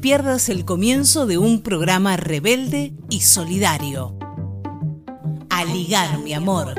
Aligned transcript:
pierdas 0.00 0.48
el 0.48 0.64
comienzo 0.64 1.26
de 1.26 1.38
un 1.38 1.60
programa 1.62 2.16
rebelde 2.16 2.92
y 3.10 3.22
solidario. 3.22 4.16
Aligar, 5.50 6.18
mi 6.20 6.34
amor. 6.34 6.74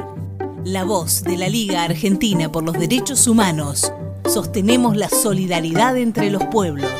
La 0.63 0.83
voz 0.83 1.23
de 1.23 1.37
la 1.37 1.49
Liga 1.49 1.83
Argentina 1.83 2.51
por 2.51 2.63
los 2.63 2.77
Derechos 2.77 3.27
Humanos. 3.27 3.91
Sostenemos 4.25 4.95
la 4.95 5.09
solidaridad 5.09 5.97
entre 5.97 6.29
los 6.29 6.45
pueblos. 6.45 6.91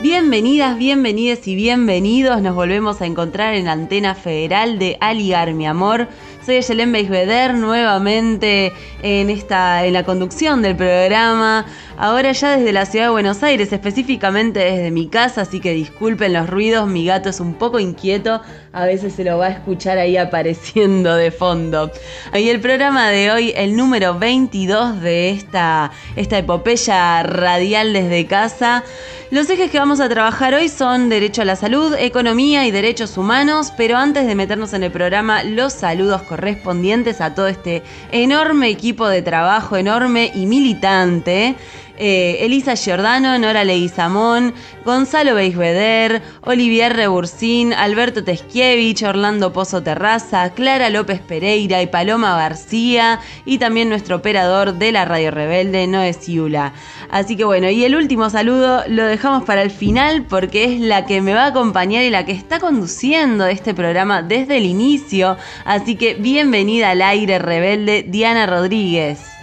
Bienvenidas, 0.00 0.78
bienvenidas 0.78 1.46
y 1.48 1.54
bienvenidos. 1.54 2.40
Nos 2.40 2.54
volvemos 2.54 3.00
a 3.00 3.06
encontrar 3.06 3.54
en 3.54 3.68
Antena 3.68 4.14
Federal 4.14 4.78
de 4.78 4.96
Aligar, 5.00 5.52
mi 5.54 5.66
amor. 5.66 6.08
Soy 6.44 6.60
Yelén 6.60 6.92
Beisbeder 6.92 7.54
nuevamente 7.54 8.74
en, 9.04 9.28
esta, 9.28 9.84
en 9.84 9.92
la 9.92 10.02
conducción 10.02 10.62
del 10.62 10.76
programa. 10.76 11.66
Ahora 11.98 12.32
ya 12.32 12.56
desde 12.56 12.72
la 12.72 12.86
ciudad 12.86 13.06
de 13.06 13.10
Buenos 13.10 13.42
Aires, 13.42 13.70
específicamente 13.70 14.60
desde 14.60 14.90
mi 14.90 15.08
casa, 15.08 15.42
así 15.42 15.60
que 15.60 15.72
disculpen 15.74 16.32
los 16.32 16.48
ruidos, 16.48 16.88
mi 16.88 17.04
gato 17.04 17.28
es 17.28 17.38
un 17.38 17.54
poco 17.54 17.78
inquieto, 17.78 18.40
a 18.72 18.86
veces 18.86 19.12
se 19.12 19.22
lo 19.22 19.36
va 19.36 19.46
a 19.46 19.50
escuchar 19.50 19.98
ahí 19.98 20.16
apareciendo 20.16 21.14
de 21.14 21.30
fondo. 21.30 21.92
Y 22.34 22.48
el 22.48 22.60
programa 22.60 23.10
de 23.10 23.30
hoy, 23.30 23.52
el 23.54 23.76
número 23.76 24.18
22 24.18 25.02
de 25.02 25.30
esta, 25.30 25.92
esta 26.16 26.38
epopeya 26.38 27.22
radial 27.24 27.92
desde 27.92 28.26
casa, 28.26 28.84
los 29.30 29.50
ejes 29.50 29.70
que 29.70 29.78
vamos 29.78 30.00
a 30.00 30.08
trabajar 30.08 30.54
hoy 30.54 30.68
son 30.68 31.08
derecho 31.08 31.42
a 31.42 31.44
la 31.44 31.56
salud, 31.56 31.94
economía 31.98 32.66
y 32.66 32.70
derechos 32.70 33.18
humanos, 33.18 33.72
pero 33.76 33.96
antes 33.96 34.26
de 34.26 34.34
meternos 34.34 34.72
en 34.74 34.84
el 34.84 34.92
programa, 34.92 35.42
los 35.42 35.72
saludos 35.72 36.22
correspondientes 36.22 37.20
a 37.20 37.34
todo 37.34 37.48
este 37.48 37.82
enorme 38.12 38.68
equipo 38.68 38.93
de 38.94 39.22
trabajo, 39.22 39.76
enorme 39.76 40.30
y 40.34 40.46
militante 40.46 41.56
eh, 41.96 42.38
Elisa 42.40 42.74
Giordano, 42.74 43.38
Nora 43.38 43.64
Leguizamón, 43.64 44.54
Gonzalo 44.84 45.34
Beisbeder, 45.34 46.22
Olivier 46.42 46.94
Rebursín, 46.94 47.72
Alberto 47.72 48.24
Teskiewicz, 48.24 49.02
Orlando 49.02 49.52
Pozo 49.52 49.82
Terraza, 49.82 50.50
Clara 50.54 50.90
López 50.90 51.20
Pereira 51.20 51.82
y 51.82 51.86
Paloma 51.86 52.36
García, 52.36 53.20
y 53.44 53.58
también 53.58 53.88
nuestro 53.88 54.16
operador 54.16 54.74
de 54.74 54.92
la 54.92 55.04
Radio 55.04 55.30
Rebelde, 55.30 55.86
Noé 55.86 56.12
Ciula. 56.12 56.72
Así 57.10 57.36
que 57.36 57.44
bueno, 57.44 57.70
y 57.70 57.84
el 57.84 57.94
último 57.94 58.30
saludo 58.30 58.82
lo 58.88 59.04
dejamos 59.04 59.44
para 59.44 59.62
el 59.62 59.70
final 59.70 60.24
porque 60.24 60.64
es 60.64 60.80
la 60.80 61.06
que 61.06 61.20
me 61.20 61.34
va 61.34 61.44
a 61.44 61.48
acompañar 61.48 62.02
y 62.02 62.10
la 62.10 62.24
que 62.24 62.32
está 62.32 62.58
conduciendo 62.58 63.46
este 63.46 63.74
programa 63.74 64.22
desde 64.22 64.56
el 64.56 64.64
inicio. 64.64 65.36
Así 65.64 65.96
que 65.96 66.14
bienvenida 66.14 66.90
al 66.90 67.02
aire 67.02 67.38
rebelde, 67.38 68.04
Diana 68.08 68.46
Rodríguez. 68.46 69.33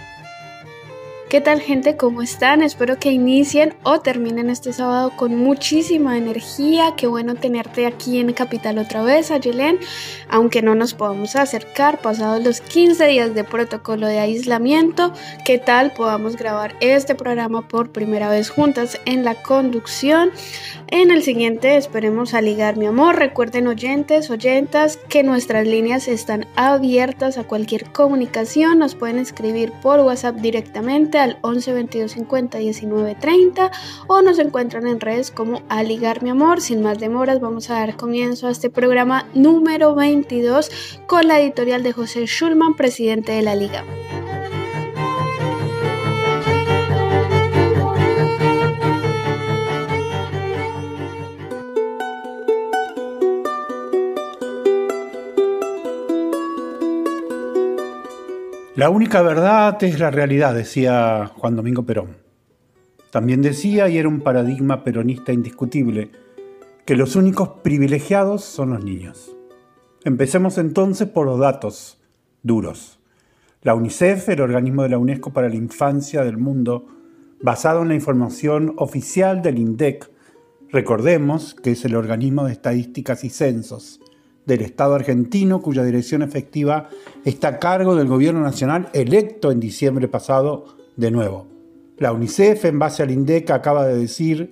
¿Qué 1.32 1.40
tal 1.40 1.62
gente? 1.62 1.96
¿Cómo 1.96 2.20
están? 2.20 2.60
Espero 2.60 2.98
que 2.98 3.10
inicien 3.10 3.72
o 3.84 4.00
terminen 4.00 4.50
este 4.50 4.74
sábado 4.74 5.12
con 5.16 5.34
muchísima 5.34 6.18
energía. 6.18 6.92
Qué 6.94 7.06
bueno 7.06 7.36
tenerte 7.36 7.86
aquí 7.86 8.18
en 8.18 8.34
Capital 8.34 8.76
otra 8.76 9.02
vez, 9.02 9.30
Ayelen. 9.30 9.78
Aunque 10.28 10.60
no 10.60 10.74
nos 10.74 10.92
podamos 10.92 11.34
acercar 11.34 12.02
pasados 12.02 12.44
los 12.44 12.60
15 12.60 13.06
días 13.06 13.34
de 13.34 13.44
protocolo 13.44 14.08
de 14.08 14.18
aislamiento, 14.18 15.14
¿qué 15.46 15.56
tal 15.56 15.94
podamos 15.94 16.36
grabar 16.36 16.76
este 16.80 17.14
programa 17.14 17.66
por 17.66 17.92
primera 17.92 18.28
vez 18.28 18.50
juntas 18.50 19.00
en 19.06 19.24
la 19.24 19.34
conducción? 19.34 20.32
En 20.88 21.10
el 21.10 21.22
siguiente 21.22 21.78
esperemos 21.78 22.34
a 22.34 22.42
ligar 22.42 22.76
mi 22.76 22.84
amor. 22.84 23.16
Recuerden 23.16 23.68
oyentes, 23.68 24.28
oyentas, 24.28 24.98
que 25.08 25.22
nuestras 25.22 25.66
líneas 25.66 26.08
están 26.08 26.46
abiertas 26.56 27.38
a 27.38 27.44
cualquier 27.44 27.90
comunicación. 27.90 28.78
Nos 28.78 28.94
pueden 28.94 29.18
escribir 29.18 29.72
por 29.80 30.00
WhatsApp 30.00 30.36
directamente 30.36 31.21
al 31.22 31.38
11 31.42 31.72
22 31.72 32.12
50 32.12 32.58
19 32.58 33.14
30 33.14 33.70
o 34.06 34.22
nos 34.22 34.38
encuentran 34.38 34.86
en 34.86 35.00
redes 35.00 35.30
como 35.30 35.62
a 35.68 35.82
ligar 35.82 36.22
mi 36.22 36.30
amor. 36.30 36.60
Sin 36.60 36.82
más 36.82 36.98
demoras 36.98 37.40
vamos 37.40 37.70
a 37.70 37.74
dar 37.74 37.96
comienzo 37.96 38.48
a 38.48 38.50
este 38.50 38.70
programa 38.70 39.26
número 39.34 39.94
22 39.94 40.70
con 41.06 41.28
la 41.28 41.40
editorial 41.40 41.82
de 41.82 41.92
José 41.92 42.26
Schulman, 42.26 42.74
presidente 42.74 43.32
de 43.32 43.42
la 43.42 43.54
Liga. 43.54 43.84
La 58.74 58.88
única 58.88 59.20
verdad 59.20 59.76
es 59.84 60.00
la 60.00 60.10
realidad, 60.10 60.54
decía 60.54 61.30
Juan 61.36 61.56
Domingo 61.56 61.82
Perón. 61.84 62.16
También 63.10 63.42
decía, 63.42 63.90
y 63.90 63.98
era 63.98 64.08
un 64.08 64.22
paradigma 64.22 64.82
peronista 64.82 65.30
indiscutible, 65.30 66.10
que 66.86 66.96
los 66.96 67.14
únicos 67.14 67.50
privilegiados 67.62 68.42
son 68.44 68.70
los 68.70 68.82
niños. 68.82 69.36
Empecemos 70.04 70.56
entonces 70.56 71.06
por 71.06 71.26
los 71.26 71.38
datos 71.38 72.00
duros. 72.42 72.98
La 73.60 73.74
UNICEF, 73.74 74.30
el 74.30 74.40
organismo 74.40 74.84
de 74.84 74.88
la 74.88 74.96
UNESCO 74.96 75.34
para 75.34 75.50
la 75.50 75.56
infancia 75.56 76.24
del 76.24 76.38
mundo, 76.38 76.86
basado 77.42 77.82
en 77.82 77.88
la 77.88 77.94
información 77.94 78.72
oficial 78.78 79.42
del 79.42 79.58
INDEC, 79.58 80.10
recordemos 80.70 81.54
que 81.54 81.72
es 81.72 81.84
el 81.84 81.94
organismo 81.94 82.46
de 82.46 82.52
estadísticas 82.52 83.22
y 83.22 83.28
censos 83.28 84.00
del 84.46 84.62
Estado 84.62 84.94
argentino, 84.94 85.62
cuya 85.62 85.84
dirección 85.84 86.22
efectiva 86.22 86.88
está 87.24 87.48
a 87.48 87.58
cargo 87.58 87.94
del 87.94 88.08
Gobierno 88.08 88.40
Nacional 88.40 88.88
electo 88.92 89.52
en 89.52 89.60
diciembre 89.60 90.08
pasado 90.08 90.76
de 90.96 91.10
nuevo. 91.10 91.46
La 91.98 92.12
UNICEF, 92.12 92.64
en 92.64 92.78
base 92.78 93.02
al 93.02 93.10
INDEC, 93.10 93.50
acaba 93.50 93.86
de 93.86 93.96
decir 93.96 94.50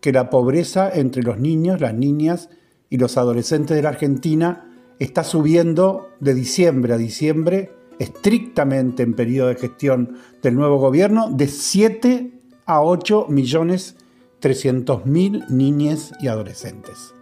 que 0.00 0.12
la 0.12 0.30
pobreza 0.30 0.90
entre 0.92 1.22
los 1.22 1.38
niños, 1.38 1.80
las 1.80 1.94
niñas 1.94 2.50
y 2.90 2.98
los 2.98 3.16
adolescentes 3.16 3.76
de 3.76 3.82
la 3.82 3.90
Argentina 3.90 4.70
está 4.98 5.24
subiendo 5.24 6.10
de 6.20 6.34
diciembre 6.34 6.94
a 6.94 6.98
diciembre, 6.98 7.72
estrictamente 7.98 9.02
en 9.02 9.14
periodo 9.14 9.48
de 9.48 9.56
gestión 9.56 10.16
del 10.42 10.54
nuevo 10.54 10.78
gobierno, 10.78 11.30
de 11.30 11.48
7 11.48 12.32
a 12.66 12.82
8 12.82 13.26
millones 13.28 13.96
300 14.40 15.04
mil 15.06 15.44
niñas 15.48 16.12
y 16.20 16.28
adolescentes 16.28 17.14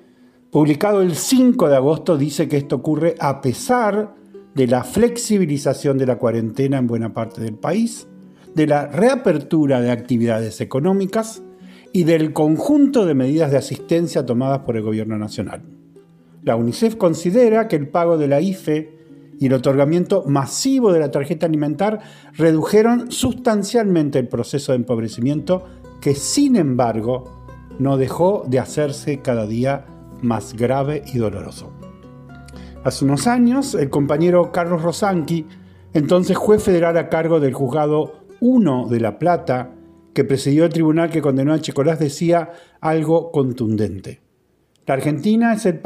publicado 0.51 1.03
el 1.03 1.15
5 1.15 1.69
de 1.69 1.77
agosto, 1.77 2.17
dice 2.17 2.49
que 2.49 2.57
esto 2.57 2.77
ocurre 2.77 3.15
a 3.19 3.41
pesar 3.41 4.15
de 4.55 4.67
la 4.67 4.85
flexibilización 4.85 5.99
de 5.99 6.07
la 6.07 6.17
cuarentena 6.17 6.79
en 6.79 6.87
buena 6.87 7.13
parte 7.13 7.43
del 7.43 7.55
país, 7.55 8.07
de 8.55 8.67
la 8.67 8.87
reapertura 8.87 9.81
de 9.81 9.91
actividades 9.91 10.61
económicas 10.61 11.43
y 11.93 12.05
del 12.05 12.33
conjunto 12.33 13.07
de 13.07 13.15
medidas 13.15 13.51
de 13.51 13.59
asistencia 13.59 14.25
tomadas 14.25 14.61
por 14.61 14.77
el 14.77 14.83
Gobierno 14.83 15.19
Nacional. 15.19 15.63
La 16.43 16.57
UNICEF 16.57 16.97
considera 16.97 17.69
que 17.69 17.77
el 17.77 17.89
pago 17.89 18.19
de 18.19 18.29
la 18.29 18.41
IFE 18.41 19.02
y 19.43 19.47
el 19.47 19.55
otorgamiento 19.55 20.23
masivo 20.25 20.93
de 20.93 21.01
la 21.01 21.11
tarjeta 21.11 21.47
alimentar 21.47 21.99
redujeron 22.35 23.11
sustancialmente 23.11 24.21
el 24.21 24.29
proceso 24.29 24.71
de 24.71 24.77
empobrecimiento 24.77 25.65
que 26.01 26.15
sin 26.15 26.55
embargo 26.55 27.45
no 27.81 27.97
dejó 27.97 28.45
de 28.47 28.61
hacerse 28.61 29.19
cada 29.19 29.49
día 29.49 29.85
más 30.21 30.55
grave 30.55 31.03
y 31.13 31.19
doloroso. 31.19 31.73
Hace 32.85 33.05
unos 33.05 33.27
años, 33.27 33.75
el 33.75 33.91
compañero 33.91 34.53
Carlos 34.53 34.81
Rosanqui, 34.81 35.45
entonces 35.93 36.37
juez 36.37 36.63
federal 36.63 36.97
a 36.97 37.09
cargo 37.09 37.41
del 37.41 37.53
juzgado 37.53 38.23
1 38.39 38.87
de 38.91 39.01
La 39.01 39.19
Plata, 39.19 39.73
que 40.15 40.23
presidió 40.23 40.67
el 40.67 40.73
tribunal 40.73 41.11
que 41.11 41.21
condenó 41.21 41.53
a 41.53 41.61
Chicolás, 41.61 41.99
decía 41.99 42.53
algo 42.81 43.33
contundente. 43.33 44.21
La 44.87 44.95
Argentina 44.95 45.53
es 45.53 45.67
el, 45.67 45.81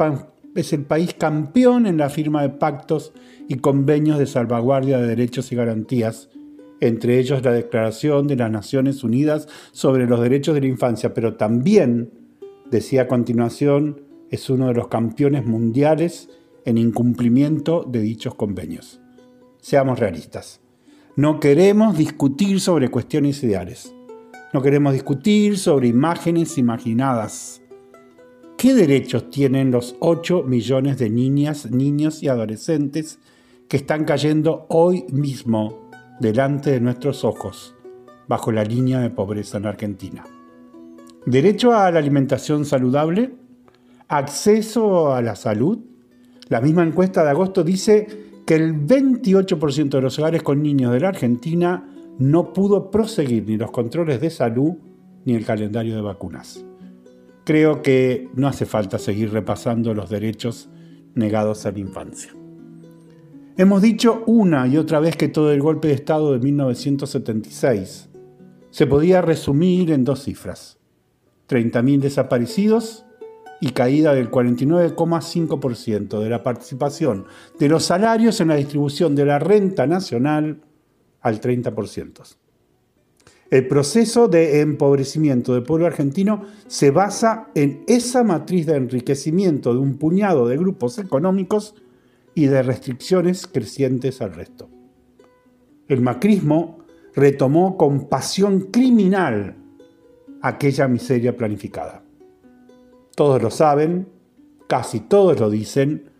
es 0.57 0.73
el 0.73 0.83
país 0.83 1.13
campeón 1.13 1.85
en 1.85 1.97
la 1.97 2.09
firma 2.09 2.41
de 2.41 2.49
pactos 2.49 3.13
y 3.47 3.57
convenios 3.57 4.17
de 4.17 4.25
salvaguardia 4.25 4.97
de 4.97 5.07
derechos 5.07 5.51
y 5.51 5.55
garantías, 5.55 6.29
entre 6.79 7.19
ellos 7.19 7.43
la 7.43 7.51
Declaración 7.51 8.27
de 8.27 8.35
las 8.35 8.51
Naciones 8.51 9.03
Unidas 9.03 9.47
sobre 9.71 10.07
los 10.07 10.19
Derechos 10.19 10.55
de 10.55 10.61
la 10.61 10.67
Infancia, 10.67 11.13
pero 11.13 11.35
también, 11.35 12.11
decía 12.71 13.03
a 13.03 13.07
continuación, 13.07 14.01
es 14.31 14.49
uno 14.49 14.67
de 14.67 14.73
los 14.73 14.87
campeones 14.87 15.45
mundiales 15.45 16.29
en 16.65 16.77
incumplimiento 16.77 17.85
de 17.87 18.01
dichos 18.01 18.35
convenios. 18.35 18.99
Seamos 19.61 19.99
realistas. 19.99 20.59
No 21.15 21.39
queremos 21.39 21.97
discutir 21.97 22.59
sobre 22.59 22.89
cuestiones 22.89 23.43
ideales. 23.43 23.93
No 24.53 24.61
queremos 24.61 24.93
discutir 24.93 25.57
sobre 25.57 25.87
imágenes 25.87 26.57
imaginadas. 26.57 27.61
¿Qué 28.57 28.73
derechos 28.73 29.29
tienen 29.29 29.69
los 29.69 29.95
8 29.99 30.41
millones 30.41 30.97
de 30.97 31.11
niñas, 31.11 31.69
niños 31.69 32.23
y 32.23 32.27
adolescentes 32.27 33.19
que 33.67 33.77
están 33.77 34.03
cayendo 34.03 34.65
hoy 34.69 35.05
mismo 35.11 35.91
delante 36.19 36.71
de 36.71 36.81
nuestros 36.81 37.23
ojos 37.23 37.75
bajo 38.27 38.51
la 38.51 38.63
línea 38.63 38.99
de 38.99 39.11
pobreza 39.11 39.59
en 39.59 39.67
Argentina. 39.67 40.25
Derecho 41.27 41.71
a 41.75 41.91
la 41.91 41.99
alimentación 41.99 42.65
saludable, 42.65 43.35
acceso 44.07 45.13
a 45.13 45.21
la 45.21 45.35
salud. 45.35 45.77
La 46.49 46.59
misma 46.59 46.83
encuesta 46.83 47.23
de 47.23 47.29
agosto 47.29 47.63
dice 47.63 48.07
que 48.47 48.55
el 48.55 48.73
28% 48.73 49.89
de 49.89 50.01
los 50.01 50.17
hogares 50.17 50.41
con 50.41 50.63
niños 50.63 50.91
de 50.93 51.01
la 51.01 51.09
Argentina 51.09 51.87
no 52.17 52.53
pudo 52.53 52.89
proseguir 52.89 53.45
ni 53.47 53.55
los 53.55 53.69
controles 53.69 54.19
de 54.19 54.31
salud 54.31 54.73
ni 55.25 55.35
el 55.35 55.45
calendario 55.45 55.95
de 55.95 56.01
vacunas. 56.01 56.65
Creo 57.47 57.81
que 57.81 58.27
no 58.35 58.49
hace 58.49 58.65
falta 58.65 58.99
seguir 58.99 59.31
repasando 59.31 59.93
los 59.93 60.09
derechos 60.09 60.67
negados 61.15 61.65
a 61.65 61.71
la 61.71 61.79
infancia. 61.79 62.33
Hemos 63.55 63.81
dicho 63.81 64.21
una 64.27 64.67
y 64.67 64.75
otra 64.75 64.99
vez 64.99 65.15
que 65.15 65.29
todo 65.29 65.53
el 65.53 65.61
golpe 65.61 65.87
de 65.87 65.93
Estado 65.93 66.33
de 66.33 66.39
1976 66.39 68.09
se 68.69 68.85
podía 68.85 69.21
resumir 69.21 69.91
en 69.91 70.03
dos 70.03 70.25
cifras. 70.25 70.77
30.000 71.47 72.01
desaparecidos 72.01 73.05
y 73.61 73.69
caída 73.69 74.13
del 74.13 74.29
49,5% 74.29 76.19
de 76.19 76.29
la 76.29 76.43
participación 76.43 77.27
de 77.57 77.69
los 77.69 77.85
salarios 77.85 78.41
en 78.41 78.49
la 78.49 78.55
distribución 78.55 79.15
de 79.15 79.23
la 79.23 79.39
renta 79.39 79.87
nacional 79.87 80.59
al 81.21 81.39
30%. 81.39 82.35
El 83.49 83.67
proceso 83.67 84.27
de 84.27 84.59
empobrecimiento 84.59 85.53
del 85.53 85.63
pueblo 85.63 85.85
argentino 85.85 86.43
se 86.67 86.91
basa 86.91 87.47
en 87.55 87.83
esa 87.87 88.23
matriz 88.23 88.65
de 88.65 88.75
enriquecimiento 88.75 89.73
de 89.73 89.79
un 89.79 89.97
puñado 89.97 90.47
de 90.47 90.57
grupos 90.57 90.97
económicos 90.97 91.75
y 92.35 92.47
de 92.47 92.61
restricciones 92.61 93.47
crecientes 93.47 94.21
al 94.21 94.33
resto. 94.33 94.69
El 95.87 96.01
macrismo 96.01 96.79
retomó 97.15 97.77
con 97.77 98.09
pasión 98.09 98.67
criminal 98.69 99.55
aquella 100.41 100.89
miseria 100.89 101.37
planificada. 101.37 102.03
Todos 103.15 103.41
lo 103.41 103.49
saben, 103.49 104.09
casi 104.67 104.99
todos 104.99 105.39
lo 105.39 105.49
dicen, 105.49 106.11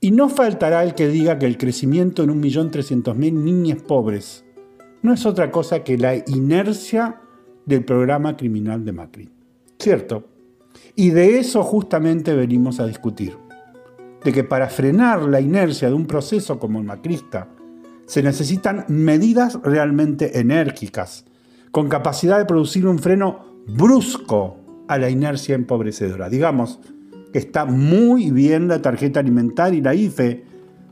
y 0.00 0.10
no 0.10 0.28
faltará 0.28 0.82
el 0.82 0.94
que 0.94 1.06
diga 1.06 1.38
que 1.38 1.46
el 1.46 1.58
crecimiento 1.58 2.24
en 2.24 2.42
1.300.000 2.42 3.32
niñas 3.32 3.80
pobres 3.82 4.44
no 5.02 5.12
es 5.12 5.26
otra 5.26 5.50
cosa 5.50 5.84
que 5.84 5.98
la 5.98 6.16
inercia 6.16 7.20
del 7.66 7.84
programa 7.84 8.36
criminal 8.36 8.84
de 8.84 8.92
Macri. 8.92 9.28
Cierto. 9.78 10.28
Y 10.94 11.10
de 11.10 11.38
eso 11.38 11.62
justamente 11.62 12.34
venimos 12.34 12.80
a 12.80 12.86
discutir 12.86 13.36
de 14.24 14.32
que 14.32 14.44
para 14.44 14.68
frenar 14.68 15.22
la 15.22 15.40
inercia 15.40 15.88
de 15.88 15.94
un 15.94 16.06
proceso 16.06 16.58
como 16.58 16.78
el 16.78 16.84
macrista, 16.84 17.48
se 18.06 18.22
necesitan 18.22 18.84
medidas 18.88 19.58
realmente 19.62 20.38
enérgicas, 20.38 21.24
con 21.70 21.88
capacidad 21.88 22.38
de 22.38 22.44
producir 22.44 22.86
un 22.86 22.98
freno 22.98 23.62
brusco 23.66 24.58
a 24.88 24.98
la 24.98 25.10
inercia 25.10 25.54
empobrecedora. 25.54 26.28
Digamos 26.28 26.80
que 27.32 27.38
está 27.38 27.64
muy 27.64 28.30
bien 28.30 28.68
la 28.68 28.82
tarjeta 28.82 29.20
alimentar 29.20 29.74
y 29.74 29.80
la 29.80 29.94
IFE, 29.94 30.44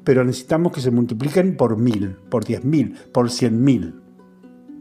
pero 0.05 0.25
necesitamos 0.25 0.73
que 0.73 0.81
se 0.81 0.91
multipliquen 0.91 1.57
por 1.57 1.77
mil, 1.77 2.17
por 2.31 2.45
diez 2.45 2.65
mil, 2.65 2.97
por 3.13 3.31
cien 3.31 3.63
mil. 3.63 4.01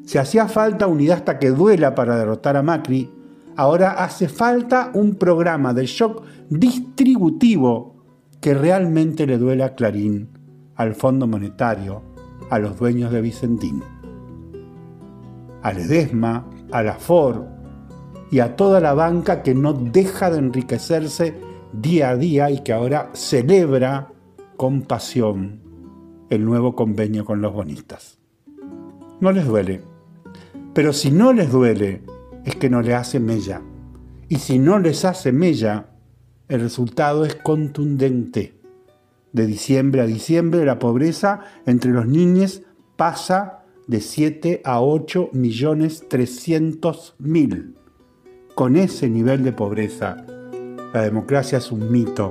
Si 0.05 0.17
hacía 0.17 0.47
falta 0.47 0.87
unidad 0.87 1.17
hasta 1.17 1.39
que 1.39 1.51
duela 1.51 1.93
para 1.95 2.17
derrotar 2.17 2.57
a 2.57 2.63
Macri, 2.63 3.11
ahora 3.55 3.91
hace 4.03 4.27
falta 4.27 4.91
un 4.93 5.15
programa 5.15 5.73
de 5.73 5.85
shock 5.85 6.23
distributivo 6.49 7.95
que 8.41 8.53
realmente 8.53 9.27
le 9.27 9.37
duele 9.37 9.63
a 9.63 9.75
Clarín, 9.75 10.29
al 10.75 10.95
Fondo 10.95 11.27
Monetario, 11.27 12.01
a 12.49 12.57
los 12.57 12.77
dueños 12.79 13.11
de 13.11 13.21
Vicentín, 13.21 13.83
a 15.61 15.73
Ledesma, 15.73 16.49
a 16.71 16.81
la 16.81 16.93
Ford 16.93 17.43
y 18.31 18.39
a 18.39 18.55
toda 18.55 18.79
la 18.79 18.93
banca 18.93 19.43
que 19.43 19.53
no 19.53 19.73
deja 19.73 20.29
de 20.31 20.39
enriquecerse 20.39 21.35
día 21.73 22.09
a 22.09 22.15
día 22.15 22.49
y 22.49 22.63
que 22.63 22.73
ahora 22.73 23.09
celebra 23.13 24.13
con 24.59 24.81
pasión 24.81 25.61
el 26.29 26.43
nuevo 26.43 26.75
convenio 26.75 27.23
con 27.23 27.41
los 27.41 27.53
bonistas. 27.53 28.19
No 29.21 29.31
les 29.31 29.47
duele, 29.47 29.83
pero 30.73 30.91
si 30.91 31.11
no 31.11 31.31
les 31.31 31.49
duele 31.49 32.01
es 32.43 32.57
que 32.57 32.69
no 32.69 32.81
le 32.81 32.93
hace 32.93 33.21
mella. 33.21 33.61
Y 34.27 34.35
si 34.35 34.59
no 34.59 34.77
les 34.77 35.05
hace 35.05 35.31
mella, 35.31 35.91
el 36.49 36.59
resultado 36.59 37.23
es 37.23 37.35
contundente. 37.35 38.59
De 39.31 39.45
diciembre 39.45 40.01
a 40.01 40.05
diciembre 40.05 40.65
la 40.65 40.77
pobreza 40.77 41.39
entre 41.65 41.91
los 41.91 42.05
niños 42.05 42.63
pasa 42.97 43.63
de 43.87 44.01
7 44.01 44.61
a 44.65 44.81
8 44.81 45.29
millones 45.31 46.03
300 46.09 47.15
mil. 47.19 47.75
Con 48.55 48.75
ese 48.75 49.09
nivel 49.09 49.41
de 49.45 49.53
pobreza, 49.53 50.25
la 50.93 51.01
democracia 51.01 51.59
es 51.59 51.71
un 51.71 51.89
mito 51.89 52.29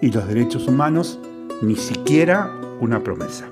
y 0.00 0.12
los 0.12 0.28
derechos 0.28 0.68
humanos 0.68 1.18
ni 1.62 1.76
siquiera 1.76 2.50
una 2.80 3.02
promesa. 3.02 3.48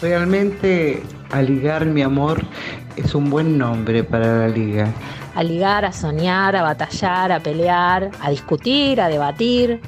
Realmente 0.00 1.02
Aligar 1.30 1.84
mi 1.84 2.02
amor 2.02 2.40
es 2.96 3.14
un 3.14 3.28
buen 3.28 3.58
nombre 3.58 4.02
para 4.02 4.38
la 4.38 4.48
liga. 4.48 4.88
A 5.36 5.42
ligar, 5.42 5.84
a 5.84 5.92
soñar, 5.92 6.56
a 6.56 6.62
batallar, 6.62 7.30
a 7.30 7.40
pelear, 7.40 8.10
a 8.20 8.30
discutir, 8.30 9.00
a 9.00 9.08
debatir. 9.08 9.80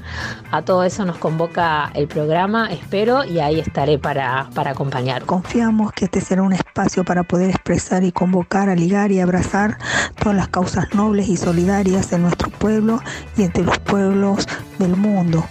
A 0.53 0.63
todo 0.63 0.85
eso 0.85 1.05
nos 1.05 1.19
convoca 1.19 1.91
el 1.95 2.07
programa, 2.07 2.71
espero, 2.71 3.25
y 3.25 3.41
ahí 3.41 3.59
estaré 3.59 3.99
para, 3.99 4.49
para 4.55 4.71
acompañar. 4.71 5.25
Confiamos 5.25 5.93
que 5.93 6.05
este 6.05 6.21
será 6.21 6.43
un 6.43 6.53
espacio 6.53 7.05
para 7.05 7.23
poder 7.23 7.51
expresar 7.51 8.05
y 8.05 8.13
convocar, 8.13 8.69
a 8.69 8.77
ligar 8.77 9.11
y 9.11 9.21
abrazar 9.21 9.79
todas 10.23 10.37
las 10.37 10.49
causas 10.49 10.95
nobles 10.95 11.29
y 11.29 11.37
solidarias 11.37 12.11
de 12.11 12.19
nuestro 12.19 12.51
pueblo 12.51 13.01
y 13.37 13.43
entre 13.43 13.65
los 13.65 13.79
pueblos 13.79 14.47
del 14.79 14.97
mundo 14.97 15.45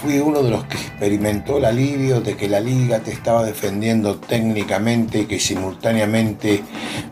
fui 0.00 0.18
uno 0.18 0.42
de 0.42 0.50
los 0.50 0.64
que 0.64 0.76
experimentó 0.76 1.58
el 1.58 1.66
alivio 1.66 2.20
de 2.20 2.36
que 2.36 2.48
la 2.48 2.60
liga 2.60 3.00
te 3.00 3.12
estaba 3.12 3.44
defendiendo 3.44 4.16
técnicamente 4.16 5.20
y 5.20 5.26
que 5.26 5.38
simultáneamente 5.38 6.62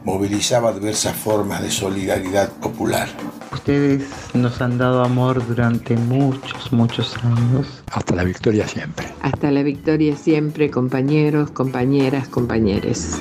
movilizaba 0.04 0.72
diversas 0.72 1.14
formas 1.14 1.62
de 1.62 1.70
solidaridad 1.70 2.50
popular. 2.52 3.08
Ustedes 3.52 4.04
nos 4.34 4.60
han 4.62 4.78
dado 4.78 5.04
amor 5.04 5.46
durante 5.46 5.96
muchos, 5.96 6.72
muchos 6.72 7.16
años. 7.24 7.82
Hasta 7.92 8.14
la 8.14 8.24
victoria 8.24 8.66
siempre. 8.66 9.06
Hasta 9.20 9.50
la 9.50 9.62
victoria 9.62 10.16
siempre, 10.16 10.70
compañeros, 10.70 11.50
compañeras, 11.50 12.28
compañeres. 12.28 13.20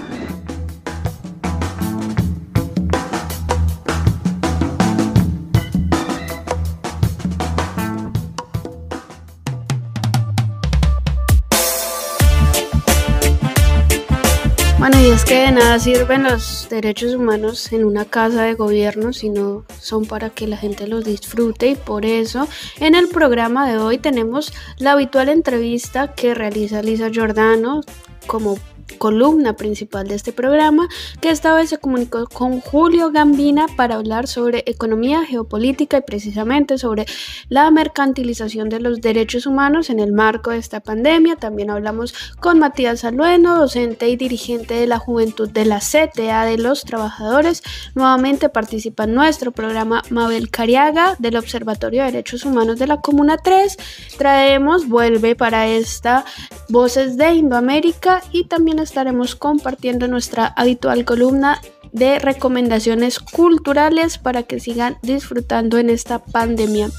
De 15.39 15.51
nada 15.51 15.77
sirven 15.77 16.23
los 16.23 16.67
derechos 16.69 17.13
humanos 17.13 17.71
en 17.71 17.85
una 17.85 18.05
casa 18.05 18.43
de 18.43 18.55
gobierno 18.55 19.13
si 19.13 19.29
no 19.29 19.65
son 19.79 20.05
para 20.05 20.31
que 20.31 20.47
la 20.47 20.57
gente 20.57 20.87
los 20.87 21.05
disfrute. 21.05 21.67
Y 21.67 21.75
por 21.75 22.05
eso 22.05 22.47
en 22.79 22.95
el 22.95 23.07
programa 23.07 23.69
de 23.69 23.77
hoy 23.77 23.99
tenemos 23.99 24.51
la 24.77 24.93
habitual 24.93 25.29
entrevista 25.29 26.13
que 26.13 26.33
realiza 26.33 26.81
Lisa 26.81 27.09
Giordano 27.09 27.81
como 28.25 28.57
columna 28.97 29.53
principal 29.53 30.07
de 30.07 30.15
este 30.15 30.33
programa, 30.33 30.87
que 31.21 31.29
esta 31.29 31.53
vez 31.53 31.69
se 31.69 31.77
comunicó 31.77 32.25
con 32.27 32.61
Julio 32.61 33.11
Gambina 33.11 33.67
para 33.75 33.95
hablar 33.95 34.27
sobre 34.27 34.63
economía, 34.65 35.25
geopolítica 35.25 35.97
y 35.97 36.01
precisamente 36.01 36.77
sobre 36.77 37.05
la 37.49 37.69
mercantilización 37.71 38.69
de 38.69 38.79
los 38.79 39.01
derechos 39.01 39.45
humanos 39.45 39.89
en 39.89 39.99
el 39.99 40.13
marco 40.13 40.51
de 40.51 40.57
esta 40.57 40.79
pandemia. 40.79 41.35
También 41.35 41.69
hablamos 41.69 42.13
con 42.39 42.59
Matías 42.59 43.03
Alueno, 43.03 43.57
docente 43.57 44.09
y 44.09 44.15
dirigente 44.15 44.73
de 44.75 44.87
la 44.87 44.99
Juventud 44.99 45.49
de 45.49 45.65
la 45.65 45.79
CTA 45.79 46.45
de 46.45 46.57
los 46.57 46.83
Trabajadores. 46.83 47.63
Nuevamente 47.95 48.49
participa 48.49 49.03
en 49.03 49.13
nuestro 49.13 49.51
programa 49.51 50.01
Mabel 50.09 50.49
Cariaga 50.49 51.15
del 51.19 51.37
Observatorio 51.37 52.03
de 52.03 52.11
Derechos 52.11 52.45
Humanos 52.45 52.79
de 52.79 52.87
la 52.87 53.01
Comuna 53.01 53.37
3. 53.37 53.77
Traemos, 54.17 54.87
vuelve 54.87 55.35
para 55.35 55.67
esta 55.67 56.25
Voces 56.69 57.17
de 57.17 57.33
Indoamérica 57.33 58.21
y 58.31 58.45
también 58.45 58.76
estaremos 58.83 59.35
compartiendo 59.35 60.07
nuestra 60.07 60.47
habitual 60.47 61.05
columna 61.05 61.61
de 61.91 62.19
recomendaciones 62.19 63.19
culturales 63.19 64.17
para 64.17 64.43
que 64.43 64.59
sigan 64.59 64.97
disfrutando 65.01 65.77
en 65.77 65.89
esta 65.89 66.19
pandemia. 66.19 66.89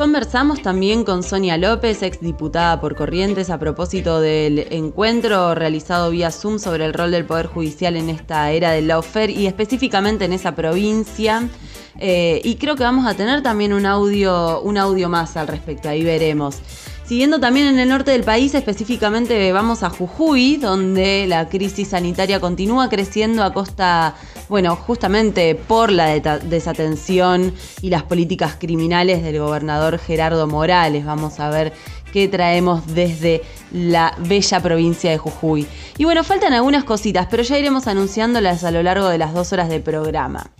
Conversamos 0.00 0.62
también 0.62 1.04
con 1.04 1.22
Sonia 1.22 1.58
López, 1.58 2.02
exdiputada 2.02 2.80
por 2.80 2.96
Corrientes, 2.96 3.50
a 3.50 3.58
propósito 3.58 4.20
del 4.22 4.66
encuentro 4.70 5.54
realizado 5.54 6.10
vía 6.10 6.30
Zoom 6.30 6.58
sobre 6.58 6.86
el 6.86 6.94
rol 6.94 7.10
del 7.10 7.26
Poder 7.26 7.48
Judicial 7.48 7.96
en 7.96 8.08
esta 8.08 8.50
era 8.50 8.70
del 8.70 8.88
lawfare 8.88 9.30
y 9.30 9.46
específicamente 9.46 10.24
en 10.24 10.32
esa 10.32 10.54
provincia. 10.54 11.46
Eh, 11.98 12.40
y 12.44 12.56
creo 12.56 12.76
que 12.76 12.82
vamos 12.82 13.06
a 13.06 13.12
tener 13.12 13.42
también 13.42 13.74
un 13.74 13.84
audio, 13.84 14.62
un 14.62 14.78
audio 14.78 15.10
más 15.10 15.36
al 15.36 15.48
respecto, 15.48 15.90
ahí 15.90 16.02
veremos. 16.02 16.60
Siguiendo 17.10 17.40
también 17.40 17.66
en 17.66 17.80
el 17.80 17.88
norte 17.88 18.12
del 18.12 18.22
país, 18.22 18.54
específicamente 18.54 19.50
vamos 19.50 19.82
a 19.82 19.90
Jujuy, 19.90 20.58
donde 20.58 21.26
la 21.26 21.48
crisis 21.48 21.88
sanitaria 21.88 22.38
continúa 22.38 22.88
creciendo 22.88 23.42
a 23.42 23.52
costa, 23.52 24.14
bueno, 24.48 24.76
justamente 24.76 25.56
por 25.56 25.90
la 25.90 26.20
desatención 26.20 27.52
y 27.82 27.90
las 27.90 28.04
políticas 28.04 28.54
criminales 28.60 29.24
del 29.24 29.40
gobernador 29.40 29.98
Gerardo 29.98 30.46
Morales. 30.46 31.04
Vamos 31.04 31.40
a 31.40 31.50
ver 31.50 31.72
qué 32.12 32.28
traemos 32.28 32.86
desde 32.86 33.42
la 33.72 34.14
bella 34.20 34.60
provincia 34.60 35.10
de 35.10 35.18
Jujuy. 35.18 35.66
Y 35.98 36.04
bueno, 36.04 36.22
faltan 36.22 36.52
algunas 36.52 36.84
cositas, 36.84 37.26
pero 37.28 37.42
ya 37.42 37.58
iremos 37.58 37.88
anunciándolas 37.88 38.62
a 38.62 38.70
lo 38.70 38.84
largo 38.84 39.08
de 39.08 39.18
las 39.18 39.34
dos 39.34 39.52
horas 39.52 39.68
de 39.68 39.80
programa. 39.80 40.52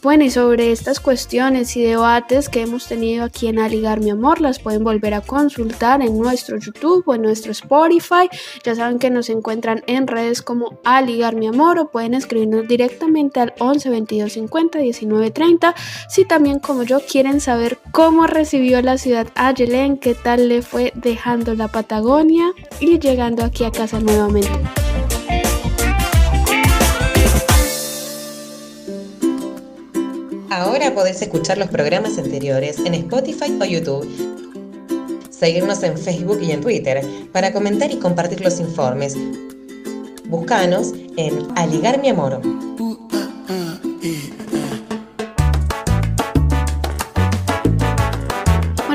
Bueno, 0.00 0.24
y 0.24 0.30
sobre 0.30 0.72
estas 0.72 1.00
cuestiones 1.00 1.76
y 1.76 1.82
debates 1.82 2.48
que 2.48 2.62
hemos 2.62 2.86
tenido 2.86 3.24
aquí 3.24 3.48
en 3.48 3.58
Aligar 3.58 4.00
Mi 4.00 4.10
Amor, 4.10 4.40
las 4.40 4.58
pueden 4.58 4.84
volver 4.84 5.14
a 5.14 5.20
consultar 5.20 6.02
en 6.02 6.18
nuestro 6.18 6.56
YouTube 6.56 7.04
o 7.06 7.14
en 7.14 7.22
nuestro 7.22 7.52
Spotify. 7.52 8.28
Ya 8.64 8.74
saben 8.74 8.98
que 8.98 9.10
nos 9.10 9.28
encuentran 9.28 9.82
en 9.86 10.06
redes 10.06 10.42
como 10.42 10.80
Aligar 10.84 11.36
Mi 11.36 11.48
Amor 11.48 11.78
o 11.78 11.90
pueden 11.90 12.14
escribirnos 12.14 12.66
directamente 12.66 13.40
al 13.40 13.54
11 13.58 13.90
22 13.90 14.32
50 14.32 14.78
19 14.78 15.30
30. 15.30 15.74
Si 16.08 16.24
también, 16.24 16.58
como 16.58 16.84
yo, 16.84 17.00
quieren 17.00 17.40
saber 17.40 17.78
cómo 17.92 18.26
recibió 18.26 18.80
la 18.82 18.98
ciudad 18.98 19.26
a 19.34 19.52
Yelén, 19.52 19.98
qué 19.98 20.14
tal 20.14 20.48
le 20.48 20.62
fue 20.62 20.92
dejando 20.94 21.54
la 21.54 21.68
Patagonia 21.68 22.52
y 22.80 22.98
llegando 22.98 23.44
aquí 23.44 23.64
a 23.64 23.70
casa 23.70 24.00
nuevamente. 24.00 24.50
Ahora 30.54 30.94
podés 30.94 31.22
escuchar 31.22 31.56
los 31.56 31.70
programas 31.70 32.18
anteriores 32.18 32.78
en 32.80 32.92
Spotify 32.92 33.58
o 33.58 33.64
YouTube. 33.64 34.06
Seguirnos 35.30 35.82
en 35.82 35.96
Facebook 35.96 36.42
y 36.42 36.50
en 36.50 36.60
Twitter 36.60 37.02
para 37.32 37.54
comentar 37.54 37.90
y 37.90 37.96
compartir 37.96 38.42
los 38.42 38.60
informes. 38.60 39.16
Búscanos 40.26 40.92
en 41.16 41.48
Aligar 41.56 42.02
Mi 42.02 42.10
Amor. 42.10 42.42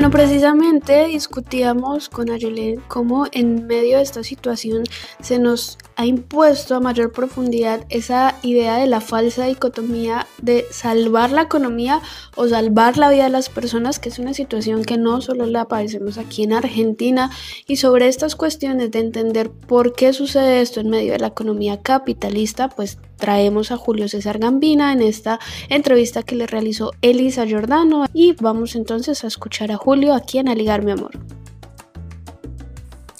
Bueno, 0.08 0.24
precisamente 0.24 1.06
discutíamos 1.08 2.08
con 2.08 2.30
Ayelen 2.30 2.80
cómo 2.88 3.26
en 3.30 3.66
medio 3.66 3.98
de 3.98 4.02
esta 4.02 4.22
situación 4.22 4.84
se 5.20 5.38
nos 5.38 5.76
ha 5.96 6.06
impuesto 6.06 6.74
a 6.74 6.80
mayor 6.80 7.12
profundidad 7.12 7.84
esa 7.90 8.34
idea 8.42 8.78
de 8.78 8.86
la 8.86 9.02
falsa 9.02 9.44
dicotomía 9.44 10.26
de 10.40 10.64
salvar 10.70 11.30
la 11.30 11.42
economía 11.42 12.00
o 12.36 12.48
salvar 12.48 12.96
la 12.96 13.10
vida 13.10 13.24
de 13.24 13.30
las 13.30 13.50
personas, 13.50 13.98
que 13.98 14.08
es 14.08 14.18
una 14.18 14.32
situación 14.32 14.82
que 14.82 14.96
no 14.96 15.20
solo 15.20 15.44
la 15.44 15.66
padecemos 15.66 16.16
aquí 16.16 16.42
en 16.42 16.54
Argentina, 16.54 17.30
y 17.66 17.76
sobre 17.76 18.08
estas 18.08 18.34
cuestiones 18.34 18.90
de 18.90 19.00
entender 19.00 19.50
por 19.50 19.92
qué 19.92 20.14
sucede 20.14 20.62
esto 20.62 20.80
en 20.80 20.88
medio 20.88 21.12
de 21.12 21.18
la 21.18 21.26
economía 21.26 21.82
capitalista, 21.82 22.70
pues 22.70 22.96
traemos 23.18 23.70
a 23.70 23.76
Julio 23.76 24.08
César 24.08 24.38
Gambina 24.38 24.92
en 24.92 25.02
esta 25.02 25.38
entrevista 25.68 26.22
que 26.22 26.36
le 26.36 26.46
realizó 26.46 26.92
Elisa 27.02 27.44
Giordano 27.44 28.06
y 28.14 28.32
vamos 28.40 28.74
entonces 28.74 29.24
a 29.24 29.26
escuchar 29.26 29.70
a 29.72 29.76
Julio 29.76 30.14
aquí 30.14 30.38
en 30.38 30.48
Aligar 30.48 30.82
mi 30.82 30.92
amor. 30.92 31.18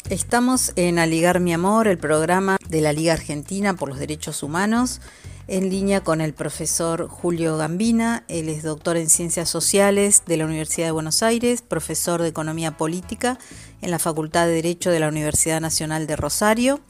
Estamos 0.09 0.73
en 0.77 0.99
Aligar 0.99 1.39
mi 1.39 1.53
amor, 1.53 1.87
el 1.87 1.99
programa 1.99 2.57
de 2.67 2.81
la 2.81 2.95
Liga 2.95 3.13
Argentina 3.13 3.77
por 3.77 3.91
los 3.91 3.99
Derechos 3.99 4.43
Humanos, 4.43 5.03
en 5.49 5.69
línea 5.69 6.03
con 6.03 6.23
el 6.23 6.33
profesor 6.33 7.09
Julio 7.09 7.59
Gambina. 7.59 8.25
Él 8.29 8.49
es 8.49 8.63
doctor 8.63 8.97
en 8.97 9.11
Ciencias 9.11 9.51
Sociales 9.51 10.23
de 10.27 10.39
la 10.39 10.47
Universidad 10.47 10.87
de 10.87 10.93
Buenos 10.93 11.23
Aires, 11.23 11.61
profesor 11.61 12.23
de 12.23 12.29
Economía 12.29 12.79
Política 12.79 13.39
en 13.83 13.91
la 13.91 13.99
Facultad 13.99 14.47
de 14.47 14.55
Derecho 14.55 14.91
de 14.91 15.01
la 15.01 15.09
Universidad 15.09 15.61
Nacional 15.61 16.07
de 16.07 16.17
Rosario 16.17 16.81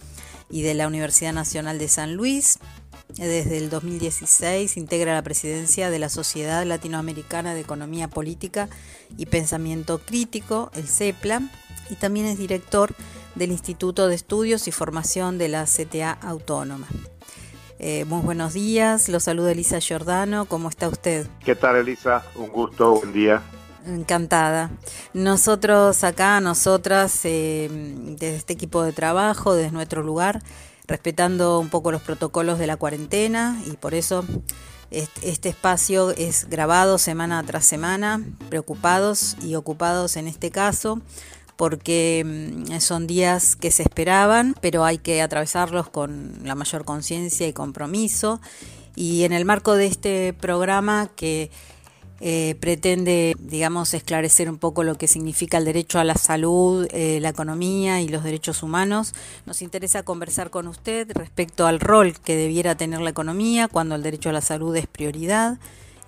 y 0.49 0.63
de 0.63 0.75
la 0.75 0.87
Universidad 0.87 1.33
Nacional 1.33 1.79
de 1.79 1.89
San 1.89 2.15
Luis. 2.15 2.59
Desde 3.09 3.57
el 3.57 3.71
2016 3.71 4.77
integra 4.77 5.15
la 5.15 5.23
presidencia 5.23 5.91
de 5.91 5.99
la 5.99 6.09
Sociedad 6.09 6.65
Latinoamericana 6.65 7.55
de 7.55 7.61
Economía 7.61 8.09
Política 8.09 8.69
y 9.17 9.27
Pensamiento 9.27 9.99
Crítico, 9.99 10.71
el 10.75 10.87
CEPLA, 10.87 11.43
y 11.91 11.95
también 11.95 12.27
es 12.27 12.39
director 12.39 12.95
del 13.35 13.51
Instituto 13.51 14.09
de 14.09 14.15
Estudios 14.15 14.69
y 14.69 14.73
Formación 14.73 15.39
de 15.39 15.49
la 15.49 15.65
CTA 15.65 16.13
Autónoma. 16.13 16.87
Eh, 17.79 18.05
muy 18.05 18.21
buenos 18.23 18.55
días, 18.55 19.09
lo 19.09 19.21
saluda 19.21 19.53
Elisa 19.53 19.79
Giordano, 19.79 20.45
¿cómo 20.47 20.69
está 20.69 20.89
usted? 20.89 21.29
¿Qué 21.45 21.55
tal 21.55 21.77
Elisa? 21.77 22.25
Un 22.35 22.49
gusto, 22.49 22.97
buen 22.97 23.13
día. 23.13 23.41
Encantada. 23.87 24.71
Nosotros 25.15 26.05
acá, 26.05 26.41
nosotras, 26.41 27.21
eh, 27.25 27.69
desde 27.71 28.37
este 28.37 28.53
equipo 28.53 28.83
de 28.83 28.93
trabajo, 28.93 29.55
desde 29.55 29.71
nuestro 29.71 30.03
lugar, 30.03 30.43
respetando 30.89 31.61
un 31.61 31.69
poco 31.69 31.93
los 31.93 32.03
protocolos 32.03 32.59
de 32.59 32.67
la 32.67 32.77
cuarentena 32.77 33.63
y 33.67 33.77
por 33.77 33.95
eso 33.95 34.25
este 34.91 35.51
espacio 35.51 36.11
es 36.13 36.49
grabado 36.49 36.97
semana 36.97 37.43
tras 37.45 37.67
semana, 37.67 38.25
preocupados 38.49 39.37
y 39.43 39.55
ocupados 39.55 40.17
en 40.17 40.27
este 40.27 40.51
caso 40.51 41.01
porque 41.59 42.25
mm, 42.25 42.79
son 42.79 43.09
días 43.09 43.57
que 43.57 43.71
se 43.73 43.83
esperaban, 43.83 44.55
pero 44.61 44.85
hay 44.85 44.99
que 44.99 45.21
atravesarlos 45.21 45.91
con 45.91 46.39
la 46.45 46.55
mayor 46.55 46.85
conciencia 46.85 47.49
y 47.49 47.53
compromiso. 47.53 48.41
Y 48.95 49.25
en 49.25 49.33
el 49.33 49.45
marco 49.45 49.75
de 49.75 49.87
este 49.87 50.33
programa 50.35 51.11
que 51.17 51.51
eh, 52.21 52.57
pretende, 52.59 53.37
digamos, 53.39 53.95
esclarecer 53.95 54.51
un 54.51 54.59
poco 54.59 54.83
lo 54.83 54.97
que 54.97 55.07
significa 55.07 55.59
el 55.59 55.65
derecho 55.65 56.01
a 56.01 56.05
la 56.05 56.17
salud, 56.17 56.89
eh, 56.91 57.21
la 57.21 57.29
economía 57.29 58.01
y 58.01 58.09
los 58.09 58.25
derechos 58.25 58.63
humanos. 58.63 59.15
Nos 59.47 59.63
interesa 59.63 60.03
conversar 60.03 60.51
con 60.51 60.67
usted 60.67 61.11
respecto 61.13 61.67
al 61.67 61.79
rol 61.79 62.19
que 62.19 62.37
debiera 62.37 62.75
tener 62.77 63.01
la 63.01 63.11
economía 63.11 63.69
cuando 63.69 63.95
el 63.95 64.03
derecho 64.03 64.31
a 64.31 64.33
la 64.33 64.41
salud 64.41 64.75
es 64.77 64.87
prioridad 64.87 65.59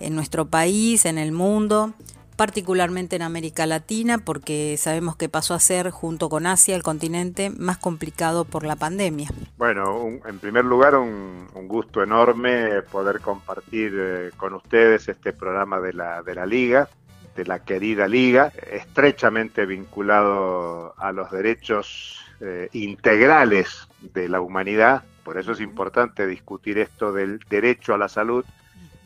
en 0.00 0.14
nuestro 0.14 0.48
país, 0.48 1.04
en 1.04 1.18
el 1.18 1.30
mundo, 1.30 1.92
particularmente 2.40 3.16
en 3.16 3.20
América 3.20 3.66
Latina, 3.66 4.16
porque 4.16 4.78
sabemos 4.78 5.14
que 5.14 5.28
pasó 5.28 5.52
a 5.52 5.60
ser, 5.60 5.90
junto 5.90 6.30
con 6.30 6.46
Asia, 6.46 6.74
el 6.74 6.82
continente 6.82 7.50
más 7.50 7.76
complicado 7.76 8.46
por 8.46 8.64
la 8.64 8.76
pandemia. 8.76 9.28
Bueno, 9.58 10.08
en 10.24 10.38
primer 10.38 10.64
lugar, 10.64 10.94
un, 10.94 11.50
gusto 11.68 12.02
enorme 12.02 12.80
poder 12.90 13.20
compartir 13.20 13.92
eh, 13.94 14.30
con 14.38 14.54
ustedes 14.54 15.06
este 15.06 15.34
programa 15.34 15.80
de 15.80 15.92
la, 15.92 16.22
de 16.22 16.34
la 16.34 16.46
Liga 16.46 16.88
de 17.36 17.44
la 17.44 17.58
querida 17.58 18.08
liga, 18.08 18.50
estrechamente 18.72 19.66
vinculado 19.66 20.94
a 20.96 21.12
los 21.12 21.30
derechos 21.30 22.24
eh, 22.40 22.70
integrales 22.72 23.86
de 24.14 24.30
la 24.30 24.40
humanidad. 24.40 25.04
Por 25.24 25.36
eso 25.36 25.52
es 25.52 25.60
importante 25.60 26.26
discutir 26.26 26.78
esto 26.78 27.12
del 27.12 27.38
derecho 27.50 27.92
a 27.92 27.98
la 27.98 28.08
salud, 28.08 28.46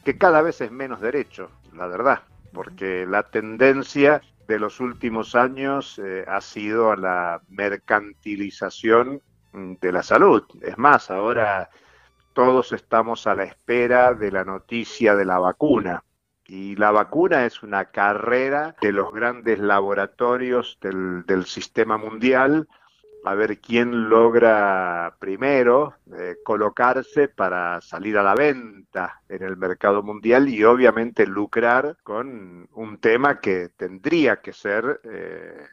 que 0.05 0.17
cada 0.17 0.41
vez 0.41 0.61
es 0.61 0.71
menos 0.71 1.01
derecho, 1.01 1.51
la 1.77 1.89
verdad 1.89 2.23
porque 2.55 3.05
la 3.07 3.25
tendencia 3.25 4.23
de 4.49 4.59
los 4.59 4.81
últimos 4.81 5.35
años 5.35 5.99
eh, 5.99 6.25
ha 6.27 6.41
sido 6.41 6.93
a 6.93 6.97
la 6.97 7.43
mercantilización 7.49 9.21
mm, 9.53 9.75
de 9.81 9.93
la 9.93 10.03
salud. 10.03 10.43
Es 10.63 10.79
más, 10.79 11.11
ahora 11.11 11.69
todos 12.33 12.73
estamos 12.73 13.27
a 13.27 13.35
la 13.35 13.45
espera 13.45 14.15
de 14.15 14.31
la 14.33 14.45
noticia 14.45 15.15
de 15.15 15.25
la 15.25 15.39
vacuna. 15.39 16.05
Y 16.47 16.77
la 16.77 16.91
vacuna 16.91 17.47
es 17.47 17.63
una 17.63 17.87
carrera 17.87 18.77
de 18.81 18.93
los 18.93 19.13
grandes 19.13 19.59
laboratorios 19.59 20.79
del, 20.81 21.25
del 21.27 21.47
sistema 21.47 21.97
mundial 21.97 22.69
a 23.25 23.35
ver 23.35 23.59
quién 23.59 24.09
logra 24.09 25.17
primero 25.19 25.95
eh, 26.17 26.37
colocarse 26.45 27.29
para 27.29 27.81
salir 27.81 28.19
a 28.19 28.23
la 28.23 28.35
venta 28.35 29.23
en 29.29 29.43
el 29.43 29.57
mercado 29.57 30.03
mundial 30.03 30.49
y 30.49 30.63
obviamente 30.65 31.27
lucrar 31.27 31.97
con 32.03 32.69
un 32.73 32.99
tema 32.99 33.41
que 33.41 33.71
tendría 33.71 34.37
que 34.37 34.53
ser 34.53 35.01
eh, 35.05 35.67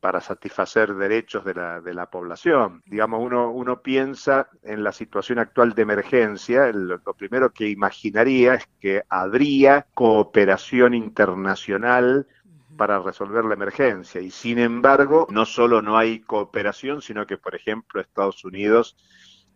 para 0.00 0.20
satisfacer 0.20 0.94
derechos 0.94 1.44
de 1.44 1.54
la, 1.54 1.80
de 1.80 1.94
la 1.94 2.10
población. 2.10 2.82
Digamos, 2.86 3.20
uno, 3.22 3.50
uno 3.50 3.80
piensa 3.80 4.48
en 4.62 4.82
la 4.82 4.92
situación 4.92 5.38
actual 5.38 5.74
de 5.74 5.82
emergencia, 5.82 6.72
lo 6.72 7.14
primero 7.14 7.52
que 7.52 7.68
imaginaría 7.68 8.54
es 8.54 8.68
que 8.80 9.02
habría 9.08 9.86
cooperación 9.94 10.94
internacional 10.94 12.26
para 12.78 13.00
resolver 13.00 13.44
la 13.44 13.54
emergencia. 13.54 14.22
Y 14.22 14.30
sin 14.30 14.58
embargo, 14.58 15.26
no 15.30 15.44
solo 15.44 15.82
no 15.82 15.98
hay 15.98 16.20
cooperación, 16.20 17.02
sino 17.02 17.26
que, 17.26 17.36
por 17.36 17.54
ejemplo, 17.54 18.00
Estados 18.00 18.42
Unidos 18.46 18.96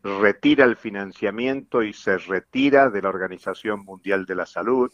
retira 0.02 0.64
el 0.67 0.76
financiamiento 0.76 1.83
y 1.83 1.95
se 1.95 2.19
retira 2.19 2.91
de 2.91 3.00
la 3.00 3.09
Organización 3.09 3.85
Mundial 3.85 4.26
de 4.26 4.35
la 4.35 4.45
Salud. 4.45 4.93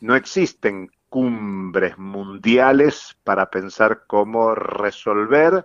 No 0.00 0.14
existen 0.14 0.90
cumbres 1.08 1.96
mundiales 1.96 3.16
para 3.24 3.48
pensar 3.48 4.04
cómo 4.06 4.54
resolver 4.54 5.64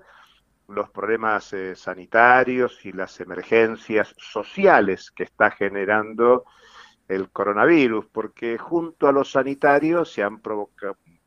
los 0.67 0.89
problemas 0.89 1.51
eh, 1.53 1.75
sanitarios 1.75 2.85
y 2.85 2.91
las 2.91 3.19
emergencias 3.19 4.13
sociales 4.17 5.11
que 5.11 5.23
está 5.23 5.49
generando 5.51 6.45
el 7.07 7.29
coronavirus, 7.29 8.05
porque 8.11 8.57
junto 8.57 9.07
a 9.07 9.13
los 9.13 9.31
sanitarios 9.31 10.11
se 10.11 10.23
han 10.23 10.39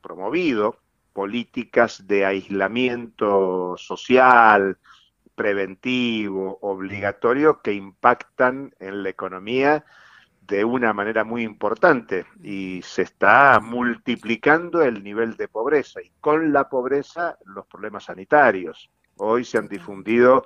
promovido 0.00 0.78
políticas 1.12 2.06
de 2.06 2.24
aislamiento 2.24 3.76
social, 3.76 4.78
preventivo, 5.34 6.58
obligatorio, 6.60 7.60
que 7.62 7.72
impactan 7.72 8.74
en 8.78 9.02
la 9.02 9.08
economía 9.08 9.84
de 10.42 10.64
una 10.64 10.92
manera 10.92 11.24
muy 11.24 11.42
importante 11.44 12.26
y 12.42 12.82
se 12.82 13.02
está 13.02 13.60
multiplicando 13.62 14.82
el 14.82 15.02
nivel 15.04 15.36
de 15.36 15.48
pobreza 15.48 16.02
y 16.02 16.10
con 16.20 16.52
la 16.52 16.68
pobreza 16.68 17.38
los 17.46 17.66
problemas 17.66 18.04
sanitarios. 18.04 18.90
Hoy 19.16 19.44
se 19.44 19.58
han 19.58 19.68
difundido 19.68 20.44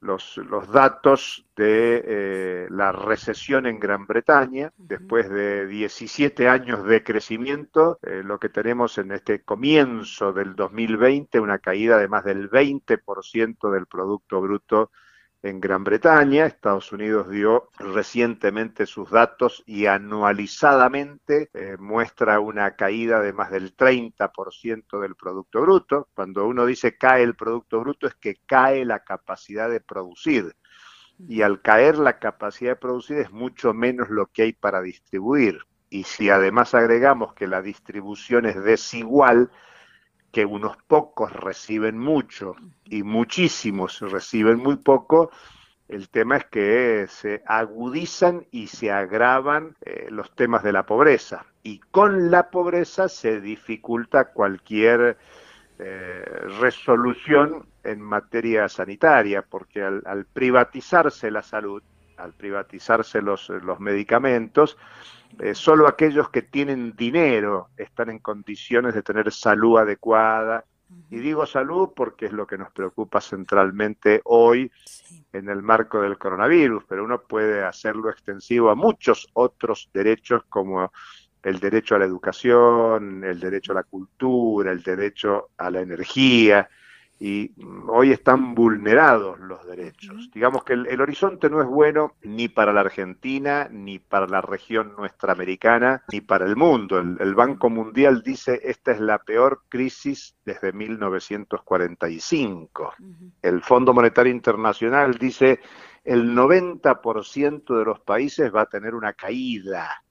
los, 0.00 0.36
los 0.38 0.70
datos 0.70 1.46
de 1.56 2.02
eh, 2.06 2.66
la 2.70 2.92
recesión 2.92 3.66
en 3.66 3.78
Gran 3.80 4.06
Bretaña. 4.06 4.72
Después 4.76 5.28
de 5.28 5.66
17 5.66 6.48
años 6.48 6.84
de 6.84 7.02
crecimiento, 7.02 7.98
eh, 8.02 8.22
lo 8.24 8.38
que 8.38 8.48
tenemos 8.48 8.98
en 8.98 9.12
este 9.12 9.42
comienzo 9.42 10.32
del 10.32 10.54
2020, 10.54 11.40
una 11.40 11.58
caída 11.58 11.98
de 11.98 12.08
más 12.08 12.24
del 12.24 12.50
20% 12.50 13.70
del 13.70 13.86
Producto 13.86 14.40
Bruto 14.40 14.90
en 15.48 15.60
Gran 15.60 15.84
Bretaña. 15.84 16.46
Estados 16.46 16.92
Unidos 16.92 17.30
dio 17.30 17.70
recientemente 17.78 18.86
sus 18.86 19.10
datos 19.10 19.62
y 19.66 19.86
anualizadamente 19.86 21.50
eh, 21.54 21.76
muestra 21.78 22.40
una 22.40 22.74
caída 22.76 23.20
de 23.20 23.32
más 23.32 23.50
del 23.50 23.76
30% 23.76 25.00
del 25.00 25.14
Producto 25.14 25.60
Bruto. 25.60 26.08
Cuando 26.14 26.46
uno 26.46 26.66
dice 26.66 26.96
cae 26.96 27.22
el 27.22 27.36
Producto 27.36 27.80
Bruto 27.80 28.06
es 28.06 28.14
que 28.14 28.36
cae 28.46 28.84
la 28.84 29.00
capacidad 29.00 29.70
de 29.70 29.80
producir. 29.80 30.56
Y 31.28 31.42
al 31.42 31.62
caer 31.62 31.96
la 31.96 32.18
capacidad 32.18 32.72
de 32.72 32.76
producir 32.76 33.18
es 33.18 33.30
mucho 33.30 33.72
menos 33.72 34.10
lo 34.10 34.26
que 34.26 34.42
hay 34.42 34.52
para 34.52 34.82
distribuir. 34.82 35.60
Y 35.88 36.02
si 36.02 36.28
además 36.28 36.74
agregamos 36.74 37.32
que 37.34 37.46
la 37.46 37.62
distribución 37.62 38.44
es 38.44 38.62
desigual, 38.62 39.50
que 40.36 40.44
unos 40.44 40.76
pocos 40.86 41.32
reciben 41.32 41.96
mucho 41.98 42.56
y 42.84 43.02
muchísimos 43.02 44.00
reciben 44.00 44.58
muy 44.58 44.76
poco, 44.76 45.30
el 45.88 46.10
tema 46.10 46.36
es 46.36 46.44
que 46.44 47.06
se 47.08 47.42
agudizan 47.46 48.46
y 48.50 48.66
se 48.66 48.92
agravan 48.92 49.76
eh, 49.80 50.08
los 50.10 50.30
temas 50.34 50.62
de 50.62 50.74
la 50.74 50.84
pobreza. 50.84 51.46
Y 51.62 51.78
con 51.90 52.30
la 52.30 52.50
pobreza 52.50 53.08
se 53.08 53.40
dificulta 53.40 54.32
cualquier 54.34 55.16
eh, 55.78 56.24
resolución 56.60 57.64
en 57.82 58.02
materia 58.02 58.68
sanitaria, 58.68 59.40
porque 59.40 59.82
al, 59.82 60.26
privatizarse 60.34 61.30
la 61.30 61.40
salud, 61.40 61.82
al 62.18 62.34
privatizarse 62.34 63.22
los, 63.22 63.48
los 63.48 63.80
medicamentos, 63.80 64.76
eh, 65.38 65.54
solo 65.54 65.86
aquellos 65.86 66.30
que 66.30 66.42
tienen 66.42 66.94
dinero 66.96 67.68
están 67.76 68.10
en 68.10 68.18
condiciones 68.18 68.94
de 68.94 69.02
tener 69.02 69.32
salud 69.32 69.78
adecuada. 69.78 70.64
Y 71.10 71.18
digo 71.18 71.46
salud 71.46 71.90
porque 71.96 72.26
es 72.26 72.32
lo 72.32 72.46
que 72.46 72.56
nos 72.56 72.72
preocupa 72.72 73.20
centralmente 73.20 74.20
hoy 74.24 74.70
en 75.32 75.48
el 75.48 75.62
marco 75.62 76.00
del 76.00 76.16
coronavirus, 76.16 76.84
pero 76.88 77.04
uno 77.04 77.22
puede 77.22 77.64
hacerlo 77.64 78.08
extensivo 78.08 78.70
a 78.70 78.76
muchos 78.76 79.28
otros 79.32 79.90
derechos 79.92 80.44
como 80.48 80.92
el 81.42 81.58
derecho 81.58 81.96
a 81.96 81.98
la 81.98 82.04
educación, 82.04 83.24
el 83.24 83.40
derecho 83.40 83.72
a 83.72 83.76
la 83.76 83.82
cultura, 83.82 84.70
el 84.70 84.82
derecho 84.82 85.50
a 85.56 85.70
la 85.70 85.80
energía, 85.80 86.68
y 87.18 87.52
hoy 87.88 88.12
están 88.12 88.54
vulnerados 88.54 89.40
los 89.40 89.66
derechos. 89.66 90.30
Digamos 90.32 90.64
que 90.64 90.74
el, 90.74 91.00
horizonte 91.00 91.48
no 91.48 91.62
es 91.62 91.66
bueno 91.66 92.12
ni 92.22 92.48
para 92.48 92.72
la 92.72 92.80
Argentina, 92.80 93.68
ni 93.70 93.98
para 93.98 94.26
la 94.26 94.42
región 94.42 94.94
nuestra 94.96 95.32
americana, 95.32 96.02
ni 96.12 96.20
para 96.20 96.44
el 96.44 96.56
mundo. 96.56 96.98
El, 96.98 97.16
el 97.20 97.34
Banco 97.34 97.70
Mundial 97.70 98.22
dice 98.22 98.60
esta 98.64 98.92
es 98.92 99.00
la 99.00 99.18
peor 99.18 99.62
crisis 99.68 100.36
desde 100.44 100.72
1945. 100.72 102.94
El 103.42 103.62
Fondo 103.62 103.94
Monetario 103.94 104.32
Internacional 104.32 105.14
dice 105.14 105.60
el 106.04 106.36
90% 106.36 107.78
de 107.78 107.84
los 107.84 108.00
países 108.00 108.54
va 108.54 108.62
a 108.62 108.66
tener 108.66 108.94
una 108.94 109.14
caída. 109.14 110.02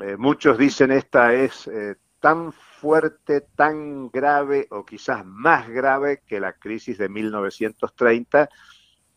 Eh, 0.00 0.16
muchos 0.16 0.58
dicen 0.58 0.92
esta 0.92 1.32
es 1.32 1.66
eh, 1.68 1.96
tan 2.26 2.50
fuerte, 2.52 3.42
tan 3.54 4.10
grave 4.10 4.66
o 4.70 4.84
quizás 4.84 5.24
más 5.24 5.68
grave 5.68 6.24
que 6.26 6.40
la 6.40 6.54
crisis 6.54 6.98
de 6.98 7.08
1930, 7.08 8.48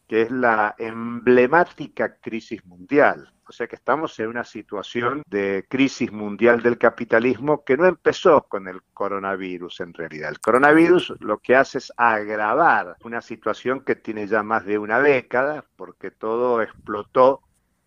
que 0.07 0.21
es 0.21 0.29
la 0.29 0.75
emblemática 0.77 2.17
crisis 2.21 2.63
mundial. 2.67 3.33
O 3.47 3.51
sea 3.51 3.65
que 3.65 3.77
estamos 3.77 4.19
en 4.19 4.27
una 4.27 4.43
situación 4.43 5.23
de 5.27 5.65
crisis 5.67 6.11
mundial 6.11 6.61
del 6.61 6.77
capitalismo 6.77 7.63
que 7.63 7.77
no 7.77 7.87
empezó 7.87 8.43
con 8.43 8.67
el 8.67 8.83
coronavirus 8.93 9.79
en 9.79 9.95
realidad. 9.95 10.29
El 10.29 10.39
coronavirus 10.39 11.15
lo 11.19 11.39
que 11.39 11.55
hace 11.55 11.79
es 11.79 11.91
agravar 11.97 12.95
una 13.03 13.23
situación 13.23 13.83
que 13.83 13.95
tiene 13.95 14.27
ya 14.27 14.43
más 14.43 14.65
de 14.65 14.77
una 14.77 14.99
década, 14.99 15.65
porque 15.77 16.11
todo 16.11 16.61
explotó 16.61 17.41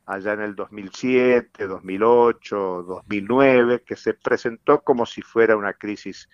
allá 0.07 0.33
en 0.33 0.41
el 0.41 0.55
2007, 0.55 1.67
2008, 1.67 2.83
2009, 2.83 3.83
que 3.83 3.97
se 3.97 4.15
presentó 4.15 4.83
como 4.83 5.07
si 5.07 5.23
fuera 5.23 5.57
una 5.57 5.75
crisis 5.75 6.29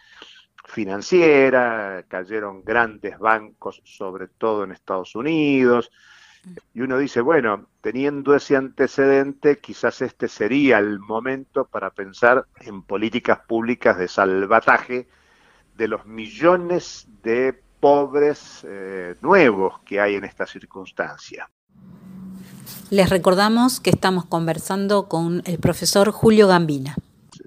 financiera, 0.65 2.05
cayeron 2.09 2.63
grandes 2.65 3.19
bancos, 3.19 3.81
sobre 3.85 4.29
todo 4.29 4.65
en 4.65 4.73
Estados 4.73 5.15
Unidos, 5.15 5.91
y 6.73 6.81
uno 6.81 6.99
dice, 6.99 7.21
bueno, 7.21 7.67
teniendo 7.81 8.35
ese 8.35 8.57
antecedente, 8.57 9.59
quizás 9.59 10.03
este 10.03 10.29
sería 10.29 10.79
el 10.79 10.99
momento 11.01 11.67
para 11.67 11.91
pensar 11.91 12.47
en 12.61 12.83
políticas 12.83 13.41
públicas 13.41 13.99
de 13.99 14.09
salvataje 14.09 15.09
de 15.77 15.89
los 15.89 16.07
millones 16.07 17.09
de 17.23 17.61
pobres 17.81 18.65
eh, 18.69 19.15
nuevos 19.21 19.81
que 19.81 20.01
hay 20.01 20.17
en 20.17 20.25
esta 20.25 20.47
circunstancia. 20.47 21.49
Les 22.91 23.11
recordamos 23.11 23.81
que 23.81 23.91
estamos 23.91 24.25
conversando 24.25 25.09
con 25.09 25.43
el 25.45 25.59
profesor 25.59 26.11
Julio 26.11 26.49
Gambina. 26.49 26.97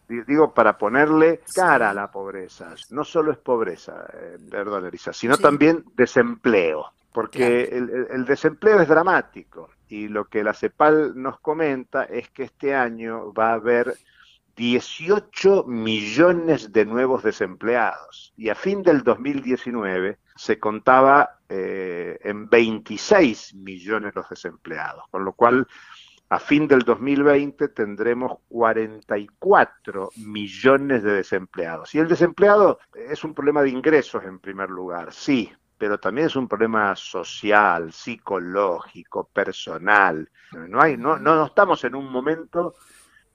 Digo, 0.07 0.51
para 0.51 0.75
ponerle 0.75 1.41
cara 1.53 1.91
a 1.91 1.93
la 1.93 2.11
pobreza. 2.11 2.73
No 2.89 3.03
solo 3.03 3.31
es 3.31 3.37
pobreza, 3.37 4.07
eh, 4.11 4.37
perdón, 4.49 4.87
Elisa, 4.87 5.13
sino 5.13 5.37
también 5.37 5.85
desempleo. 5.95 6.87
Porque 7.13 7.65
el, 7.65 8.25
desempleo 8.25 8.81
es 8.81 8.87
dramático. 8.87 9.69
Y 9.87 10.07
lo 10.07 10.25
que 10.25 10.43
la 10.43 10.55
CEPAL 10.55 11.13
nos 11.15 11.39
comenta 11.41 12.05
es 12.05 12.31
que 12.31 12.41
este 12.41 12.73
año 12.73 13.31
va 13.31 13.51
a 13.51 13.53
haber 13.53 13.93
18 14.55 15.65
millones 15.67 16.73
de 16.73 16.85
nuevos 16.85 17.21
desempleados. 17.21 18.33
Y 18.35 18.49
a 18.49 18.55
fin 18.55 18.81
del 18.81 19.03
2019 19.03 20.17
se 20.35 20.59
contaba 20.59 21.39
eh, 21.49 22.19
en 22.23 22.49
26 22.49 23.55
millones 23.55 24.15
los 24.15 24.29
desempleados, 24.29 25.05
con 25.09 25.23
lo 25.23 25.33
cual 25.33 25.67
a 26.29 26.39
fin 26.39 26.67
del 26.67 26.81
2020 26.81 27.67
tendremos 27.69 28.39
44 28.49 30.09
millones 30.17 31.03
de 31.03 31.11
desempleados. 31.13 31.93
Y 31.93 31.99
el 31.99 32.07
desempleado 32.07 32.79
es 32.93 33.23
un 33.23 33.35
problema 33.35 33.61
de 33.61 33.69
ingresos 33.69 34.23
en 34.23 34.39
primer 34.39 34.69
lugar, 34.69 35.13
sí, 35.13 35.51
pero 35.77 35.99
también 35.99 36.27
es 36.27 36.35
un 36.35 36.47
problema 36.47 36.95
social, 36.95 37.91
psicológico, 37.91 39.25
personal. 39.25 40.27
No, 40.53 40.81
hay, 40.81 40.97
no, 40.97 41.19
no 41.19 41.45
estamos 41.45 41.83
en 41.83 41.93
un 41.93 42.11
momento 42.11 42.73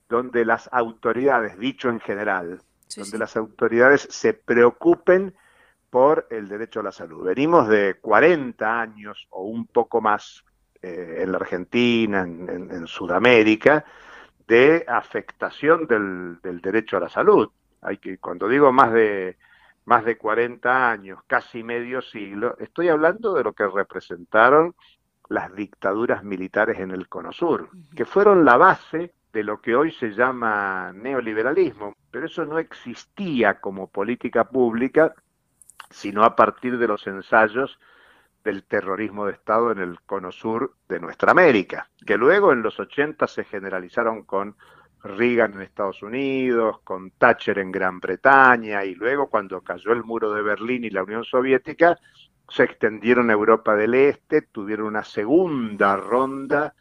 donde 0.09 0.43
las 0.43 0.67
autoridades, 0.73 1.57
dicho 1.57 1.89
en 1.89 1.99
general, 1.99 2.61
donde 2.97 3.17
las 3.17 3.37
autoridades 3.37 4.07
se 4.09 4.33
preocupen 4.33 5.35
por 5.89 6.27
el 6.29 6.47
derecho 6.47 6.79
a 6.79 6.83
la 6.83 6.91
salud. 6.91 7.25
Venimos 7.25 7.67
de 7.67 7.95
40 7.99 8.81
años 8.81 9.27
o 9.31 9.43
un 9.43 9.67
poco 9.67 10.01
más 10.01 10.43
eh, 10.81 11.19
en 11.21 11.31
la 11.31 11.37
Argentina, 11.37 12.21
en, 12.21 12.87
Sudamérica, 12.87 13.83
de 14.47 14.85
afectación 14.87 15.87
del, 15.87 16.39
del, 16.41 16.61
derecho 16.61 16.97
a 16.97 17.01
la 17.01 17.09
salud. 17.09 17.49
Hay 17.81 17.97
que, 17.97 18.17
cuando 18.17 18.47
digo 18.47 18.71
más 18.71 18.93
de 18.93 19.37
más 19.85 20.05
de 20.05 20.19
40 20.19 20.91
años, 20.91 21.19
casi 21.25 21.63
medio 21.63 22.03
siglo, 22.03 22.55
estoy 22.59 22.89
hablando 22.89 23.33
de 23.33 23.43
lo 23.43 23.53
que 23.53 23.67
representaron 23.67 24.75
las 25.29 25.53
dictaduras 25.55 26.23
militares 26.23 26.79
en 26.79 26.91
el 26.91 27.07
Cono 27.07 27.31
Sur, 27.31 27.69
que 27.95 28.05
fueron 28.05 28.45
la 28.45 28.57
base 28.57 29.13
de 29.33 29.43
lo 29.43 29.61
que 29.61 29.75
hoy 29.75 29.91
se 29.91 30.11
llama 30.11 30.91
neoliberalismo, 30.93 31.95
pero 32.11 32.27
eso 32.27 32.45
no 32.45 32.59
existía 32.59 33.59
como 33.59 33.87
política 33.87 34.43
pública, 34.43 35.13
sino 35.89 36.23
a 36.23 36.35
partir 36.35 36.77
de 36.77 36.87
los 36.87 37.05
ensayos 37.07 37.79
del 38.43 38.63
terrorismo 38.63 39.25
de 39.25 39.33
Estado 39.33 39.71
en 39.71 39.79
el 39.79 39.99
cono 40.01 40.31
sur 40.31 40.75
de 40.87 40.99
nuestra 40.99 41.31
América, 41.31 41.89
que 42.05 42.17
luego 42.17 42.53
en 42.53 42.61
los 42.61 42.79
80 42.79 43.27
se 43.27 43.43
generalizaron 43.43 44.23
con 44.23 44.55
Reagan 45.03 45.53
en 45.53 45.61
Estados 45.61 46.01
Unidos, 46.03 46.79
con 46.83 47.11
Thatcher 47.11 47.59
en 47.59 47.71
Gran 47.71 47.99
Bretaña 47.99 48.83
y 48.83 48.95
luego 48.95 49.29
cuando 49.29 49.61
cayó 49.61 49.91
el 49.91 50.03
muro 50.03 50.33
de 50.33 50.41
Berlín 50.41 50.83
y 50.83 50.89
la 50.89 51.03
Unión 51.03 51.23
Soviética, 51.23 51.97
se 52.49 52.63
extendieron 52.63 53.29
a 53.29 53.33
Europa 53.33 53.75
del 53.75 53.93
Este, 53.93 54.41
tuvieron 54.41 54.87
una 54.87 55.03
segunda 55.03 55.95
ronda 55.95 56.73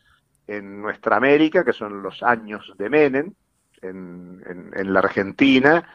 en 0.46 0.80
nuestra 0.80 1.16
América, 1.16 1.64
que 1.64 1.72
son 1.72 2.02
los 2.02 2.22
años 2.22 2.72
de 2.78 2.88
Menem, 2.88 3.34
en, 3.82 4.72
en, 4.74 4.92
la 4.92 5.00
Argentina, 5.00 5.88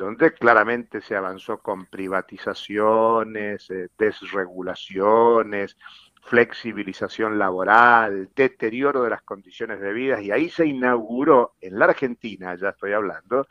donde 0.00 0.32
claramente 0.32 1.02
se 1.02 1.14
avanzó 1.14 1.58
con 1.58 1.84
privatizaciones, 1.84 3.70
eh, 3.70 3.88
desregulaciones, 3.98 5.76
flexibilización 6.22 7.38
laboral, 7.38 8.30
deterioro 8.34 9.02
de 9.02 9.10
las 9.10 9.22
condiciones 9.22 9.78
de 9.80 9.92
vida, 9.92 10.22
y 10.22 10.30
ahí 10.30 10.48
se 10.48 10.66
inauguró 10.66 11.54
en 11.60 11.78
la 11.78 11.84
Argentina, 11.84 12.54
ya 12.54 12.70
estoy 12.70 12.92
hablando, 12.92 13.46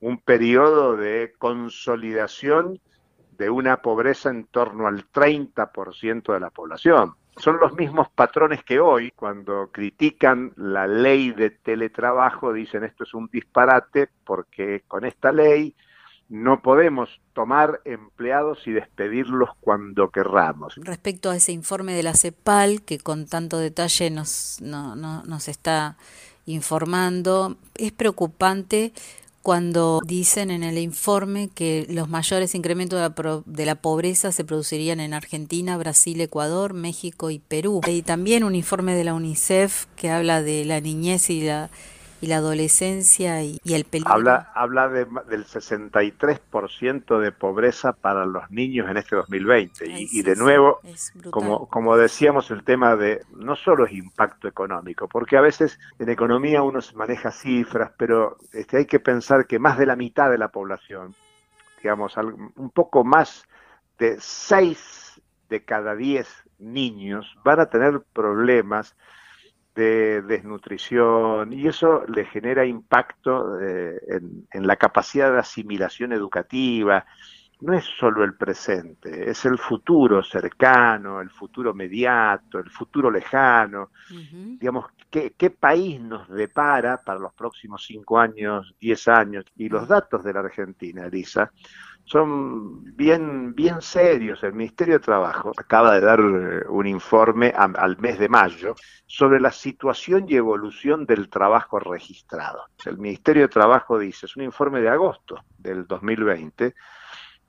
un 0.00 0.18
periodo 0.22 0.96
de 0.96 1.34
consolidación 1.36 2.80
de 3.32 3.50
una 3.50 3.82
pobreza 3.82 4.30
en 4.30 4.46
torno 4.46 4.86
al 4.86 5.10
30% 5.10 6.32
de 6.32 6.40
la 6.40 6.48
población 6.48 7.16
son 7.36 7.58
los 7.60 7.74
mismos 7.74 8.08
patrones 8.14 8.64
que 8.64 8.80
hoy, 8.80 9.12
cuando 9.12 9.70
critican 9.70 10.52
la 10.56 10.86
ley 10.86 11.32
de 11.32 11.50
teletrabajo, 11.50 12.52
dicen 12.52 12.84
esto 12.84 13.04
es 13.04 13.14
un 13.14 13.28
disparate 13.30 14.08
porque 14.24 14.82
con 14.88 15.04
esta 15.04 15.32
ley 15.32 15.74
no 16.28 16.60
podemos 16.60 17.20
tomar 17.34 17.80
empleados 17.84 18.66
y 18.66 18.72
despedirlos 18.72 19.50
cuando 19.60 20.10
querramos. 20.10 20.74
Respecto 20.76 21.30
a 21.30 21.36
ese 21.36 21.52
informe 21.52 21.92
de 21.92 22.02
la 22.02 22.14
CEPAL, 22.14 22.82
que 22.82 22.98
con 22.98 23.26
tanto 23.26 23.58
detalle 23.58 24.10
nos, 24.10 24.60
no, 24.60 24.96
no, 24.96 25.22
nos 25.24 25.48
está 25.48 25.96
informando, 26.46 27.56
es 27.74 27.92
preocupante 27.92 28.92
cuando 29.46 30.00
dicen 30.04 30.50
en 30.50 30.64
el 30.64 30.76
informe 30.76 31.50
que 31.54 31.86
los 31.88 32.08
mayores 32.08 32.56
incrementos 32.56 32.98
de 33.46 33.64
la, 33.64 33.74
pobreza 33.76 34.32
se 34.32 34.42
producirían 34.42 34.98
en 34.98 35.14
Argentina, 35.14 35.76
Brasil, 35.76 36.20
Ecuador, 36.20 36.74
México 36.74 37.30
y 37.30 37.38
Perú. 37.38 37.80
Y 37.86 38.02
también 38.02 38.42
un 38.42 38.56
informe 38.56 38.96
de 38.96 39.04
la 39.04 39.14
UNICEF 39.14 39.86
que 39.94 40.10
habla 40.10 40.42
de 40.42 40.64
la 40.64 40.80
niñez 40.80 41.30
y 41.30 41.42
la 41.42 41.70
y 42.20 42.26
la 42.28 42.36
adolescencia 42.36 43.42
y, 43.42 43.60
el 43.64 43.84
peligro. 43.84 44.12
Habla, 44.12 44.50
habla 44.54 44.88
de, 44.88 45.04
del 45.28 45.44
63% 45.44 47.18
de 47.18 47.32
pobreza 47.32 47.92
para 47.92 48.24
los 48.24 48.50
niños 48.50 48.88
en 48.88 48.96
este 48.96 49.16
2020. 49.16 49.84
y, 49.86 50.22
de 50.22 50.36
nuevo, 50.36 50.80
como, 51.30 51.68
como 51.68 51.96
decíamos, 51.96 52.50
el 52.50 52.64
tema 52.64 52.96
de 52.96 53.22
no 53.34 53.56
solo 53.56 53.86
es 53.86 53.92
impacto 53.92 54.48
económico, 54.48 55.08
porque 55.08 55.36
a 55.36 55.40
veces 55.40 55.78
en 55.98 56.08
economía 56.08 56.62
uno 56.62 56.80
se 56.80 56.96
maneja 56.96 57.30
cifras, 57.30 57.92
pero 57.96 58.38
este, 58.52 58.78
hay 58.78 58.86
que 58.86 59.00
pensar 59.00 59.46
que 59.46 59.58
más 59.58 59.78
de 59.78 59.86
la 59.86 59.96
mitad 59.96 60.30
de 60.30 60.38
la 60.38 60.48
población, 60.48 61.14
digamos, 61.82 62.16
un 62.16 62.70
poco 62.70 63.04
más 63.04 63.44
de 63.98 64.16
6 64.18 65.20
de 65.48 65.64
cada 65.64 65.94
10 65.94 66.26
niños 66.58 67.36
van 67.44 67.60
a 67.60 67.66
tener 67.66 68.02
problemas 68.12 68.96
de 69.76 70.22
desnutrición 70.22 71.52
y 71.52 71.68
eso 71.68 72.04
le 72.08 72.24
genera 72.24 72.64
impacto 72.64 73.60
eh, 73.60 74.00
en, 74.50 74.66
la 74.66 74.76
capacidad 74.76 75.30
de 75.30 75.38
asimilación 75.38 76.12
educativa. 76.12 77.04
No 77.60 77.74
es 77.74 77.84
solo 77.84 78.24
el 78.24 78.34
presente, 78.34 79.30
es 79.30 79.44
el 79.44 79.58
futuro 79.58 80.22
cercano, 80.22 81.20
el 81.20 81.30
futuro 81.30 81.72
mediato, 81.72 82.58
el 82.58 82.70
futuro 82.70 83.10
lejano. 83.10 83.90
Digamos, 84.10 84.86
¿qué, 85.10 85.32
¿qué, 85.36 85.50
país 85.50 86.00
nos 86.00 86.28
depara 86.28 87.02
para 87.02 87.18
los 87.18 87.32
próximos 87.32 87.84
cinco 87.86 88.18
años, 88.18 88.74
diez 88.78 89.08
años? 89.08 89.44
Y 89.56 89.70
los 89.70 89.88
datos 89.88 90.22
de 90.22 90.34
la 90.34 90.40
Argentina, 90.40 91.06
Elisa, 91.06 91.50
son 92.06 92.96
bien, 92.96 93.54
bien 93.54 93.82
serios. 93.82 94.42
El 94.44 94.54
Ministerio 94.54 94.94
de 94.94 95.00
Trabajo 95.00 95.52
acaba 95.56 95.94
de 95.94 96.00
dar 96.00 96.20
eh, 96.20 96.64
un 96.68 96.86
informe 96.86 97.52
al 97.56 97.98
mes 97.98 98.20
de 98.20 98.28
mayo 98.28 98.76
sobre 99.06 99.40
la 99.40 99.50
situación 99.50 100.26
y 100.28 100.36
evolución 100.36 101.04
del 101.04 101.28
trabajo 101.28 101.80
registrado. 101.80 102.66
El 102.84 102.98
Ministerio 102.98 103.42
de 103.42 103.48
Trabajo 103.48 103.98
dice, 103.98 104.26
es 104.26 104.36
un 104.36 104.44
informe 104.44 104.80
de 104.80 104.88
agosto 104.88 105.42
del 105.58 105.88
2020, 105.88 106.76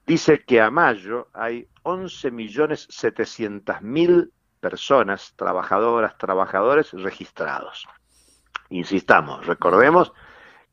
dice 0.07 0.43
que 0.43 0.59
a 0.59 0.71
mayo 0.71 1.27
hay 1.33 1.67
11.700.000 1.83 4.31
personas, 4.59 5.35
trabajadoras, 5.35 6.17
trabajadores 6.17 6.93
registrados. 6.93 7.87
Insistamos, 8.69 9.45
recordemos 9.45 10.11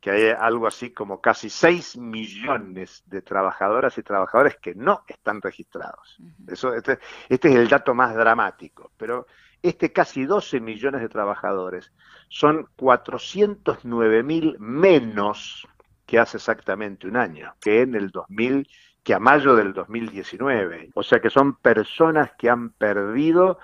que 0.05 0.11
hay 0.11 0.37
algo 0.39 0.67
así 0.67 0.91
como 0.91 1.23
casi 1.23 1.49
6 1.49 1.97
millones 1.97 3.05
de 3.07 3.23
trabajadoras 3.23 3.97
y 3.97 4.03
trabajadores 4.03 4.59
que 4.59 4.75
no 4.75 5.03
están 5.09 5.41
registrados. 5.41 6.19
Eso, 6.47 6.75
este, 6.75 6.99
este, 7.31 7.49
es 7.49 7.57
el 7.57 7.69
dato 7.69 7.95
más 7.95 8.15
dramático, 8.15 8.91
pero 8.99 9.27
este 9.63 9.95
casi 9.95 10.27
12 10.27 10.61
millones 10.61 11.01
de 11.01 11.09
trabajadores 11.09 11.91
son 12.29 12.69
409 12.77 14.23
mil 14.23 14.59
menos 14.59 15.67
que 16.05 16.19
hace 16.19 16.37
exactamente 16.37 17.07
un 17.07 17.17
año, 17.17 17.55
que 17.59 17.81
en 17.81 17.95
el 17.95 18.11
2000, 18.11 18.69
que 19.03 19.15
a 19.15 19.19
mayo 19.19 19.57
del 19.57 19.73
2019. 19.73 20.91
O 20.93 21.03
sea 21.03 21.19
que 21.19 21.31
son 21.31 21.57
personas 21.57 22.33
que 22.37 22.51
han 22.51 22.73
perdido 22.73 23.59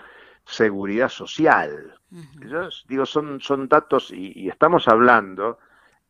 seguridad 0.47 1.11
social. 1.11 2.01
digo, 2.89 3.05
son, 3.05 3.41
son 3.43 3.69
datos 3.69 4.11
y 4.11 4.49
estamos 4.49 4.89
hablando 4.89 5.59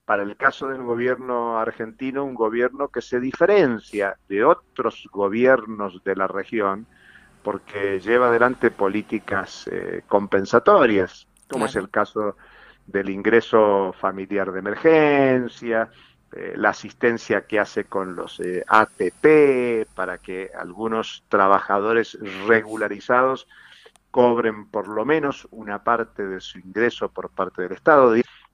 para 0.04 0.22
el 0.22 0.36
caso 0.36 0.68
del 0.68 0.82
gobierno 0.82 1.58
argentino, 1.58 2.24
un 2.24 2.34
gobierno 2.34 2.88
que 2.88 3.00
se 3.02 3.20
diferencia 3.20 4.16
de 4.28 4.44
otros 4.44 5.08
gobiernos 5.12 6.02
de 6.04 6.16
la 6.16 6.26
región 6.26 6.86
porque 7.42 8.00
lleva 8.00 8.28
adelante 8.28 8.70
políticas 8.70 9.68
eh, 9.70 10.02
compensatorias, 10.06 11.26
como 11.48 11.66
es 11.66 11.76
el 11.76 11.88
caso 11.88 12.36
del 12.86 13.08
ingreso 13.08 13.94
familiar 13.98 14.52
de 14.52 14.58
emergencia, 14.58 15.90
eh, 16.32 16.54
la 16.56 16.70
asistencia 16.70 17.42
que 17.42 17.58
hace 17.58 17.84
con 17.84 18.14
los 18.14 18.40
eh, 18.40 18.64
ATP 18.66 19.88
para 19.94 20.18
que 20.18 20.50
algunos 20.58 21.24
trabajadores 21.28 22.18
regularizados 22.46 23.48
cobren 24.10 24.66
por 24.66 24.88
lo 24.88 25.04
menos 25.04 25.48
una 25.50 25.82
parte 25.82 26.26
de 26.26 26.40
su 26.40 26.58
ingreso 26.58 27.08
por 27.08 27.30
parte 27.30 27.62
del 27.62 27.72
Estado 27.72 28.12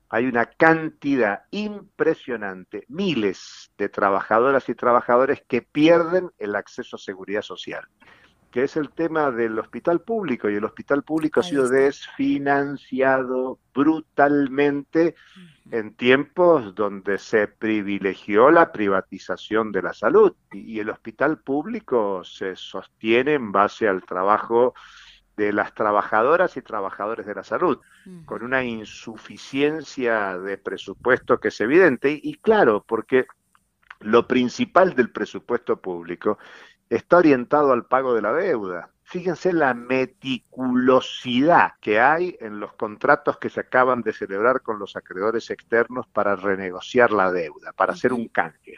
hay 0.09 0.27
una 0.27 0.47
cantidad 0.47 1.43
impresionante, 1.51 2.85
miles 2.89 3.73
de 3.77 3.89
trabajadoras 3.89 4.69
y 4.69 4.75
trabajadores 4.75 5.43
que 5.49 5.63
pierden 5.63 6.31
el 6.39 6.55
acceso 6.55 6.97
a 6.97 6.99
seguridad 7.01 7.43
social, 7.43 7.85
que 8.51 8.63
es 8.63 8.77
el 8.77 8.91
tema 8.91 9.31
del 9.31 9.59
hospital 9.59 10.01
público, 10.01 10.49
y 10.49 10.55
el 10.55 10.65
hospital 10.65 11.03
público 11.03 11.41
ha 11.41 11.43
sido 11.43 11.69
desfinanciado 11.69 13.59
brutalmente 13.75 15.17
en 15.73 15.95
tiempos 15.95 16.75
donde 16.75 17.19
se 17.19 17.49
privilegió 17.49 18.51
la 18.53 18.71
privatización 18.71 19.73
de 19.73 19.83
la 19.83 19.93
salud, 19.93 20.35
y 20.53 20.79
el 20.79 20.91
hospital 20.91 21.39
público 21.39 22.23
se 22.25 22.55
sostiene 22.55 23.35
en 23.35 23.51
base 23.51 23.89
al 23.89 24.05
trabajo 24.05 24.75
de 25.37 25.53
las 25.53 25.75
trabajadoras 25.75 26.57
y 26.57 26.63
trabajadores 26.63 27.27
de 27.27 27.35
la 27.35 27.45
salud, 27.45 27.79
con 28.25 28.43
una 28.43 28.65
insuficiencia 28.65 30.39
de 30.39 30.59
presupuesto 30.59 31.39
que 31.39 31.49
es 31.49 31.61
evidente. 31.61 32.11
Y, 32.11 32.21
y, 32.23 32.35
claro, 32.35 32.85
porque 32.87 33.27
lo 34.01 34.27
principal 34.27 34.95
del 34.95 35.11
presupuesto 35.11 35.81
público 35.81 36.39
está 36.89 37.19
orientado 37.19 37.73
al 37.73 37.87
pago 37.87 38.15
de 38.15 38.23
la 38.23 38.33
deuda. 38.33 38.91
Fíjense 39.03 39.53
la 39.53 39.73
meticulosidad 39.73 41.75
que 41.81 42.01
hay 42.01 42.37
en 42.41 42.59
los 42.59 42.73
contratos 42.73 43.39
que 43.39 43.51
se 43.51 43.61
acaban 43.61 44.03
de 44.03 44.13
celebrar 44.13 44.63
con 44.63 44.81
los 44.81 44.97
acreedores 44.97 45.49
externos 45.51 46.09
para 46.09 46.35
renegociar 46.35 47.13
la 47.13 47.31
deuda, 47.31 47.73
para 47.73 47.93
hacer 47.93 48.13
un 48.13 48.27
canje. 48.29 48.75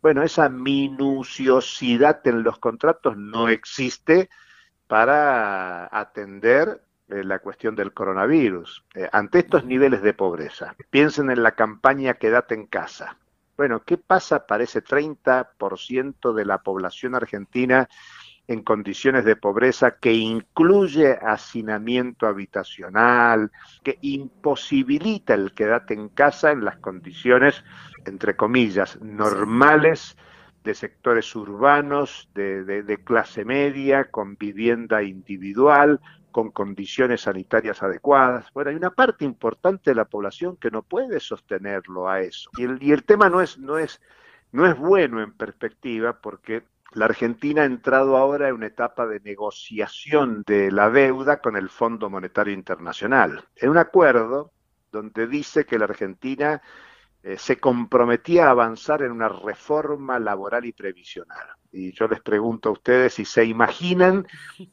Bueno, 0.00 0.22
esa 0.22 0.48
minuciosidad 0.48 2.24
en 2.28 2.44
los 2.44 2.60
contratos 2.60 3.16
no 3.16 3.48
existe 3.48 4.30
para 4.86 5.88
atender 5.96 6.82
eh, 7.08 7.24
la 7.24 7.38
cuestión 7.38 7.76
del 7.76 7.92
coronavirus. 7.92 8.84
Eh, 8.94 9.08
ante 9.12 9.40
estos 9.40 9.64
niveles 9.64 10.02
de 10.02 10.14
pobreza, 10.14 10.74
piensen 10.90 11.30
en 11.30 11.42
la 11.42 11.52
campaña 11.52 12.14
Quédate 12.14 12.54
en 12.54 12.66
casa. 12.66 13.16
Bueno, 13.56 13.82
¿qué 13.84 13.96
pasa 13.96 14.46
para 14.46 14.64
ese 14.64 14.82
30% 14.82 16.34
de 16.34 16.44
la 16.44 16.58
población 16.58 17.14
argentina 17.14 17.88
en 18.48 18.62
condiciones 18.62 19.24
de 19.24 19.36
pobreza 19.36 19.96
que 19.98 20.12
incluye 20.12 21.18
hacinamiento 21.20 22.26
habitacional, 22.26 23.50
que 23.82 23.98
imposibilita 24.02 25.34
el 25.34 25.52
quedarte 25.52 25.94
en 25.94 26.08
casa 26.10 26.52
en 26.52 26.64
las 26.64 26.76
condiciones, 26.78 27.64
entre 28.04 28.36
comillas, 28.36 29.00
normales 29.00 30.16
de 30.66 30.74
sectores 30.74 31.34
urbanos, 31.36 32.28
de, 32.34 32.64
de, 32.64 33.04
clase 33.04 33.44
media, 33.44 34.10
con 34.10 34.36
vivienda 34.36 35.00
individual, 35.04 36.00
con 36.32 36.50
condiciones 36.50 37.20
sanitarias 37.20 37.84
adecuadas. 37.84 38.52
Bueno, 38.52 38.70
hay 38.70 38.76
una 38.76 38.90
parte 38.90 39.24
importante 39.24 39.92
de 39.92 39.94
la 39.94 40.06
población 40.06 40.56
que 40.56 40.72
no 40.72 40.82
puede 40.82 41.20
sostenerlo 41.20 42.08
a 42.08 42.20
eso. 42.20 42.50
Y 42.58 42.64
el, 42.64 42.82
y 42.82 42.90
el 42.90 43.04
tema 43.04 43.30
no 43.30 43.40
es, 43.40 43.58
no, 43.58 43.78
es, 43.78 44.00
no 44.50 44.66
es 44.66 44.76
bueno 44.76 45.22
en 45.22 45.32
perspectiva 45.34 46.20
porque 46.20 46.64
la 46.94 47.04
Argentina 47.04 47.62
ha 47.62 47.66
entrado 47.66 48.16
ahora 48.16 48.48
en 48.48 48.56
una 48.56 48.66
etapa 48.66 49.06
de 49.06 49.20
negociación 49.20 50.42
de 50.48 50.72
la 50.72 50.90
deuda 50.90 51.40
con 51.40 51.56
el 51.56 51.68
Fondo 51.68 52.10
Monetario 52.10 52.52
Internacional, 52.52 53.44
en 53.54 53.70
un 53.70 53.78
acuerdo 53.78 54.50
donde 54.90 55.28
dice 55.28 55.64
que 55.64 55.78
la 55.78 55.84
Argentina 55.84 56.60
eh, 57.26 57.38
se 57.38 57.58
comprometía 57.58 58.46
a 58.46 58.50
avanzar 58.50 59.02
en 59.02 59.10
una 59.10 59.28
reforma 59.28 60.20
laboral 60.20 60.64
y 60.64 60.72
previsional. 60.72 61.48
Y 61.72 61.90
yo 61.90 62.06
les 62.06 62.20
pregunto 62.20 62.68
a 62.68 62.72
ustedes 62.72 63.14
si 63.14 63.24
se 63.24 63.44
imaginan 63.44 64.28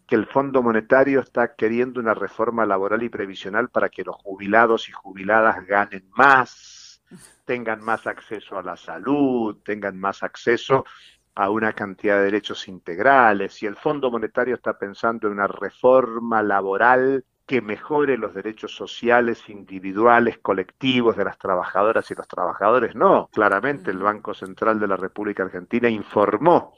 que 0.06 0.13
el 0.13 0.28
Fondo 0.28 0.62
Monetario 0.62 1.22
está 1.22 1.56
queriendo 1.56 2.00
una 2.00 2.13
reforma 2.13 2.63
laboral 2.68 3.02
y 3.02 3.10
previsional 3.10 3.70
para 3.70 3.89
que 3.89 4.04
los 4.04 4.18
jubilados 4.18 4.88
y 4.88 4.92
jubiladas 4.92 5.66
ganen 5.66 6.08
más, 6.16 7.02
tengan 7.44 7.82
más 7.82 8.06
acceso 8.06 8.60
a 8.60 8.62
la 8.62 8.78
salud, 8.78 9.58
tengan 9.66 10.00
más 10.00 10.22
acceso 10.22 10.86
a 11.34 11.50
una 11.50 11.74
cantidad 11.74 12.18
de 12.18 12.26
derechos 12.26 12.68
integrales, 12.68 13.56
si 13.56 13.66
el 13.66 13.78
Fondo 13.78 14.12
Monetario 14.12 14.54
está 14.54 14.78
pensando 14.78 15.26
en 15.26 15.34
una 15.34 15.48
reforma 15.48 16.44
laboral 16.44 17.26
que 17.46 17.62
mejore 17.62 18.18
los 18.18 18.34
derechos 18.34 18.76
sociales, 18.76 19.50
individuales, 19.50 20.38
colectivos 20.38 21.18
de 21.18 21.26
las 21.26 21.38
trabajadoras 21.38 22.10
y 22.10 22.16
los 22.16 22.28
trabajadores, 22.28 22.96
no. 22.96 23.30
Claramente 23.34 23.92
el 23.92 24.00
Banco 24.00 24.34
Central 24.34 24.80
de 24.80 24.88
la 24.88 24.96
República 24.96 25.44
Argentina 25.44 25.90
informó 25.90 26.74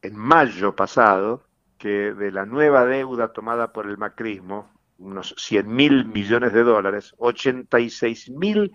en 0.00 0.16
mayo 0.16 0.74
pasado 0.74 1.44
que 1.76 2.14
de 2.14 2.32
la 2.32 2.46
nueva 2.46 2.86
deuda 2.86 3.32
tomada 3.32 3.72
por 3.72 3.86
el 3.86 3.98
macrismo, 3.98 4.70
unos 4.98 5.34
100 5.36 5.68
mil 5.68 6.04
millones 6.06 6.52
de 6.52 6.64
dólares, 6.64 7.14
86 7.18 8.30
mil 8.30 8.72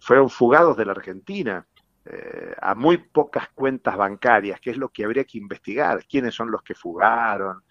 fueron 0.00 0.30
fugados 0.30 0.76
de 0.76 0.84
la 0.84 0.92
Argentina 0.92 1.66
eh, 2.08 2.54
a 2.60 2.74
muy 2.76 2.98
pocas 2.98 3.48
cuentas 3.54 3.96
bancarias, 3.96 4.60
que 4.60 4.70
es 4.70 4.76
lo 4.76 4.90
que 4.90 5.04
habría 5.04 5.24
que 5.24 5.38
investigar, 5.38 6.04
quiénes 6.06 6.34
son 6.34 6.50
los 6.50 6.62
que 6.62 6.74
fugaron, 6.74 7.62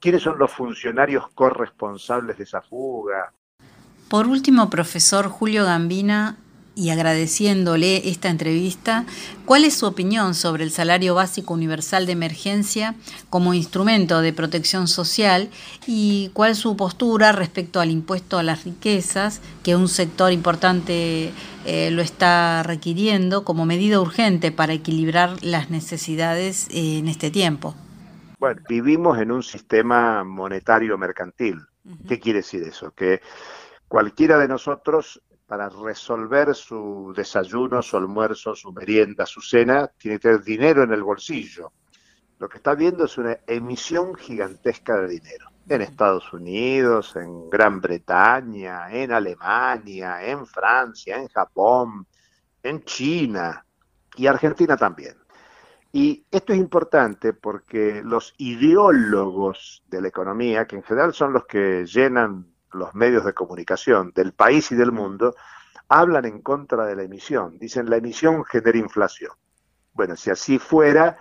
quiénes 0.00 0.22
son 0.22 0.38
los 0.38 0.50
funcionarios 0.50 1.28
corresponsables 1.34 2.38
de 2.38 2.44
esa 2.44 2.62
fuga. 2.62 3.32
Por 4.08 4.26
último, 4.26 4.70
profesor 4.70 5.28
Julio 5.28 5.64
Gambina, 5.64 6.36
y 6.74 6.90
agradeciéndole 6.90 8.08
esta 8.08 8.28
entrevista, 8.30 9.04
¿cuál 9.44 9.64
es 9.64 9.74
su 9.74 9.86
opinión 9.86 10.34
sobre 10.34 10.64
el 10.64 10.70
salario 10.70 11.14
básico 11.14 11.54
universal 11.54 12.06
de 12.06 12.12
emergencia 12.12 12.94
como 13.30 13.54
instrumento 13.54 14.20
de 14.20 14.32
protección 14.32 14.88
social 14.88 15.50
y 15.86 16.30
cuál 16.32 16.52
es 16.52 16.58
su 16.58 16.76
postura 16.76 17.32
respecto 17.32 17.80
al 17.80 17.90
impuesto 17.90 18.38
a 18.38 18.42
las 18.42 18.64
riquezas, 18.64 19.40
que 19.62 19.76
un 19.76 19.88
sector 19.88 20.32
importante 20.32 21.32
eh, 21.66 21.90
lo 21.90 22.02
está 22.02 22.62
requiriendo 22.62 23.44
como 23.44 23.66
medida 23.66 24.00
urgente 24.00 24.50
para 24.50 24.72
equilibrar 24.72 25.36
las 25.42 25.70
necesidades 25.70 26.68
eh, 26.70 26.98
en 26.98 27.08
este 27.08 27.30
tiempo? 27.30 27.74
Bueno, 28.38 28.60
vivimos 28.68 29.18
en 29.18 29.30
un 29.30 29.42
sistema 29.42 30.24
monetario 30.24 30.98
mercantil. 30.98 31.60
¿Qué 32.08 32.18
quiere 32.18 32.38
decir 32.38 32.62
eso? 32.62 32.92
Que 32.92 33.20
cualquiera 33.88 34.38
de 34.38 34.48
nosotros 34.48 35.20
para 35.52 35.68
resolver 35.68 36.54
su 36.54 37.12
desayuno, 37.14 37.82
su 37.82 37.98
almuerzo, 37.98 38.54
su 38.54 38.72
merienda, 38.72 39.26
su 39.26 39.42
cena, 39.42 39.86
tiene 39.86 40.16
que 40.16 40.22
tener 40.22 40.42
dinero 40.42 40.82
en 40.82 40.92
el 40.92 41.02
bolsillo. 41.02 41.72
Lo 42.38 42.48
que 42.48 42.56
está 42.56 42.74
viendo 42.74 43.04
es 43.04 43.18
una 43.18 43.36
emisión 43.46 44.14
gigantesca 44.14 44.96
de 44.96 45.08
dinero. 45.08 45.50
En 45.68 45.82
Estados 45.82 46.32
Unidos, 46.32 47.14
en 47.16 47.50
Gran 47.50 47.82
Bretaña, 47.82 48.90
en 48.90 49.12
Alemania, 49.12 50.24
en 50.24 50.46
Francia, 50.46 51.18
en 51.18 51.28
Japón, 51.28 52.06
en 52.62 52.82
China 52.84 53.62
y 54.16 54.26
Argentina 54.28 54.74
también. 54.74 55.18
Y 55.92 56.24
esto 56.30 56.54
es 56.54 56.58
importante 56.60 57.34
porque 57.34 58.00
los 58.02 58.32
ideólogos 58.38 59.84
de 59.86 60.00
la 60.00 60.08
economía, 60.08 60.66
que 60.66 60.76
en 60.76 60.82
general 60.82 61.12
son 61.12 61.34
los 61.34 61.44
que 61.44 61.84
llenan 61.84 62.51
los 62.74 62.94
medios 62.94 63.24
de 63.24 63.34
comunicación 63.34 64.12
del 64.14 64.32
país 64.32 64.70
y 64.72 64.74
del 64.74 64.92
mundo 64.92 65.34
hablan 65.88 66.24
en 66.24 66.40
contra 66.40 66.86
de 66.86 66.96
la 66.96 67.02
emisión. 67.02 67.58
Dicen 67.58 67.90
la 67.90 67.96
emisión 67.96 68.44
genera 68.44 68.78
inflación. 68.78 69.32
Bueno, 69.92 70.16
si 70.16 70.30
así 70.30 70.58
fuera, 70.58 71.18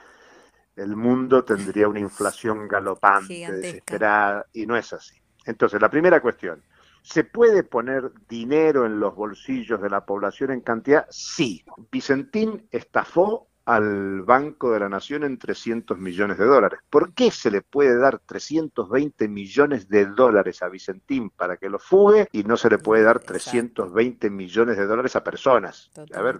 el 0.76 0.96
mundo 0.96 1.44
tendría 1.44 1.88
una 1.88 2.00
inflación 2.00 2.68
galopante, 2.68 3.52
desesperada, 3.52 4.46
y 4.54 4.66
no 4.66 4.78
es 4.78 4.94
así. 4.94 5.16
Entonces, 5.46 5.82
la 5.82 5.90
primera 5.90 6.22
cuestión, 6.22 6.64
¿se 7.02 7.26
puede 7.26 7.64
poner 7.64 8.12
dinero 8.30 8.86
en 8.86 9.00
los 9.00 9.14
bolsillos 9.14 9.82
de 9.82 9.90
la 9.90 10.06
población 10.06 10.52
en 10.52 10.62
cantidad? 10.62 11.06
Sí. 11.10 11.66
Vicentín 11.92 12.68
estafó 12.72 13.51
al 13.66 14.22
Banco 14.24 14.72
de 14.72 14.80
la 14.80 14.90
Nación 14.90 15.24
en 15.24 15.38
300 15.38 15.98
millones 15.98 16.38
de 16.38 16.46
dólares. 16.46 16.80
¿Por 16.90 17.14
qué 17.14 17.32
se 17.32 17.52
le 17.52 17.62
puede 17.62 17.98
dar 17.98 18.20
320 18.20 19.28
millones 19.28 19.88
de 19.88 20.06
dólares 20.08 20.62
a 20.62 20.70
Vicentín 20.70 21.30
para 21.30 21.58
que 21.58 21.70
lo 21.70 21.80
fugue 21.80 22.28
y 22.32 22.44
no 22.44 22.58
se 22.58 22.70
le 22.70 22.80
puede 22.80 23.04
dar 23.04 23.20
320 23.20 24.30
millones 24.30 24.78
de 24.78 24.86
dólares 24.86 25.16
a 25.16 25.24
personas? 25.24 25.92
a 26.14 26.22
ver, 26.22 26.40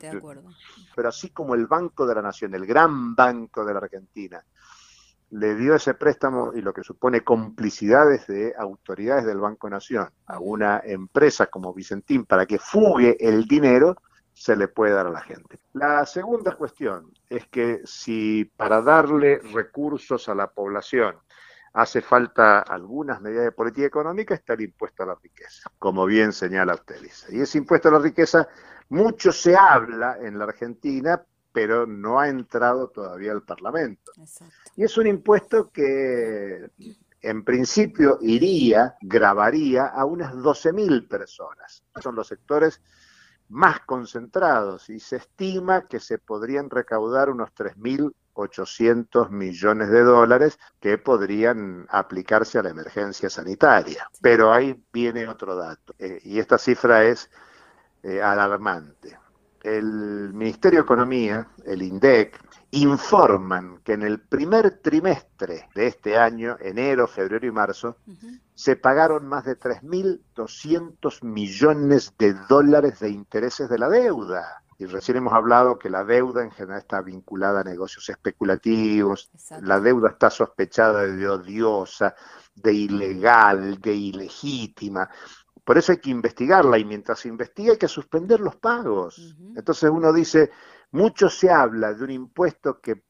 Pero 0.96 1.10
así 1.10 1.30
como 1.30 1.56
el 1.56 1.68
Banco 1.68 2.06
de 2.06 2.16
la 2.16 2.22
Nación, 2.22 2.56
el 2.56 2.66
gran 2.66 3.16
banco 3.16 3.64
de 3.66 3.74
la 3.74 3.80
Argentina, 3.80 4.44
le 5.32 5.56
dio 5.56 5.76
ese 5.76 5.94
préstamo 5.94 6.52
y 6.54 6.62
lo 6.62 6.74
que 6.74 6.84
supone 6.84 7.22
complicidades 7.22 8.28
de 8.28 8.54
autoridades 8.58 9.26
del 9.26 9.40
Banco 9.40 9.70
Nación 9.70 10.10
a 10.26 10.40
una 10.40 10.82
empresa 10.84 11.48
como 11.48 11.74
Vicentín 11.74 12.26
para 12.26 12.46
que 12.46 12.60
fugue 12.60 13.16
el 13.20 13.46
dinero, 13.46 13.96
se 14.42 14.56
le 14.56 14.68
puede 14.68 14.94
dar 14.94 15.06
a 15.06 15.12
la 15.12 15.22
gente. 15.22 15.60
La 15.74 16.04
segunda 16.08 16.56
cuestión 16.56 17.14
es 17.30 17.46
que 17.50 17.82
si 17.86 18.44
para 18.44 18.82
darle 18.82 19.38
recursos 19.38 20.28
a 20.30 20.34
la 20.34 20.48
población 20.48 21.16
hace 21.74 22.02
falta 22.02 22.62
algunas 22.62 23.22
medidas 23.22 23.44
de 23.44 23.52
política 23.52 23.86
económica, 23.86 24.34
está 24.34 24.54
el 24.54 24.62
impuesto 24.62 25.04
a 25.04 25.06
la 25.06 25.16
riqueza, 25.22 25.70
como 25.78 26.08
bien 26.08 26.34
señala 26.34 26.74
usted, 26.74 26.96
Y 27.30 27.42
ese 27.42 27.60
impuesto 27.60 27.90
a 27.90 27.92
la 27.92 28.00
riqueza, 28.00 28.48
mucho 28.90 29.32
se 29.32 29.56
habla 29.56 30.18
en 30.20 30.40
la 30.40 30.46
Argentina, 30.46 31.24
pero 31.52 31.86
no 31.86 32.20
ha 32.20 32.28
entrado 32.28 32.90
todavía 32.90 33.34
al 33.34 33.44
Parlamento. 33.44 34.12
Y 34.76 34.84
es 34.84 34.98
un 34.98 35.06
impuesto 35.06 35.70
que 35.70 36.68
en 37.22 37.44
principio 37.44 38.18
iría, 38.22 38.96
grabaría 39.02 39.86
a 39.86 40.04
unas 40.06 40.34
12.000 40.34 41.08
personas. 41.08 41.84
Son 42.02 42.16
los 42.16 42.28
sectores 42.28 42.82
más 43.52 43.82
concentrados 43.82 44.90
y 44.90 45.00
se 45.00 45.18
estima 45.18 45.88
que 45.88 46.00
se 46.00 46.18
podrían 46.18 46.70
recaudar 46.70 47.30
unos 47.30 47.50
3.800 47.54 49.30
millones 49.30 49.90
de 49.90 50.04
dólares 50.04 50.58
que 50.80 50.98
podrían 50.98 51.86
aplicarse 51.90 52.58
a 52.58 52.64
la 52.64 52.70
emergencia 52.70 53.30
sanitaria. 53.30 54.10
Pero 54.22 54.54
ahí 54.54 54.82
viene 54.92 55.28
otro 55.28 55.56
dato 55.56 55.94
eh, 56.00 56.20
y 56.24 56.40
esta 56.40 56.58
cifra 56.58 57.04
es 57.04 57.30
eh, 58.04 58.22
alarmante. 58.22 59.20
El 59.62 60.34
Ministerio 60.34 60.80
de 60.80 60.84
Economía, 60.84 61.48
el 61.66 61.84
INDEC 61.84 62.40
informan 62.72 63.80
que 63.84 63.94
en 63.94 64.04
el 64.04 64.20
primer 64.22 64.80
trimestre 64.80 65.68
de 65.76 65.88
este 65.88 66.18
año, 66.18 66.58
enero, 66.60 67.08
febrero 67.08 67.46
y 67.46 67.52
marzo, 67.52 67.98
se 68.56 68.78
pagaron 68.78 69.28
más 69.28 69.44
de 69.44 69.60
3.200 69.60 71.24
millones 71.24 72.14
de 72.18 72.34
dólares 72.48 73.00
de 73.00 73.10
intereses 73.10 73.70
de 73.70 73.78
la 73.78 73.90
deuda. 73.90 74.64
Y 74.80 74.86
recién 74.86 75.18
hemos 75.18 75.34
hablado 75.34 75.78
que 75.78 75.90
la 75.90 76.04
deuda 76.04 76.44
en 76.44 76.52
general 76.52 76.80
está 76.80 77.02
vinculada 77.02 77.60
a 77.62 77.64
negocios 77.64 78.10
especulativos, 78.10 79.30
la 79.62 79.80
deuda 79.80 80.10
está 80.10 80.30
sospechada 80.30 81.06
de 81.06 81.30
odiosa, 81.30 82.16
de 82.56 82.74
ilegal, 82.74 83.80
de 83.80 83.94
ilegítima. 83.94 85.10
Por 85.64 85.78
eso 85.78 85.92
hay 85.92 86.00
que 86.00 86.10
investigarla 86.10 86.80
y 86.80 86.86
mientras 86.86 87.20
se 87.20 87.28
investiga 87.28 87.74
hay 87.74 87.78
que 87.78 87.88
suspender 87.88 88.40
los 88.40 88.56
pagos. 88.56 89.36
Entonces 89.56 89.90
uno 89.90 90.12
dice, 90.12 90.50
mucho 90.92 91.30
se 91.30 91.50
habla 91.50 91.94
de 91.94 92.04
un 92.04 92.12
impuesto 92.12 92.80
que 92.80 93.04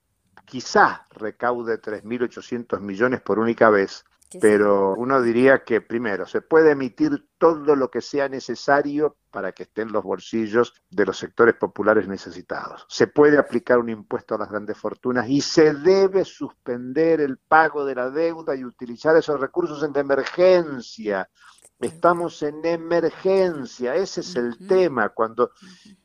quizá 0.46 1.08
recaude 1.12 1.82
3.800 1.82 2.80
millones 2.80 3.22
por 3.22 3.40
única 3.40 3.70
vez, 3.70 4.06
pero 4.40 4.96
uno 4.96 5.22
diría 5.22 5.64
que 5.64 5.82
primero 5.82 6.26
se 6.26 6.42
puede 6.42 6.72
emitir 6.72 7.28
todo 7.38 7.76
lo 7.76 7.92
que 7.92 8.02
sea 8.02 8.30
necesario 8.30 9.18
para 9.30 9.52
que 9.52 9.64
esté 9.64 9.82
en 9.82 9.92
los 9.92 10.04
bolsillos 10.04 10.74
de 10.90 11.06
los 11.06 11.18
sectores 11.18 11.56
populares 11.56 12.08
necesitados. 12.08 12.86
Se 12.88 13.08
puede 13.08 13.38
aplicar 13.38 13.80
un 13.80 13.90
impuesto 13.90 14.36
a 14.36 14.38
las 14.38 14.50
grandes 14.50 14.78
fortunas 14.78 15.28
y 15.28 15.42
se 15.42 15.74
debe 15.74 16.24
suspender 16.24 17.20
el 17.20 17.38
pago 17.38 17.84
de 17.84 17.96
la 17.96 18.10
deuda 18.10 18.56
y 18.56 18.64
utilizar 18.64 19.16
esos 19.18 19.40
recursos 19.40 19.84
en 19.84 19.98
emergencia. 19.98 21.30
Estamos 21.82 22.42
en 22.44 22.64
emergencia, 22.66 23.96
ese 23.96 24.22
es 24.22 24.36
el 24.36 24.68
tema. 24.68 25.10
Cuando, 25.10 25.52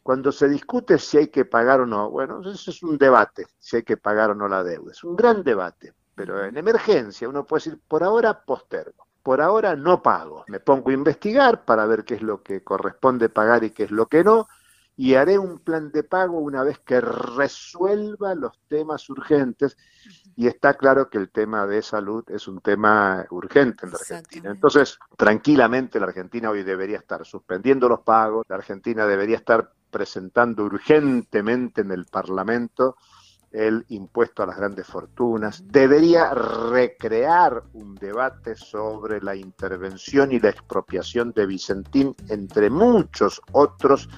cuando 0.02 0.32
se 0.32 0.48
discute 0.48 0.98
si 0.98 1.18
hay 1.18 1.28
que 1.28 1.44
pagar 1.44 1.80
o 1.80 1.86
no, 1.86 2.10
bueno, 2.10 2.40
ese 2.50 2.70
es 2.70 2.82
un 2.82 2.98
debate, 2.98 3.46
si 3.58 3.76
hay 3.76 3.82
que 3.82 3.96
pagar 3.96 4.30
o 4.30 4.34
no 4.34 4.48
la 4.48 4.64
deuda. 4.64 4.92
Es 4.92 5.04
un 5.04 5.14
gran 5.14 5.42
debate 5.44 5.94
pero 6.16 6.44
en 6.44 6.56
emergencia 6.56 7.28
uno 7.28 7.46
puede 7.46 7.64
decir, 7.64 7.80
por 7.86 8.02
ahora 8.02 8.42
postergo, 8.42 9.06
por 9.22 9.40
ahora 9.40 9.76
no 9.76 10.02
pago, 10.02 10.44
me 10.48 10.58
pongo 10.58 10.90
a 10.90 10.94
investigar 10.94 11.64
para 11.64 11.84
ver 11.86 12.04
qué 12.04 12.14
es 12.14 12.22
lo 12.22 12.42
que 12.42 12.64
corresponde 12.64 13.28
pagar 13.28 13.62
y 13.62 13.70
qué 13.70 13.84
es 13.84 13.90
lo 13.90 14.06
que 14.06 14.24
no, 14.24 14.48
y 14.96 15.14
haré 15.14 15.38
un 15.38 15.58
plan 15.58 15.90
de 15.92 16.02
pago 16.02 16.38
una 16.38 16.62
vez 16.62 16.78
que 16.78 17.00
resuelva 17.00 18.34
los 18.34 18.58
temas 18.66 19.08
urgentes. 19.10 19.76
Y 20.36 20.46
está 20.46 20.74
claro 20.74 21.10
que 21.10 21.18
el 21.18 21.30
tema 21.30 21.66
de 21.66 21.82
salud 21.82 22.24
es 22.28 22.48
un 22.48 22.60
tema 22.60 23.26
urgente 23.30 23.84
en 23.84 23.92
la 23.92 23.98
Argentina. 23.98 24.50
Entonces, 24.50 24.98
tranquilamente 25.16 26.00
la 26.00 26.06
Argentina 26.06 26.50
hoy 26.50 26.62
debería 26.62 26.98
estar 26.98 27.24
suspendiendo 27.26 27.88
los 27.88 28.00
pagos, 28.00 28.46
la 28.48 28.56
Argentina 28.56 29.06
debería 29.06 29.36
estar 29.36 29.70
presentando 29.90 30.64
urgentemente 30.64 31.82
en 31.82 31.90
el 31.90 32.06
Parlamento 32.06 32.96
el 33.52 33.86
impuesto 33.88 34.42
a 34.42 34.46
las 34.46 34.58
grandes 34.58 34.86
fortunas, 34.86 35.62
debería 35.66 36.34
recrear 36.34 37.62
un 37.72 37.94
debate 37.94 38.54
sobre 38.54 39.22
la 39.22 39.34
intervención 39.34 40.32
y 40.32 40.40
la 40.40 40.50
expropiación 40.50 41.32
de 41.32 41.46
Vicentín, 41.46 42.14
entre 42.28 42.68
muchos 42.68 43.40
otros 43.52 44.10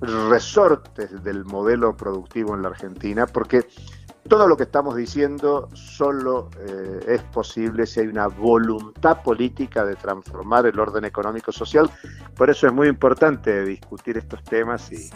resortes 0.00 1.22
del 1.22 1.44
modelo 1.44 1.96
productivo 1.96 2.54
en 2.54 2.62
la 2.62 2.68
Argentina, 2.68 3.26
porque 3.26 3.66
todo 4.28 4.48
lo 4.48 4.56
que 4.56 4.64
estamos 4.64 4.96
diciendo 4.96 5.68
solo 5.74 6.50
eh, 6.58 7.00
es 7.06 7.22
posible 7.22 7.86
si 7.86 8.00
hay 8.00 8.08
una 8.08 8.26
voluntad 8.26 9.22
política 9.22 9.84
de 9.84 9.94
transformar 9.94 10.66
el 10.66 10.78
orden 10.78 11.04
económico 11.04 11.52
social. 11.52 11.88
Por 12.34 12.50
eso 12.50 12.66
es 12.66 12.72
muy 12.72 12.88
importante 12.88 13.64
discutir 13.64 14.18
estos 14.18 14.42
temas 14.42 14.90
y, 14.92 15.10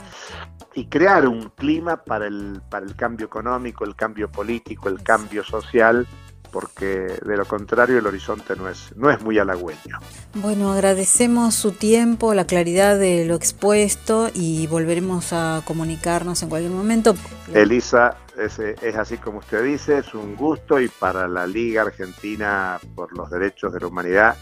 y 0.74 0.86
crear 0.86 1.26
un 1.26 1.50
clima 1.50 1.96
para 2.04 2.26
el, 2.26 2.62
para 2.70 2.86
el 2.86 2.94
cambio 2.94 3.26
económico, 3.26 3.84
el 3.84 3.96
cambio 3.96 4.30
político, 4.30 4.88
el 4.88 5.02
cambio 5.02 5.42
social 5.42 6.06
porque 6.50 6.86
de 6.86 7.36
lo 7.36 7.44
contrario 7.44 7.98
el 7.98 8.06
horizonte 8.06 8.56
no 8.56 8.68
es, 8.68 8.94
no 8.96 9.10
es 9.10 9.20
muy 9.22 9.38
halagüeño. 9.38 9.98
Bueno, 10.34 10.72
agradecemos 10.72 11.54
su 11.54 11.72
tiempo, 11.72 12.34
la 12.34 12.46
claridad 12.46 12.98
de 12.98 13.24
lo 13.24 13.34
expuesto 13.34 14.30
y 14.34 14.66
volveremos 14.66 15.32
a 15.32 15.62
comunicarnos 15.64 16.42
en 16.42 16.48
cualquier 16.48 16.72
momento. 16.72 17.14
Elisa, 17.52 18.16
es, 18.38 18.58
es 18.58 18.96
así 18.96 19.16
como 19.18 19.38
usted 19.38 19.64
dice, 19.64 19.98
es 19.98 20.14
un 20.14 20.36
gusto 20.36 20.80
y 20.80 20.88
para 20.88 21.28
la 21.28 21.46
Liga 21.46 21.82
Argentina 21.82 22.78
por 22.94 23.16
los 23.16 23.30
Derechos 23.30 23.72
de 23.72 23.80
la 23.80 23.86
Humanidad 23.86 24.36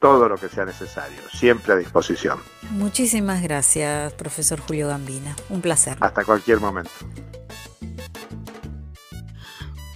todo 0.00 0.28
lo 0.28 0.36
que 0.36 0.48
sea 0.48 0.64
necesario, 0.64 1.20
siempre 1.30 1.74
a 1.74 1.76
disposición. 1.76 2.38
Muchísimas 2.70 3.42
gracias, 3.42 4.12
profesor 4.14 4.58
Julio 4.60 4.88
Gambina. 4.88 5.36
Un 5.50 5.60
placer. 5.60 5.98
Hasta 6.00 6.24
cualquier 6.24 6.58
momento. 6.58 6.90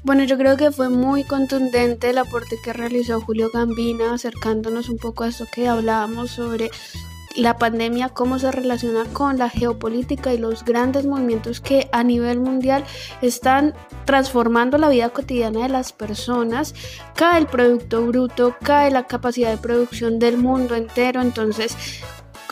Bueno, 0.05 0.23
yo 0.25 0.37
creo 0.37 0.59
que 0.59 0.71
fue 0.71 0.91
muy 0.91 1.25
contundente 1.25 2.11
el 2.11 2.19
aporte 2.19 2.59
que 2.63 2.75
realizó 2.75 3.23
Julio 3.23 3.49
Gambina, 3.51 4.13
acercándonos 4.13 4.91
un 4.91 4.99
poco 4.99 5.25
a 5.25 5.29
esto 5.29 5.47
que 5.51 5.67
hablábamos 5.67 6.31
sobre 6.31 6.71
la 7.35 7.57
pandemia, 7.57 8.11
cómo 8.11 8.39
se 8.39 8.53
relaciona 8.53 9.07
con 9.07 9.39
la 9.39 9.49
geopolítica 9.49 10.35
y 10.35 10.39
los 10.39 10.63
grandes 10.63 11.07
movimientos 11.07 11.63
que 11.63 11.89
a 11.91 12.05
nivel 12.05 12.39
mundial 12.39 12.85
están 13.23 13.73
transformando 14.05 14.77
la 14.77 14.91
vida 14.91 15.09
cotidiana 15.09 15.63
de 15.63 15.71
las 15.71 15.95
personas. 15.95 16.75
Cae 17.15 17.41
el 17.41 17.47
Producto 17.47 18.07
Bruto, 18.07 18.55
cae 18.63 18.91
la 18.91 19.07
capacidad 19.07 19.51
de 19.51 19.57
producción 19.57 20.19
del 20.19 20.37
mundo 20.37 20.75
entero, 20.75 21.23
entonces 21.23 21.79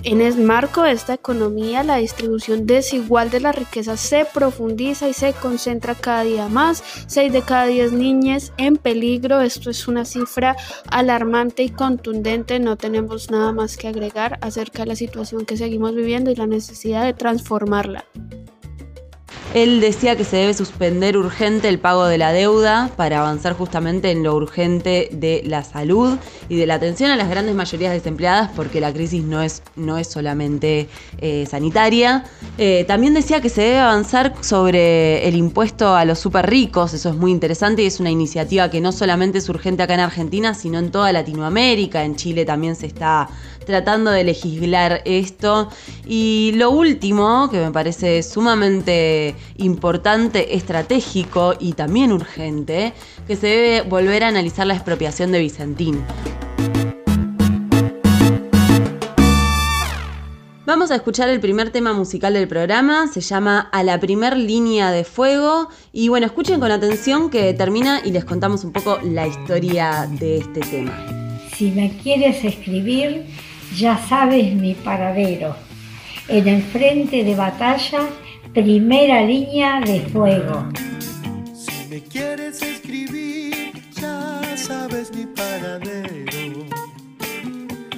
en 0.04 0.20
el 0.20 0.36
marco 0.38 0.82
de 0.82 0.92
esta 0.92 1.14
economía, 1.14 1.82
la 1.82 1.96
distribución 1.96 2.66
desigual 2.66 3.30
de 3.30 3.40
la 3.40 3.52
riqueza 3.52 3.96
se 3.96 4.24
profundiza 4.24 5.08
y 5.08 5.12
se 5.12 5.32
concentra 5.32 5.94
cada 5.94 6.24
día 6.24 6.48
más. 6.48 6.82
6 7.06 7.32
de 7.32 7.42
cada 7.42 7.66
10 7.66 7.92
niñas 7.92 8.52
en 8.56 8.76
peligro. 8.76 9.40
Esto 9.40 9.70
es 9.70 9.86
una 9.88 10.04
cifra 10.04 10.56
alarmante 10.88 11.62
y 11.62 11.70
contundente. 11.70 12.58
No 12.58 12.76
tenemos 12.76 13.30
nada 13.30 13.52
más 13.52 13.76
que 13.76 13.88
agregar 13.88 14.38
acerca 14.40 14.82
de 14.82 14.88
la 14.88 14.96
situación 14.96 15.46
que 15.46 15.56
seguimos 15.56 15.94
viviendo 15.94 16.30
y 16.30 16.34
la 16.34 16.46
necesidad 16.46 17.04
de 17.04 17.14
transformarla. 17.14 18.04
Él 19.54 19.82
decía 19.82 20.16
que 20.16 20.24
se 20.24 20.36
debe 20.36 20.54
suspender 20.54 21.18
urgente 21.18 21.68
el 21.68 21.78
pago 21.78 22.06
de 22.06 22.16
la 22.16 22.32
deuda 22.32 22.90
para 22.96 23.20
avanzar 23.20 23.52
justamente 23.52 24.10
en 24.10 24.22
lo 24.22 24.34
urgente 24.34 25.10
de 25.12 25.42
la 25.44 25.62
salud 25.62 26.16
y 26.48 26.56
de 26.56 26.66
la 26.66 26.74
atención 26.74 27.10
a 27.10 27.16
las 27.16 27.28
grandes 27.28 27.54
mayorías 27.54 27.92
desempleadas 27.92 28.50
porque 28.56 28.80
la 28.80 28.94
crisis 28.94 29.22
no 29.24 29.42
es, 29.42 29.62
no 29.76 29.98
es 29.98 30.08
solamente 30.08 30.88
eh, 31.18 31.44
sanitaria. 31.50 32.24
Eh, 32.56 32.84
también 32.88 33.12
decía 33.12 33.42
que 33.42 33.50
se 33.50 33.60
debe 33.60 33.78
avanzar 33.80 34.32
sobre 34.40 35.28
el 35.28 35.36
impuesto 35.36 35.94
a 35.94 36.06
los 36.06 36.18
super 36.18 36.48
ricos, 36.48 36.94
eso 36.94 37.10
es 37.10 37.16
muy 37.16 37.30
interesante 37.30 37.82
y 37.82 37.86
es 37.86 38.00
una 38.00 38.10
iniciativa 38.10 38.70
que 38.70 38.80
no 38.80 38.90
solamente 38.90 39.36
es 39.36 39.48
urgente 39.50 39.82
acá 39.82 39.92
en 39.92 40.00
Argentina, 40.00 40.54
sino 40.54 40.78
en 40.78 40.90
toda 40.90 41.12
Latinoamérica, 41.12 42.04
en 42.04 42.16
Chile 42.16 42.46
también 42.46 42.74
se 42.74 42.86
está 42.86 43.28
tratando 43.64 44.10
de 44.10 44.24
legislar 44.24 45.02
esto. 45.04 45.68
Y 46.06 46.52
lo 46.56 46.70
último, 46.70 47.48
que 47.50 47.58
me 47.58 47.70
parece 47.70 48.22
sumamente 48.22 49.34
importante, 49.56 50.56
estratégico 50.56 51.54
y 51.58 51.72
también 51.72 52.12
urgente, 52.12 52.92
que 53.26 53.36
se 53.36 53.46
debe 53.46 53.82
volver 53.82 54.24
a 54.24 54.28
analizar 54.28 54.66
la 54.66 54.74
expropiación 54.74 55.32
de 55.32 55.38
Vicentín. 55.40 56.04
Vamos 60.64 60.90
a 60.90 60.94
escuchar 60.94 61.28
el 61.28 61.38
primer 61.38 61.70
tema 61.70 61.92
musical 61.92 62.32
del 62.32 62.48
programa, 62.48 63.06
se 63.08 63.20
llama 63.20 63.68
A 63.72 63.82
la 63.82 64.00
primer 64.00 64.36
línea 64.36 64.90
de 64.90 65.04
fuego 65.04 65.68
y 65.92 66.08
bueno, 66.08 66.24
escuchen 66.24 66.60
con 66.60 66.70
atención 66.70 67.28
que 67.28 67.52
termina 67.52 68.00
y 68.02 68.10
les 68.10 68.24
contamos 68.24 68.64
un 68.64 68.72
poco 68.72 68.98
la 69.02 69.26
historia 69.26 70.08
de 70.08 70.38
este 70.38 70.60
tema. 70.60 70.96
Si 71.56 71.72
me 71.72 71.94
quieres 71.98 72.42
escribir, 72.44 73.26
ya 73.76 73.96
sabes 74.08 74.54
mi 74.54 74.74
paradero. 74.74 75.54
En 76.28 76.46
el 76.48 76.62
frente 76.62 77.24
de 77.24 77.34
batalla, 77.34 78.08
primera 78.52 79.22
línea 79.22 79.80
de 79.80 80.00
fuego. 80.00 80.68
Si 81.54 81.88
me 81.88 82.00
quieres 82.02 82.62
escribir, 82.62 83.72
ya 84.00 84.40
sabes 84.56 85.12
mi 85.14 85.26
paradero. 85.26 86.66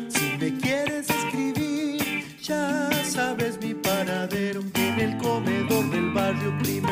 Si 0.08 0.36
me 0.38 0.58
quieres 0.58 1.08
escribir, 1.10 2.24
ya 2.42 2.90
sabes 3.04 3.58
mi 3.60 3.74
paradero. 3.74 4.60
En 4.74 5.00
el 5.00 5.16
comedor 5.18 5.90
del 5.90 6.10
barrio, 6.12 6.56
primera 6.58 6.83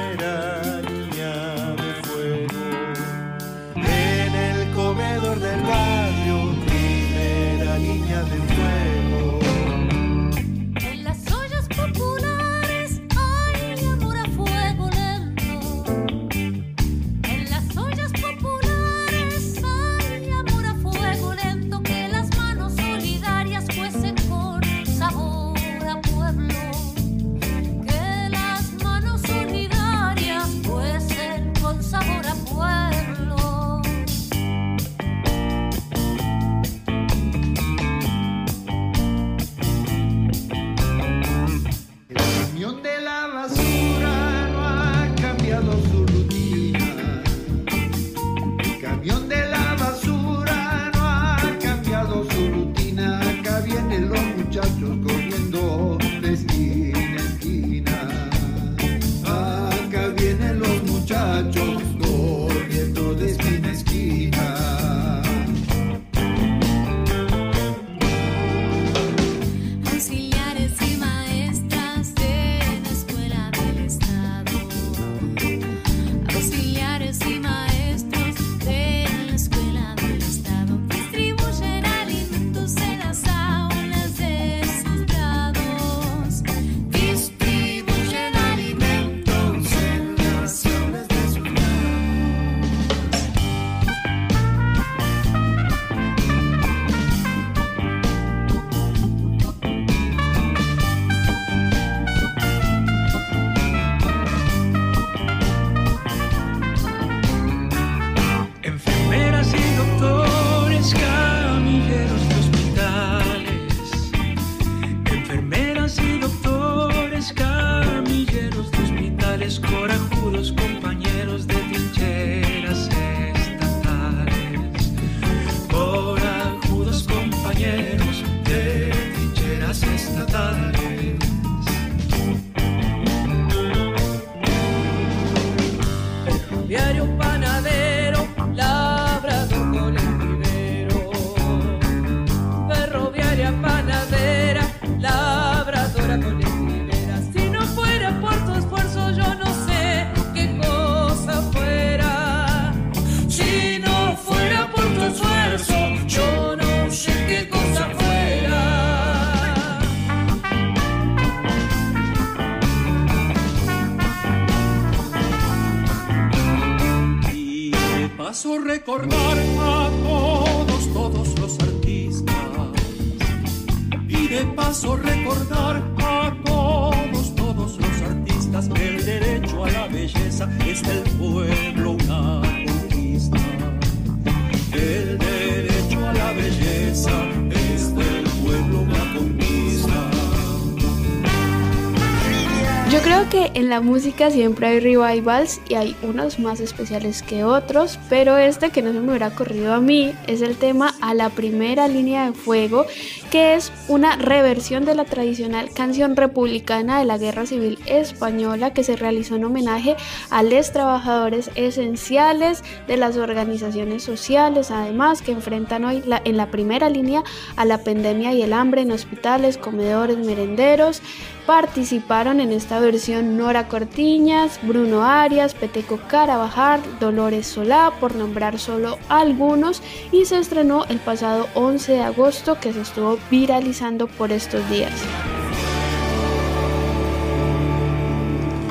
la 193.72 193.80
música 193.80 194.30
siempre 194.30 194.66
hay 194.66 194.80
revivals 194.80 195.58
y 195.66 195.76
hay 195.76 195.96
unos 196.02 196.38
más 196.38 196.60
especiales 196.60 197.22
que 197.22 197.42
otros, 197.42 197.98
pero 198.10 198.36
este 198.36 198.68
que 198.68 198.82
no 198.82 198.92
se 198.92 199.00
me 199.00 199.08
hubiera 199.08 199.28
ocurrido 199.28 199.72
a 199.72 199.80
mí 199.80 200.12
es 200.26 200.42
el 200.42 200.58
tema 200.58 200.94
A 201.00 201.14
la 201.14 201.30
primera 201.30 201.88
línea 201.88 202.26
de 202.26 202.32
fuego, 202.34 202.84
que 203.30 203.54
es 203.54 203.72
una 203.88 204.16
reversión 204.16 204.84
de 204.84 204.94
la 204.94 205.06
tradicional 205.06 205.70
canción 205.72 206.16
republicana 206.16 206.98
de 206.98 207.06
la 207.06 207.16
Guerra 207.16 207.46
Civil 207.46 207.78
Española 207.86 208.72
que 208.72 208.84
se 208.84 208.96
realizó 208.96 209.36
en 209.36 209.44
homenaje 209.44 209.96
a 210.30 210.42
los 210.42 210.72
trabajadores 210.72 211.50
esenciales 211.54 212.62
de 212.86 212.96
las 212.96 213.16
organizaciones 213.16 214.02
sociales, 214.02 214.70
además 214.70 215.22
que 215.22 215.32
enfrentan 215.32 215.84
hoy 215.84 216.02
en 216.24 216.36
la 216.36 216.50
primera 216.50 216.88
línea 216.88 217.22
a 217.56 217.64
la 217.64 217.78
pandemia 217.78 218.32
y 218.32 218.42
el 218.42 218.52
hambre 218.52 218.82
en 218.82 218.92
hospitales, 218.92 219.58
comedores, 219.58 220.18
merenderos. 220.18 221.02
Participaron 221.46 222.38
en 222.40 222.52
esta 222.52 222.78
versión 222.78 223.36
Nora 223.36 223.66
Cortiñas, 223.66 224.60
Bruno 224.62 225.02
Arias, 225.02 225.54
Peteco 225.54 225.98
Carabajal, 226.08 226.80
Dolores 227.00 227.48
Solá, 227.48 227.92
por 227.98 228.14
nombrar 228.14 228.60
solo 228.60 228.98
algunos, 229.08 229.82
y 230.12 230.24
se 230.24 230.38
estrenó 230.38 230.84
el 230.84 231.00
pasado 231.00 231.48
11 231.54 231.92
de 231.92 232.02
agosto 232.02 232.58
que 232.60 232.72
se 232.72 232.82
estuvo 232.82 233.18
viralizando 233.28 234.06
por 234.06 234.30
estos 234.30 234.68
días. 234.70 234.92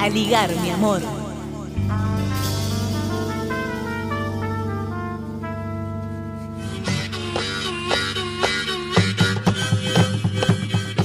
A 0.02 0.10
ligar, 0.10 0.50
mi 0.64 0.72
amor. 0.72 1.00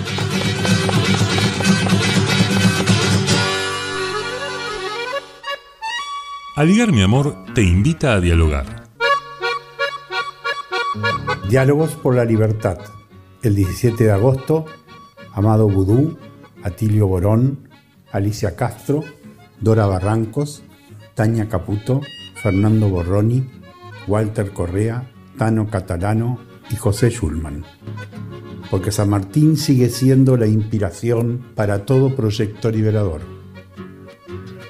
Aligar 6.55 6.91
mi 6.91 7.01
amor 7.01 7.45
te 7.55 7.63
invita 7.63 8.13
a 8.13 8.21
dialogar. 8.21 8.82
Diálogos 11.53 11.91
por 11.91 12.15
la 12.15 12.25
Libertad. 12.25 12.79
El 13.43 13.53
17 13.53 14.05
de 14.05 14.11
agosto, 14.11 14.65
Amado 15.33 15.69
Vudú, 15.69 16.17
Atilio 16.63 17.05
Borón, 17.05 17.69
Alicia 18.11 18.55
Castro, 18.55 19.03
Dora 19.61 19.85
Barrancos, 19.85 20.63
Tania 21.13 21.47
Caputo, 21.49 22.01
Fernando 22.41 22.89
Borroni, 22.89 23.47
Walter 24.07 24.51
Correa, 24.51 25.11
Tano 25.37 25.69
Catalano 25.69 26.39
y 26.71 26.75
José 26.75 27.11
Schulman. 27.11 27.63
Porque 28.71 28.91
San 28.91 29.11
Martín 29.11 29.55
sigue 29.55 29.89
siendo 29.89 30.37
la 30.37 30.47
inspiración 30.47 31.51
para 31.53 31.85
todo 31.85 32.15
proyecto 32.15 32.71
liberador. 32.71 33.21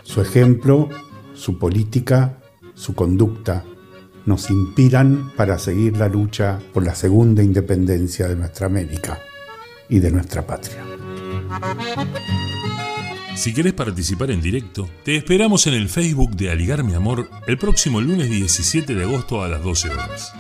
Su 0.02 0.20
ejemplo, 0.20 0.90
su 1.34 1.58
política, 1.58 2.40
su 2.74 2.94
conducta 2.94 3.64
nos 4.26 4.50
inspiran 4.50 5.32
para 5.36 5.60
seguir 5.60 5.98
la 5.98 6.08
lucha 6.08 6.60
por 6.74 6.86
la 6.86 6.96
segunda 6.96 7.44
independencia 7.44 8.28
de 8.28 8.36
nuestra 8.36 8.68
América 8.68 9.20
y 9.90 10.00
de 10.00 10.12
nuestra 10.12 10.46
patria. 10.46 10.84
Si 13.36 13.54
querés 13.54 13.74
participar 13.74 14.32
en 14.32 14.42
directo, 14.42 14.88
te 15.04 15.16
esperamos 15.16 15.68
en 15.68 15.74
el 15.74 15.90
Facebook 15.90 16.36
de 16.36 16.52
Aligar 16.52 16.84
Mi 16.84 16.94
Amor 16.94 17.30
el 17.48 17.58
próximo 17.58 18.00
lunes 18.00 18.30
17 18.30 18.94
de 18.94 19.04
agosto 19.04 19.44
a 19.44 19.48
las 19.48 19.64
12 19.64 19.90
horas. 19.90 20.34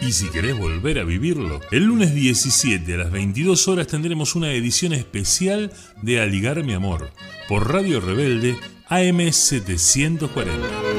Y 0.00 0.12
si 0.12 0.28
querés 0.28 0.58
volver 0.58 0.98
a 0.98 1.04
vivirlo, 1.04 1.60
el 1.70 1.84
lunes 1.84 2.14
17 2.14 2.94
a 2.94 2.96
las 2.98 3.10
22 3.10 3.68
horas 3.68 3.86
tendremos 3.86 4.34
una 4.34 4.52
edición 4.52 4.92
especial 4.92 5.72
de 6.02 6.20
Aligar 6.20 6.62
Mi 6.64 6.74
Amor 6.74 7.10
por 7.48 7.72
Radio 7.72 8.00
Rebelde 8.00 8.56
AM 8.88 9.32
740. 9.32 10.93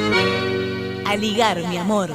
Ligar, 1.17 1.67
mi 1.67 1.77
amor. 1.77 2.11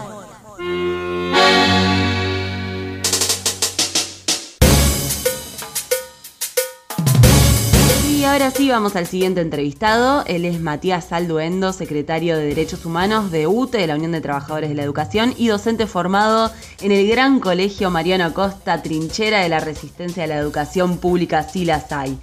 Y 8.21 8.25
ahora 8.25 8.51
sí 8.51 8.69
vamos 8.69 8.97
al 8.97 9.07
siguiente 9.07 9.41
entrevistado. 9.41 10.25
Él 10.27 10.45
es 10.45 10.61
Matías 10.61 11.07
Salduendo, 11.07 11.73
secretario 11.73 12.37
de 12.37 12.45
Derechos 12.45 12.85
Humanos 12.85 13.31
de 13.31 13.47
UTE, 13.47 13.79
de 13.79 13.87
la 13.87 13.95
Unión 13.95 14.13
de 14.13 14.21
Trabajadores 14.21 14.69
de 14.69 14.75
la 14.75 14.83
Educación, 14.83 15.33
y 15.39 15.49
docente 15.49 15.87
formado 15.87 16.53
en 16.83 16.93
el 16.93 17.09
Gran 17.09 17.41
Colegio 17.41 17.91
Mariano 17.91 18.27
Acosta, 18.27 18.83
trinchera 18.83 19.41
de 19.41 19.49
la 19.49 19.61
resistencia 19.61 20.25
a 20.25 20.27
la 20.27 20.37
educación 20.37 20.99
pública 20.99 21.43
SILASAI. 21.43 22.19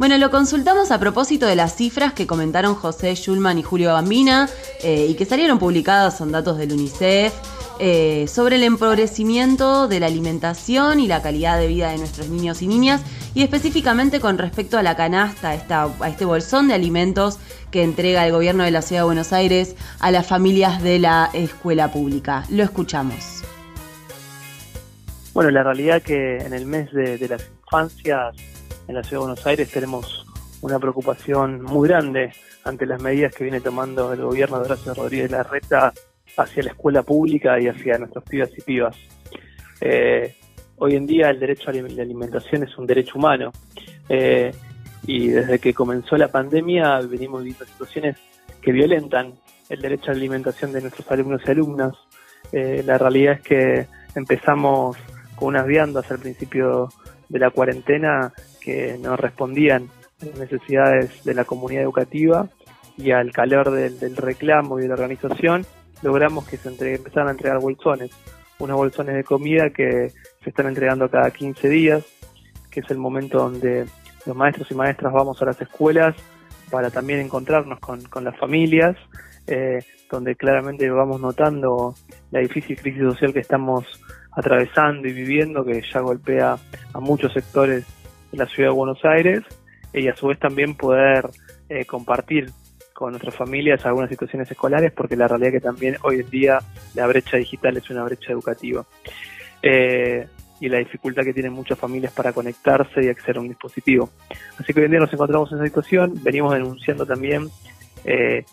Bueno, 0.00 0.16
lo 0.16 0.30
consultamos 0.30 0.92
a 0.92 0.98
propósito 0.98 1.44
de 1.44 1.56
las 1.56 1.76
cifras 1.76 2.14
que 2.14 2.26
comentaron 2.26 2.74
José 2.74 3.14
Schulman 3.14 3.58
y 3.58 3.62
Julio 3.62 3.92
Bambina 3.92 4.48
eh, 4.82 5.08
y 5.10 5.14
que 5.14 5.26
salieron 5.26 5.58
publicadas, 5.58 6.16
son 6.16 6.32
datos 6.32 6.56
del 6.56 6.72
UNICEF, 6.72 7.34
eh, 7.80 8.24
sobre 8.26 8.56
el 8.56 8.62
empobrecimiento 8.62 9.88
de 9.88 10.00
la 10.00 10.06
alimentación 10.06 11.00
y 11.00 11.06
la 11.06 11.20
calidad 11.20 11.58
de 11.58 11.66
vida 11.66 11.90
de 11.90 11.98
nuestros 11.98 12.30
niños 12.30 12.62
y 12.62 12.66
niñas 12.66 13.02
y 13.34 13.42
específicamente 13.42 14.20
con 14.20 14.38
respecto 14.38 14.78
a 14.78 14.82
la 14.82 14.96
canasta, 14.96 15.54
esta- 15.54 15.90
a 16.00 16.08
este 16.08 16.24
bolsón 16.24 16.68
de 16.68 16.72
alimentos 16.72 17.38
que 17.70 17.82
entrega 17.82 18.24
el 18.24 18.32
gobierno 18.32 18.64
de 18.64 18.70
la 18.70 18.80
Ciudad 18.80 19.02
de 19.02 19.04
Buenos 19.04 19.34
Aires 19.34 19.76
a 19.98 20.10
las 20.10 20.26
familias 20.26 20.82
de 20.82 20.98
la 20.98 21.28
escuela 21.34 21.92
pública. 21.92 22.46
Lo 22.48 22.62
escuchamos. 22.62 23.42
Bueno, 25.34 25.50
la 25.50 25.62
realidad 25.62 26.00
que 26.00 26.38
en 26.38 26.54
el 26.54 26.64
mes 26.64 26.90
de 26.90 27.28
las 27.28 27.42
infancias 27.64 28.34
en 28.90 28.96
la 28.96 29.04
Ciudad 29.04 29.22
de 29.22 29.26
Buenos 29.26 29.46
Aires 29.46 29.70
tenemos 29.70 30.26
una 30.62 30.80
preocupación 30.80 31.62
muy 31.62 31.88
grande 31.88 32.32
ante 32.64 32.86
las 32.86 33.00
medidas 33.00 33.32
que 33.32 33.44
viene 33.44 33.60
tomando 33.60 34.12
el 34.12 34.20
gobierno 34.20 34.58
de 34.58 34.64
Horacio 34.64 34.94
Rodríguez 34.94 35.30
Larreta 35.30 35.92
hacia 36.36 36.64
la 36.64 36.70
escuela 36.70 37.04
pública 37.04 37.60
y 37.60 37.68
hacia 37.68 37.98
nuestros 37.98 38.24
pibas 38.24 38.50
y 38.58 38.62
pibas. 38.62 38.96
Eh, 39.80 40.34
hoy 40.78 40.96
en 40.96 41.06
día 41.06 41.30
el 41.30 41.38
derecho 41.38 41.70
a 41.70 41.72
la 41.72 42.02
alimentación 42.02 42.64
es 42.64 42.76
un 42.76 42.86
derecho 42.86 43.16
humano 43.16 43.52
eh, 44.08 44.50
y 45.06 45.28
desde 45.28 45.60
que 45.60 45.72
comenzó 45.72 46.16
la 46.16 46.28
pandemia 46.28 46.98
venimos 47.02 47.44
viendo 47.44 47.64
situaciones 47.64 48.16
que 48.60 48.72
violentan 48.72 49.34
el 49.68 49.80
derecho 49.80 50.10
a 50.10 50.14
la 50.14 50.18
alimentación 50.18 50.72
de 50.72 50.80
nuestros 50.80 51.08
alumnos 51.12 51.40
y 51.46 51.50
alumnas. 51.50 51.94
Eh, 52.50 52.82
la 52.84 52.98
realidad 52.98 53.34
es 53.34 53.42
que 53.42 53.86
empezamos 54.16 54.96
con 55.36 55.48
unas 55.48 55.66
viandas 55.66 56.10
al 56.10 56.18
principio 56.18 56.88
de 57.28 57.38
la 57.38 57.50
cuarentena 57.50 58.32
que 58.70 58.98
no 58.98 59.16
respondían 59.16 59.88
a 60.22 60.26
las 60.26 60.38
necesidades 60.38 61.24
de 61.24 61.34
la 61.34 61.44
comunidad 61.44 61.82
educativa 61.82 62.48
y 62.96 63.10
al 63.10 63.32
calor 63.32 63.70
del, 63.70 64.16
reclamo 64.16 64.78
y 64.78 64.82
de 64.82 64.88
la 64.88 64.94
organización 64.94 65.66
logramos 66.02 66.46
que 66.46 66.56
se 66.56 66.68
entre- 66.68 66.94
empezaran 66.94 67.28
a 67.28 67.32
entregar 67.32 67.58
bolsones, 67.58 68.10
unos 68.58 68.76
bolsones 68.76 69.16
de 69.16 69.24
comida 69.24 69.70
que 69.70 70.12
se 70.42 70.50
están 70.50 70.68
entregando 70.68 71.10
cada 71.10 71.30
15 71.30 71.68
días, 71.68 72.04
que 72.70 72.80
es 72.80 72.90
el 72.90 72.98
momento 72.98 73.38
donde 73.38 73.86
los 74.24 74.36
maestros 74.36 74.70
y 74.70 74.74
maestras 74.74 75.12
vamos 75.12 75.40
a 75.42 75.46
las 75.46 75.60
escuelas 75.60 76.14
para 76.70 76.90
también 76.90 77.20
encontrarnos 77.20 77.80
con, 77.80 78.24
las 78.24 78.38
familias, 78.38 78.96
eh, 79.48 79.82
donde 80.10 80.36
claramente 80.36 80.88
vamos 80.90 81.20
notando 81.20 81.94
la 82.30 82.40
difícil 82.40 82.80
crisis 82.80 83.02
social 83.02 83.32
que 83.32 83.40
estamos 83.40 83.84
atravesando 84.32 85.08
y 85.08 85.12
viviendo, 85.12 85.64
que 85.64 85.82
ya 85.92 86.00
golpea 86.00 86.56
a 86.92 87.00
muchos 87.00 87.32
sectores 87.32 87.84
la 88.32 88.46
ciudad 88.46 88.70
de 88.70 88.74
Buenos 88.74 89.04
Aires, 89.04 89.42
y 89.92 90.08
a 90.08 90.16
su 90.16 90.28
vez 90.28 90.38
también 90.38 90.74
poder 90.74 91.28
eh, 91.68 91.84
compartir 91.84 92.50
con 92.92 93.12
nuestras 93.12 93.34
familias 93.34 93.84
algunas 93.86 94.10
situaciones 94.10 94.50
escolares, 94.50 94.92
porque 94.92 95.16
la 95.16 95.26
realidad 95.26 95.54
es 95.54 95.60
que 95.60 95.66
también 95.66 95.96
hoy 96.02 96.20
en 96.20 96.30
día 96.30 96.58
la 96.94 97.06
brecha 97.06 97.38
digital 97.38 97.76
es 97.76 97.88
una 97.90 98.04
brecha 98.04 98.32
educativa. 98.32 98.84
Eh, 99.62 100.26
y 100.60 100.68
la 100.68 100.78
dificultad 100.78 101.22
que 101.22 101.32
tienen 101.32 101.52
muchas 101.52 101.78
familias 101.78 102.12
para 102.12 102.32
conectarse 102.32 103.02
y 103.02 103.08
acceder 103.08 103.38
a 103.38 103.40
un 103.40 103.48
dispositivo. 103.48 104.10
Así 104.58 104.74
que 104.74 104.80
hoy 104.80 104.84
en 104.84 104.90
día 104.92 105.00
nos 105.00 105.12
encontramos 105.12 105.50
en 105.50 105.58
esa 105.58 105.66
situación, 105.66 106.12
venimos 106.22 106.52
denunciando 106.52 107.06
también 107.06 107.48
eh, 108.04 108.44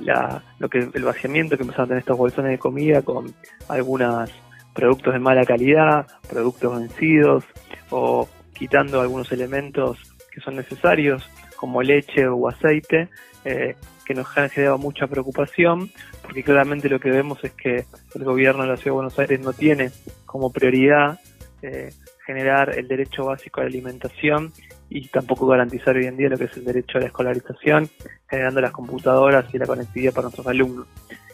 la, 0.00 0.42
lo 0.58 0.68
que 0.68 0.88
el 0.92 1.04
vaciamiento 1.04 1.56
que 1.56 1.62
empezaron 1.62 1.84
a 1.84 1.88
tener 1.88 2.00
estos 2.00 2.18
bolsones 2.18 2.50
de 2.50 2.58
comida 2.58 3.02
con 3.02 3.32
algunos 3.68 4.30
productos 4.74 5.12
de 5.12 5.20
mala 5.20 5.44
calidad, 5.44 6.06
productos 6.28 6.80
vencidos 6.80 7.44
o 7.90 8.28
quitando 8.62 9.00
algunos 9.00 9.32
elementos 9.32 9.98
que 10.32 10.40
son 10.40 10.54
necesarios 10.54 11.28
como 11.56 11.82
leche 11.82 12.28
o 12.28 12.48
aceite 12.48 13.08
eh, 13.44 13.74
que 14.04 14.14
nos 14.14 14.38
han 14.38 14.50
generado 14.50 14.78
mucha 14.78 15.08
preocupación 15.08 15.90
porque 16.22 16.44
claramente 16.44 16.88
lo 16.88 17.00
que 17.00 17.10
vemos 17.10 17.42
es 17.42 17.50
que 17.54 17.86
el 18.14 18.22
gobierno 18.22 18.62
de 18.62 18.68
la 18.68 18.76
Ciudad 18.76 18.92
de 18.92 19.00
Buenos 19.02 19.18
Aires 19.18 19.40
no 19.40 19.52
tiene 19.52 19.90
como 20.26 20.52
prioridad 20.52 21.18
eh, 21.60 21.90
generar 22.24 22.78
el 22.78 22.86
derecho 22.86 23.24
básico 23.24 23.58
a 23.58 23.64
la 23.64 23.70
alimentación 23.70 24.52
y 24.88 25.08
tampoco 25.08 25.48
garantizar 25.48 25.96
hoy 25.96 26.06
en 26.06 26.16
día 26.16 26.28
lo 26.28 26.38
que 26.38 26.44
es 26.44 26.56
el 26.56 26.64
derecho 26.64 26.98
a 26.98 27.00
la 27.00 27.08
escolarización, 27.08 27.90
generando 28.30 28.60
las 28.60 28.70
computadoras 28.70 29.52
y 29.52 29.58
la 29.58 29.66
conectividad 29.66 30.12
para 30.12 30.26
nuestros 30.26 30.46
alumnos. 30.46 30.86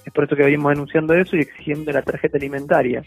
Es 0.03 0.13
por 0.15 0.25
eso 0.25 0.35
que 0.35 0.45
venimos 0.45 0.71
denunciando 0.71 1.13
eso 1.13 1.37
y 1.37 1.41
exigiendo 1.41 1.93
la 1.93 2.01
tarjeta 2.01 2.39
alimentaria, 2.39 3.03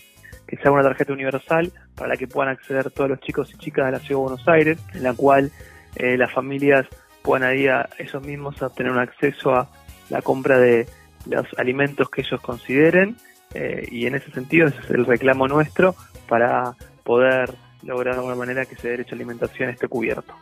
que 0.52 0.58
sea 0.58 0.70
una 0.70 0.84
tarjeta 0.84 1.14
universal 1.14 1.72
para 1.96 2.10
la 2.10 2.18
que 2.18 2.28
puedan 2.28 2.52
acceder 2.52 2.92
todos 2.92 3.10
los 3.10 3.22
chicos 3.22 3.50
y 3.54 3.58
chicas 3.58 3.86
de 3.86 3.92
la 3.94 4.00
Ciudad 4.00 4.20
de 4.20 4.24
Buenos 4.24 4.48
Aires, 4.50 4.80
en 4.94 5.04
la 5.04 5.14
cual 5.14 5.50
eh, 5.96 6.18
las 6.18 6.30
familias 6.34 6.86
puedan 7.22 7.58
ir 7.58 7.70
a 7.70 7.90
ellos 7.98 8.22
mismos 8.22 8.62
obtener 8.62 8.92
un 8.92 9.00
acceso 9.00 9.56
a 9.56 9.70
la 10.10 10.22
compra 10.22 10.60
de 10.60 10.88
los 11.26 11.48
alimentos 11.58 12.10
que 12.10 12.20
ellos 12.20 12.42
consideren 12.42 13.16
eh, 13.54 13.88
y 13.90 14.08
en 14.08 14.16
ese 14.16 14.30
sentido 14.32 14.68
ese 14.68 14.80
es 14.80 14.90
el 14.90 15.06
reclamo 15.06 15.48
nuestro 15.48 15.96
para 16.28 16.74
poder 17.06 17.54
lograr 17.84 18.16
de 18.16 18.20
alguna 18.20 18.36
manera 18.36 18.66
que 18.66 18.76
ese 18.76 18.90
derecho 18.90 19.16
a 19.16 19.16
alimentación 19.16 19.70
esté 19.70 19.88
cubierto. 19.88 20.34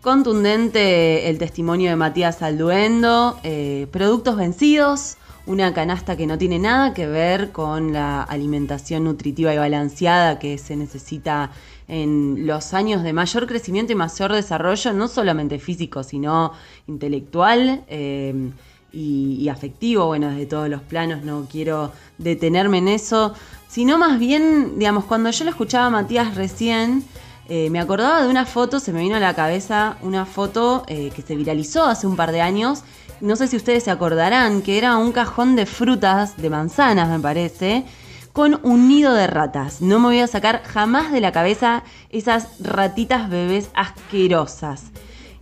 Contundente 0.00 1.28
el 1.28 1.38
testimonio 1.38 1.90
de 1.90 1.96
Matías 1.96 2.42
Alduendo, 2.42 3.38
eh, 3.44 3.86
productos 3.92 4.36
vencidos, 4.36 5.16
una 5.46 5.72
canasta 5.72 6.16
que 6.16 6.26
no 6.26 6.36
tiene 6.36 6.58
nada 6.58 6.92
que 6.92 7.06
ver 7.06 7.52
con 7.52 7.92
la 7.92 8.22
alimentación 8.22 9.04
nutritiva 9.04 9.54
y 9.54 9.58
balanceada 9.58 10.38
que 10.38 10.58
se 10.58 10.76
necesita 10.76 11.50
en 11.88 12.46
los 12.46 12.74
años 12.74 13.02
de 13.02 13.12
mayor 13.12 13.46
crecimiento 13.46 13.92
y 13.92 13.96
mayor 13.96 14.32
desarrollo, 14.32 14.92
no 14.92 15.06
solamente 15.06 15.58
físico, 15.58 16.02
sino 16.02 16.52
intelectual 16.88 17.84
eh, 17.88 18.50
y, 18.92 19.48
afectivo, 19.48 20.06
bueno, 20.06 20.30
desde 20.30 20.46
todos 20.46 20.68
los 20.68 20.82
planos, 20.82 21.22
no 21.22 21.46
quiero 21.50 21.92
detenerme 22.18 22.78
en 22.78 22.88
eso, 22.88 23.34
sino 23.68 23.98
más 23.98 24.18
bien, 24.18 24.78
digamos, 24.78 25.04
cuando 25.04 25.30
yo 25.30 25.44
lo 25.44 25.50
escuchaba 25.50 25.86
a 25.86 25.90
Matías 25.90 26.34
recién, 26.34 27.04
Eh, 27.48 27.70
me 27.70 27.78
acordaba 27.78 28.22
de 28.22 28.28
una 28.28 28.44
foto, 28.44 28.80
se 28.80 28.92
me 28.92 29.00
vino 29.02 29.14
a 29.14 29.20
la 29.20 29.32
cabeza 29.32 29.98
una 30.02 30.26
foto 30.26 30.82
eh, 30.88 31.12
que 31.14 31.22
se 31.22 31.36
viralizó 31.36 31.84
hace 31.84 32.08
un 32.08 32.16
par 32.16 32.32
de 32.32 32.40
años. 32.40 32.82
No 33.20 33.34
sé 33.36 33.48
si 33.48 33.56
ustedes 33.56 33.84
se 33.84 33.90
acordarán, 33.90 34.60
que 34.60 34.76
era 34.76 34.96
un 34.98 35.12
cajón 35.12 35.56
de 35.56 35.64
frutas, 35.64 36.36
de 36.36 36.50
manzanas 36.50 37.08
me 37.08 37.18
parece, 37.18 37.84
con 38.32 38.60
un 38.62 38.88
nido 38.88 39.14
de 39.14 39.26
ratas. 39.26 39.80
No 39.80 39.98
me 39.98 40.08
voy 40.08 40.20
a 40.20 40.26
sacar 40.26 40.62
jamás 40.64 41.10
de 41.10 41.22
la 41.22 41.32
cabeza 41.32 41.82
esas 42.10 42.48
ratitas 42.60 43.30
bebés 43.30 43.70
asquerosas. 43.72 44.90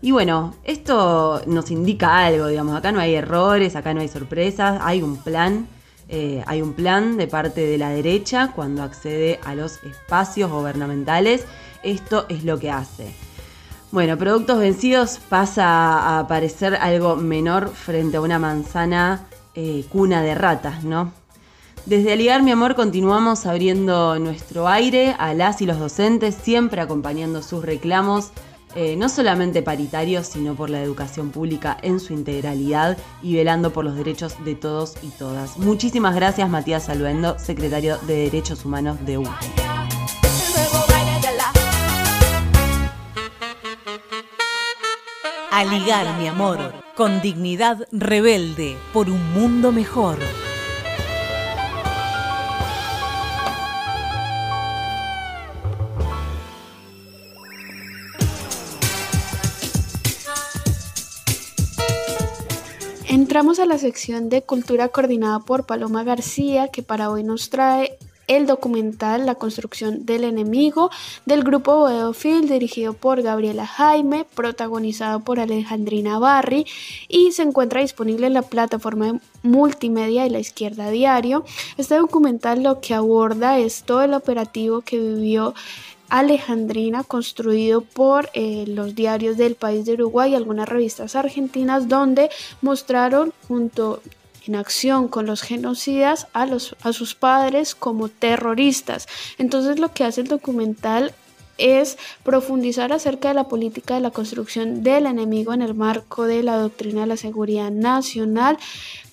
Y 0.00 0.12
bueno, 0.12 0.54
esto 0.62 1.42
nos 1.46 1.72
indica 1.72 2.18
algo, 2.18 2.46
digamos, 2.46 2.76
acá 2.76 2.92
no 2.92 3.00
hay 3.00 3.14
errores, 3.14 3.74
acá 3.74 3.92
no 3.94 4.02
hay 4.02 4.08
sorpresas, 4.08 4.80
hay 4.82 5.02
un 5.02 5.16
plan, 5.16 5.66
eh, 6.08 6.44
hay 6.46 6.62
un 6.62 6.74
plan 6.74 7.16
de 7.16 7.26
parte 7.26 7.62
de 7.66 7.78
la 7.78 7.88
derecha 7.88 8.52
cuando 8.54 8.84
accede 8.84 9.40
a 9.44 9.56
los 9.56 9.82
espacios 9.82 10.52
gubernamentales, 10.52 11.44
esto 11.82 12.26
es 12.28 12.44
lo 12.44 12.58
que 12.60 12.70
hace. 12.70 13.23
Bueno, 13.94 14.18
productos 14.18 14.58
vencidos 14.58 15.20
pasa 15.28 16.18
a 16.18 16.26
parecer 16.26 16.74
algo 16.74 17.14
menor 17.14 17.68
frente 17.68 18.16
a 18.16 18.22
una 18.22 18.40
manzana 18.40 19.28
eh, 19.54 19.84
cuna 19.88 20.20
de 20.20 20.34
ratas, 20.34 20.82
¿no? 20.82 21.12
Desde 21.86 22.12
Aligar 22.12 22.42
Mi 22.42 22.50
Amor 22.50 22.74
continuamos 22.74 23.46
abriendo 23.46 24.18
nuestro 24.18 24.66
aire 24.66 25.14
a 25.16 25.32
las 25.32 25.62
y 25.62 25.66
los 25.66 25.78
docentes, 25.78 26.34
siempre 26.34 26.80
acompañando 26.80 27.40
sus 27.40 27.64
reclamos 27.64 28.32
eh, 28.74 28.96
no 28.96 29.08
solamente 29.08 29.62
paritarios, 29.62 30.26
sino 30.26 30.56
por 30.56 30.70
la 30.70 30.82
educación 30.82 31.30
pública 31.30 31.76
en 31.80 32.00
su 32.00 32.14
integralidad 32.14 32.98
y 33.22 33.36
velando 33.36 33.72
por 33.72 33.84
los 33.84 33.94
derechos 33.94 34.44
de 34.44 34.56
todos 34.56 34.96
y 35.04 35.10
todas. 35.10 35.56
Muchísimas 35.56 36.16
gracias 36.16 36.50
Matías 36.50 36.86
Salvendo, 36.86 37.38
secretario 37.38 37.98
de 37.98 38.24
Derechos 38.24 38.64
Humanos 38.64 38.98
de 39.06 39.18
UTE. 39.18 39.30
Aligar 45.56 46.18
mi 46.18 46.26
amor, 46.26 46.58
con 46.96 47.20
dignidad 47.20 47.86
rebelde 47.92 48.76
por 48.92 49.08
un 49.08 49.32
mundo 49.34 49.70
mejor. 49.70 50.18
Entramos 63.06 63.60
a 63.60 63.66
la 63.66 63.78
sección 63.78 64.28
de 64.28 64.42
cultura 64.42 64.88
coordinada 64.88 65.38
por 65.38 65.66
Paloma 65.66 66.02
García, 66.02 66.66
que 66.72 66.82
para 66.82 67.10
hoy 67.10 67.22
nos 67.22 67.48
trae 67.50 67.96
el 68.26 68.46
documental 68.46 69.26
La 69.26 69.34
construcción 69.34 70.06
del 70.06 70.24
enemigo 70.24 70.90
del 71.26 71.44
grupo 71.44 71.76
Boedofield 71.78 72.50
dirigido 72.50 72.92
por 72.92 73.22
Gabriela 73.22 73.66
Jaime, 73.66 74.26
protagonizado 74.34 75.20
por 75.20 75.40
Alejandrina 75.40 76.18
Barri 76.18 76.66
y 77.08 77.32
se 77.32 77.42
encuentra 77.42 77.80
disponible 77.80 78.26
en 78.26 78.34
la 78.34 78.42
plataforma 78.42 79.20
multimedia 79.42 80.24
de 80.24 80.30
la 80.30 80.38
izquierda 80.38 80.90
diario. 80.90 81.44
Este 81.76 81.96
documental 81.96 82.62
lo 82.62 82.80
que 82.80 82.94
aborda 82.94 83.58
es 83.58 83.84
todo 83.84 84.02
el 84.02 84.14
operativo 84.14 84.80
que 84.80 84.98
vivió 84.98 85.54
Alejandrina, 86.08 87.02
construido 87.02 87.80
por 87.80 88.30
eh, 88.34 88.64
los 88.68 88.94
diarios 88.94 89.36
del 89.36 89.54
país 89.54 89.84
de 89.84 89.94
Uruguay 89.94 90.32
y 90.32 90.34
algunas 90.36 90.68
revistas 90.68 91.16
argentinas, 91.16 91.88
donde 91.88 92.30
mostraron 92.60 93.32
junto 93.48 94.00
en 94.46 94.56
acción 94.56 95.08
con 95.08 95.26
los 95.26 95.42
genocidas 95.42 96.26
a, 96.32 96.46
los, 96.46 96.76
a 96.82 96.92
sus 96.92 97.14
padres 97.14 97.74
como 97.74 98.08
terroristas. 98.08 99.06
Entonces 99.38 99.78
lo 99.78 99.92
que 99.92 100.04
hace 100.04 100.20
el 100.22 100.28
documental 100.28 101.14
es 101.58 101.98
profundizar 102.22 102.92
acerca 102.92 103.28
de 103.28 103.34
la 103.34 103.48
política 103.48 103.94
de 103.94 104.00
la 104.00 104.10
construcción 104.10 104.82
del 104.82 105.06
enemigo 105.06 105.52
en 105.52 105.62
el 105.62 105.74
marco 105.74 106.24
de 106.24 106.42
la 106.42 106.56
doctrina 106.56 107.02
de 107.02 107.06
la 107.06 107.16
seguridad 107.16 107.70
nacional 107.70 108.58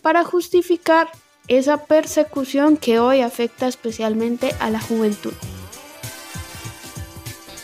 para 0.01 0.23
justificar 0.23 1.09
esa 1.47 1.85
persecución 1.85 2.77
que 2.77 2.99
hoy 2.99 3.21
afecta 3.21 3.67
especialmente 3.67 4.55
a 4.59 4.69
la 4.69 4.79
juventud. 4.79 5.33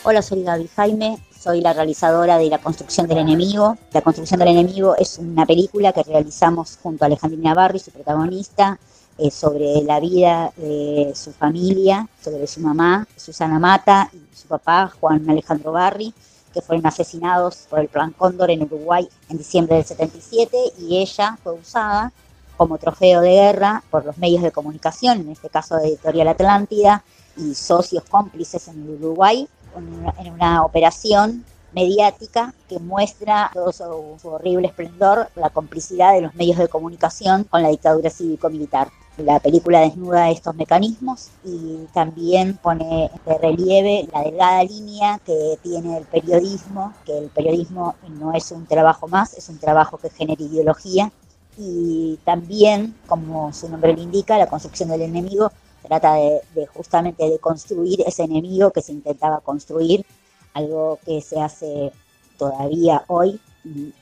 Hola, 0.04 0.22
soy 0.22 0.42
Gaby 0.42 0.68
Jaime, 0.74 1.18
soy 1.38 1.60
la 1.60 1.72
realizadora 1.72 2.36
de 2.36 2.48
La 2.48 2.58
Construcción 2.58 3.06
del 3.06 3.18
Enemigo. 3.18 3.76
La 3.92 4.02
Construcción 4.02 4.40
del 4.40 4.48
Enemigo 4.48 4.96
es 4.96 5.18
una 5.18 5.46
película 5.46 5.92
que 5.92 6.02
realizamos 6.02 6.78
junto 6.82 7.04
a 7.04 7.06
Alejandrina 7.06 7.54
Barri, 7.54 7.78
su 7.78 7.92
protagonista, 7.92 8.78
eh, 9.18 9.30
sobre 9.30 9.82
la 9.82 10.00
vida 10.00 10.52
de 10.56 11.12
su 11.14 11.32
familia, 11.32 12.08
sobre 12.22 12.46
su 12.46 12.60
mamá, 12.60 13.06
Susana 13.16 13.58
Mata, 13.58 14.10
y 14.12 14.36
su 14.36 14.48
papá, 14.48 14.92
Juan 15.00 15.28
Alejandro 15.30 15.72
Barri, 15.72 16.12
que 16.52 16.60
fueron 16.60 16.86
asesinados 16.86 17.66
por 17.70 17.78
el 17.80 17.88
Plan 17.88 18.12
Cóndor 18.12 18.50
en 18.50 18.62
Uruguay 18.62 19.08
en 19.28 19.38
diciembre 19.38 19.76
del 19.76 19.84
77 19.84 20.56
y 20.78 20.98
ella 20.98 21.38
fue 21.42 21.52
usada 21.52 22.12
como 22.56 22.78
trofeo 22.78 23.20
de 23.20 23.30
guerra 23.30 23.84
por 23.90 24.04
los 24.04 24.18
medios 24.18 24.42
de 24.42 24.50
comunicación, 24.50 25.20
en 25.20 25.30
este 25.30 25.48
caso 25.48 25.76
de 25.76 25.88
Editorial 25.88 26.28
Atlántida 26.28 27.04
y 27.36 27.54
socios 27.54 28.02
cómplices 28.04 28.66
en 28.68 28.82
el 28.82 28.90
Uruguay, 29.86 30.12
en 30.18 30.32
una 30.32 30.64
operación 30.64 31.44
mediática 31.72 32.54
que 32.68 32.78
muestra 32.78 33.50
todo 33.52 33.72
su, 33.72 34.18
su, 34.20 34.28
horrible 34.28 34.68
esplendor, 34.68 35.28
la 35.34 35.50
complicidad 35.50 36.14
de 36.14 36.22
los 36.22 36.34
medios 36.34 36.58
de 36.58 36.68
comunicación 36.68 37.44
con 37.44 37.62
la 37.62 37.68
dictadura 37.68 38.10
cívico-militar. 38.10 38.88
La 39.18 39.40
película 39.40 39.80
desnuda 39.80 40.30
estos 40.30 40.54
mecanismos 40.54 41.30
y 41.44 41.86
también 41.92 42.56
pone 42.56 43.10
de 43.26 43.38
relieve 43.38 44.08
la 44.12 44.22
delgada 44.22 44.62
línea 44.62 45.18
que 45.26 45.58
tiene 45.60 45.98
el 45.98 46.04
periodismo, 46.04 46.94
que 47.04 47.18
el 47.18 47.28
periodismo 47.28 47.96
no 48.08 48.32
es 48.32 48.52
un 48.52 48.66
trabajo 48.66 49.08
más, 49.08 49.34
es 49.34 49.48
un 49.48 49.58
trabajo 49.58 49.98
que 49.98 50.10
genera 50.10 50.40
ideología 50.40 51.10
y 51.58 52.16
también, 52.24 52.94
como 53.08 53.52
su 53.52 53.68
nombre 53.68 53.92
lo 53.92 54.00
indica, 54.00 54.38
la 54.38 54.46
construcción 54.46 54.88
del 54.90 55.02
enemigo 55.02 55.50
trata 55.82 56.14
de, 56.14 56.40
de, 56.54 56.66
justamente 56.66 57.28
de 57.28 57.38
construir 57.38 58.02
ese 58.06 58.24
enemigo 58.24 58.70
que 58.70 58.82
se 58.82 58.92
intentaba 58.92 59.40
construir, 59.40 60.04
algo 60.54 60.98
que 61.04 61.20
se 61.20 61.40
hace 61.40 61.92
todavía 62.38 63.04
hoy, 63.08 63.40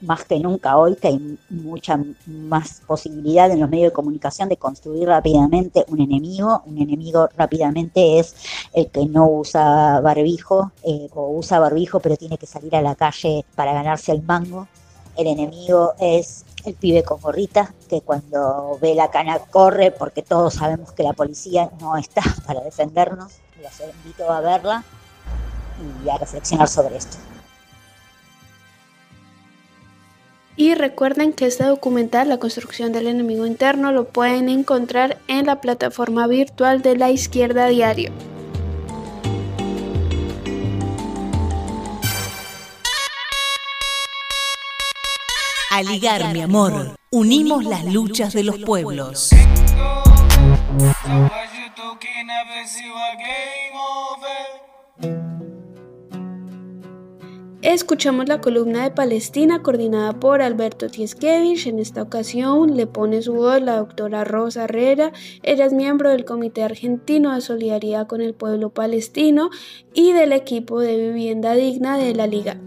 más 0.00 0.24
que 0.24 0.38
nunca 0.38 0.76
hoy, 0.76 0.94
que 0.96 1.08
hay 1.08 1.38
mucha 1.50 1.98
más 2.26 2.82
posibilidad 2.86 3.50
en 3.50 3.60
los 3.60 3.68
medios 3.68 3.90
de 3.90 3.94
comunicación 3.94 4.48
de 4.48 4.56
construir 4.56 5.08
rápidamente 5.08 5.84
un 5.88 6.00
enemigo. 6.00 6.62
Un 6.66 6.78
enemigo 6.78 7.28
rápidamente 7.36 8.18
es 8.18 8.36
el 8.72 8.90
que 8.90 9.06
no 9.06 9.28
usa 9.28 10.00
barbijo 10.00 10.72
eh, 10.84 11.08
o 11.14 11.30
usa 11.30 11.58
barbijo 11.58 12.00
pero 12.00 12.16
tiene 12.16 12.38
que 12.38 12.46
salir 12.46 12.76
a 12.76 12.82
la 12.82 12.94
calle 12.94 13.44
para 13.54 13.72
ganarse 13.72 14.12
el 14.12 14.22
mango. 14.22 14.68
El 15.16 15.26
enemigo 15.26 15.94
es 15.98 16.44
el 16.66 16.74
pibe 16.74 17.02
con 17.02 17.20
gorrita, 17.20 17.72
que 17.88 18.00
cuando 18.00 18.78
ve 18.80 18.94
la 18.94 19.10
cana 19.10 19.38
corre, 19.38 19.90
porque 19.90 20.22
todos 20.22 20.54
sabemos 20.54 20.92
que 20.92 21.02
la 21.02 21.12
policía 21.12 21.70
no 21.80 21.96
está 21.96 22.22
para 22.46 22.60
defendernos. 22.60 23.32
Los 23.62 23.80
invito 23.80 24.30
a 24.30 24.40
verla 24.40 24.84
y 26.04 26.08
a 26.08 26.18
reflexionar 26.18 26.68
sobre 26.68 26.96
esto. 26.96 27.16
Y 30.58 30.74
recuerden 30.74 31.34
que 31.34 31.46
este 31.46 31.64
documental, 31.64 32.30
La 32.30 32.38
construcción 32.38 32.92
del 32.92 33.08
enemigo 33.08 33.44
interno, 33.44 33.92
lo 33.92 34.08
pueden 34.08 34.48
encontrar 34.48 35.18
en 35.28 35.46
la 35.46 35.60
plataforma 35.60 36.26
virtual 36.26 36.80
de 36.80 36.96
la 36.96 37.10
izquierda 37.10 37.66
diario. 37.66 38.10
Aligar, 45.76 46.32
mi 46.32 46.40
amor. 46.40 46.96
Unimos 47.10 47.62
las 47.66 47.84
luchas 47.84 48.32
de 48.32 48.44
los 48.44 48.56
pueblos. 48.60 49.28
Escuchamos 57.60 58.26
la 58.26 58.40
columna 58.40 58.84
de 58.84 58.90
Palestina 58.90 59.62
coordinada 59.62 60.14
por 60.14 60.40
Alberto 60.40 60.88
Tieskevich. 60.88 61.66
En 61.66 61.78
esta 61.78 62.00
ocasión 62.00 62.74
le 62.74 62.86
pone 62.86 63.20
su 63.20 63.34
voz 63.34 63.60
la 63.60 63.76
doctora 63.76 64.24
Rosa 64.24 64.64
Herrera. 64.64 65.12
Ella 65.42 65.66
es 65.66 65.74
miembro 65.74 66.08
del 66.08 66.24
Comité 66.24 66.62
Argentino 66.62 67.34
de 67.34 67.42
Solidaridad 67.42 68.06
con 68.06 68.22
el 68.22 68.32
Pueblo 68.32 68.70
Palestino 68.70 69.50
y 69.92 70.12
del 70.12 70.32
equipo 70.32 70.80
de 70.80 70.96
vivienda 70.96 71.52
digna 71.52 71.98
de 71.98 72.14
la 72.14 72.26
Liga. 72.26 72.58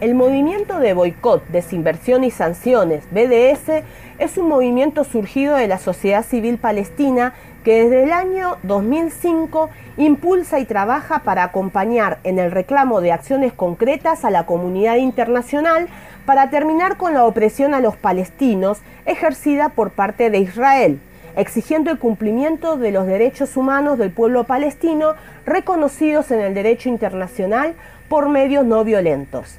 El 0.00 0.16
movimiento 0.16 0.80
de 0.80 0.92
boicot, 0.92 1.46
desinversión 1.48 2.24
y 2.24 2.32
sanciones, 2.32 3.04
BDS, 3.12 3.84
es 4.18 4.36
un 4.36 4.48
movimiento 4.48 5.04
surgido 5.04 5.54
de 5.54 5.68
la 5.68 5.78
sociedad 5.78 6.24
civil 6.24 6.58
palestina 6.58 7.32
que 7.62 7.84
desde 7.84 8.02
el 8.02 8.12
año 8.12 8.56
2005 8.64 9.70
impulsa 9.96 10.58
y 10.58 10.64
trabaja 10.64 11.20
para 11.20 11.44
acompañar 11.44 12.18
en 12.24 12.40
el 12.40 12.50
reclamo 12.50 13.00
de 13.00 13.12
acciones 13.12 13.52
concretas 13.52 14.24
a 14.24 14.30
la 14.30 14.46
comunidad 14.46 14.96
internacional 14.96 15.88
para 16.26 16.50
terminar 16.50 16.96
con 16.96 17.14
la 17.14 17.24
opresión 17.24 17.72
a 17.72 17.80
los 17.80 17.96
palestinos 17.96 18.80
ejercida 19.06 19.70
por 19.70 19.90
parte 19.90 20.28
de 20.28 20.38
Israel. 20.38 21.00
exigiendo 21.36 21.90
el 21.90 21.98
cumplimiento 21.98 22.76
de 22.76 22.92
los 22.92 23.06
derechos 23.06 23.56
humanos 23.56 23.98
del 23.98 24.12
pueblo 24.12 24.44
palestino 24.44 25.14
reconocidos 25.44 26.30
en 26.30 26.38
el 26.38 26.54
derecho 26.54 26.88
internacional 26.88 27.74
por 28.08 28.28
medios 28.28 28.64
no 28.64 28.84
violentos. 28.84 29.58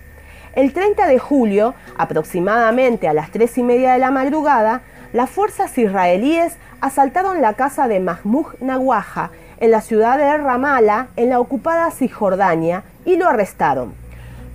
El 0.56 0.72
30 0.72 1.08
de 1.08 1.20
julio, 1.20 1.74
aproximadamente 1.98 3.10
a 3.10 3.14
las 3.14 3.30
3 3.30 3.58
y 3.58 3.64
media 3.64 3.92
de 3.92 4.00
la 4.00 4.10
madrugada, 4.10 4.84
las 5.12 5.30
fuerzas 5.30 5.78
israelíes 5.78 6.56
asaltaron 6.80 7.42
la 7.42 7.56
casa 7.56 7.90
de 7.90 8.00
Mahmoud 8.00 8.46
Nawaja 8.62 9.32
en 9.60 9.72
la 9.72 9.82
ciudad 9.82 10.18
de 10.18 10.38
Ramallah, 10.38 11.08
en 11.18 11.30
la 11.30 11.42
ocupada 11.42 11.92
Cisjordania, 11.92 12.86
y 13.04 13.18
lo 13.18 13.28
arrestaron. 13.28 13.94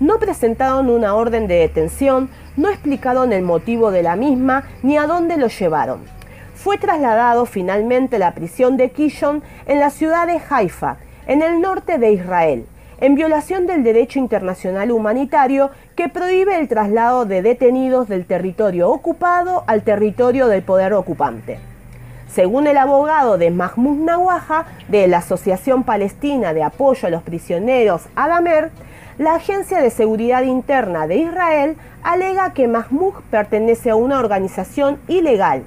No 0.00 0.18
presentaron 0.18 0.88
una 0.88 1.14
orden 1.14 1.46
de 1.46 1.56
detención, 1.56 2.30
no 2.56 2.70
explicaron 2.70 3.34
el 3.34 3.42
motivo 3.42 3.90
de 3.90 4.02
la 4.02 4.16
misma 4.16 4.64
ni 4.82 4.96
a 4.96 5.06
dónde 5.06 5.36
lo 5.36 5.48
llevaron. 5.48 6.00
Fue 6.54 6.78
trasladado 6.78 7.44
finalmente 7.44 8.16
a 8.16 8.20
la 8.20 8.34
prisión 8.34 8.78
de 8.78 8.90
Kishon 8.90 9.42
en 9.66 9.80
la 9.80 9.90
ciudad 9.90 10.26
de 10.26 10.40
Haifa, 10.48 10.96
en 11.26 11.42
el 11.42 11.60
norte 11.60 11.98
de 11.98 12.12
Israel, 12.12 12.64
en 13.00 13.14
violación 13.14 13.66
del 13.66 13.82
derecho 13.82 14.18
internacional 14.18 14.90
humanitario 14.90 15.70
que 15.96 16.08
prohíbe 16.08 16.58
el 16.58 16.68
traslado 16.68 17.24
de 17.24 17.42
detenidos 17.42 18.08
del 18.08 18.26
territorio 18.26 18.90
ocupado 18.90 19.64
al 19.66 19.82
territorio 19.82 20.48
del 20.48 20.62
poder 20.62 20.92
ocupante. 20.92 21.58
Según 22.30 22.66
el 22.66 22.76
abogado 22.76 23.38
de 23.38 23.50
Mahmoud 23.50 24.04
Nawaja 24.04 24.66
de 24.88 25.08
la 25.08 25.18
Asociación 25.18 25.82
Palestina 25.82 26.54
de 26.54 26.62
Apoyo 26.62 27.08
a 27.08 27.10
los 27.10 27.22
Prisioneros 27.22 28.02
Adamer, 28.14 28.70
la 29.18 29.34
Agencia 29.34 29.80
de 29.80 29.90
Seguridad 29.90 30.42
Interna 30.42 31.06
de 31.06 31.16
Israel 31.16 31.76
alega 32.02 32.52
que 32.52 32.68
Mahmoud 32.68 33.14
pertenece 33.30 33.90
a 33.90 33.96
una 33.96 34.18
organización 34.18 34.98
ilegal. 35.08 35.62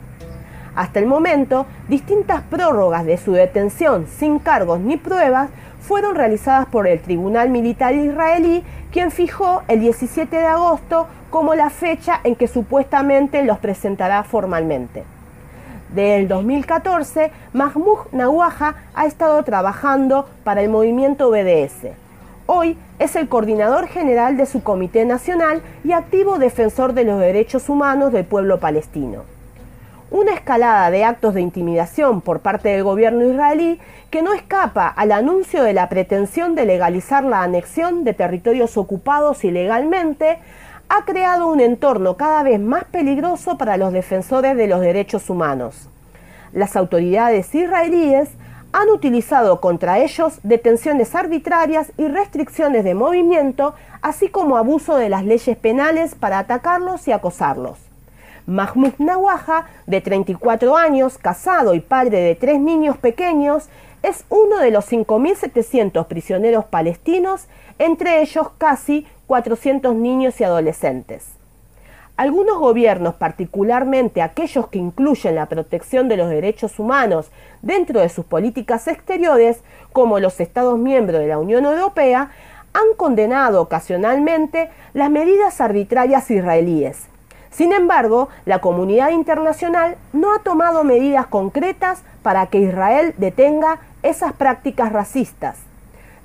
Hasta 0.76 1.00
el 1.00 1.06
momento, 1.06 1.68
distintas 1.88 2.42
prórrogas 2.44 3.06
de 3.06 3.18
su 3.18 3.34
detención 3.34 4.08
sin 4.08 4.40
cargos 4.40 4.80
ni 4.80 4.98
pruebas 4.98 5.50
fueron 5.88 6.16
realizadas 6.16 6.66
por 6.68 6.88
el 6.88 7.02
Tribunal 7.02 7.50
Militar 7.50 7.94
israelí, 7.94 8.64
quien 8.92 9.12
fijó 9.12 9.64
el 9.68 9.82
17 9.82 10.36
de 10.36 10.46
agosto 10.46 11.08
como 11.30 11.56
la 11.56 11.70
fecha 11.70 12.22
en 12.24 12.36
que 12.36 12.48
supuestamente 12.48 13.44
los 13.44 13.60
presentará 13.60 14.24
formalmente. 14.24 15.04
Desde 15.90 16.18
el 16.18 16.28
2014, 16.28 17.32
Mahmoud 17.54 18.00
Nawaja 18.14 18.76
ha 18.96 19.06
estado 19.06 19.44
trabajando 19.44 20.28
para 20.44 20.62
el 20.62 20.70
movimiento 20.70 21.30
BDS. 21.30 21.92
Hoy 22.46 22.78
es 22.98 23.16
el 23.16 23.28
coordinador 23.28 23.88
general 23.88 24.38
de 24.38 24.46
su 24.46 24.64
Comité 24.64 25.06
Nacional 25.06 25.62
y 25.84 25.92
activo 25.92 26.40
defensor 26.40 26.94
de 26.94 27.04
los 27.04 27.20
derechos 27.20 27.70
humanos 27.70 28.12
del 28.12 28.26
pueblo 28.26 28.60
palestino. 28.60 29.33
Una 30.14 30.36
escalada 30.36 30.92
de 30.92 31.04
actos 31.04 31.34
de 31.34 31.42
intimidación 31.42 32.22
por 32.22 32.42
parte 32.42 32.70
del 32.70 32.84
gobierno 32.84 33.26
israelí 33.26 33.80
que 34.12 34.22
no 34.22 34.36
escapa 34.36 34.88
al 34.88 35.12
anuncio 35.12 35.64
de 35.64 35.74
la 35.74 35.90
pretensión 35.90 36.54
de 36.54 36.68
legalizar 36.68 37.24
la 37.24 37.42
anexión 37.42 38.04
de 38.04 38.14
territorios 38.14 38.78
ocupados 38.78 39.44
ilegalmente, 39.44 40.38
ha 40.88 41.04
creado 41.06 41.48
un 41.48 41.60
entorno 41.60 42.16
cada 42.16 42.44
vez 42.44 42.60
más 42.60 42.84
peligroso 42.84 43.58
para 43.58 43.76
los 43.76 43.92
defensores 43.92 44.56
de 44.56 44.68
los 44.68 44.82
derechos 44.82 45.32
humanos. 45.32 45.90
Las 46.52 46.76
autoridades 46.76 47.56
israelíes 47.56 48.30
han 48.72 48.90
utilizado 48.90 49.62
contra 49.62 49.98
ellos 49.98 50.40
detenciones 50.44 51.16
arbitrarias 51.16 51.92
y 51.98 52.08
restricciones 52.08 52.84
de 52.84 52.94
movimiento, 52.94 53.74
así 54.04 54.30
como 54.30 54.58
abuso 54.58 54.96
de 54.96 55.10
las 55.10 55.26
leyes 55.26 55.58
penales 55.58 56.14
para 56.14 56.38
atacarlos 56.38 57.08
y 57.08 57.12
acosarlos. 57.12 57.93
Mahmoud 58.46 58.94
Nawaja, 58.98 59.68
de 59.88 60.02
34 60.02 60.76
años, 60.76 61.18
casado 61.18 61.74
y 61.74 61.80
padre 61.80 62.20
de 62.20 62.36
tres 62.36 62.60
niños 62.60 62.98
pequeños, 62.98 63.70
es 64.02 64.26
uno 64.30 64.60
de 64.60 64.70
los 64.70 64.92
5.700 64.92 66.06
prisioneros 66.08 66.66
palestinos, 66.66 67.48
entre 67.80 68.22
ellos 68.22 68.50
casi 68.58 69.08
400 69.28 69.96
niños 69.96 70.42
y 70.42 70.44
adolescentes. 70.44 71.26
Algunos 72.18 72.60
gobiernos, 72.60 73.16
particularmente 73.16 74.22
aquellos 74.22 74.68
que 74.68 74.78
incluyen 74.78 75.36
la 75.36 75.48
protección 75.48 76.10
de 76.10 76.18
los 76.18 76.30
derechos 76.30 76.78
humanos 76.78 77.32
dentro 77.62 78.02
de 78.02 78.10
sus 78.10 78.26
políticas 78.26 78.88
exteriores, 78.88 79.64
como 79.94 80.20
los 80.20 80.40
Estados 80.40 80.78
miembros 80.78 81.22
de 81.22 81.28
la 81.28 81.40
Unión 81.40 81.66
Europea, 81.66 82.30
han 82.74 82.96
condenado 82.98 83.62
ocasionalmente 83.62 84.70
las 84.94 85.10
medidas 85.10 85.62
arbitrarias 85.62 86.30
israelíes. 86.30 87.08
Sin 87.54 87.72
embargo, 87.72 88.30
la 88.46 88.60
comunidad 88.60 89.12
internacional 89.12 89.96
no 90.12 90.34
ha 90.34 90.40
tomado 90.40 90.84
medidas 90.84 91.28
concretas 91.28 92.02
para 92.24 92.48
que 92.48 92.58
Israel 92.60 93.14
detenga 93.18 93.80
esas 94.02 94.34
prácticas 94.34 94.92
racistas. 94.92 95.58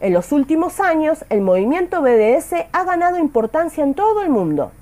En 0.01 0.15
los 0.15 0.33
últimos 0.33 0.81
años, 0.81 1.27
el 1.29 1.43
movimiento 1.43 2.01
BDS 2.01 2.55
ha 2.73 2.85
ganado 2.85 3.19
importancia 3.19 3.85
en 3.85 3.93
todo 3.93 4.23
el 4.23 4.31
mundo. 4.31 4.73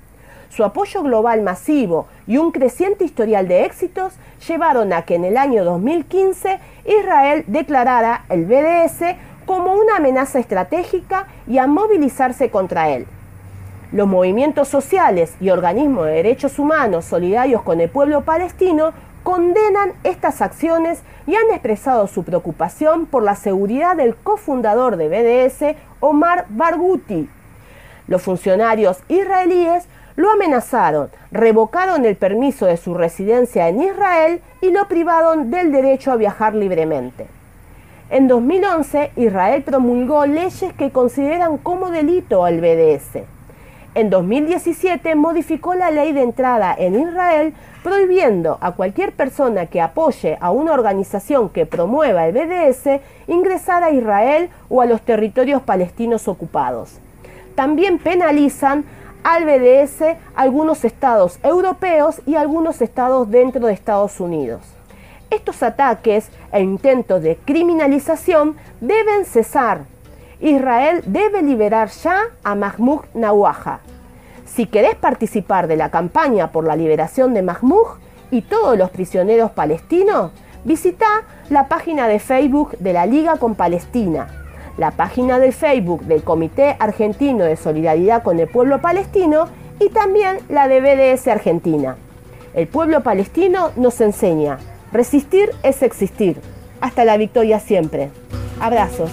Su 0.49 0.63
apoyo 0.63 1.03
global 1.03 1.41
masivo 1.41 2.07
y 2.27 2.37
un 2.37 2.51
creciente 2.51 3.03
historial 3.03 3.49
de 3.49 3.65
éxitos 3.65 4.13
llevaron 4.47 4.93
a 4.93 5.01
que 5.01 5.15
en 5.15 5.25
el 5.25 5.35
año 5.35 5.65
2015 5.65 6.59
Israel 6.85 7.43
declarara 7.47 8.23
el 8.29 8.45
BDS 8.45 9.17
como 9.45 9.73
una 9.73 9.97
amenaza 9.97 10.39
estratégica 10.39 11.27
y 11.45 11.57
a 11.57 11.67
movilizarse 11.67 12.49
contra 12.49 12.89
él. 12.89 13.05
Los 13.93 14.05
movimientos 14.05 14.67
sociales 14.67 15.33
y 15.39 15.49
organismos 15.49 16.07
de 16.07 16.11
derechos 16.11 16.59
humanos 16.59 17.05
solidarios 17.05 17.61
con 17.61 17.79
el 17.79 17.89
pueblo 17.89 18.21
palestino 18.25 18.91
condenan 19.23 19.93
estas 20.03 20.41
acciones 20.41 21.03
y 21.25 21.35
han 21.35 21.49
expresado 21.51 22.07
su 22.07 22.23
preocupación 22.23 23.05
por 23.05 23.23
la 23.23 23.35
seguridad 23.35 23.95
del 23.95 24.15
cofundador 24.15 24.97
de 24.97 25.07
BDS, 25.07 25.77
Omar 26.01 26.47
Barghouti. 26.49 27.29
Los 28.07 28.21
funcionarios 28.21 28.99
israelíes 29.07 29.85
lo 30.17 30.31
amenazaron, 30.31 31.09
revocaron 31.31 32.03
el 32.03 32.17
permiso 32.17 32.65
de 32.65 32.75
su 32.75 32.93
residencia 32.93 33.69
en 33.69 33.81
Israel 33.81 34.41
y 34.61 34.71
lo 34.71 34.85
privaron 34.89 35.49
del 35.49 35.71
derecho 35.71 36.11
a 36.11 36.17
viajar 36.17 36.55
libremente. 36.55 37.27
En 38.09 38.27
2011, 38.27 39.11
Israel 39.15 39.63
promulgó 39.63 40.25
leyes 40.25 40.73
que 40.73 40.91
consideran 40.91 41.57
como 41.57 41.89
delito 41.89 42.43
al 42.43 42.59
BDS. 42.59 43.36
En 43.97 44.11
2017 44.11 45.15
modificó 45.15 45.73
la 45.73 45.89
ley 45.89 46.11
de 46.11 46.21
entrada 46.21 46.75
en 46.77 47.01
Israel 47.01 47.55
prohibiendo 47.81 48.59
a 48.61 48.73
cualquier 48.73 49.11
persona 49.11 49.65
que 49.65 49.81
apoye 49.81 50.37
a 50.39 50.51
una 50.51 50.73
organización 50.73 51.49
que 51.49 51.65
promueva 51.65 52.27
el 52.27 52.31
BDS 52.31 53.01
ingresar 53.25 53.83
a 53.83 53.89
Israel 53.89 54.51
o 54.69 54.81
a 54.81 54.85
los 54.85 55.01
territorios 55.01 55.63
palestinos 55.63 56.27
ocupados. 56.27 56.99
También 57.55 57.97
penalizan 57.97 58.85
al 59.23 59.45
BDS 59.45 60.15
algunos 60.35 60.85
estados 60.85 61.39
europeos 61.41 62.21
y 62.27 62.35
algunos 62.35 62.83
estados 62.83 63.31
dentro 63.31 63.65
de 63.65 63.73
Estados 63.73 64.19
Unidos. 64.19 64.61
Estos 65.31 65.63
ataques 65.63 66.29
e 66.51 66.61
intentos 66.61 67.23
de 67.23 67.35
criminalización 67.35 68.57
deben 68.79 69.25
cesar. 69.25 69.85
Israel 70.39 71.01
debe 71.07 71.41
liberar 71.41 71.89
ya 71.89 72.25
a 72.43 72.53
Mahmoud 72.53 73.05
Nawaja. 73.15 73.79
Si 74.57 74.65
querés 74.65 74.95
participar 74.95 75.67
de 75.67 75.75
la 75.75 75.91
campaña 75.91 76.51
por 76.51 76.65
la 76.65 76.75
liberación 76.75 77.35
de 77.35 77.43
Mahmoud 77.43 77.99
y 78.31 78.41
todos 78.41 78.75
los 78.75 78.89
prisioneros 78.89 79.51
palestinos, 79.51 80.31
visita 80.63 81.05
la 81.51 81.67
página 81.67 82.07
de 82.07 82.17
Facebook 82.17 82.75
de 82.79 82.91
la 82.91 83.05
Liga 83.05 83.37
con 83.37 83.53
Palestina, 83.53 84.27
la 84.79 84.89
página 84.89 85.37
de 85.37 85.51
Facebook 85.51 86.05
del 86.05 86.23
Comité 86.23 86.75
Argentino 86.79 87.45
de 87.45 87.55
Solidaridad 87.55 88.23
con 88.23 88.39
el 88.39 88.47
Pueblo 88.47 88.81
Palestino 88.81 89.47
y 89.79 89.89
también 89.89 90.39
la 90.49 90.67
de 90.67 90.81
BDS 90.81 91.27
Argentina. 91.27 91.95
El 92.55 92.65
pueblo 92.67 93.03
palestino 93.03 93.69
nos 93.75 94.01
enseña, 94.01 94.57
resistir 94.91 95.51
es 95.61 95.83
existir. 95.83 96.41
Hasta 96.81 97.05
la 97.05 97.17
victoria 97.17 97.59
siempre. 97.59 98.09
Abrazos. 98.59 99.11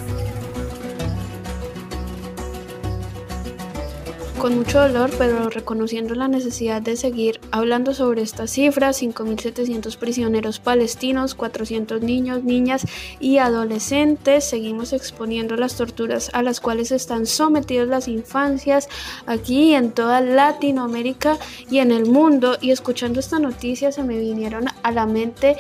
Con 4.39 4.57
mucho 4.57 4.81
dolor, 4.81 5.11
pero 5.17 5.49
reconociendo 5.49 6.15
la 6.15 6.29
necesidad 6.29 6.83
de 6.83 6.97
seguir 6.97 7.41
hablando 7.51 7.95
sobre 7.95 8.23
estas 8.23 8.51
cifras, 8.51 9.03
5.700 9.03 9.97
prisioneros 9.97 10.59
palestinos, 10.59 11.35
400 11.35 12.03
niños, 12.03 12.45
niñas 12.45 12.87
y 13.21 13.39
adolescentes, 13.39 14.45
seguimos 14.45 14.93
exponiendo 14.93 15.57
las 15.57 15.77
torturas 15.77 16.31
a 16.33 16.43
las 16.43 16.61
cuales 16.61 16.91
están 16.91 17.27
sometidos 17.27 17.89
las 17.89 18.09
infancias 18.09 18.89
aquí 19.27 19.75
en 19.75 19.93
toda 19.93 20.21
Latinoamérica 20.21 21.39
y 21.71 21.79
en 21.79 21.91
el 21.91 22.07
mundo. 22.07 22.59
Y 22.61 22.71
escuchando 22.71 23.21
esta 23.21 23.39
noticia 23.39 23.93
se 23.93 24.03
me 24.03 24.19
vinieron 24.19 24.67
a 24.83 24.93
la 24.93 25.07
mente 25.07 25.57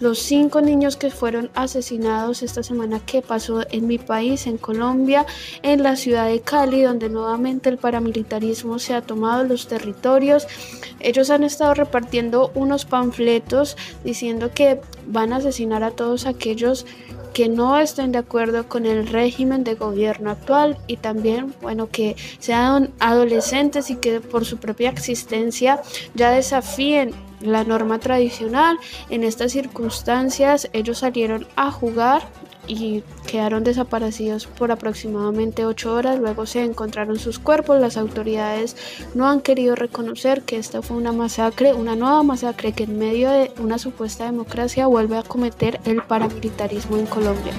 los 0.00 0.18
cinco 0.18 0.60
niños 0.60 0.96
que 0.96 1.10
fueron 1.10 1.50
asesinados 1.54 2.42
esta 2.42 2.62
semana 2.62 3.00
que 3.00 3.22
pasó 3.22 3.62
en 3.70 3.86
mi 3.86 3.98
país, 3.98 4.46
en 4.46 4.58
Colombia, 4.58 5.26
en 5.62 5.82
la 5.82 5.96
ciudad 5.96 6.28
de 6.28 6.40
Cali, 6.40 6.82
donde 6.82 7.08
nuevamente 7.08 7.68
el 7.68 7.78
paramilitarismo 7.78 8.78
se 8.78 8.94
ha 8.94 9.02
tomado 9.02 9.44
los 9.44 9.68
territorios. 9.68 10.46
Ellos 11.00 11.30
han 11.30 11.44
estado 11.44 11.74
repartiendo 11.74 12.50
unos 12.54 12.84
panfletos 12.84 13.76
diciendo 14.04 14.50
que 14.54 14.80
van 15.06 15.32
a 15.32 15.36
asesinar 15.36 15.82
a 15.82 15.90
todos 15.90 16.26
aquellos 16.26 16.86
que 17.34 17.48
no 17.48 17.78
estén 17.78 18.12
de 18.12 18.18
acuerdo 18.18 18.68
con 18.68 18.86
el 18.86 19.08
régimen 19.08 19.64
de 19.64 19.74
gobierno 19.74 20.30
actual 20.30 20.78
y 20.86 20.96
también, 20.96 21.52
bueno, 21.60 21.88
que 21.90 22.14
sean 22.38 22.92
adolescentes 23.00 23.90
y 23.90 23.96
que 23.96 24.20
por 24.20 24.44
su 24.44 24.58
propia 24.58 24.90
existencia 24.90 25.82
ya 26.14 26.30
desafíen 26.30 27.12
la 27.46 27.64
norma 27.64 27.98
tradicional. 27.98 28.78
En 29.10 29.24
estas 29.24 29.52
circunstancias 29.52 30.68
ellos 30.72 30.98
salieron 30.98 31.46
a 31.56 31.70
jugar 31.70 32.28
y 32.66 33.02
quedaron 33.26 33.64
desaparecidos 33.64 34.46
por 34.46 34.72
aproximadamente 34.72 35.66
ocho 35.66 35.92
horas. 35.92 36.18
Luego 36.18 36.46
se 36.46 36.64
encontraron 36.64 37.18
sus 37.18 37.38
cuerpos. 37.38 37.80
Las 37.80 37.96
autoridades 37.96 38.76
no 39.14 39.28
han 39.28 39.40
querido 39.40 39.74
reconocer 39.74 40.42
que 40.42 40.56
esta 40.56 40.82
fue 40.82 40.96
una 40.96 41.12
masacre, 41.12 41.74
una 41.74 41.96
nueva 41.96 42.22
masacre 42.22 42.72
que 42.72 42.84
en 42.84 42.98
medio 42.98 43.30
de 43.30 43.52
una 43.58 43.78
supuesta 43.78 44.24
democracia 44.24 44.86
vuelve 44.86 45.18
a 45.18 45.22
cometer 45.22 45.80
el 45.84 46.02
paramilitarismo 46.02 46.96
en 46.96 47.06
Colombia. 47.06 47.52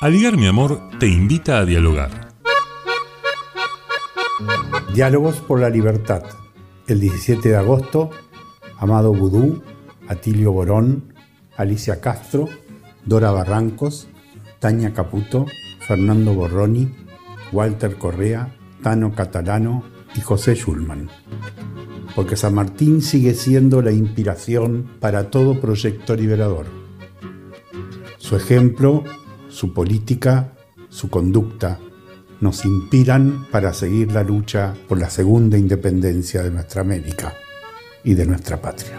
Aligar 0.00 0.36
mi 0.36 0.46
amor 0.46 0.80
te 1.00 1.08
invita 1.08 1.58
a 1.58 1.64
dialogar. 1.64 2.28
Diálogos 4.94 5.40
por 5.40 5.58
la 5.58 5.68
Libertad. 5.68 6.22
El 6.86 7.00
17 7.00 7.48
de 7.48 7.56
agosto, 7.56 8.10
Amado 8.78 9.12
Vudú, 9.12 9.60
Atilio 10.06 10.52
Borón, 10.52 11.12
Alicia 11.56 12.00
Castro, 12.00 12.48
Dora 13.06 13.32
Barrancos, 13.32 14.06
Tania 14.60 14.94
Caputo, 14.94 15.46
Fernando 15.80 16.32
Borroni, 16.32 16.94
Walter 17.50 17.96
Correa, 17.98 18.54
Tano 18.84 19.16
Catalano 19.16 19.82
y 20.14 20.20
José 20.20 20.54
Schulman. 20.54 21.10
Porque 22.14 22.36
San 22.36 22.54
Martín 22.54 23.02
sigue 23.02 23.34
siendo 23.34 23.82
la 23.82 23.90
inspiración 23.90 24.92
para 25.00 25.28
todo 25.28 25.60
proyecto 25.60 26.14
liberador. 26.14 26.66
Su 28.18 28.36
ejemplo, 28.36 29.02
su 29.48 29.72
política, 29.72 30.52
su 30.88 31.08
conducta, 31.08 31.78
nos 32.40 32.64
inspiran 32.64 33.46
para 33.50 33.72
seguir 33.72 34.12
la 34.12 34.22
lucha 34.22 34.74
por 34.88 34.98
la 34.98 35.10
segunda 35.10 35.58
independencia 35.58 36.42
de 36.42 36.50
nuestra 36.50 36.82
América 36.82 37.34
y 38.04 38.14
de 38.14 38.26
nuestra 38.26 38.60
patria. 38.60 38.98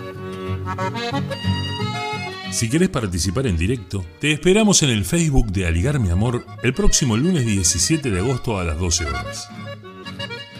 Si 2.51 2.69
querés 2.69 2.89
participar 2.89 3.47
en 3.47 3.57
directo, 3.57 4.03
te 4.19 4.31
esperamos 4.31 4.83
en 4.83 4.89
el 4.89 5.05
Facebook 5.05 5.51
de 5.51 5.67
Aligar 5.67 5.99
Mi 5.99 6.09
Amor 6.09 6.45
el 6.63 6.73
próximo 6.73 7.15
lunes 7.15 7.45
17 7.45 8.09
de 8.09 8.19
agosto 8.19 8.59
a 8.59 8.63
las 8.63 8.79
12 8.79 9.05
horas. 9.05 9.47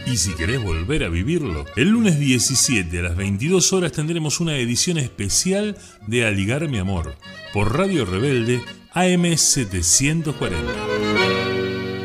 Y 0.05 0.17
si 0.17 0.33
querés 0.33 0.63
volver 0.63 1.03
a 1.03 1.09
vivirlo, 1.09 1.65
el 1.75 1.89
lunes 1.89 2.19
17 2.19 2.99
a 2.99 3.01
las 3.01 3.15
22 3.15 3.73
horas 3.73 3.91
tendremos 3.91 4.39
una 4.39 4.55
edición 4.55 4.97
especial 4.97 5.77
de 6.07 6.25
Aligar 6.25 6.67
Mi 6.69 6.77
Amor 6.77 7.15
por 7.53 7.75
Radio 7.77 8.05
Rebelde 8.05 8.61
AM 8.91 9.37
740. 9.37 10.57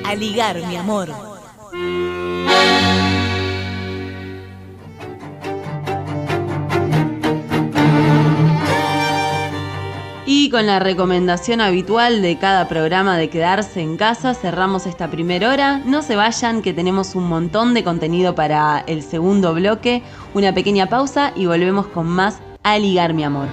A 0.05 0.15
ligar, 0.15 0.59
mi 0.67 0.77
amor. 0.77 1.09
Y 10.27 10.51
con 10.51 10.67
la 10.67 10.79
recomendación 10.79 11.63
habitual 11.63 12.21
de 12.21 12.37
cada 12.37 12.69
programa 12.69 13.17
de 13.17 13.31
quedarse 13.31 13.81
en 13.81 13.97
casa, 13.97 14.35
cerramos 14.35 14.87
esta 14.87 15.11
primera 15.11 15.51
hora. 15.51 15.79
No 15.87 16.03
se 16.03 16.17
vayan, 16.17 16.61
que 16.61 16.75
tenemos 16.75 17.15
un 17.15 17.29
montón 17.29 17.73
de 17.73 17.83
contenido 17.83 18.35
para 18.35 18.81
el 18.87 19.03
segundo 19.03 19.55
bloque. 19.55 20.03
Una 20.35 20.53
pequeña 20.53 20.91
pausa 20.91 21.33
y 21.35 21.47
volvemos 21.47 21.87
con 21.87 22.07
más 22.09 22.41
A 22.63 22.79
Ligar 22.79 23.15
Mi 23.15 23.25
Amor. 23.25 23.49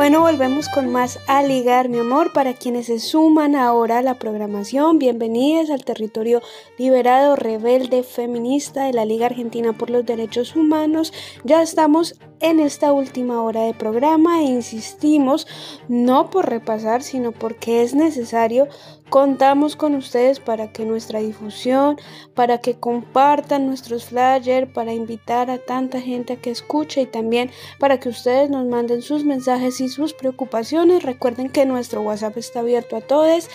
Bueno, 0.00 0.22
volvemos 0.22 0.70
con 0.70 0.90
más 0.90 1.18
a 1.26 1.42
ligar, 1.42 1.90
mi 1.90 1.98
amor. 1.98 2.32
Para 2.32 2.54
quienes 2.54 2.86
se 2.86 2.98
suman 2.98 3.54
ahora 3.54 3.98
a 3.98 4.02
la 4.02 4.14
programación, 4.14 4.98
bienvenidos 4.98 5.68
al 5.68 5.84
territorio 5.84 6.40
liberado, 6.78 7.36
rebelde, 7.36 8.02
feminista 8.02 8.84
de 8.84 8.94
la 8.94 9.04
Liga 9.04 9.26
Argentina 9.26 9.74
por 9.74 9.90
los 9.90 10.06
Derechos 10.06 10.56
Humanos. 10.56 11.12
Ya 11.44 11.60
estamos 11.60 12.14
en 12.40 12.58
esta 12.60 12.92
última 12.92 13.42
hora 13.42 13.62
de 13.62 13.74
programa 13.74 14.40
e 14.40 14.44
insistimos, 14.44 15.46
no 15.88 16.30
por 16.30 16.48
repasar, 16.48 17.02
sino 17.02 17.32
porque 17.32 17.82
es 17.82 17.94
necesario. 17.94 18.68
Contamos 19.08 19.76
con 19.76 19.94
ustedes 19.94 20.40
para 20.40 20.72
que 20.72 20.84
nuestra 20.84 21.20
difusión, 21.20 21.96
para 22.34 22.58
que 22.58 22.74
compartan 22.74 23.66
nuestros 23.66 24.06
flyers, 24.06 24.70
para 24.72 24.94
invitar 24.94 25.50
a 25.50 25.58
tanta 25.58 26.00
gente 26.00 26.34
a 26.34 26.36
que 26.36 26.50
escuche 26.50 27.02
y 27.02 27.06
también 27.06 27.50
para 27.78 27.98
que 27.98 28.08
ustedes 28.08 28.50
nos 28.50 28.66
manden 28.66 29.02
sus 29.02 29.24
mensajes 29.24 29.80
y 29.80 29.88
sus 29.88 30.14
preocupaciones. 30.14 31.02
Recuerden 31.02 31.50
que 31.50 31.66
nuestro 31.66 32.02
WhatsApp 32.02 32.36
está 32.36 32.60
abierto 32.60 32.96
a 32.96 33.00
todos. 33.00 33.48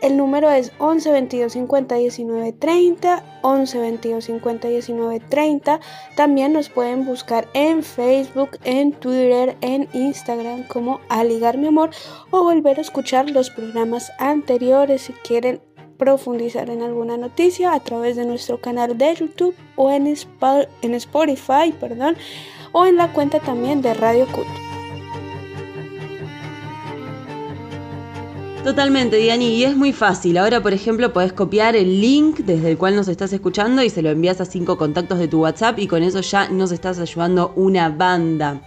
El 0.00 0.16
número 0.16 0.50
es 0.50 0.72
11 0.78 1.10
22 1.10 1.52
50 1.52 1.94
19 1.94 2.52
30, 2.52 3.24
11 3.42 3.78
22 3.78 4.24
50 4.24 4.68
19 4.68 5.20
30. 5.20 5.80
También 6.16 6.52
nos 6.54 6.70
pueden 6.70 7.04
buscar 7.04 7.48
en 7.52 7.82
Facebook, 7.82 8.50
en 8.64 8.92
Twitter, 8.92 9.56
en 9.60 9.88
Instagram 9.92 10.64
como 10.68 11.00
Aligar 11.10 11.58
Mi 11.58 11.66
Amor 11.66 11.90
o 12.30 12.42
volver 12.44 12.78
a 12.78 12.82
escuchar 12.82 13.28
los 13.30 13.50
programas 13.50 14.10
anteriores 14.18 15.02
si 15.02 15.12
quieren 15.12 15.60
profundizar 15.98 16.70
en 16.70 16.80
alguna 16.80 17.18
noticia 17.18 17.74
a 17.74 17.80
través 17.80 18.16
de 18.16 18.24
nuestro 18.24 18.58
canal 18.58 18.96
de 18.96 19.14
YouTube 19.14 19.54
o 19.76 19.90
en, 19.90 20.06
Spotify, 20.06 21.72
perdón, 21.78 22.16
o 22.72 22.86
en 22.86 22.96
la 22.96 23.12
cuenta 23.12 23.38
también 23.38 23.82
de 23.82 23.92
Radio 23.92 24.26
Cut. 24.32 24.69
Totalmente, 28.64 29.16
Diani, 29.16 29.54
y 29.54 29.64
es 29.64 29.74
muy 29.74 29.94
fácil. 29.94 30.36
Ahora, 30.36 30.62
por 30.62 30.74
ejemplo, 30.74 31.14
podés 31.14 31.32
copiar 31.32 31.76
el 31.76 31.98
link 32.00 32.40
desde 32.40 32.70
el 32.70 32.76
cual 32.78 32.94
nos 32.94 33.08
estás 33.08 33.32
escuchando 33.32 33.82
y 33.82 33.88
se 33.88 34.02
lo 34.02 34.10
envías 34.10 34.40
a 34.42 34.44
cinco 34.44 34.76
contactos 34.76 35.18
de 35.18 35.28
tu 35.28 35.40
WhatsApp 35.40 35.78
y 35.78 35.86
con 35.86 36.02
eso 36.02 36.20
ya 36.20 36.48
nos 36.50 36.70
estás 36.70 36.98
ayudando 36.98 37.54
una 37.56 37.88
banda. 37.88 38.60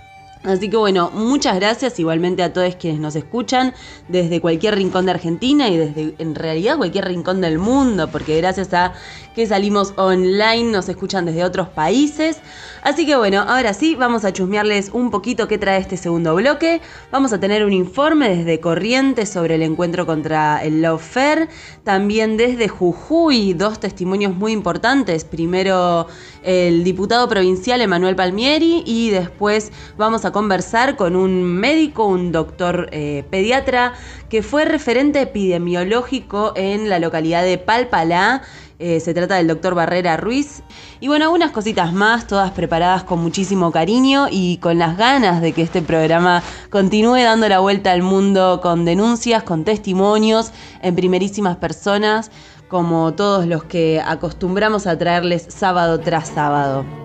Así 0.43 0.69
que 0.69 0.75
bueno, 0.75 1.09
muchas 1.13 1.55
gracias 1.55 1.97
igualmente 1.99 2.43
a 2.43 2.51
todos 2.51 2.75
quienes 2.75 2.99
nos 2.99 3.15
escuchan 3.15 3.73
desde 4.09 4.41
cualquier 4.41 4.75
rincón 4.75 5.05
de 5.05 5.11
Argentina 5.11 5.69
y 5.69 5.77
desde 5.77 6.15
en 6.17 6.35
realidad 6.35 6.75
cualquier 6.75 7.05
rincón 7.05 7.39
del 7.39 7.59
mundo, 7.59 8.09
porque 8.11 8.35
gracias 8.37 8.73
a 8.73 8.91
que 9.33 9.47
salimos 9.47 9.93
online 9.95 10.65
nos 10.65 10.89
escuchan 10.89 11.25
desde 11.25 11.45
otros 11.45 11.69
países. 11.69 12.39
Así 12.83 13.05
que 13.05 13.15
bueno, 13.15 13.39
ahora 13.47 13.73
sí, 13.73 13.95
vamos 13.95 14.25
a 14.25 14.33
chusmearles 14.33 14.89
un 14.91 15.11
poquito 15.11 15.47
qué 15.47 15.57
trae 15.57 15.79
este 15.79 15.95
segundo 15.95 16.35
bloque. 16.35 16.81
Vamos 17.09 17.31
a 17.31 17.39
tener 17.39 17.63
un 17.63 17.71
informe 17.71 18.35
desde 18.35 18.59
Corrientes 18.59 19.29
sobre 19.29 19.55
el 19.55 19.61
encuentro 19.61 20.05
contra 20.05 20.61
el 20.61 20.81
Lawfare. 20.81 21.47
También 21.85 22.35
desde 22.35 22.67
Jujuy, 22.67 23.53
dos 23.53 23.79
testimonios 23.79 24.35
muy 24.35 24.51
importantes. 24.51 25.23
Primero 25.23 26.07
el 26.43 26.83
diputado 26.83 27.29
provincial 27.29 27.79
Emanuel 27.79 28.17
Palmieri 28.17 28.83
y 28.85 29.09
después 29.11 29.71
vamos 29.97 30.25
a 30.25 30.32
conversar 30.33 30.97
con 30.97 31.15
un 31.15 31.43
médico, 31.43 32.05
un 32.05 32.33
doctor 32.33 32.89
eh, 32.91 33.23
pediatra 33.29 33.93
que 34.27 34.43
fue 34.43 34.65
referente 34.65 35.21
epidemiológico 35.21 36.51
en 36.57 36.89
la 36.89 36.99
localidad 36.99 37.43
de 37.43 37.57
Palpalá. 37.57 38.41
Eh, 38.79 38.99
se 38.99 39.13
trata 39.13 39.35
del 39.35 39.47
doctor 39.47 39.75
Barrera 39.75 40.17
Ruiz. 40.17 40.63
Y 40.99 41.07
bueno, 41.07 41.31
unas 41.31 41.51
cositas 41.51 41.93
más, 41.93 42.27
todas 42.27 42.51
preparadas 42.51 43.03
con 43.03 43.19
muchísimo 43.19 43.71
cariño 43.71 44.27
y 44.29 44.57
con 44.57 44.77
las 44.77 44.97
ganas 44.97 45.41
de 45.41 45.53
que 45.53 45.61
este 45.61 45.81
programa 45.81 46.43
continúe 46.69 47.21
dando 47.23 47.47
la 47.47 47.59
vuelta 47.59 47.93
al 47.93 48.01
mundo 48.01 48.59
con 48.61 48.83
denuncias, 48.83 49.43
con 49.43 49.63
testimonios 49.63 50.51
en 50.81 50.95
primerísimas 50.95 51.55
personas, 51.55 52.29
como 52.67 53.13
todos 53.13 53.45
los 53.45 53.63
que 53.63 54.01
acostumbramos 54.05 54.87
a 54.87 54.97
traerles 54.97 55.45
sábado 55.47 55.99
tras 55.99 56.27
sábado. 56.29 57.02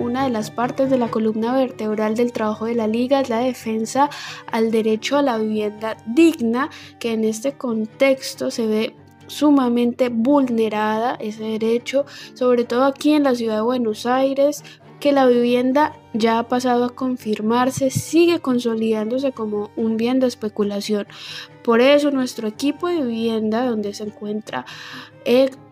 Una 0.00 0.24
de 0.24 0.30
las 0.30 0.50
partes 0.50 0.88
de 0.88 0.96
la 0.96 1.10
columna 1.10 1.54
vertebral 1.54 2.14
del 2.16 2.32
trabajo 2.32 2.64
de 2.64 2.74
la 2.74 2.86
Liga 2.86 3.20
es 3.20 3.28
la 3.28 3.40
defensa 3.40 4.08
al 4.50 4.70
derecho 4.70 5.18
a 5.18 5.22
la 5.22 5.36
vivienda 5.36 5.98
digna, 6.06 6.70
que 6.98 7.12
en 7.12 7.22
este 7.22 7.52
contexto 7.52 8.50
se 8.50 8.66
ve 8.66 8.94
sumamente 9.26 10.08
vulnerada 10.08 11.16
ese 11.20 11.44
derecho, 11.44 12.06
sobre 12.32 12.64
todo 12.64 12.84
aquí 12.84 13.12
en 13.12 13.24
la 13.24 13.34
ciudad 13.34 13.56
de 13.56 13.60
Buenos 13.60 14.06
Aires, 14.06 14.64
que 15.00 15.12
la 15.12 15.26
vivienda 15.26 15.94
ya 16.14 16.38
ha 16.38 16.48
pasado 16.48 16.86
a 16.86 16.94
confirmarse, 16.94 17.90
sigue 17.90 18.40
consolidándose 18.40 19.32
como 19.32 19.70
un 19.76 19.98
bien 19.98 20.18
de 20.18 20.28
especulación. 20.28 21.06
Por 21.62 21.82
eso 21.82 22.10
nuestro 22.10 22.48
equipo 22.48 22.88
de 22.88 23.02
vivienda, 23.02 23.66
donde 23.66 23.92
se 23.92 24.04
encuentra 24.04 24.64
Héctor, 25.26 25.69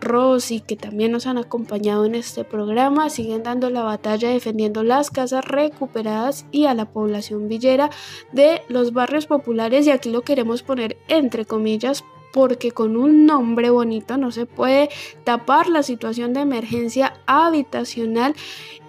Rosy, 0.00 0.60
que 0.60 0.76
también 0.76 1.12
nos 1.12 1.26
han 1.26 1.38
acompañado 1.38 2.04
en 2.04 2.14
este 2.14 2.44
programa, 2.44 3.10
siguen 3.10 3.42
dando 3.42 3.70
la 3.70 3.82
batalla 3.82 4.30
defendiendo 4.30 4.82
las 4.82 5.10
casas 5.10 5.44
recuperadas 5.44 6.46
y 6.50 6.66
a 6.66 6.74
la 6.74 6.86
población 6.86 7.48
villera 7.48 7.90
de 8.32 8.62
los 8.68 8.92
barrios 8.92 9.26
populares 9.26 9.86
y 9.86 9.90
aquí 9.90 10.10
lo 10.10 10.22
queremos 10.22 10.62
poner 10.62 10.96
entre 11.08 11.44
comillas 11.44 12.04
porque 12.32 12.72
con 12.72 12.96
un 12.96 13.26
nombre 13.26 13.68
bonito 13.68 14.16
no 14.16 14.30
se 14.30 14.46
puede 14.46 14.88
tapar 15.24 15.68
la 15.68 15.82
situación 15.82 16.32
de 16.32 16.40
emergencia 16.40 17.20
habitacional 17.26 18.34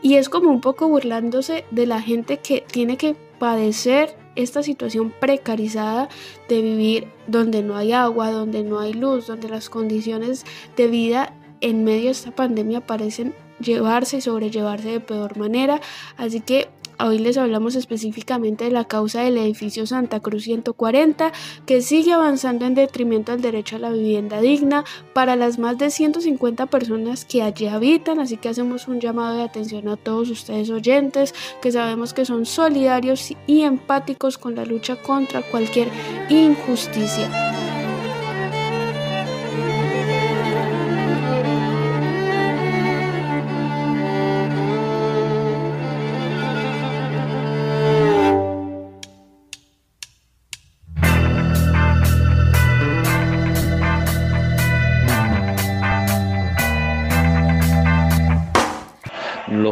y 0.02 0.16
es 0.16 0.30
como 0.30 0.50
un 0.50 0.62
poco 0.62 0.88
burlándose 0.88 1.66
de 1.72 1.86
la 1.86 2.02
gente 2.02 2.38
que 2.38 2.64
tiene 2.72 2.98
que 2.98 3.16
padecer 3.38 4.23
esta 4.36 4.64
situación 4.64 5.14
precarizada 5.20 6.10
de 6.50 6.62
vivir 6.62 7.08
donde 7.28 7.62
no 7.64 7.76
hay 7.76 7.94
agua, 7.94 8.32
donde 8.32 8.64
no 8.64 8.80
hay 8.80 8.94
luz, 8.94 9.28
donde 9.28 9.50
las 9.50 9.70
condiciones 9.70 10.46
de 10.76 10.88
vida 10.88 11.34
en 11.62 11.84
medio 11.84 12.06
de 12.06 12.12
esta 12.12 12.32
pandemia 12.32 12.86
parecen 12.86 13.34
llevarse 13.60 14.18
y 14.18 14.22
sobrellevarse 14.22 14.90
de 14.90 15.00
peor 15.00 15.38
manera. 15.38 15.82
Así 16.18 16.42
que 16.42 16.70
Hoy 17.06 17.20
les 17.20 17.38
hablamos 17.38 17.76
específicamente 17.76 18.64
de 18.64 18.72
la 18.72 18.86
causa 18.86 19.24
del 19.24 19.38
edificio 19.38 19.86
Santa 19.86 20.22
Cruz 20.22 20.44
140, 20.44 21.34
que 21.66 21.82
sigue 21.82 22.14
avanzando 22.14 22.66
en 22.66 22.76
detrimento 22.76 23.34
del 23.34 23.42
derecho 23.42 23.76
a 23.76 23.80
la 23.80 23.92
vivienda 23.92 24.40
digna 24.40 24.86
para 25.12 25.36
las 25.36 25.60
más 25.60 25.78
de 25.78 25.90
150 25.90 26.68
personas 26.68 27.26
que 27.26 27.42
allí 27.42 27.68
habitan. 27.68 28.22
Así 28.22 28.38
que 28.38 28.48
hacemos 28.48 28.88
un 28.88 29.02
llamado 29.02 29.36
de 29.36 29.44
atención 29.44 29.90
a 29.90 29.98
todos 29.98 30.30
ustedes 30.30 30.70
oyentes, 30.70 31.36
que 31.62 31.74
sabemos 31.74 32.14
que 32.14 32.24
son 32.24 32.46
solidarios 32.46 33.34
y 33.48 33.64
empáticos 33.64 34.38
con 34.38 34.56
la 34.56 34.64
lucha 34.64 34.96
contra 34.96 35.42
cualquier 35.42 35.90
injusticia. 36.30 37.30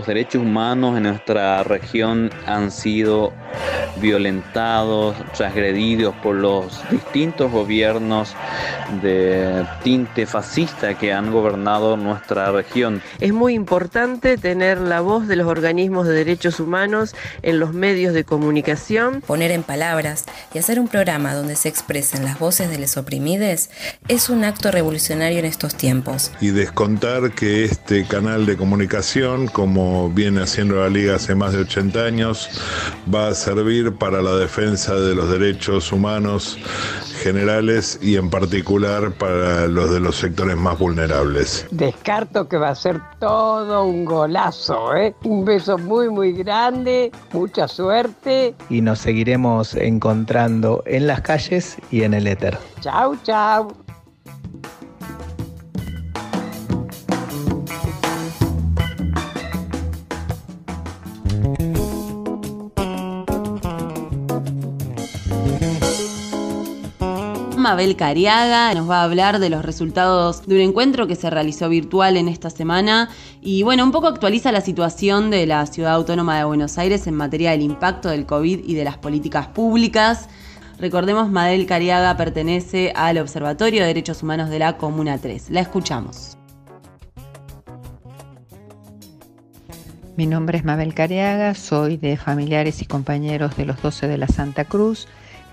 Los 0.02 0.08
derechos 0.08 0.42
humanos 0.42 0.98
en 0.98 1.04
nuestra 1.04 1.62
región 1.62 2.32
han 2.48 2.72
sido 2.72 3.32
violentados, 3.98 5.16
transgredidos 5.34 6.16
por 6.24 6.36
los 6.36 6.82
distintos 6.90 7.52
gobiernos 7.52 8.34
de 9.04 9.64
tinte 9.84 10.26
fascista 10.26 10.98
que 10.98 11.14
han 11.14 11.32
gobernado 11.32 11.98
nuestra 11.98 12.52
región. 12.52 13.02
Es 13.20 13.32
muy 13.32 13.54
importante 13.54 14.38
tener 14.38 14.80
la 14.80 15.02
voz 15.02 15.28
de 15.28 15.36
los 15.36 15.48
organismos 15.48 16.08
de 16.08 16.14
derechos 16.14 16.60
humanos 16.60 17.16
en 17.44 17.60
los 17.60 17.74
medios 17.74 18.14
de 18.16 18.24
comunicación. 18.24 19.22
Poner 19.22 19.52
en 19.52 19.62
palabras 19.62 20.26
y 20.52 20.58
hacer 20.58 20.80
un 20.80 20.88
programa 20.88 21.36
donde 21.36 21.56
se 21.56 21.70
expresen 21.70 22.26
las 22.26 22.40
voces 22.40 22.72
de 22.72 22.80
los 22.80 22.98
oprimidos 22.98 23.70
es 24.08 24.30
un 24.30 24.46
acto 24.46 24.72
revolucionario 24.72 25.38
en 25.38 25.46
estos 25.46 25.76
tiempos. 25.76 26.32
Y 26.42 26.48
descontar 26.48 27.32
que 27.34 27.66
este 27.66 28.06
canal 28.06 28.48
de 28.48 28.58
comunicación, 28.58 29.48
como 29.48 29.91
viene 30.14 30.42
haciendo 30.42 30.76
la 30.76 30.90
Liga 30.90 31.16
hace 31.16 31.36
más 31.36 31.54
de 31.54 31.60
80 31.60 32.04
años, 32.04 32.50
va 33.14 33.30
a 33.30 33.34
servir 33.34 33.94
para 33.96 34.22
la 34.22 34.36
defensa 34.36 34.96
de 34.96 35.16
los 35.16 35.30
derechos 35.30 35.92
humanos 35.92 36.58
generales 37.22 38.00
y 38.02 38.16
en 38.16 38.30
particular 38.30 39.12
para 39.12 39.68
los 39.68 39.92
de 39.92 40.00
los 40.00 40.16
sectores 40.16 40.58
más 40.58 40.78
vulnerables. 40.80 41.68
Descarto 41.72 42.48
que 42.48 42.58
va 42.58 42.70
a 42.70 42.76
ser 42.76 43.00
todo 43.20 43.84
un 43.84 44.06
golazo, 44.06 44.96
¿eh? 44.96 45.14
Un 45.24 45.46
beso 45.46 45.78
muy, 45.78 46.10
muy 46.10 46.34
grande, 46.34 47.12
mucha 47.32 47.68
suerte. 47.68 48.56
Y 48.70 48.82
nos 48.82 49.00
seguiremos 49.00 49.76
encontrando 49.76 50.84
en 50.86 51.08
las 51.08 51.22
calles 51.22 51.78
y 51.92 52.04
en 52.04 52.14
el 52.14 52.28
éter. 52.28 52.58
Chau, 52.82 53.16
chau. 53.24 53.81
Mabel 67.62 67.96
Cariaga 67.96 68.74
nos 68.74 68.90
va 68.90 69.02
a 69.02 69.04
hablar 69.04 69.40
de 69.40 69.50
los 69.50 69.64
resultados 69.64 70.46
de 70.48 70.56
un 70.56 70.62
encuentro 70.62 71.06
que 71.06 71.16
se 71.16 71.30
realizó 71.30 71.70
virtual 71.70 72.18
en 72.18 72.28
esta 72.28 72.50
semana 72.50 73.10
y 73.40 73.62
bueno, 73.62 73.84
un 73.84 73.92
poco 73.92 74.08
actualiza 74.08 74.52
la 74.52 74.62
situación 74.62 75.30
de 75.30 75.46
la 75.46 75.66
Ciudad 75.68 75.94
Autónoma 75.94 76.38
de 76.38 76.44
Buenos 76.44 76.78
Aires 76.80 77.06
en 77.06 77.14
materia 77.14 77.52
del 77.52 77.62
impacto 77.62 78.10
del 78.10 78.26
COVID 78.26 78.62
y 78.66 78.74
de 78.74 78.84
las 78.84 78.98
políticas 78.98 79.48
públicas. 79.48 80.28
Recordemos, 80.80 81.30
Mabel 81.30 81.68
Cariaga 81.68 82.18
pertenece 82.18 82.92
al 82.96 83.20
Observatorio 83.20 83.82
de 83.82 83.88
Derechos 83.88 84.24
Humanos 84.24 84.50
de 84.50 84.58
la 84.58 84.78
Comuna 84.78 85.20
3. 85.20 85.52
La 85.52 85.62
escuchamos. 85.62 86.38
Mi 90.18 90.26
nombre 90.26 90.58
es 90.58 90.66
Mabel 90.66 90.96
Cariaga, 90.96 91.54
soy 91.54 91.98
de 91.98 92.18
Familiares 92.18 92.82
y 92.82 92.86
Compañeros 92.86 93.56
de 93.56 93.66
los 93.66 93.82
12 93.82 94.08
de 94.08 94.18
la 94.18 94.28
Santa 94.28 94.66
Cruz. 94.66 95.08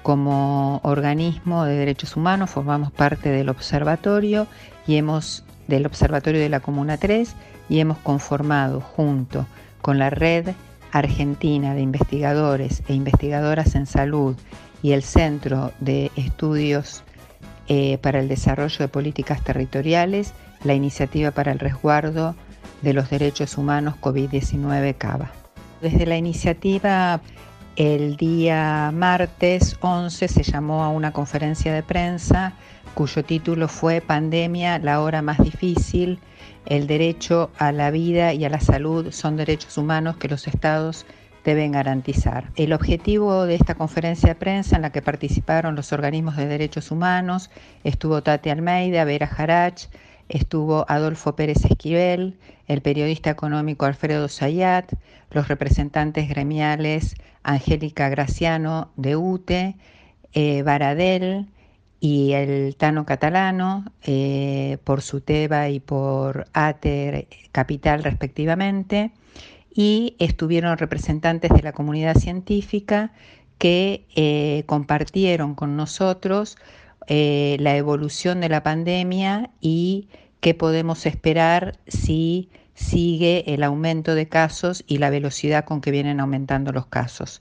Como 0.08 0.80
organismo 0.84 1.66
de 1.66 1.76
derechos 1.76 2.16
humanos 2.16 2.48
formamos 2.48 2.90
parte 2.90 3.28
del 3.28 3.50
observatorio 3.50 4.46
y 4.86 4.96
hemos 4.96 5.44
del 5.66 5.84
observatorio 5.84 6.40
de 6.40 6.48
la 6.48 6.60
Comuna 6.60 6.96
3 6.96 7.34
y 7.68 7.80
hemos 7.80 7.98
conformado 7.98 8.80
junto 8.80 9.46
con 9.82 9.98
la 9.98 10.08
red 10.08 10.48
argentina 10.92 11.74
de 11.74 11.82
investigadores 11.82 12.82
e 12.88 12.94
investigadoras 12.94 13.74
en 13.74 13.84
salud 13.84 14.34
y 14.82 14.92
el 14.92 15.02
Centro 15.02 15.72
de 15.78 16.10
Estudios 16.16 17.02
eh, 17.68 17.98
para 17.98 18.20
el 18.20 18.28
Desarrollo 18.28 18.78
de 18.78 18.88
Políticas 18.88 19.44
Territoriales 19.44 20.32
la 20.64 20.72
iniciativa 20.72 21.32
para 21.32 21.52
el 21.52 21.58
resguardo 21.58 22.34
de 22.80 22.94
los 22.94 23.10
derechos 23.10 23.58
humanos 23.58 23.96
COVID-19 24.00 24.96
CABA. 24.96 25.30
Desde 25.82 26.06
la 26.06 26.16
iniciativa 26.16 27.20
el 27.78 28.16
día 28.16 28.90
martes 28.92 29.76
11 29.80 30.26
se 30.26 30.42
llamó 30.42 30.82
a 30.82 30.88
una 30.88 31.12
conferencia 31.12 31.72
de 31.72 31.84
prensa 31.84 32.54
cuyo 32.94 33.24
título 33.24 33.68
fue 33.68 34.00
Pandemia, 34.00 34.80
la 34.80 35.00
hora 35.00 35.22
más 35.22 35.38
difícil, 35.38 36.18
el 36.66 36.88
derecho 36.88 37.52
a 37.56 37.70
la 37.70 37.92
vida 37.92 38.34
y 38.34 38.44
a 38.44 38.50
la 38.50 38.58
salud 38.58 39.12
son 39.12 39.36
derechos 39.36 39.78
humanos 39.78 40.16
que 40.16 40.26
los 40.26 40.48
estados 40.48 41.06
deben 41.44 41.70
garantizar. 41.70 42.50
El 42.56 42.72
objetivo 42.72 43.46
de 43.46 43.54
esta 43.54 43.76
conferencia 43.76 44.30
de 44.30 44.34
prensa 44.34 44.74
en 44.74 44.82
la 44.82 44.90
que 44.90 45.00
participaron 45.00 45.76
los 45.76 45.92
organismos 45.92 46.36
de 46.36 46.48
derechos 46.48 46.90
humanos 46.90 47.48
estuvo 47.84 48.24
Tati 48.24 48.50
Almeida, 48.50 49.04
Vera 49.04 49.28
Jarach, 49.28 49.84
estuvo 50.28 50.84
Adolfo 50.88 51.34
Pérez 51.36 51.64
Esquivel, 51.64 52.38
el 52.66 52.82
periodista 52.82 53.30
económico 53.30 53.86
Alfredo 53.86 54.28
Zayat, 54.28 54.92
los 55.30 55.48
representantes 55.48 56.28
gremiales 56.28 57.14
Angélica 57.42 58.08
Graciano 58.08 58.90
de 58.96 59.16
UTE, 59.16 59.76
eh, 60.32 60.62
Baradel 60.62 61.46
y 62.00 62.32
el 62.32 62.76
Tano 62.76 63.04
Catalano 63.06 63.84
eh, 64.02 64.78
por 64.84 65.02
Suteba 65.02 65.68
y 65.68 65.80
por 65.80 66.46
ATER 66.52 67.26
Capital 67.52 68.04
respectivamente, 68.04 69.10
y 69.74 70.16
estuvieron 70.18 70.78
representantes 70.78 71.50
de 71.50 71.62
la 71.62 71.72
comunidad 71.72 72.16
científica 72.16 73.12
que 73.58 74.06
eh, 74.14 74.62
compartieron 74.66 75.54
con 75.54 75.76
nosotros 75.76 76.56
eh, 77.08 77.56
la 77.58 77.76
evolución 77.76 78.40
de 78.40 78.50
la 78.50 78.62
pandemia 78.62 79.50
y 79.60 80.08
qué 80.40 80.54
podemos 80.54 81.06
esperar 81.06 81.78
si 81.86 82.50
sigue 82.74 83.54
el 83.54 83.62
aumento 83.62 84.14
de 84.14 84.28
casos 84.28 84.84
y 84.86 84.98
la 84.98 85.10
velocidad 85.10 85.64
con 85.64 85.80
que 85.80 85.90
vienen 85.90 86.20
aumentando 86.20 86.70
los 86.70 86.86
casos. 86.86 87.40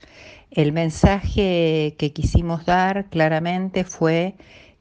El 0.51 0.71
mensaje 0.71 1.95
que 1.97 2.13
quisimos 2.13 2.65
dar 2.65 3.09
claramente 3.09 3.83
fue 3.83 4.35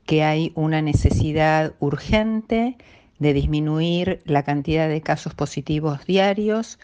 que 0.07 0.22
hay 0.22 0.53
una 0.55 0.80
necesidad 0.80 1.74
urgente 1.80 2.76
de 3.18 3.32
disminuir 3.32 4.22
la 4.24 4.45
cantidad 4.45 4.89
de 4.89 5.01
casos 5.01 5.34
positivos 5.34 6.07
diarios. 6.07 6.78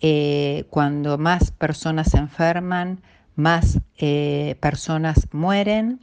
Eh, 0.00 0.66
cuando 0.70 1.18
más 1.18 1.50
personas 1.50 2.10
se 2.10 2.18
enferman, 2.18 3.00
más 3.34 3.80
eh, 3.96 4.56
personas 4.60 5.28
mueren. 5.32 6.00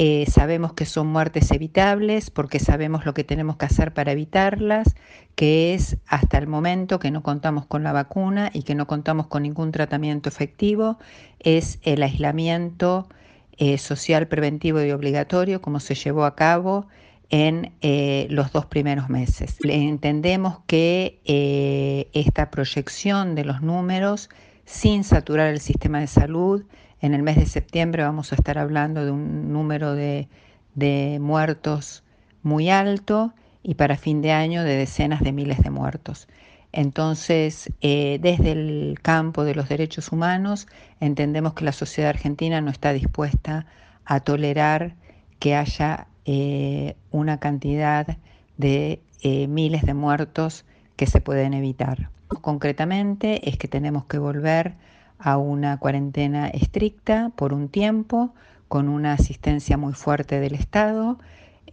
Eh, 0.00 0.26
sabemos 0.30 0.74
que 0.74 0.86
son 0.86 1.08
muertes 1.08 1.50
evitables 1.50 2.30
porque 2.30 2.60
sabemos 2.60 3.04
lo 3.04 3.14
que 3.14 3.24
tenemos 3.24 3.56
que 3.56 3.66
hacer 3.66 3.92
para 3.92 4.12
evitarlas, 4.12 4.94
que 5.34 5.74
es 5.74 5.96
hasta 6.06 6.38
el 6.38 6.46
momento 6.46 7.00
que 7.00 7.10
no 7.10 7.24
contamos 7.24 7.66
con 7.66 7.82
la 7.82 7.90
vacuna 7.92 8.50
y 8.54 8.62
que 8.62 8.76
no 8.76 8.86
contamos 8.86 9.26
con 9.26 9.42
ningún 9.42 9.72
tratamiento 9.72 10.28
efectivo, 10.28 10.98
es 11.40 11.80
el 11.82 12.04
aislamiento 12.04 13.08
eh, 13.56 13.76
social 13.76 14.28
preventivo 14.28 14.80
y 14.80 14.92
obligatorio 14.92 15.60
como 15.60 15.80
se 15.80 15.96
llevó 15.96 16.24
a 16.24 16.36
cabo 16.36 16.86
en 17.28 17.72
eh, 17.80 18.28
los 18.30 18.52
dos 18.52 18.66
primeros 18.66 19.08
meses. 19.08 19.56
Entendemos 19.64 20.60
que 20.68 22.08
esta 22.14 22.52
proyección 22.52 23.34
de 23.34 23.44
los 23.44 23.62
números 23.62 24.30
sin 24.68 25.02
saturar 25.02 25.48
el 25.48 25.60
sistema 25.60 25.98
de 25.98 26.06
salud, 26.06 26.62
en 27.00 27.14
el 27.14 27.22
mes 27.22 27.36
de 27.36 27.46
septiembre 27.46 28.02
vamos 28.02 28.32
a 28.32 28.34
estar 28.34 28.58
hablando 28.58 29.02
de 29.02 29.10
un 29.10 29.50
número 29.50 29.94
de, 29.94 30.28
de 30.74 31.18
muertos 31.22 32.04
muy 32.42 32.68
alto 32.68 33.32
y 33.62 33.76
para 33.76 33.96
fin 33.96 34.20
de 34.20 34.32
año 34.32 34.64
de 34.64 34.76
decenas 34.76 35.22
de 35.22 35.32
miles 35.32 35.62
de 35.62 35.70
muertos. 35.70 36.28
Entonces, 36.70 37.72
eh, 37.80 38.18
desde 38.20 38.52
el 38.52 38.98
campo 39.00 39.44
de 39.44 39.54
los 39.54 39.70
derechos 39.70 40.12
humanos, 40.12 40.68
entendemos 41.00 41.54
que 41.54 41.64
la 41.64 41.72
sociedad 41.72 42.10
argentina 42.10 42.60
no 42.60 42.70
está 42.70 42.92
dispuesta 42.92 43.64
a 44.04 44.20
tolerar 44.20 44.96
que 45.38 45.54
haya 45.54 46.08
eh, 46.26 46.94
una 47.10 47.40
cantidad 47.40 48.18
de 48.58 49.00
eh, 49.22 49.48
miles 49.48 49.80
de 49.80 49.94
muertos 49.94 50.66
que 50.96 51.06
se 51.06 51.22
pueden 51.22 51.54
evitar. 51.54 52.10
Concretamente 52.28 53.48
es 53.48 53.56
que 53.56 53.68
tenemos 53.68 54.04
que 54.04 54.18
volver 54.18 54.74
a 55.18 55.38
una 55.38 55.78
cuarentena 55.78 56.48
estricta 56.48 57.32
por 57.36 57.52
un 57.54 57.68
tiempo, 57.68 58.34
con 58.68 58.88
una 58.88 59.14
asistencia 59.14 59.76
muy 59.78 59.94
fuerte 59.94 60.38
del 60.38 60.54
Estado, 60.54 61.18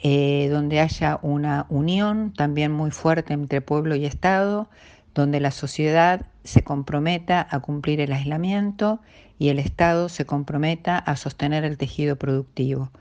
eh, 0.01 0.47
donde 0.49 0.79
haya 0.79 1.19
una 1.21 1.65
unión 1.69 2.31
también 2.33 2.71
muy 2.71 2.91
fuerte 2.91 3.33
entre 3.33 3.61
pueblo 3.61 3.95
y 3.95 4.05
Estado, 4.05 4.69
donde 5.13 5.39
la 5.41 5.51
sociedad 5.51 6.25
se 6.43 6.63
comprometa 6.63 7.45
a 7.49 7.59
cumplir 7.59 7.99
el 8.01 8.13
aislamiento 8.13 9.01
y 9.37 9.49
el 9.49 9.59
Estado 9.59 10.07
se 10.09 10.25
comprometa 10.25 10.97
a 10.97 11.15
sostener 11.17 11.65
el 11.65 11.77
tejido 11.77 12.15
productivo, 12.17 12.91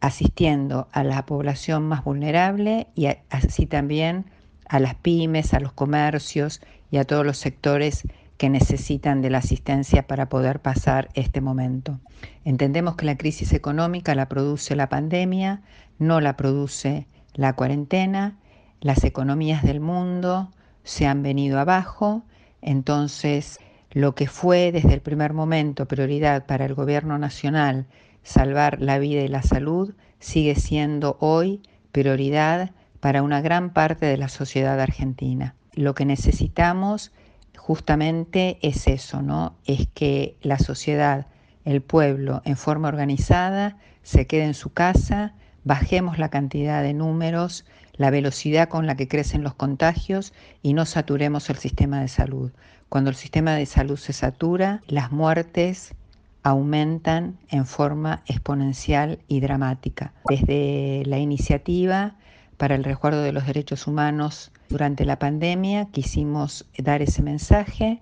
asistiendo 0.00 0.88
a 0.92 1.04
la 1.04 1.24
población 1.26 1.84
más 1.84 2.04
vulnerable 2.04 2.88
y 2.94 3.06
a- 3.06 3.18
así 3.30 3.66
también 3.66 4.26
a 4.68 4.80
las 4.80 4.94
pymes, 4.94 5.54
a 5.54 5.60
los 5.60 5.72
comercios 5.72 6.60
y 6.90 6.98
a 6.98 7.04
todos 7.04 7.24
los 7.24 7.38
sectores 7.38 8.02
que 8.36 8.50
necesitan 8.50 9.22
de 9.22 9.30
la 9.30 9.38
asistencia 9.38 10.06
para 10.06 10.28
poder 10.28 10.60
pasar 10.60 11.08
este 11.14 11.40
momento. 11.40 12.00
Entendemos 12.44 12.96
que 12.96 13.06
la 13.06 13.16
crisis 13.16 13.52
económica 13.52 14.14
la 14.14 14.28
produce 14.28 14.74
la 14.76 14.88
pandemia, 14.88 15.62
no 15.98 16.20
la 16.20 16.36
produce 16.36 17.06
la 17.34 17.54
cuarentena, 17.54 18.36
las 18.80 19.04
economías 19.04 19.62
del 19.62 19.80
mundo 19.80 20.50
se 20.82 21.06
han 21.06 21.22
venido 21.22 21.58
abajo, 21.58 22.22
entonces 22.60 23.58
lo 23.90 24.14
que 24.14 24.26
fue 24.26 24.72
desde 24.72 24.92
el 24.92 25.00
primer 25.00 25.32
momento 25.32 25.86
prioridad 25.86 26.46
para 26.46 26.66
el 26.66 26.74
gobierno 26.74 27.18
nacional, 27.18 27.86
salvar 28.22 28.80
la 28.80 28.98
vida 28.98 29.22
y 29.22 29.28
la 29.28 29.42
salud, 29.42 29.94
sigue 30.18 30.54
siendo 30.56 31.16
hoy 31.20 31.62
prioridad 31.92 32.72
para 33.04 33.22
una 33.22 33.42
gran 33.42 33.68
parte 33.68 34.06
de 34.06 34.16
la 34.16 34.30
sociedad 34.30 34.80
argentina. 34.80 35.54
Lo 35.74 35.94
que 35.94 36.06
necesitamos 36.06 37.12
justamente 37.54 38.56
es 38.62 38.86
eso, 38.86 39.20
¿no? 39.20 39.56
Es 39.66 39.88
que 39.92 40.38
la 40.40 40.58
sociedad, 40.58 41.26
el 41.66 41.82
pueblo, 41.82 42.40
en 42.46 42.56
forma 42.56 42.88
organizada, 42.88 43.76
se 44.02 44.26
quede 44.26 44.44
en 44.44 44.54
su 44.54 44.72
casa, 44.72 45.34
bajemos 45.64 46.18
la 46.18 46.30
cantidad 46.30 46.82
de 46.82 46.94
números, 46.94 47.66
la 47.92 48.08
velocidad 48.08 48.70
con 48.70 48.86
la 48.86 48.96
que 48.96 49.06
crecen 49.06 49.42
los 49.42 49.52
contagios 49.52 50.32
y 50.62 50.72
no 50.72 50.86
saturemos 50.86 51.50
el 51.50 51.56
sistema 51.58 52.00
de 52.00 52.08
salud. 52.08 52.52
Cuando 52.88 53.10
el 53.10 53.16
sistema 53.16 53.52
de 53.52 53.66
salud 53.66 53.98
se 53.98 54.14
satura, 54.14 54.80
las 54.86 55.12
muertes 55.12 55.94
aumentan 56.42 57.36
en 57.50 57.66
forma 57.66 58.22
exponencial 58.24 59.18
y 59.28 59.40
dramática. 59.40 60.14
Desde 60.26 61.02
la 61.04 61.18
iniciativa 61.18 62.16
para 62.56 62.74
el 62.74 62.84
resguardo 62.84 63.22
de 63.22 63.32
los 63.32 63.46
derechos 63.46 63.86
humanos 63.86 64.52
durante 64.68 65.04
la 65.04 65.18
pandemia 65.18 65.86
quisimos 65.86 66.66
dar 66.78 67.02
ese 67.02 67.22
mensaje. 67.22 68.00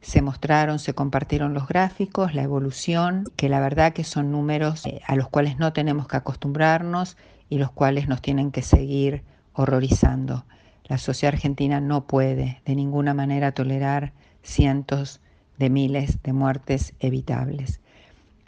Se 0.00 0.20
mostraron, 0.20 0.78
se 0.78 0.94
compartieron 0.94 1.54
los 1.54 1.68
gráficos, 1.68 2.34
la 2.34 2.42
evolución, 2.42 3.24
que 3.36 3.48
la 3.48 3.60
verdad 3.60 3.92
que 3.92 4.04
son 4.04 4.32
números 4.32 4.84
eh, 4.86 5.00
a 5.06 5.16
los 5.16 5.28
cuales 5.28 5.58
no 5.58 5.72
tenemos 5.72 6.08
que 6.08 6.16
acostumbrarnos 6.16 7.16
y 7.48 7.58
los 7.58 7.70
cuales 7.70 8.08
nos 8.08 8.20
tienen 8.20 8.50
que 8.50 8.62
seguir 8.62 9.22
horrorizando. 9.52 10.44
La 10.84 10.98
sociedad 10.98 11.34
argentina 11.34 11.80
no 11.80 12.06
puede 12.06 12.60
de 12.64 12.74
ninguna 12.74 13.14
manera 13.14 13.52
tolerar 13.52 14.12
cientos 14.42 15.20
de 15.58 15.70
miles 15.70 16.22
de 16.22 16.32
muertes 16.32 16.94
evitables. 16.98 17.80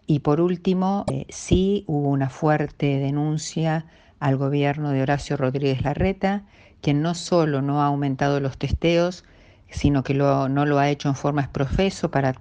Y 0.07 0.21
por 0.21 0.41
último, 0.41 1.05
eh, 1.11 1.27
sí 1.31 1.85
hubo 1.87 2.09
una 2.09 2.29
fuerte 2.29 2.99
denuncia 2.99 3.87
al 4.21 4.37
gobierno 4.37 4.91
de 4.91 5.03
Horacio 5.03 5.37
Rodríguez 5.37 5.83
Larreta, 5.83 6.45
quien 6.81 7.03
no 7.03 7.15
solo 7.15 7.63
no 7.63 7.83
ha 7.83 7.87
aumentado 7.87 8.41
los 8.41 8.59
testeos, 8.59 9.25
sino 9.71 10.05
que 10.05 10.15
no 10.15 10.49
lo 10.49 10.79
ha 10.79 10.89
hecho 10.89 11.09
en 11.09 11.15
forma 11.15 11.43
exprofeso 11.43 12.11
para 12.11 12.35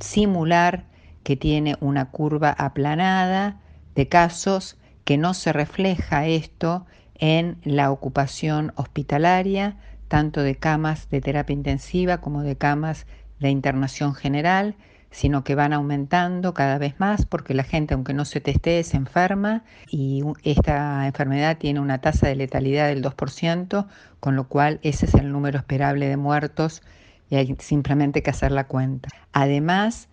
simular 0.00 0.84
que 1.22 1.36
tiene 1.36 1.76
una 1.80 2.10
curva 2.10 2.50
aplanada 2.50 3.60
de 3.94 4.08
casos 4.08 4.76
que 5.04 5.18
no 5.18 5.34
se 5.34 5.52
refleja 5.52 6.26
esto 6.26 6.86
en 7.14 7.58
la 7.64 7.90
ocupación 7.90 8.72
hospitalaria, 8.76 9.76
tanto 10.08 10.42
de 10.42 10.56
camas 10.56 11.08
de 11.10 11.20
terapia 11.20 11.54
intensiva 11.54 12.18
como 12.20 12.42
de 12.42 12.56
camas 12.56 13.06
de 13.38 13.50
internación 13.50 14.14
general, 14.14 14.74
sino 15.10 15.42
que 15.44 15.54
van 15.54 15.72
aumentando 15.72 16.54
cada 16.54 16.78
vez 16.78 16.94
más 16.98 17.26
porque 17.26 17.54
la 17.54 17.64
gente, 17.64 17.94
aunque 17.94 18.14
no 18.14 18.24
se 18.24 18.40
testee, 18.40 18.84
se 18.84 18.96
enferma 18.96 19.64
y 19.88 20.22
esta 20.44 21.06
enfermedad 21.06 21.58
tiene 21.58 21.80
una 21.80 22.00
tasa 22.00 22.28
de 22.28 22.36
letalidad 22.36 22.88
del 22.88 23.02
2%, 23.02 23.86
con 24.20 24.36
lo 24.36 24.48
cual 24.48 24.78
ese 24.82 25.06
es 25.06 25.14
el 25.14 25.32
número 25.32 25.58
esperable 25.58 26.08
de 26.08 26.16
muertos 26.16 26.82
y 27.28 27.36
hay 27.36 27.56
simplemente 27.58 28.22
que 28.22 28.30
hacer 28.30 28.52
la 28.52 28.66
cuenta. 28.66 29.08
Además, 29.32 30.08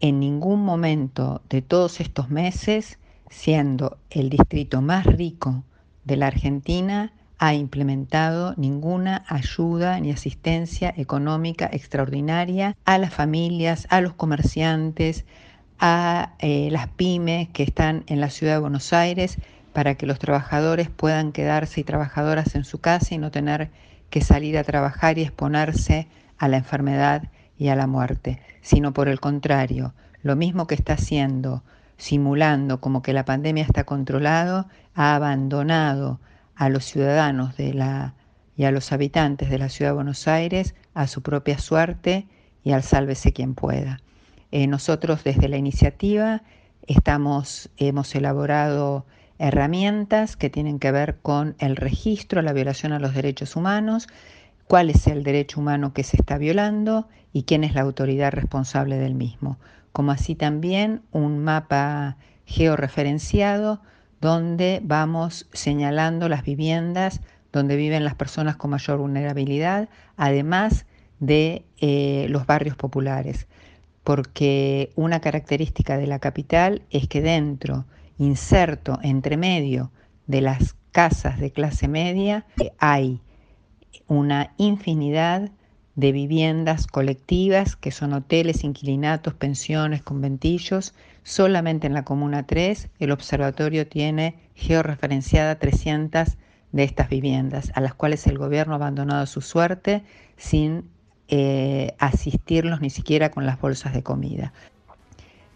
en 0.00 0.18
ningún 0.18 0.64
momento 0.64 1.42
de 1.48 1.62
todos 1.62 2.00
estos 2.00 2.28
meses, 2.28 2.98
siendo 3.30 3.98
el 4.10 4.30
distrito 4.30 4.82
más 4.82 5.06
rico 5.06 5.64
de 6.04 6.16
la 6.16 6.26
Argentina, 6.26 7.12
ha 7.42 7.54
implementado 7.54 8.54
ninguna 8.56 9.24
ayuda 9.26 9.98
ni 9.98 10.12
asistencia 10.12 10.94
económica 10.96 11.68
extraordinaria 11.72 12.76
a 12.84 12.98
las 12.98 13.12
familias, 13.12 13.88
a 13.90 14.00
los 14.00 14.14
comerciantes, 14.14 15.24
a 15.80 16.34
eh, 16.38 16.68
las 16.70 16.86
pymes 16.86 17.48
que 17.48 17.64
están 17.64 18.04
en 18.06 18.20
la 18.20 18.30
ciudad 18.30 18.52
de 18.52 18.60
Buenos 18.60 18.92
Aires 18.92 19.38
para 19.72 19.96
que 19.96 20.06
los 20.06 20.20
trabajadores 20.20 20.88
puedan 20.88 21.32
quedarse 21.32 21.80
y 21.80 21.84
trabajadoras 21.84 22.54
en 22.54 22.62
su 22.64 22.80
casa 22.80 23.12
y 23.12 23.18
no 23.18 23.32
tener 23.32 23.70
que 24.08 24.20
salir 24.20 24.56
a 24.56 24.62
trabajar 24.62 25.18
y 25.18 25.22
exponerse 25.22 26.06
a 26.38 26.46
la 26.46 26.58
enfermedad 26.58 27.24
y 27.58 27.70
a 27.70 27.74
la 27.74 27.88
muerte, 27.88 28.40
sino 28.60 28.92
por 28.92 29.08
el 29.08 29.18
contrario, 29.18 29.94
lo 30.22 30.36
mismo 30.36 30.68
que 30.68 30.76
está 30.76 30.92
haciendo, 30.92 31.64
simulando 31.96 32.80
como 32.80 33.02
que 33.02 33.12
la 33.12 33.24
pandemia 33.24 33.64
está 33.64 33.82
controlado, 33.82 34.68
ha 34.94 35.16
abandonado 35.16 36.20
a 36.62 36.68
los 36.68 36.84
ciudadanos 36.84 37.56
de 37.56 37.74
la, 37.74 38.14
y 38.56 38.66
a 38.66 38.70
los 38.70 38.92
habitantes 38.92 39.50
de 39.50 39.58
la 39.58 39.68
ciudad 39.68 39.90
de 39.90 39.96
Buenos 39.96 40.28
Aires 40.28 40.76
a 40.94 41.08
su 41.08 41.20
propia 41.20 41.58
suerte 41.58 42.28
y 42.62 42.70
al 42.70 42.84
sálvese 42.84 43.32
quien 43.32 43.56
pueda. 43.56 43.98
Eh, 44.52 44.68
nosotros 44.68 45.24
desde 45.24 45.48
la 45.48 45.56
iniciativa 45.56 46.44
estamos, 46.86 47.68
hemos 47.78 48.14
elaborado 48.14 49.06
herramientas 49.40 50.36
que 50.36 50.50
tienen 50.50 50.78
que 50.78 50.92
ver 50.92 51.18
con 51.20 51.56
el 51.58 51.74
registro, 51.74 52.42
la 52.42 52.52
violación 52.52 52.92
a 52.92 53.00
los 53.00 53.12
derechos 53.12 53.56
humanos, 53.56 54.06
cuál 54.68 54.88
es 54.88 55.08
el 55.08 55.24
derecho 55.24 55.58
humano 55.58 55.92
que 55.92 56.04
se 56.04 56.16
está 56.16 56.38
violando 56.38 57.08
y 57.32 57.42
quién 57.42 57.64
es 57.64 57.74
la 57.74 57.80
autoridad 57.80 58.30
responsable 58.30 58.98
del 58.98 59.16
mismo, 59.16 59.58
como 59.90 60.12
así 60.12 60.36
también 60.36 61.02
un 61.10 61.40
mapa 61.40 62.18
georreferenciado 62.46 63.82
donde 64.22 64.80
vamos 64.84 65.48
señalando 65.52 66.28
las 66.28 66.44
viviendas 66.44 67.20
donde 67.52 67.76
viven 67.76 68.04
las 68.04 68.14
personas 68.14 68.56
con 68.56 68.70
mayor 68.70 68.98
vulnerabilidad, 68.98 69.88
además 70.16 70.86
de 71.18 71.64
eh, 71.78 72.26
los 72.30 72.46
barrios 72.46 72.76
populares, 72.76 73.46
porque 74.04 74.90
una 74.94 75.20
característica 75.20 75.98
de 75.98 76.06
la 76.06 76.20
capital 76.20 76.82
es 76.90 77.08
que 77.08 77.20
dentro, 77.20 77.84
inserto 78.16 78.98
entre 79.02 79.36
medio 79.36 79.90
de 80.28 80.40
las 80.40 80.76
casas 80.92 81.40
de 81.40 81.50
clase 81.50 81.88
media, 81.88 82.46
eh, 82.58 82.72
hay 82.78 83.20
una 84.06 84.54
infinidad 84.56 85.50
de 85.96 86.12
viviendas 86.12 86.86
colectivas 86.86 87.74
que 87.76 87.90
son 87.90 88.12
hoteles, 88.12 88.64
inquilinatos, 88.64 89.34
pensiones, 89.34 90.02
conventillos. 90.02 90.94
Solamente 91.24 91.86
en 91.86 91.94
la 91.94 92.04
Comuna 92.04 92.46
3 92.46 92.88
el 92.98 93.12
observatorio 93.12 93.86
tiene 93.86 94.36
georreferenciada 94.54 95.58
300 95.58 96.36
de 96.72 96.84
estas 96.84 97.08
viviendas, 97.08 97.70
a 97.74 97.80
las 97.80 97.94
cuales 97.94 98.26
el 98.26 98.38
gobierno 98.38 98.72
ha 98.72 98.76
abandonado 98.76 99.26
su 99.26 99.40
suerte 99.40 100.02
sin 100.36 100.88
eh, 101.28 101.94
asistirlos 101.98 102.80
ni 102.80 102.90
siquiera 102.90 103.30
con 103.30 103.46
las 103.46 103.60
bolsas 103.60 103.94
de 103.94 104.02
comida. 104.02 104.52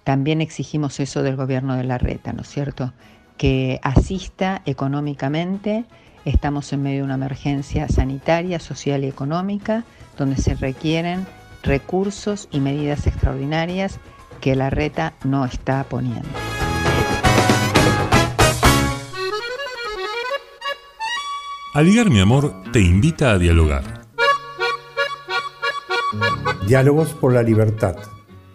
También 0.04 0.40
exigimos 0.40 1.00
eso 1.00 1.22
del 1.22 1.36
gobierno 1.36 1.74
de 1.76 1.84
la 1.84 1.98
reta, 1.98 2.32
¿no 2.32 2.42
es 2.42 2.48
cierto? 2.48 2.92
Que 3.36 3.80
asista 3.82 4.62
económicamente. 4.66 5.84
Estamos 6.24 6.72
en 6.72 6.82
medio 6.82 6.98
de 6.98 7.04
una 7.04 7.14
emergencia 7.14 7.88
sanitaria, 7.88 8.60
social 8.60 9.02
y 9.04 9.08
económica, 9.08 9.84
donde 10.16 10.36
se 10.36 10.54
requieren 10.54 11.26
recursos 11.62 12.48
y 12.52 12.60
medidas 12.60 13.06
extraordinarias 13.06 13.98
que 14.36 14.56
la 14.56 14.70
reta 14.70 15.14
no 15.24 15.44
está 15.44 15.84
poniendo. 15.84 16.28
Aligar 21.74 22.08
mi 22.08 22.20
amor 22.20 22.54
te 22.72 22.80
invita 22.80 23.32
a 23.32 23.38
dialogar. 23.38 24.06
Diálogos 26.66 27.10
por 27.10 27.34
la 27.34 27.42
Libertad. 27.42 27.96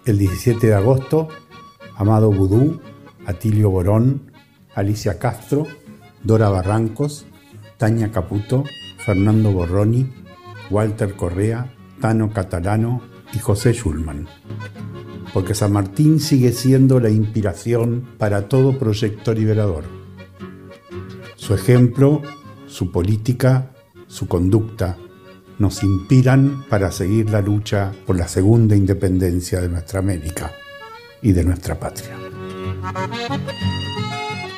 El 0.06 0.18
17 0.18 0.66
de 0.66 0.74
agosto, 0.74 1.28
Amado 1.96 2.32
Vudú, 2.32 2.82
Atilio 3.28 3.70
Borón, 3.70 4.32
Alicia 4.74 5.20
Castro, 5.20 5.68
Dora 6.24 6.50
Barrancos, 6.50 7.28
Tania 7.78 8.12
Caputo, 8.12 8.64
Fernando 9.06 9.52
Borroni, 9.52 10.12
Walter 10.72 11.16
Correa, 11.16 11.72
Tano 12.00 12.34
Catalano 12.34 13.02
y 13.34 13.40
José 13.40 13.74
Schulman. 13.74 14.28
Porque 15.34 15.56
San 15.56 15.72
Martín 15.72 16.20
sigue 16.20 16.52
siendo 16.52 17.00
la 17.00 17.10
inspiración 17.10 18.08
para 18.18 18.48
todo 18.50 18.78
proyecto 18.78 19.34
liberador. 19.34 19.86
Su 21.36 21.54
ejemplo, 21.54 22.22
su 22.68 22.92
política, 22.92 23.72
su 24.08 24.28
conducta, 24.28 24.98
nos 25.58 25.84
inspiran 25.84 26.66
para 26.70 26.92
seguir 26.92 27.30
la 27.30 27.42
lucha 27.42 27.92
por 28.06 28.18
la 28.18 28.28
segunda 28.28 28.76
independencia 28.76 29.62
de 29.62 29.70
nuestra 29.70 30.00
América 30.00 30.52
y 31.22 31.32
de 31.34 31.44
nuestra 31.44 31.80
patria. 31.80 32.18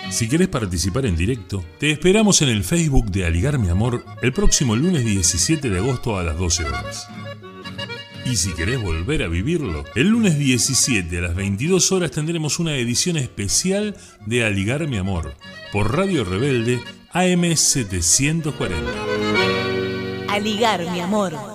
Si 0.09 0.29
querés 0.29 0.47
participar 0.47 1.07
en 1.07 1.15
directo, 1.15 1.65
te 1.79 1.89
esperamos 1.89 2.41
en 2.43 2.49
el 2.49 2.63
Facebook 2.63 3.09
de 3.09 3.25
Aligar 3.25 3.57
Mi 3.57 3.69
Amor 3.69 4.05
el 4.21 4.31
próximo 4.31 4.75
lunes 4.75 5.03
17 5.03 5.69
de 5.69 5.79
agosto 5.79 6.17
a 6.17 6.23
las 6.23 6.37
12 6.37 6.65
horas. 6.65 7.07
Y 8.25 8.37
si 8.37 8.53
querés 8.53 8.81
volver 8.81 9.23
a 9.23 9.27
vivirlo, 9.27 9.83
el 9.95 10.07
lunes 10.07 10.37
17 10.39 11.17
a 11.17 11.21
las 11.21 11.35
22 11.35 11.91
horas 11.91 12.11
tendremos 12.11 12.59
una 12.59 12.75
edición 12.77 13.17
especial 13.17 13.95
de 14.25 14.45
Aligar 14.45 14.87
Mi 14.87 14.97
Amor 14.97 15.35
por 15.71 15.95
Radio 15.95 16.23
Rebelde 16.23 16.81
AM740. 17.13 18.71
A 20.29 20.39
ligar, 20.39 20.89
mi 20.91 20.99
amor. 20.99 21.52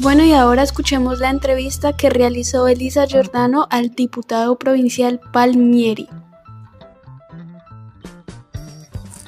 Bueno, 0.00 0.24
y 0.24 0.32
ahora 0.32 0.62
escuchemos 0.62 1.18
la 1.18 1.30
entrevista 1.30 1.96
que 1.96 2.08
realizó 2.08 2.68
Elisa 2.68 3.06
Giordano 3.06 3.66
al 3.70 3.90
diputado 3.90 4.56
provincial 4.58 5.20
Palmieri. 5.32 6.08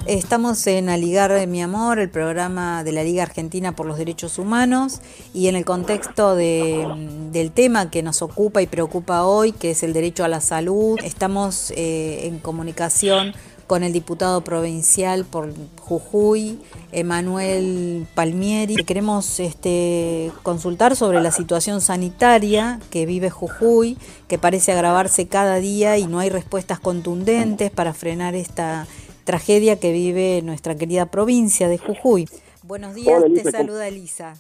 Estamos 0.06 0.66
en 0.66 0.88
Aligar 0.88 1.32
de 1.32 1.46
Mi 1.46 1.62
Amor, 1.62 1.98
el 1.98 2.10
programa 2.10 2.82
de 2.84 2.92
la 2.92 3.04
Liga 3.04 3.22
Argentina 3.22 3.76
por 3.76 3.86
los 3.86 3.98
Derechos 3.98 4.38
Humanos, 4.38 5.00
y 5.34 5.48
en 5.48 5.56
el 5.56 5.64
contexto 5.64 6.34
de- 6.34 6.86
del 7.30 7.52
tema 7.52 7.90
que 7.90 8.02
nos 8.02 8.22
ocupa 8.22 8.62
y 8.62 8.66
preocupa 8.66 9.24
hoy, 9.24 9.52
que 9.52 9.72
es 9.72 9.82
el 9.82 9.92
derecho 9.92 10.24
a 10.24 10.28
la 10.28 10.40
salud, 10.40 10.98
estamos 11.04 11.72
eh, 11.76 12.26
en 12.26 12.38
comunicación 12.38 13.34
con 13.70 13.84
el 13.84 13.92
diputado 13.92 14.40
provincial 14.40 15.24
por 15.24 15.52
Jujuy, 15.78 16.58
Emanuel 16.90 18.04
Palmieri. 18.16 18.74
Queremos 18.84 19.38
este, 19.38 20.32
consultar 20.42 20.96
sobre 20.96 21.20
la 21.20 21.30
situación 21.30 21.80
sanitaria 21.80 22.80
que 22.90 23.06
vive 23.06 23.30
Jujuy, 23.30 23.96
que 24.26 24.38
parece 24.38 24.72
agravarse 24.72 25.28
cada 25.28 25.60
día 25.60 25.98
y 25.98 26.08
no 26.08 26.18
hay 26.18 26.30
respuestas 26.30 26.80
contundentes 26.80 27.70
para 27.70 27.94
frenar 27.94 28.34
esta 28.34 28.88
tragedia 29.22 29.78
que 29.78 29.92
vive 29.92 30.42
nuestra 30.42 30.74
querida 30.74 31.06
provincia 31.06 31.68
de 31.68 31.78
Jujuy. 31.78 32.28
Buenos 32.64 32.96
días, 32.96 33.18
Hola, 33.18 33.26
te 33.26 33.26
Elisa, 33.28 33.52
¿cómo- 33.52 33.58
saluda 33.62 33.86
Elisa. 33.86 34.34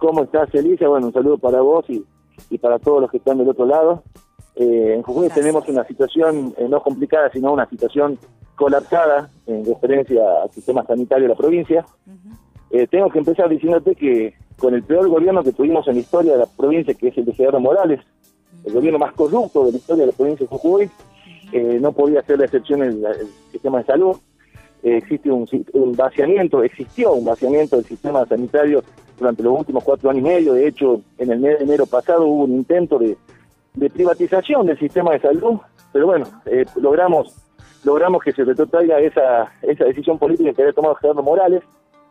¿Cómo 0.00 0.24
estás, 0.24 0.52
Elisa? 0.52 0.88
Bueno, 0.88 1.06
un 1.06 1.12
saludo 1.12 1.38
para 1.38 1.60
vos 1.60 1.84
y, 1.88 2.04
y 2.50 2.58
para 2.58 2.80
todos 2.80 3.02
los 3.02 3.08
que 3.12 3.18
están 3.18 3.38
del 3.38 3.50
otro 3.50 3.66
lado. 3.66 4.02
Eh, 4.56 4.94
en 4.96 5.02
Jujuy 5.04 5.28
tenemos 5.28 5.68
una 5.68 5.86
situación 5.86 6.52
eh, 6.58 6.66
no 6.68 6.82
complicada, 6.82 7.30
sino 7.32 7.52
una 7.52 7.68
situación 7.70 8.18
colapsada 8.58 9.30
en 9.46 9.64
referencia 9.64 10.20
al 10.42 10.50
sistema 10.50 10.84
sanitario 10.84 11.24
de 11.24 11.28
la 11.28 11.36
provincia. 11.36 11.86
Eh, 12.70 12.86
tengo 12.88 13.08
que 13.08 13.20
empezar 13.20 13.48
diciéndote 13.48 13.94
que 13.94 14.34
con 14.58 14.74
el 14.74 14.82
peor 14.82 15.08
gobierno 15.08 15.42
que 15.44 15.52
tuvimos 15.52 15.86
en 15.86 15.94
la 15.94 16.00
historia 16.00 16.32
de 16.32 16.38
la 16.40 16.46
provincia, 16.46 16.92
que 16.94 17.08
es 17.08 17.16
el 17.16 17.24
de 17.24 17.32
Gerardo 17.32 17.60
Morales, 17.60 18.00
el 18.64 18.72
gobierno 18.72 18.98
más 18.98 19.14
corrupto 19.14 19.64
de 19.64 19.72
la 19.72 19.78
historia 19.78 20.04
de 20.04 20.10
la 20.10 20.16
provincia 20.16 20.44
de 20.44 20.50
Jujuy, 20.50 20.90
eh, 21.52 21.78
no 21.80 21.92
podía 21.92 22.20
ser 22.22 22.38
la 22.40 22.46
excepción 22.46 22.82
el, 22.82 23.04
el 23.04 23.28
sistema 23.52 23.78
de 23.78 23.84
salud. 23.84 24.16
Eh, 24.82 24.96
existe 24.96 25.30
un, 25.30 25.46
un 25.72 25.92
vaciamiento, 25.92 26.62
existió 26.62 27.12
un 27.12 27.24
vaciamiento 27.24 27.76
del 27.76 27.84
sistema 27.86 28.26
sanitario 28.26 28.82
durante 29.18 29.42
los 29.42 29.58
últimos 29.58 29.84
cuatro 29.84 30.10
años 30.10 30.22
y 30.22 30.28
medio. 30.28 30.52
De 30.52 30.66
hecho, 30.66 31.00
en 31.16 31.30
el 31.30 31.38
mes 31.38 31.58
de 31.58 31.64
enero 31.64 31.86
pasado 31.86 32.26
hubo 32.26 32.44
un 32.44 32.52
intento 32.52 32.98
de, 32.98 33.16
de 33.74 33.88
privatización 33.88 34.66
del 34.66 34.78
sistema 34.78 35.12
de 35.12 35.20
salud, 35.20 35.58
pero 35.92 36.06
bueno, 36.06 36.26
eh, 36.46 36.66
logramos 36.76 37.34
logramos 37.84 38.22
que 38.22 38.32
se 38.32 38.44
retrotraiga 38.44 38.98
esa, 39.00 39.52
esa 39.62 39.84
decisión 39.84 40.18
política 40.18 40.52
que 40.52 40.62
había 40.62 40.72
tomado 40.74 40.94
Gerardo 40.96 41.22
Morales, 41.22 41.62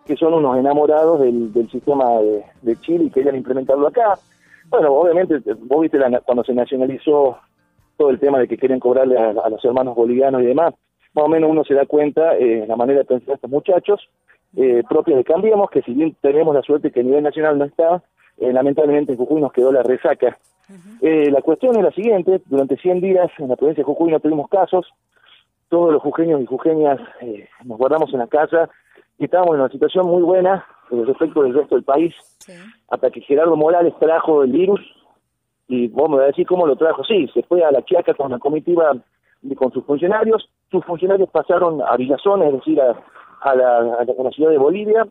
que 0.06 0.16
son 0.16 0.34
unos 0.34 0.58
enamorados 0.58 1.20
del, 1.20 1.52
del 1.54 1.70
sistema 1.70 2.20
de, 2.20 2.44
de 2.62 2.76
Chile 2.82 3.06
y 3.06 3.10
querían 3.12 3.36
implementarlo 3.36 3.88
acá. 3.88 4.18
Bueno, 4.70 4.94
obviamente, 4.94 5.40
vos 5.64 5.82
viste 5.82 5.98
la- 6.00 6.22
cuando 6.22 6.44
se 6.44 6.54
nacionalizó 6.54 7.38
todo 7.98 8.10
el 8.10 8.20
tema 8.20 8.40
de 8.40 8.48
que 8.48 8.58
querían 8.58 8.80
cobrarle 8.80 9.18
a, 9.18 9.30
a 9.32 9.50
los 9.50 9.64
hermanos 9.66 9.96
bolivianos 9.96 10.42
y 10.42 10.46
demás, 10.46 10.74
más 11.14 11.26
o 11.26 11.28
menos 11.28 11.50
uno 11.50 11.64
se 11.64 11.74
da 11.74 11.86
cuenta 11.86 12.38
eh, 12.38 12.66
la 12.68 12.76
manera 12.76 13.00
de 13.00 13.06
pensar 13.06 13.28
de 13.28 13.34
estos 13.34 13.50
muchachos, 13.50 14.08
eh, 14.56 14.84
propia 14.88 15.18
de 15.18 15.24
Cambiemos, 15.24 15.70
que 15.70 15.82
si 15.82 15.94
bien 15.94 16.16
tenemos 16.22 16.54
la 16.56 16.62
suerte 16.62 16.92
que 16.92 17.00
a 17.02 17.04
nivel 17.04 17.24
nacional 17.24 17.58
no 17.58 17.66
está, 17.66 18.04
eh, 18.38 18.54
lamentablemente 18.54 19.12
en 19.14 19.18
Jujuy 19.18 19.42
nos 19.42 19.52
quedó 19.52 19.72
la 19.72 19.84
resaca. 19.84 20.38
Eh, 21.02 21.32
la 21.32 21.42
cuestión 21.42 21.76
es 21.78 21.84
la 21.84 21.92
siguiente, 21.92 22.42
durante 22.46 22.78
100 22.78 23.02
días 23.02 23.30
en 23.40 23.48
la 23.50 23.56
provincia 23.56 23.82
de 23.82 23.86
Jujuy 23.86 24.12
no 24.12 24.20
tuvimos 24.20 24.48
casos, 24.50 24.86
todos 25.70 25.92
los 25.92 26.02
jujeños 26.02 26.42
y 26.42 26.46
jujeñas 26.46 27.00
eh, 27.22 27.48
nos 27.66 27.78
guardamos 27.78 28.12
en 28.14 28.20
la 28.20 28.28
casa 28.28 28.70
y 29.18 29.26
estábamos 29.26 29.56
en 29.56 29.62
una 29.62 29.70
situación 29.72 30.06
muy 30.08 30.22
buena 30.22 30.66
eh, 30.92 31.04
respecto 31.06 31.44
del 31.44 31.54
resto 31.54 31.76
del 31.76 31.84
país, 31.84 32.14
hasta 32.90 33.10
que 33.12 33.22
Gerardo 33.22 33.56
Morales 33.56 33.94
trajo 34.00 34.44
el 34.44 34.52
virus 34.52 34.80
y 35.68 35.88
vos 35.90 36.10
me 36.10 36.16
vas 36.18 36.24
a 36.26 36.28
decir 36.28 36.48
cómo 36.48 36.66
lo 36.66 36.76
trajo. 36.78 37.04
Sí, 37.04 37.28
se 37.34 37.44
fue 37.44 37.64
a 37.64 37.72
la 37.72 37.82
Quiaca 37.82 38.14
con 38.14 38.28
una 38.28 38.40
comitiva 38.40 38.94
de- 39.42 39.56
con 39.56 39.72
sus 39.74 39.84
funcionarios. 39.86 40.50
Sus 40.72 40.84
funcionarios 40.86 41.30
pasaron 41.30 41.82
a 41.82 41.98
Villazón, 41.98 42.42
es 42.44 42.54
decir, 42.54 42.80
a, 42.82 42.96
a 43.42 43.56
la, 43.56 43.78
a 43.78 43.82
la- 44.06 44.14
a 44.18 44.24
la 44.24 44.32
ciudad 44.32 44.52
de 44.52 44.58
Bolivia, 44.58 45.06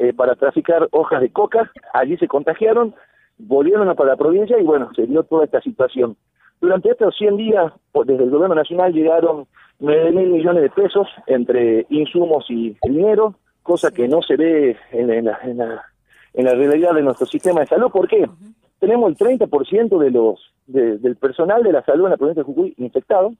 eh, 0.00 0.12
para 0.12 0.34
traficar 0.34 0.88
hojas 0.90 1.20
de 1.20 1.30
coca. 1.30 1.70
Allí 1.92 2.16
se 2.16 2.26
contagiaron, 2.26 2.94
volvieron 3.38 3.88
a 3.88 3.94
para 3.94 4.10
la 4.10 4.16
provincia 4.16 4.58
y 4.58 4.64
bueno, 4.64 4.90
se 4.96 5.06
dio 5.06 5.22
toda 5.22 5.44
esta 5.44 5.60
situación. 5.60 6.16
Durante 6.62 6.90
estos 6.90 7.14
100 7.18 7.36
días, 7.36 7.72
pues, 7.90 8.06
desde 8.06 8.22
el 8.24 8.30
gobierno 8.30 8.54
nacional 8.54 8.92
llegaron 8.92 9.46
9 9.80 10.12
mil 10.12 10.28
millones 10.30 10.62
de 10.62 10.70
pesos 10.70 11.08
entre 11.26 11.84
insumos 11.90 12.46
y 12.48 12.76
dinero, 12.84 13.34
cosa 13.64 13.90
que 13.90 14.06
no 14.08 14.22
se 14.22 14.36
ve 14.36 14.76
en, 14.92 15.10
en 15.10 15.24
la, 15.26 15.38
en, 15.42 15.58
la, 15.58 15.82
en 16.34 16.44
la 16.44 16.54
realidad 16.54 16.94
de 16.94 17.02
nuestro 17.02 17.26
sistema 17.26 17.60
de 17.60 17.66
salud. 17.66 17.90
¿Por 17.90 18.06
qué? 18.06 18.28
Tenemos 18.78 19.10
el 19.10 19.16
30% 19.18 19.98
de 19.98 20.10
los 20.12 20.40
de- 20.68 20.98
del 20.98 21.16
personal 21.16 21.62
de 21.64 21.72
la 21.72 21.84
salud 21.84 22.04
en 22.04 22.10
la 22.12 22.16
provincia 22.16 22.42
de 22.42 22.46
Jujuy 22.46 22.74
infectado. 22.78 23.32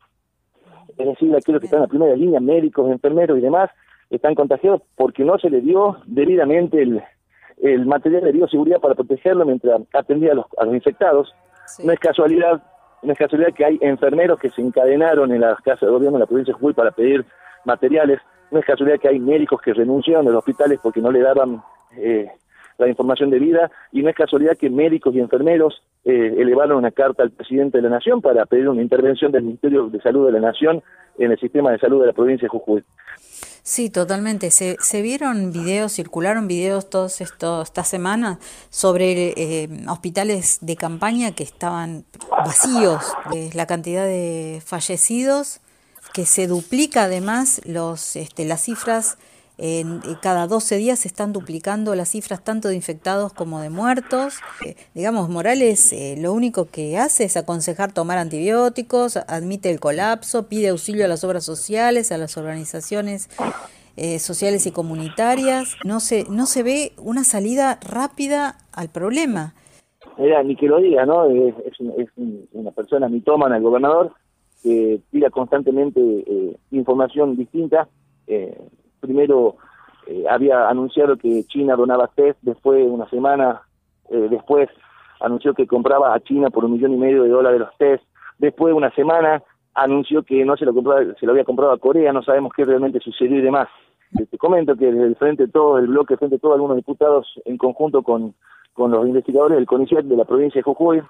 es 0.99 1.07
decir, 1.07 1.35
aquellos 1.35 1.61
que 1.61 1.67
están 1.67 1.79
en 1.79 1.83
la 1.85 1.89
primera 1.89 2.17
línea, 2.17 2.41
médicos, 2.41 2.91
enfermeros 2.91 3.39
y 3.39 3.41
demás, 3.41 3.71
están 4.11 4.35
contagiados 4.35 4.83
porque 4.97 5.25
no 5.25 5.39
se 5.39 5.49
les 5.49 5.65
dio 5.65 5.97
debidamente 6.07 6.83
el, 6.83 7.01
el 7.63 7.87
material 7.87 8.25
de 8.25 8.33
bioseguridad 8.33 8.81
para 8.81 8.95
protegerlo 8.97 9.47
mientras 9.47 9.81
atendía 9.95 10.33
a 10.33 10.35
los, 10.35 10.47
a 10.59 10.65
los 10.65 10.75
infectados. 10.75 11.33
No 11.85 11.93
es 11.93 11.99
casualidad, 12.01 12.63
no 13.03 13.13
es 13.13 13.19
casualidad 13.19 13.53
que 13.53 13.65
hay 13.65 13.79
enfermeros 13.81 14.39
que 14.39 14.51
se 14.51 14.63
encadenaron 14.63 15.33
en 15.33 15.41
las 15.41 15.61
casas 15.61 15.81
de 15.81 15.89
gobierno 15.89 16.19
de 16.19 16.21
la 16.21 16.27
provincia 16.27 16.53
de 16.53 16.59
Jujuy 16.59 16.73
para 16.73 16.93
pedir 16.93 17.25
materiales. 17.65 18.21
No 18.51 18.61
es 18.61 18.65
casualidad 18.65 19.01
que 19.01 19.09
hay 19.09 19.19
médicos 19.19 19.61
que 19.61 19.75
renunciaron 19.75 20.25
de 20.25 20.33
los 20.33 20.39
hospitales 20.39 20.79
porque 20.83 21.01
no 21.01 21.11
le 21.11 21.21
daban 21.21 21.63
eh, 21.97 22.29
la 22.79 22.89
información 22.89 23.31
debida. 23.31 23.71
Y 23.91 24.03
no 24.03 24.09
es 24.09 24.15
casualidad 24.15 24.57
que 24.57 24.71
médicos 24.71 25.15
y 25.15 25.21
enfermeros 25.21 25.83
eh, 26.05 26.35
elevaron 26.39 26.79
una 26.79 26.93
carta 26.93 27.23
al 27.23 27.33
presidente 27.33 27.79
de 27.79 27.83
la 27.83 27.91
Nación 27.91 28.21
para 28.21 28.47
pedir 28.47 28.69
una 28.69 28.83
intervención 28.83 29.33
del 29.33 29.43
Ministerio 29.43 29.89
de 29.89 30.01
Salud 30.01 30.27
de 30.27 30.33
la 30.33 30.41
Nación 30.41 30.83
en 31.19 31.33
el 31.33 31.39
sistema 31.39 31.73
de 31.73 31.79
salud 31.79 32.01
de 32.01 32.07
la 32.07 32.13
provincia 32.13 32.47
de 32.47 32.51
Jujuy. 32.51 32.85
Sí, 33.65 33.91
totalmente. 33.91 34.51
Se, 34.51 34.77
se 34.81 35.03
vieron 35.03 35.53
videos, 35.53 35.93
circularon 35.93 36.49
videos 36.49 36.85
estos 36.85 37.21
estas 37.21 37.89
semanas 37.89 38.39
sobre 38.71 39.35
eh, 39.37 39.69
hospitales 39.89 40.59
de 40.63 40.77
campaña 40.77 41.33
que 41.33 41.45
estaban 41.45 42.05
vacíos, 42.45 43.05
eh, 43.33 43.51
la 43.55 43.67
cantidad 43.67 44.05
de 44.05 44.61
fallecidos 44.65 45.61
que 46.13 46.27
se 46.27 46.47
duplica 46.47 47.05
además 47.05 47.61
los 47.65 48.17
este, 48.17 48.45
las 48.45 48.63
cifras 48.65 49.17
en, 49.65 49.99
eh, 49.99 50.17
cada 50.21 50.49
12 50.49 50.77
días 50.77 50.99
se 50.99 51.07
están 51.07 51.33
duplicando 51.33 51.95
las 51.95 52.09
cifras 52.09 52.43
tanto 52.43 52.67
de 52.67 52.75
infectados 52.75 53.33
como 53.33 53.61
de 53.61 53.71
muertos. 53.71 54.41
Eh, 54.67 54.75
digamos, 54.93 55.29
Morales 55.29 55.93
eh, 55.93 56.17
lo 56.19 56.33
único 56.33 56.65
que 56.67 56.99
hace 56.99 57.23
es 57.23 57.37
aconsejar 57.37 57.93
tomar 57.93 58.19
antibióticos, 58.19 59.17
admite 59.19 59.71
el 59.71 59.79
colapso, 59.79 60.49
pide 60.49 60.71
auxilio 60.71 61.05
a 61.05 61.09
las 61.09 61.23
obras 61.23 61.45
sociales, 61.45 62.11
a 62.11 62.19
las 62.19 62.37
organizaciones 62.37 63.29
sociales 64.19 64.67
y 64.67 64.73
comunitarias. 64.73 65.77
No 65.85 66.01
se, 66.01 66.25
no 66.31 66.47
se 66.47 66.63
ve 66.63 66.93
una 66.97 67.23
salida 67.25 67.79
rápida 67.83 68.57
al 68.73 68.89
problema. 68.89 69.55
Mira, 70.19 70.43
ni 70.43 70.57
que 70.57 70.67
lo 70.67 70.81
diga, 70.81 71.05
¿no? 71.07 71.27
Es, 71.27 71.55
es 71.71 71.79
un- 71.79 72.01
es 72.01 72.09
un- 72.17 72.49
una 72.53 72.71
persona 72.73 73.09
mitómana, 73.09 73.59
el 73.59 73.63
gobernador, 73.63 74.13
que 74.63 75.01
tira 75.13 75.29
constantemente 75.31 76.01
información 76.71 77.37
distinta. 77.37 77.87
Primero 79.03 79.57
eh, 80.07 80.25
había 80.31 80.69
anunciado 80.69 81.17
que 81.17 81.45
China 81.45 81.77
donaba 81.77 82.09
test, 82.09 82.39
después, 82.43 82.83
una 82.89 83.09
semana 83.11 83.63
eh, 84.09 84.29
después, 84.31 84.71
anunció 85.21 85.53
que 85.53 85.67
compraba 85.67 86.15
a 86.15 86.21
China 86.21 86.49
por 86.51 86.65
un 86.65 86.73
millón 86.73 86.95
y 86.95 86.97
medio 86.97 87.25
de 87.25 87.29
dólares 87.29 87.61
los 87.61 87.77
test. 87.77 88.05
Después, 88.39 88.75
una 88.75 88.91
semana, 88.95 89.43
anunció 89.75 90.23
que 90.23 90.45
no 90.45 90.57
se 90.57 90.65
lo 90.65 90.75
compraba, 90.75 91.03
se 91.19 91.27
lo 91.27 91.33
había 91.33 91.45
comprado 91.45 91.73
a 91.73 91.79
Corea, 91.79 92.13
no 92.13 92.23
sabemos 92.23 92.53
qué 92.55 92.65
realmente 92.65 93.01
sucedió 93.01 93.39
y 93.39 93.43
demás. 93.43 93.69
Eh, 94.19 94.27
Te 94.27 94.39
comento 94.39 94.77
que 94.77 94.87
desde 94.87 95.07
el 95.07 95.17
Frente 95.17 95.47
de 95.47 95.53
Todo, 95.53 95.79
el 95.79 95.87
bloque 95.87 96.17
Frente 96.17 96.37
de 96.37 96.41
Todo, 96.41 96.55
algunos 96.55 96.77
diputados 96.77 97.27
en 97.45 97.57
conjunto 97.57 98.03
con, 98.03 98.35
con 98.73 98.91
los 98.91 99.07
investigadores 99.07 99.57
del 99.57 99.67
CONICET 99.67 100.05
de 100.05 100.17
la 100.17 100.25
provincia 100.25 100.59
de 100.59 100.63
Jujuy, 100.63 101.03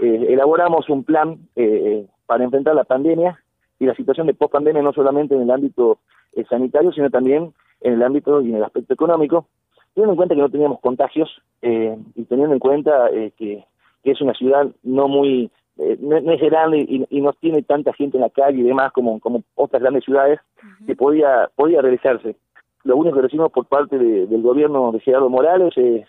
eh, 0.00 0.26
elaboramos 0.28 0.88
un 0.88 1.04
plan 1.04 1.38
eh, 1.56 2.06
para 2.26 2.44
enfrentar 2.44 2.74
la 2.74 2.84
pandemia 2.84 3.38
y 3.78 3.86
la 3.86 3.94
situación 3.94 4.26
de 4.26 4.34
post-pandemia 4.34 4.82
no 4.82 4.92
solamente 4.92 5.34
en 5.34 5.42
el 5.42 5.50
ámbito 5.50 5.98
eh, 6.34 6.44
sanitario, 6.48 6.92
sino 6.92 7.10
también 7.10 7.52
en 7.80 7.92
el 7.94 8.02
ámbito 8.02 8.40
y 8.40 8.50
en 8.50 8.56
el 8.56 8.64
aspecto 8.64 8.94
económico, 8.94 9.46
teniendo 9.94 10.12
en 10.12 10.16
cuenta 10.16 10.34
que 10.34 10.40
no 10.40 10.50
teníamos 10.50 10.80
contagios 10.80 11.28
eh, 11.62 11.96
y 12.14 12.24
teniendo 12.24 12.54
en 12.54 12.60
cuenta 12.60 13.08
eh, 13.10 13.32
que, 13.36 13.64
que 14.02 14.10
es 14.10 14.20
una 14.20 14.34
ciudad 14.34 14.66
no 14.82 15.08
muy, 15.08 15.50
eh, 15.78 15.96
no, 16.00 16.20
no 16.20 16.32
es 16.32 16.40
grande 16.40 16.78
y, 16.78 17.06
y 17.10 17.20
no 17.20 17.32
tiene 17.34 17.62
tanta 17.62 17.92
gente 17.92 18.16
en 18.16 18.22
la 18.22 18.30
calle 18.30 18.58
y 18.60 18.62
demás 18.64 18.92
como, 18.92 19.18
como 19.20 19.42
otras 19.54 19.80
grandes 19.82 20.04
ciudades, 20.04 20.40
que 20.86 20.94
podía, 20.96 21.48
podía 21.54 21.80
realizarse. 21.80 22.36
Lo 22.84 22.96
único 22.96 23.16
que 23.16 23.22
recibimos 23.22 23.52
por 23.52 23.66
parte 23.66 23.98
de- 23.98 24.26
del 24.26 24.42
gobierno 24.42 24.92
de 24.92 25.00
Gerardo 25.00 25.28
Morales 25.28 25.76
es 25.76 26.06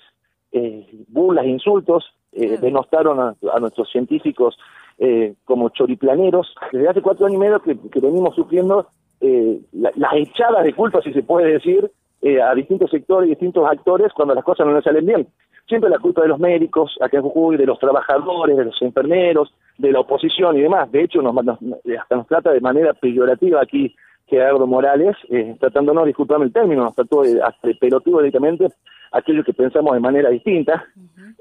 eh, 0.52 0.88
burlas, 1.08 1.46
insultos, 1.46 2.06
eh, 2.32 2.58
denostaron 2.62 3.20
a, 3.20 3.36
a 3.54 3.60
nuestros 3.60 3.90
científicos 3.92 4.58
eh, 4.98 5.34
como 5.46 5.70
choriplaneros. 5.70 6.56
Desde 6.72 6.88
hace 6.90 7.02
cuatro 7.02 7.26
años 7.26 7.36
y 7.38 7.40
medio 7.40 7.60
que, 7.62 7.78
que 7.90 8.00
venimos 8.00 8.36
sufriendo 8.36 8.88
eh, 9.22 9.60
la- 9.74 9.92
las 9.96 10.14
echadas 10.14 10.64
de 10.64 10.74
culpa, 10.74 11.02
si 11.02 11.12
se 11.14 11.24
puede 11.24 11.54
decir, 11.54 11.90
eh, 12.22 12.42
a 12.42 12.54
distintos 12.54 12.90
sectores 12.92 13.28
y 13.28 13.32
distintos 13.32 13.66
actores 13.70 14.12
cuando 14.14 14.34
las 14.36 14.44
cosas 14.44 14.66
no 14.68 14.74
les 14.74 14.84
salen 14.84 15.06
bien. 15.06 15.28
Siempre 15.68 15.90
la 15.90 16.00
culpa 16.00 16.22
de 16.24 16.28
los 16.30 16.40
médicos, 16.40 16.98
acá 17.00 17.18
en 17.18 17.24
Jujuy, 17.24 17.56
de 17.58 17.66
los 17.66 17.78
trabajadores, 17.80 18.58
de 18.58 18.66
los 18.66 18.82
enfermeros, 18.82 19.54
de 19.78 19.92
la 19.92 20.00
oposición 20.00 20.58
y 20.58 20.62
demás. 20.62 20.92
De 20.92 21.04
hecho, 21.04 21.22
nos, 21.22 21.34
nos- 21.44 21.60
hasta 22.00 22.16
nos 22.16 22.28
trata 22.28 22.52
de 22.52 22.60
manera 22.60 22.94
peyorativa 22.94 23.62
aquí 23.62 23.96
Gerardo 24.26 24.66
Morales, 24.68 25.16
eh, 25.30 25.56
tratándonos, 25.60 26.06
disculpame 26.06 26.46
el 26.46 26.54
término, 26.54 26.84
nos 26.84 26.96
trató 26.96 27.22
de, 27.24 27.42
hasta 27.42 27.68
de 27.68 27.76
pelotudo 27.76 28.20
directamente 28.20 28.68
aquellos 29.12 29.44
que 29.46 29.54
pensamos 29.54 29.94
de 29.94 30.00
manera 30.00 30.30
distinta. 30.30 30.86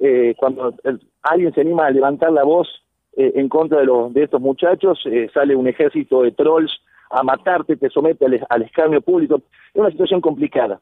Eh, 0.00 0.34
cuando 0.38 0.74
el- 0.84 1.00
alguien 1.22 1.52
se 1.54 1.60
anima 1.62 1.86
a 1.86 1.90
levantar 1.90 2.30
la 2.32 2.44
voz 2.44 2.68
eh, 3.16 3.32
en 3.34 3.48
contra 3.48 3.80
de, 3.80 3.86
los, 3.86 4.12
de 4.14 4.22
estos 4.24 4.40
muchachos, 4.40 5.00
eh, 5.06 5.28
sale 5.34 5.56
un 5.56 5.66
ejército 5.66 6.22
de 6.22 6.30
trolls 6.32 6.70
a 7.10 7.22
matarte, 7.22 7.76
te 7.76 7.88
somete 7.90 8.26
al, 8.26 8.46
al 8.48 8.62
escarnio 8.62 9.00
público. 9.00 9.36
Es 9.72 9.80
una 9.80 9.90
situación 9.90 10.20
complicada, 10.20 10.80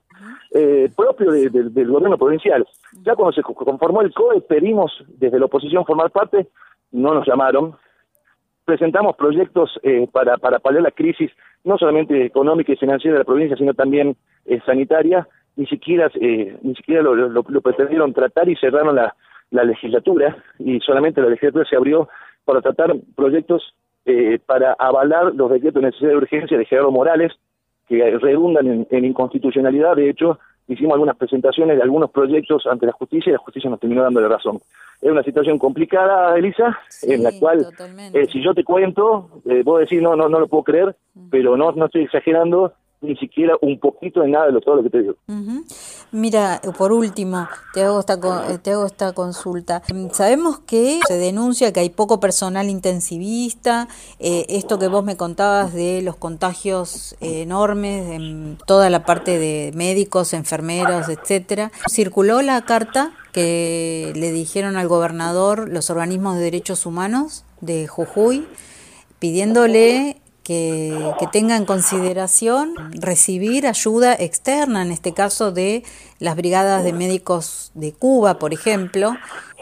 eh, 0.52 0.90
propio 0.96 1.30
de- 1.30 1.50
de- 1.50 1.70
del 1.70 1.88
gobierno 1.90 2.18
provincial. 2.18 2.66
Ya 3.02 3.14
cuando 3.14 3.32
se 3.32 3.42
co- 3.42 3.54
conformó 3.54 4.00
el 4.02 4.12
COE, 4.12 4.40
pedimos 4.40 4.92
desde 5.08 5.38
la 5.38 5.46
oposición 5.46 5.84
formar 5.84 6.10
parte, 6.10 6.48
no 6.92 7.14
nos 7.14 7.26
llamaron, 7.26 7.74
presentamos 8.64 9.16
proyectos 9.16 9.78
eh, 9.82 10.08
para, 10.12 10.36
para 10.38 10.58
paliar 10.58 10.82
la 10.82 10.90
crisis, 10.90 11.30
no 11.64 11.78
solamente 11.78 12.24
económica 12.24 12.72
y 12.72 12.76
financiera 12.76 13.14
de 13.14 13.18
la 13.20 13.24
provincia, 13.24 13.56
sino 13.56 13.74
también 13.74 14.16
eh, 14.44 14.60
sanitaria, 14.66 15.26
ni 15.56 15.66
siquiera, 15.66 16.10
eh, 16.20 16.56
ni 16.62 16.74
siquiera 16.74 17.02
lo, 17.02 17.14
lo- 17.14 17.44
lo 17.46 17.60
pretendieron 17.60 18.12
tratar 18.12 18.48
y 18.48 18.56
cerraron 18.56 18.94
la, 18.96 19.14
la 19.50 19.64
legislatura, 19.64 20.36
y 20.58 20.80
solamente 20.80 21.20
la 21.20 21.28
legislatura 21.28 21.64
se 21.68 21.76
abrió 21.76 22.08
para 22.44 22.60
tratar 22.60 22.94
proyectos 23.14 23.74
eh, 24.06 24.38
para 24.44 24.74
avalar 24.78 25.34
los 25.34 25.50
decretos 25.50 25.82
de 25.82 25.88
necesidad 25.88 26.10
de 26.10 26.16
urgencia 26.16 26.56
de 26.56 26.64
Gerardo 26.64 26.90
Morales, 26.90 27.32
que 27.88 28.18
redundan 28.18 28.66
en, 28.66 28.86
en 28.90 29.04
inconstitucionalidad, 29.04 29.96
de 29.96 30.10
hecho, 30.10 30.38
hicimos 30.68 30.94
algunas 30.94 31.16
presentaciones 31.16 31.76
de 31.76 31.82
algunos 31.82 32.10
proyectos 32.10 32.66
ante 32.66 32.86
la 32.86 32.92
justicia 32.92 33.30
y 33.30 33.32
la 33.34 33.38
justicia 33.38 33.70
nos 33.70 33.80
terminó 33.80 34.02
dando 34.02 34.20
la 34.20 34.28
razón. 34.28 34.60
Es 35.00 35.10
una 35.10 35.22
situación 35.22 35.58
complicada, 35.58 36.36
Elisa, 36.36 36.78
en 37.02 37.22
la 37.22 37.30
cual, 37.38 37.66
eh, 38.14 38.26
si 38.32 38.42
yo 38.42 38.54
te 38.54 38.64
cuento, 38.64 39.28
eh, 39.44 39.62
vos 39.62 39.80
decís, 39.80 40.00
no, 40.00 40.16
no, 40.16 40.28
no 40.28 40.40
lo 40.40 40.48
puedo 40.48 40.64
creer, 40.64 40.96
pero 41.30 41.56
no, 41.56 41.72
no 41.72 41.86
estoy 41.86 42.04
exagerando 42.04 42.72
ni 43.06 43.16
siquiera 43.16 43.54
un 43.60 43.78
poquito 43.78 44.20
de 44.20 44.28
nada 44.28 44.46
de 44.46 44.52
lo, 44.52 44.60
todo 44.60 44.76
lo 44.76 44.82
que 44.82 44.90
te 44.90 45.02
digo. 45.02 45.14
Mira, 46.12 46.60
por 46.76 46.92
último, 46.92 47.48
te 47.74 47.82
hago 47.82 48.00
esta 48.00 48.14
eh, 48.14 48.58
te 48.58 48.72
hago 48.72 48.86
esta 48.86 49.12
consulta. 49.12 49.82
Mm, 49.92 50.08
Sabemos 50.12 50.58
que 50.60 51.00
se 51.06 51.18
denuncia 51.18 51.72
que 51.72 51.80
hay 51.80 51.90
poco 51.90 52.20
personal 52.20 52.68
intensivista, 52.68 53.88
eh, 54.18 54.46
esto 54.48 54.78
que 54.78 54.88
vos 54.88 55.04
me 55.04 55.16
contabas 55.16 55.72
de 55.72 56.02
los 56.02 56.16
contagios 56.16 57.16
enormes 57.20 58.10
en 58.10 58.58
toda 58.66 58.90
la 58.90 59.04
parte 59.04 59.38
de 59.38 59.72
médicos, 59.74 60.32
enfermeros, 60.32 61.08
etcétera. 61.08 61.72
Circuló 61.88 62.42
la 62.42 62.62
carta 62.62 63.12
que 63.32 64.12
le 64.14 64.32
dijeron 64.32 64.76
al 64.76 64.88
gobernador 64.88 65.68
los 65.68 65.90
organismos 65.90 66.36
de 66.36 66.42
derechos 66.42 66.86
humanos 66.86 67.44
de 67.60 67.86
Jujuy 67.86 68.46
pidiéndole 69.18 70.16
que, 70.46 70.92
que 71.18 71.26
tenga 71.26 71.56
en 71.56 71.64
consideración 71.64 72.74
recibir 73.00 73.66
ayuda 73.66 74.14
externa, 74.14 74.82
en 74.82 74.92
este 74.92 75.12
caso 75.12 75.50
de 75.50 75.82
las 76.20 76.36
brigadas 76.36 76.84
de 76.84 76.92
médicos 76.92 77.72
de 77.74 77.92
Cuba, 77.92 78.38
por 78.38 78.52
ejemplo. 78.52 79.12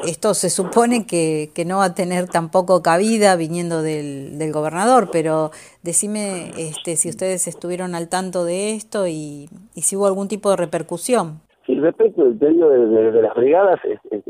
Esto 0.06 0.34
se 0.34 0.50
supone 0.50 1.06
que, 1.06 1.50
que 1.54 1.64
no 1.64 1.78
va 1.78 1.86
a 1.86 1.94
tener 1.94 2.28
tampoco 2.28 2.82
cabida 2.82 3.36
viniendo 3.36 3.80
del, 3.82 4.38
del 4.38 4.52
gobernador, 4.52 5.08
pero 5.10 5.50
decime 5.82 6.50
este, 6.58 6.96
si 6.96 7.08
ustedes 7.08 7.46
estuvieron 7.46 7.94
al 7.94 8.08
tanto 8.08 8.44
de 8.44 8.74
esto 8.74 9.06
y, 9.06 9.48
y 9.74 9.82
si 9.82 9.96
hubo 9.96 10.06
algún 10.06 10.28
tipo 10.28 10.50
de 10.50 10.56
repercusión. 10.56 11.40
Sí, 11.64 11.74
respecto 11.80 12.24
del 12.24 12.36
pedido 12.36 12.68
de, 12.68 13.10
de- 13.12 13.22
las 13.22 13.34
brigadas, 13.34 13.80
es- 13.84 14.22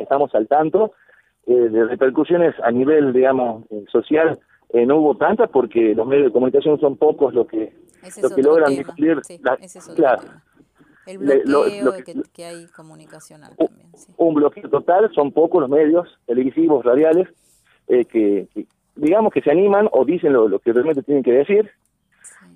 estamos 0.00 0.34
al 0.34 0.48
tanto. 0.48 0.92
Eh, 1.46 1.52
de 1.54 1.84
repercusiones 1.84 2.54
a 2.64 2.70
nivel, 2.70 3.12
digamos, 3.12 3.64
eh, 3.70 3.84
social, 3.92 4.38
eh, 4.74 4.84
no 4.86 4.96
hubo 4.98 5.16
tantas 5.16 5.48
porque 5.50 5.94
los 5.94 6.06
medios 6.06 6.26
de 6.26 6.32
comunicación 6.32 6.78
son 6.80 6.96
pocos 6.96 7.32
los 7.32 7.46
que, 7.46 7.72
Ese 8.02 8.20
los 8.22 8.32
que 8.34 8.42
logran 8.42 8.72
sí, 9.22 9.38
la- 9.42 9.54
ese 9.54 9.78
es 9.78 9.88
otro 9.88 10.04
El 11.06 11.18
lo- 11.44 11.62
bloqueo 11.62 11.84
lo 11.84 11.92
que- 11.92 12.02
que, 12.04 12.22
que 12.32 12.44
hay 12.44 12.66
comunicacional. 12.68 13.52
un 14.16 14.34
bloqueo 14.34 14.68
total, 14.68 15.10
son 15.14 15.32
pocos 15.32 15.60
los 15.60 15.70
medios 15.70 16.08
televisivos, 16.26 16.84
radiales, 16.84 17.28
eh, 17.88 18.04
que, 18.04 18.48
que 18.52 18.66
digamos 18.96 19.32
que 19.32 19.42
se 19.42 19.50
animan 19.50 19.88
o 19.92 20.04
dicen 20.04 20.32
lo, 20.32 20.48
lo 20.48 20.58
que 20.58 20.72
realmente 20.72 21.02
tienen 21.02 21.22
que 21.24 21.32
decir. 21.32 21.70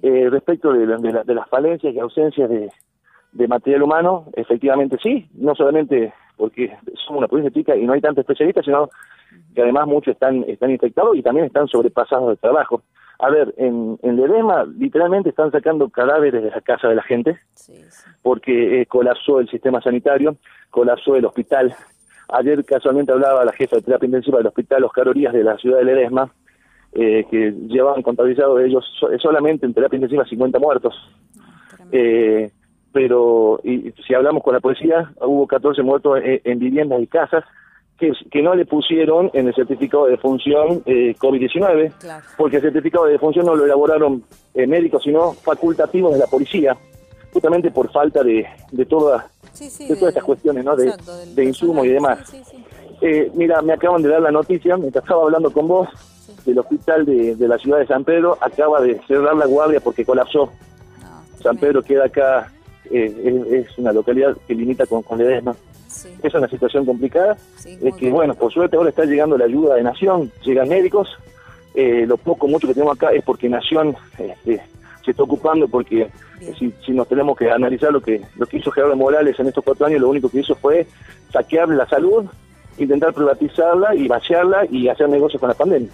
Eh, 0.03 0.29
respecto 0.31 0.73
de, 0.73 0.87
de 0.87 1.13
la- 1.13 1.25
de 1.25 1.35
las 1.35 1.49
falencias 1.49 1.93
y 1.95 1.99
ausencias 1.99 2.49
de, 2.49 2.71
de 3.33 3.49
material 3.49 3.83
humano, 3.83 4.27
efectivamente 4.35 4.97
sí, 5.03 5.29
no 5.35 5.55
solamente 5.55 6.13
porque 6.37 6.75
somos 7.05 7.19
una 7.19 7.29
provincia 7.29 7.53
chica 7.53 7.77
y 7.77 7.85
no 7.85 7.93
hay 7.95 8.01
tantos 8.01 8.23
especialistas, 8.23 8.65
sino 8.65 8.89
que 9.59 9.63
además 9.63 9.89
muchos 9.89 10.13
están, 10.13 10.45
están 10.47 10.71
infectados 10.71 11.17
y 11.17 11.23
también 11.23 11.47
están 11.47 11.67
sobrepasados 11.67 12.29
de 12.29 12.37
trabajo. 12.37 12.83
A 13.19 13.29
ver, 13.29 13.53
en, 13.57 13.99
en 14.03 14.15
Ledesma 14.17 14.65
literalmente 14.79 15.31
están 15.31 15.51
sacando 15.51 15.89
cadáveres 15.89 16.45
de 16.45 16.51
la 16.53 16.61
casa 16.61 16.87
de 16.87 16.95
la 16.95 17.03
gente 17.03 17.37
porque 18.23 18.83
eh, 18.83 18.87
colapsó 18.87 19.41
el 19.41 19.49
sistema 19.51 19.81
sanitario, 19.83 20.37
colapsó 20.71 21.17
el 21.17 21.25
hospital. 21.25 21.75
Ayer 22.29 22.65
casualmente 22.65 23.11
hablaba 23.11 23.45
la 23.45 23.51
jefa 23.51 23.75
de 23.75 23.83
terapia 23.83 24.07
intensiva 24.07 24.39
del 24.39 24.47
hospital 24.47 24.85
Oscar 24.85 25.09
Orías 25.09 25.33
de 25.33 25.43
la 25.43 25.57
ciudad 25.57 25.79
de 25.79 25.87
Ledesma, 25.87 26.31
eh, 26.93 27.27
que 27.29 27.51
llevaban 27.67 28.03
contabilizados 28.03 28.61
ellos 28.61 28.85
so- 29.01 29.11
solamente 29.19 29.67
en 29.67 29.75
terapia 29.75 29.97
intensiva 29.97 30.25
50 30.25 30.57
muertos. 30.61 30.95
Eh, 31.91 32.53
pero 32.93 33.59
y, 33.65 33.93
si 34.07 34.15
hablamos 34.15 34.45
con 34.45 34.55
la 34.55 34.61
policía, 34.61 35.11
hubo 35.21 35.49
14 35.49 35.83
muertos 35.83 36.21
en, 36.23 36.41
en 36.45 36.59
viviendas 36.61 37.03
y 37.03 37.09
casas 37.09 37.45
que, 37.99 38.13
que 38.31 38.43
no 38.43 38.55
le 38.55 38.65
pusieron 38.65 39.31
en 39.35 39.49
el 39.49 39.55
certificado 39.55 40.05
de 40.05 40.13
defunción 40.13 40.83
eh, 40.87 41.15
COVID-19, 41.19 41.93
porque 42.37 42.57
el 42.57 42.63
certificado 42.63 43.07
de 43.07 43.13
defunción 43.13 43.47
no 43.47 43.57
lo 43.57 43.65
elaboraron 43.65 44.23
eh, 44.55 44.67
médicos, 44.67 45.03
sino 45.03 45.33
facultativos 45.33 46.13
de 46.13 46.21
la 46.21 46.27
policía, 46.27 46.77
justamente 47.33 47.71
por 47.71 47.91
falta 47.91 48.23
de, 48.23 48.47
de, 48.71 48.87
toda, 48.87 49.27
de 49.59 49.97
todas 49.97 50.09
estas 50.11 50.25
cuestiones, 50.25 50.65
¿no? 50.65 50.77
de, 50.77 50.95
de 51.35 51.45
insumos 51.45 51.85
y 51.87 51.89
demás. 51.89 52.33
Eh, 53.01 53.31
mira, 53.35 53.61
me 53.63 53.73
acaban 53.73 54.03
de 54.03 54.09
dar 54.09 54.23
la 54.23 54.31
noticia, 54.31 54.77
mientras 54.77 55.05
estaba 55.05 55.25
hablando 55.25 55.53
con 55.53 55.67
vos, 55.67 55.89
del 56.45 56.59
hospital 56.59 57.05
de, 57.05 57.35
de 57.35 57.49
la 57.49 57.59
ciudad 57.59 57.79
de 57.79 57.87
San 57.87 58.05
Pedro 58.05 58.39
acaba 58.41 58.81
de 58.81 59.01
cerrar 59.07 59.37
la 59.37 59.47
guardia 59.47 59.81
porque 59.81 60.05
colapsó. 60.05 60.51
San 61.43 61.57
Pedro 61.57 61.83
queda 61.83 62.07
acá, 62.07 62.53
eh, 62.91 63.45
es, 63.53 63.67
es 63.67 63.79
una 63.79 63.93
localidad 63.93 64.37
que 64.47 64.55
limita 64.55 64.87
con, 64.87 65.03
con 65.03 65.19
Ledesma. 65.19 65.55
Es 66.23 66.35
una 66.35 66.49
situación 66.49 66.85
complicada. 66.85 67.37
es 67.65 67.95
que, 67.95 68.11
bueno, 68.11 68.35
por 68.35 68.53
suerte 68.53 68.77
ahora 68.77 68.91
está 68.91 69.05
llegando 69.05 69.39
la 69.39 69.47
ayuda 69.47 69.77
de 69.77 69.83
Nación, 69.83 70.31
llegan 70.45 70.69
médicos. 70.69 71.09
Eh, 71.75 72.05
lo 72.07 72.17
poco, 72.17 72.49
mucho 72.49 72.67
que 72.67 72.75
tenemos 72.75 72.97
acá 72.97 73.13
es 73.13 73.23
porque 73.23 73.49
Nación 73.49 73.97
este, 74.19 74.61
se 75.05 75.11
está 75.13 75.23
ocupando, 75.23 75.69
porque 75.69 76.03
eh, 76.41 76.55
si, 76.59 76.73
si 76.85 76.93
nos 76.93 77.09
tenemos 77.09 77.37
que 77.37 77.51
analizar 77.51 77.93
lo 77.93 78.01
que, 78.01 78.21
lo 78.37 78.47
que 78.47 78.59
hizo 78.59 78.71
Gerardo 78.71 78.97
Morales 78.97 79.39
en 79.39 79.49
estos 79.49 79.65
cuatro 79.65 79.87
años, 79.87 80.01
lo 80.01 80.09
único 80.09 80.29
que 80.29 80.41
hizo 80.41 80.55
fue 80.55 80.87
saquear 81.33 81.69
la 81.69 81.89
salud, 81.89 82.27
intentar 82.79 83.15
privatizarla 83.15 83.95
y 83.95 84.09
vaciarla 84.09 84.67
y 84.71 84.89
hacer 84.89 85.09
negocios 85.09 85.41
con 85.41 85.49
la 85.49 85.55
pandemia. 85.55 85.91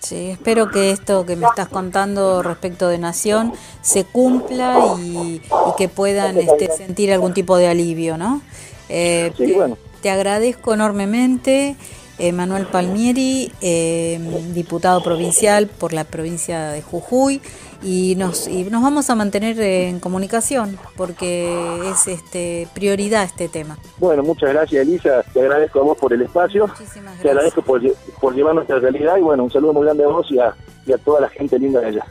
Sí, 0.00 0.30
espero 0.30 0.70
que 0.70 0.92
esto 0.92 1.26
que 1.26 1.34
me 1.34 1.46
estás 1.46 1.68
contando 1.68 2.42
respecto 2.42 2.88
de 2.88 2.98
Nación 2.98 3.52
se 3.80 4.04
cumpla 4.04 4.78
y, 4.98 5.40
y 5.42 5.76
que 5.76 5.88
puedan 5.88 6.38
este, 6.38 6.68
sentir 6.70 7.12
algún 7.12 7.34
tipo 7.34 7.56
de 7.56 7.68
alivio, 7.68 8.16
¿no? 8.16 8.40
Eh, 8.88 9.32
Sí, 9.36 9.52
bueno. 9.52 9.76
te 10.02 10.10
agradezco 10.10 10.74
enormemente, 10.74 11.76
eh, 12.18 12.32
Manuel 12.32 12.66
Palmieri, 12.66 13.52
eh, 13.60 14.18
diputado 14.54 15.02
provincial 15.02 15.66
por 15.68 15.92
la 15.92 16.04
provincia 16.04 16.70
de 16.70 16.82
Jujuy, 16.82 17.40
y 17.80 18.16
nos, 18.16 18.48
y 18.48 18.64
nos 18.64 18.82
vamos 18.82 19.08
a 19.08 19.14
mantener 19.14 19.60
en 19.60 20.00
comunicación 20.00 20.76
porque 20.96 21.78
es 21.88 22.08
este 22.08 22.66
prioridad 22.74 23.22
este 23.22 23.48
tema. 23.48 23.78
Bueno, 23.98 24.24
muchas 24.24 24.50
gracias 24.52 24.82
Elisa, 24.82 25.22
te 25.32 25.40
agradezco 25.40 25.78
a 25.78 25.82
vos 25.84 25.96
por 25.96 26.12
el 26.12 26.22
espacio, 26.22 26.68
te 27.22 27.28
agradezco 27.28 27.62
por, 27.62 27.80
por 28.20 28.34
llevar 28.34 28.56
nuestra 28.56 28.80
realidad 28.80 29.16
y 29.16 29.20
bueno, 29.20 29.44
un 29.44 29.52
saludo 29.52 29.74
muy 29.74 29.84
grande 29.84 30.02
a 30.02 30.08
vos 30.08 30.26
y 30.28 30.40
a, 30.40 30.52
y 30.86 30.92
a 30.92 30.98
toda 30.98 31.20
la 31.20 31.28
gente 31.28 31.56
linda 31.56 31.80
de 31.80 31.86
allá. 31.86 32.06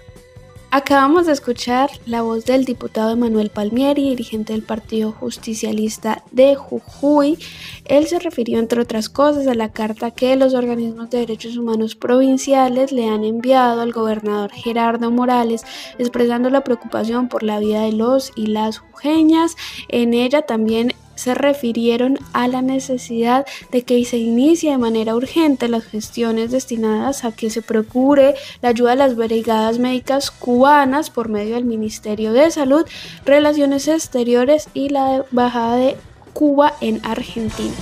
Acabamos 0.69 1.25
de 1.25 1.31
escuchar 1.31 1.89
la 2.05 2.23
voz 2.23 2.43
del 2.43 2.65
diputado 2.65 3.11
Emanuel 3.11 3.49
Palmieri, 3.49 4.09
dirigente 4.09 4.51
del 4.51 4.63
Partido 4.63 5.13
Justicialista 5.13 6.23
de 6.31 6.55
Jujuy. 6.55 7.39
Él 7.85 8.05
se 8.07 8.19
refirió, 8.19 8.59
entre 8.59 8.81
otras 8.81 9.07
cosas, 9.07 9.47
a 9.47 9.53
la 9.53 9.71
carta 9.71 10.11
que 10.11 10.35
los 10.35 10.53
organismos 10.53 11.09
de 11.09 11.19
derechos 11.19 11.55
humanos 11.55 11.95
provinciales 11.95 12.91
le 12.91 13.07
han 13.07 13.23
enviado 13.23 13.79
al 13.79 13.93
gobernador 13.93 14.51
Gerardo 14.51 15.09
Morales, 15.09 15.63
expresando 15.99 16.49
la 16.49 16.65
preocupación 16.65 17.29
por 17.29 17.43
la 17.43 17.59
vida 17.59 17.83
de 17.83 17.93
los 17.93 18.33
y 18.35 18.47
las 18.47 18.79
jujeñas. 18.79 19.55
En 19.87 20.13
ella 20.13 20.41
también 20.41 20.93
se 21.17 21.33
refirieron 21.33 22.19
a 22.31 22.47
la 22.47 22.61
necesidad 22.61 23.45
de 23.71 23.81
que 23.81 24.05
se 24.05 24.17
inicie 24.17 24.71
de 24.71 24.77
manera 24.77 25.15
urgente 25.15 25.67
las 25.67 25.83
gestiones 25.83 26.51
destinadas 26.51 27.25
a 27.25 27.31
que 27.31 27.49
se 27.49 27.61
procure 27.61 28.35
la 28.61 28.69
ayuda 28.69 28.91
de 28.91 28.97
las 28.97 29.15
brigadas 29.15 29.79
médicas 29.79 30.31
cubanas 30.31 31.09
por 31.09 31.27
medio 31.27 31.55
del 31.55 31.65
Ministerio 31.65 32.33
de 32.33 32.51
Salud, 32.51 32.85
Relaciones 33.25 33.87
Exteriores 33.87 34.69
y 34.73 34.89
la 34.89 35.25
Embajada 35.29 35.75
de 35.77 35.97
Cuba 36.33 36.73
en 36.81 37.03
Argentina. 37.03 37.73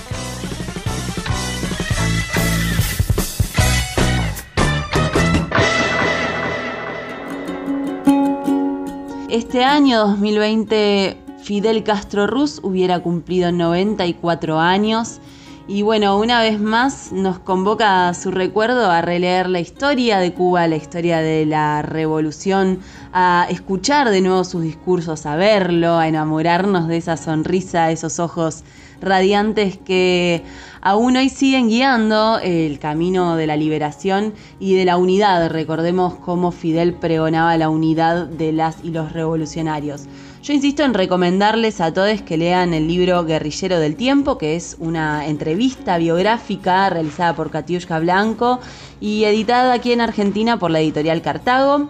Este 9.28 9.62
año 9.62 10.06
2020 10.06 11.25
Fidel 11.46 11.84
Castro 11.84 12.26
Ruz 12.26 12.58
hubiera 12.64 12.98
cumplido 12.98 13.52
94 13.52 14.58
años 14.58 15.20
y 15.68 15.82
bueno, 15.82 16.18
una 16.18 16.40
vez 16.40 16.60
más 16.60 17.12
nos 17.12 17.38
convoca 17.38 18.08
a 18.08 18.14
su 18.14 18.32
recuerdo 18.32 18.90
a 18.90 19.00
releer 19.00 19.48
la 19.48 19.60
historia 19.60 20.18
de 20.18 20.34
Cuba, 20.34 20.66
la 20.66 20.74
historia 20.74 21.18
de 21.18 21.46
la 21.46 21.82
revolución, 21.82 22.80
a 23.12 23.46
escuchar 23.48 24.10
de 24.10 24.22
nuevo 24.22 24.42
sus 24.42 24.64
discursos, 24.64 25.24
a 25.24 25.36
verlo, 25.36 25.98
a 25.98 26.08
enamorarnos 26.08 26.88
de 26.88 26.96
esa 26.96 27.16
sonrisa, 27.16 27.92
esos 27.92 28.18
ojos 28.18 28.64
radiantes 29.00 29.78
que 29.78 30.42
aún 30.80 31.16
hoy 31.16 31.28
siguen 31.28 31.68
guiando 31.68 32.40
el 32.42 32.80
camino 32.80 33.36
de 33.36 33.46
la 33.46 33.56
liberación 33.56 34.34
y 34.58 34.74
de 34.74 34.84
la 34.84 34.96
unidad. 34.96 35.48
Recordemos 35.48 36.16
cómo 36.16 36.50
Fidel 36.50 36.94
pregonaba 36.94 37.56
la 37.56 37.68
unidad 37.68 38.26
de 38.26 38.52
las 38.52 38.82
y 38.82 38.90
los 38.90 39.12
revolucionarios. 39.12 40.08
Yo 40.46 40.52
insisto 40.52 40.84
en 40.84 40.94
recomendarles 40.94 41.80
a 41.80 41.92
todos 41.92 42.22
que 42.22 42.36
lean 42.36 42.72
el 42.72 42.86
libro 42.86 43.24
Guerrillero 43.24 43.80
del 43.80 43.96
Tiempo, 43.96 44.38
que 44.38 44.54
es 44.54 44.76
una 44.78 45.26
entrevista 45.26 45.98
biográfica 45.98 46.88
realizada 46.88 47.34
por 47.34 47.50
Katiushka 47.50 47.98
Blanco 47.98 48.60
y 49.00 49.24
editada 49.24 49.72
aquí 49.72 49.90
en 49.90 50.00
Argentina 50.00 50.56
por 50.56 50.70
la 50.70 50.78
editorial 50.78 51.20
Cartago. 51.20 51.88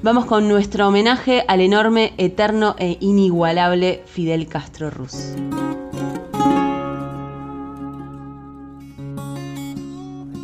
Vamos 0.00 0.26
con 0.26 0.46
nuestro 0.46 0.86
homenaje 0.86 1.44
al 1.48 1.60
enorme, 1.60 2.14
eterno 2.18 2.76
e 2.78 2.98
inigualable 3.00 4.04
Fidel 4.06 4.46
Castro 4.46 4.90
Ruz. 4.90 5.34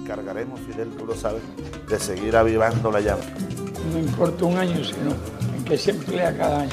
encargaremos, 0.02 0.58
Fidel, 0.58 0.88
tú 0.98 1.06
lo 1.06 1.14
sabes, 1.14 1.42
de 1.88 2.00
seguir 2.00 2.34
avivando 2.36 2.90
la 2.90 3.00
llama. 3.00 3.22
No 3.92 3.98
importa 4.00 4.44
un 4.44 4.58
año, 4.58 4.82
sino 4.82 5.12
en 5.56 5.64
que 5.64 5.78
se 5.78 5.92
emplea 5.92 6.36
cada 6.36 6.62
año. 6.62 6.72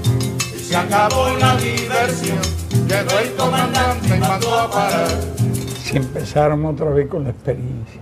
se 0.71 0.77
acabó 0.77 1.27
la 1.37 1.57
diversión. 1.57 2.39
Llegó 2.87 3.19
el 3.19 3.33
comandante 3.35 4.15
y 4.15 4.19
mandó 4.19 4.57
a 4.57 4.71
parar. 4.71 5.09
Si 5.83 5.97
empezáramos 5.97 6.73
otra 6.75 6.91
vez 6.91 7.09
con 7.09 7.25
la 7.25 7.31
experiencia 7.31 7.99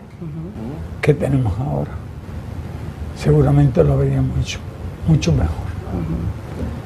que 1.02 1.16
tenemos 1.16 1.58
ahora, 1.60 1.90
seguramente 3.18 3.84
lo 3.84 3.94
habríamos 3.94 4.38
hecho 4.40 4.60
mucho 5.08 5.32
mejor. 5.32 5.70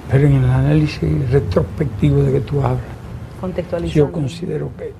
Pero 0.10 0.28
en 0.28 0.36
el 0.36 0.50
análisis 0.50 1.30
retrospectivo 1.30 2.24
de 2.24 2.32
que 2.32 2.40
tú 2.40 2.62
hablas, 2.62 2.86
yo 3.94 4.10
considero 4.10 4.72
que 4.78 4.94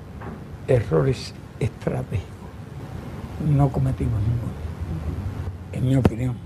errores 0.68 1.32
estratégicos 1.60 2.28
no 3.48 3.70
cometimos 3.70 4.20
ninguno, 4.20 4.52
en 5.72 5.88
mi 5.88 5.96
opinión. 5.96 6.36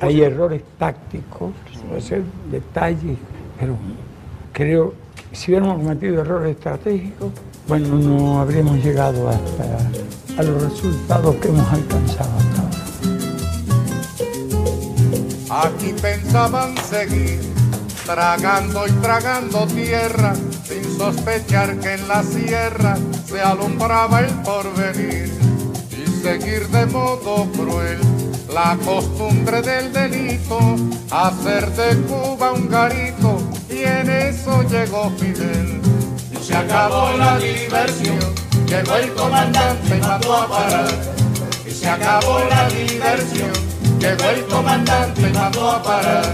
Hay 0.00 0.22
errores 0.22 0.62
tácticos, 0.78 1.52
puede 1.88 2.00
ser 2.00 2.22
detalles, 2.52 3.18
pero 3.58 3.76
creo 4.52 4.94
que 5.30 5.36
si 5.36 5.50
hubiéramos 5.50 5.82
cometido 5.82 6.20
errores 6.20 6.56
estratégicos, 6.56 7.32
bueno, 7.66 7.96
no 7.96 8.40
habríamos 8.40 8.82
llegado 8.82 9.28
hasta 9.28 9.78
a 10.38 10.42
los 10.42 10.62
resultados 10.62 11.34
que 11.36 11.48
hemos 11.48 11.70
alcanzado 11.72 12.30
hasta 12.38 12.62
ahora. 12.62 12.78
Aquí 15.68 15.94
pensaban 16.00 16.76
seguir 16.76 17.40
tragando 18.06 18.86
y 18.86 18.92
tragando 18.92 19.66
tierra 19.66 20.34
sin 20.64 20.84
sospechar 20.96 21.78
que 21.78 21.94
en 21.94 22.08
la 22.08 22.22
sierra 22.22 22.96
se 23.26 23.40
alumbraba 23.40 24.20
el 24.20 24.32
porvenir 24.42 25.32
y 25.90 26.22
seguir 26.22 26.68
de 26.68 26.86
modo 26.86 27.46
cruel 27.52 27.98
la 28.52 28.76
costumbre 28.84 29.60
del 29.62 29.92
delito, 29.92 30.58
hacer 31.10 31.70
de 31.72 31.96
Cuba 32.02 32.52
un 32.52 32.68
garito, 32.68 33.38
y 33.68 33.84
en 33.84 34.10
eso 34.10 34.62
llegó 34.62 35.10
Fidel. 35.18 35.80
Y 36.32 36.36
se 36.42 36.56
acabó 36.56 37.16
la 37.16 37.38
diversión, 37.38 38.18
llegó 38.66 38.96
el 38.96 39.12
comandante 39.12 39.96
y 39.96 40.00
mandó 40.00 40.34
a 40.34 40.48
parar. 40.48 40.88
Y 41.66 41.70
se 41.70 41.88
acabó 41.88 42.40
la 42.48 42.68
diversión, 42.68 43.52
llegó 43.98 44.24
el 44.30 44.44
comandante 44.46 45.28
y 45.28 45.32
mandó 45.32 45.70
a 45.70 45.82
parar. 45.82 46.24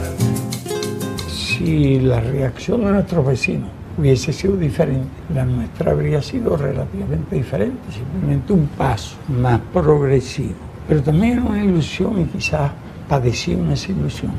Si 1.29 2.01
la 2.01 2.21
reacción 2.21 2.85
de 2.85 2.93
nuestros 2.93 3.27
vecinos 3.27 3.71
hubiese 3.97 4.33
sido 4.33 4.57
diferente, 4.57 5.09
la 5.33 5.45
nuestra 5.45 5.93
habría 5.93 6.23
sido 6.23 6.57
relativamente 6.57 7.37
diferente, 7.37 7.93
simplemente 7.93 8.53
un 8.53 8.67
paso 8.69 9.17
más 9.29 9.61
progresivo. 9.73 10.74
Pero 10.89 11.03
también 11.03 11.39
era 11.39 11.43
una 11.43 11.65
ilusión 11.65 12.21
y 12.21 12.25
quizás 12.27 12.73
padecimos 13.09 13.73
esa 13.73 13.93
ilusión. 13.93 14.33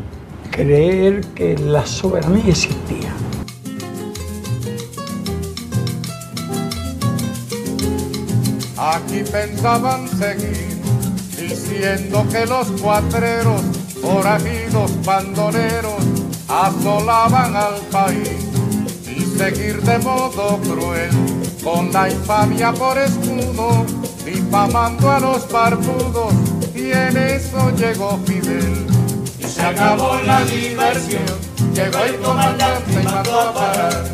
Creer 0.51 1.21
que 1.33 1.57
la 1.57 1.85
soberanía 1.85 2.49
existía. 2.49 3.13
Aquí 8.77 9.23
pensaban 9.31 10.07
seguir 10.07 10.79
diciendo 11.37 12.25
que 12.31 12.45
los 12.45 12.67
cuatreros, 12.81 13.61
forajidos, 14.01 15.03
bandoneros, 15.03 16.03
asolaban 16.47 17.55
al 17.55 17.75
país 17.91 18.29
y 19.07 19.21
seguir 19.37 19.81
de 19.81 19.97
modo 19.99 20.59
cruel 20.59 21.09
con 21.63 21.91
la 21.91 22.09
infamia 22.09 22.71
por 22.73 22.97
escudo, 22.97 23.85
difamando 24.25 25.11
a 25.11 25.19
los 25.19 25.49
barbudos 25.51 26.33
y 26.73 26.91
en 26.91 27.15
eso 27.15 27.71
llegó 27.77 28.19
Fidel. 28.25 28.87
Y 29.39 29.43
se 29.43 29.61
acabó 29.61 30.19
la 30.25 30.43
diversión, 30.45 31.23
llegó 31.73 31.99
el 31.99 32.15
comandante 32.17 32.91
y 32.91 33.05
mandó 33.05 33.39
a 33.39 33.53
parar. 33.53 34.05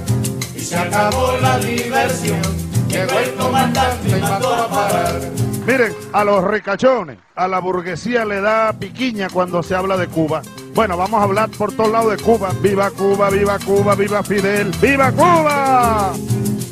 Y 0.55 0.59
se 0.59 0.77
acabó 0.77 1.37
la 1.41 1.57
diversión, 1.59 2.41
llegó 2.87 3.17
el 3.19 3.33
comandante 3.35 4.09
y 4.09 4.21
mandó 4.21 4.53
a 4.53 4.67
parar. 4.67 5.21
Miren, 5.65 5.95
a 6.11 6.23
los 6.23 6.43
ricachones, 6.43 7.17
a 7.35 7.47
la 7.47 7.59
burguesía 7.59 8.25
le 8.25 8.41
da 8.41 8.73
piquiña 8.73 9.29
cuando 9.29 9.63
se 9.63 9.75
habla 9.75 9.95
de 9.95 10.07
Cuba. 10.07 10.41
Bueno, 10.73 10.97
vamos 10.97 11.19
a 11.21 11.23
hablar 11.23 11.49
por 11.49 11.71
todos 11.73 11.91
lados 11.91 12.17
de 12.17 12.23
Cuba. 12.23 12.51
¡Viva 12.61 12.89
Cuba, 12.89 13.29
viva 13.29 13.59
Cuba, 13.59 13.95
viva 13.95 14.23
Fidel! 14.23 14.71
¡Viva 14.81 15.11
Cuba! 15.11 16.13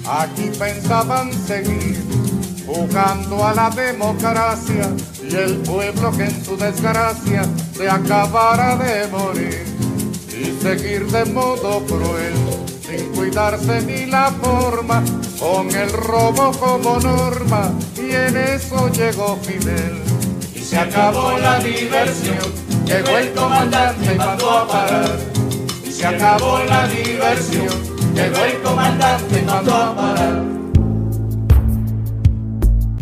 Aquí 0.07 0.49
pensaban 0.57 1.32
seguir 1.32 2.09
jugando 2.70 3.46
a 3.46 3.54
la 3.54 3.70
democracia 3.72 4.90
y 5.28 5.36
el 5.36 5.58
pueblo 5.58 6.12
que 6.12 6.26
en 6.26 6.46
su 6.46 6.56
desgracia 6.56 7.44
se 7.76 7.90
acabara 7.90 8.76
de 8.76 9.08
morir. 9.08 9.66
Y 10.30 10.62
seguir 10.62 11.06
de 11.08 11.26
modo 11.26 11.84
cruel 11.86 12.34
sin 12.86 13.10
cuidarse 13.10 13.82
ni 13.82 14.06
la 14.06 14.32
forma 14.41 15.04
con 15.40 15.70
el 15.76 15.91
robo 15.91 16.52
como 16.52 17.00
norma 17.00 17.72
y 17.98 18.14
en 18.14 18.38
eso 18.38 18.90
llegó 18.90 19.38
Fidel. 19.38 20.02
Y 20.56 20.60
se 20.60 20.78
acabó 20.78 21.38
la 21.40 21.60
diversión 21.60 22.70
llegó 22.86 23.18
el 23.18 23.34
comandante 23.34 24.14
y 24.14 24.18
mandó 24.18 24.50
a 24.52 24.68
parar. 24.68 25.20
Y 25.86 25.91
se 25.91 26.06
acabó 26.06 26.60
la 26.60 26.88
diversión 26.88 27.68
llegó 28.14 28.46
el 28.46 28.62
comandante 28.62 29.40
y 29.40 29.46
mandó 29.46 29.76
a 29.76 29.96
parar 29.96 30.59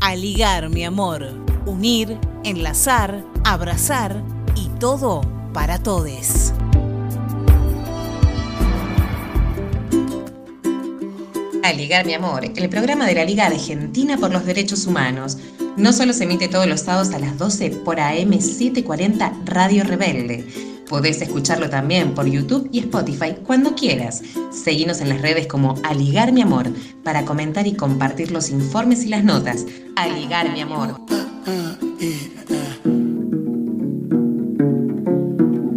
A 0.07 0.15
ligar, 0.15 0.69
mi 0.69 0.85
amor. 0.85 1.27
Unir, 1.65 2.17
enlazar, 2.45 3.25
abrazar 3.43 4.23
y 4.55 4.69
todo 4.79 5.19
para 5.51 5.79
todes. 5.79 6.53
A 11.67 11.73
Ligar 11.73 12.05
Mi 12.05 12.13
Amor, 12.13 12.45
el 12.45 12.69
programa 12.69 13.05
de 13.05 13.13
la 13.13 13.25
Liga 13.25 13.47
Argentina 13.47 14.17
por 14.17 14.31
los 14.31 14.45
Derechos 14.45 14.87
Humanos. 14.87 15.37
No 15.75 15.91
solo 15.91 16.13
se 16.13 16.23
emite 16.23 16.47
todos 16.47 16.65
los 16.65 16.79
sábados 16.79 17.13
a 17.13 17.19
las 17.19 17.37
12 17.37 17.71
por 17.83 17.99
AM 17.99 18.31
740 18.31 19.33
Radio 19.43 19.83
Rebelde. 19.83 20.47
Podés 20.87 21.21
escucharlo 21.21 21.69
también 21.69 22.13
por 22.13 22.25
YouTube 22.25 22.69
y 22.71 22.79
Spotify 22.79 23.35
cuando 23.45 23.75
quieras. 23.75 24.21
Seguinos 24.49 25.01
en 25.01 25.09
las 25.09 25.21
redes 25.21 25.47
como 25.47 25.75
A 25.83 25.93
Ligar 25.93 26.31
Mi 26.31 26.41
Amor 26.41 26.69
para 27.03 27.25
comentar 27.25 27.67
y 27.67 27.73
compartir 27.73 28.31
los 28.31 28.49
informes 28.49 29.03
y 29.03 29.09
las 29.09 29.25
notas. 29.25 29.65
A 29.97 30.07
Ligar 30.07 30.49
Mi 30.53 30.61
Amor. 30.61 31.01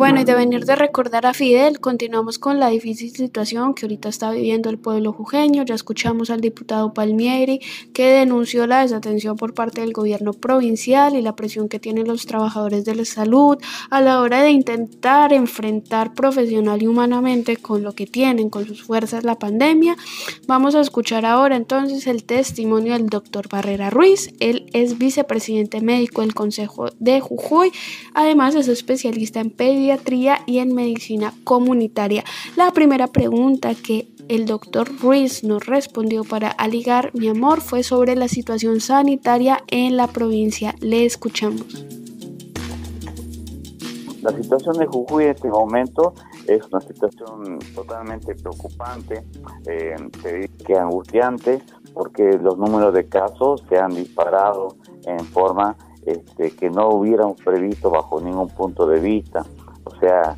Bueno, 0.01 0.23
y 0.23 0.25
de 0.25 0.35
venir 0.35 0.65
de 0.65 0.77
recordar 0.77 1.27
a 1.27 1.35
Fidel, 1.35 1.79
continuamos 1.79 2.39
con 2.39 2.59
la 2.59 2.69
difícil 2.69 3.15
situación 3.15 3.75
que 3.75 3.85
ahorita 3.85 4.09
está 4.09 4.31
viviendo 4.31 4.71
el 4.71 4.79
pueblo 4.79 5.13
jujeño. 5.13 5.63
Ya 5.63 5.75
escuchamos 5.75 6.31
al 6.31 6.41
diputado 6.41 6.95
Palmieri 6.95 7.61
que 7.93 8.07
denunció 8.07 8.67
la 8.67 8.81
desatención 8.81 9.37
por 9.37 9.53
parte 9.53 9.83
del 9.83 9.93
gobierno 9.93 10.33
provincial 10.33 11.17
y 11.17 11.21
la 11.21 11.37
presión 11.37 11.69
que 11.69 11.79
tienen 11.79 12.09
los 12.09 12.25
trabajadores 12.25 12.87
de 12.87 12.95
la 12.95 13.05
salud 13.05 13.59
a 13.91 14.01
la 14.01 14.23
hora 14.23 14.41
de 14.41 14.53
intentar 14.53 15.35
enfrentar 15.35 16.15
profesional 16.15 16.83
y 16.83 16.87
humanamente 16.87 17.59
con 17.59 17.83
lo 17.83 17.93
que 17.93 18.07
tienen, 18.07 18.49
con 18.49 18.67
sus 18.67 18.83
fuerzas 18.83 19.23
la 19.23 19.39
pandemia. 19.39 19.99
Vamos 20.47 20.75
a 20.77 20.81
escuchar 20.81 21.27
ahora 21.27 21.57
entonces 21.57 22.07
el 22.07 22.25
testimonio 22.25 22.95
del 22.95 23.09
doctor 23.11 23.51
Barrera 23.51 23.91
Ruiz. 23.91 24.33
Él 24.41 24.65
es 24.73 24.97
vicepresidente 24.97 25.83
médico 25.83 26.23
del 26.23 26.33
Consejo 26.33 26.89
de 26.99 27.21
Jujuy. 27.21 27.71
Además 28.15 28.55
es 28.55 28.67
especialista 28.67 29.41
en 29.41 29.51
pediatría 29.51 29.90
y 30.47 30.59
en 30.59 30.75
medicina 30.75 31.35
comunitaria. 31.45 32.25
La 32.57 32.71
primera 32.71 33.07
pregunta 33.09 33.75
que 33.75 34.09
el 34.29 34.47
doctor 34.47 34.89
Ruiz 35.01 35.43
nos 35.43 35.67
respondió 35.67 36.23
para 36.23 36.49
aligar 36.51 37.11
mi 37.15 37.29
amor 37.29 37.61
fue 37.61 37.83
sobre 37.83 38.15
la 38.15 38.29
situación 38.29 38.81
sanitaria 38.81 39.65
en 39.67 39.97
la 39.97 40.07
provincia. 40.07 40.75
Le 40.81 41.05
escuchamos. 41.05 41.85
La 44.23 44.31
situación 44.31 44.77
de 44.77 44.87
Jujuy 44.87 45.25
en 45.25 45.31
este 45.31 45.49
momento 45.49 46.15
es 46.47 46.61
una 46.71 46.81
situación 46.81 47.59
totalmente 47.75 48.35
preocupante, 48.35 49.25
eh, 49.67 49.97
te 50.23 50.33
diría 50.33 50.49
que 50.65 50.75
angustiante, 50.77 51.63
porque 51.95 52.39
los 52.39 52.59
números 52.59 52.93
de 52.93 53.09
casos 53.09 53.65
se 53.69 53.79
han 53.79 53.95
disparado 53.95 54.77
en 55.07 55.21
forma 55.21 55.77
este, 56.07 56.51
que 56.53 56.71
no 56.71 56.89
hubiéramos 56.89 57.37
previsto 57.43 57.91
bajo 57.91 58.21
ningún 58.21 58.49
punto 58.49 58.87
de 58.87 59.01
vista. 59.01 59.45
Sea, 60.01 60.35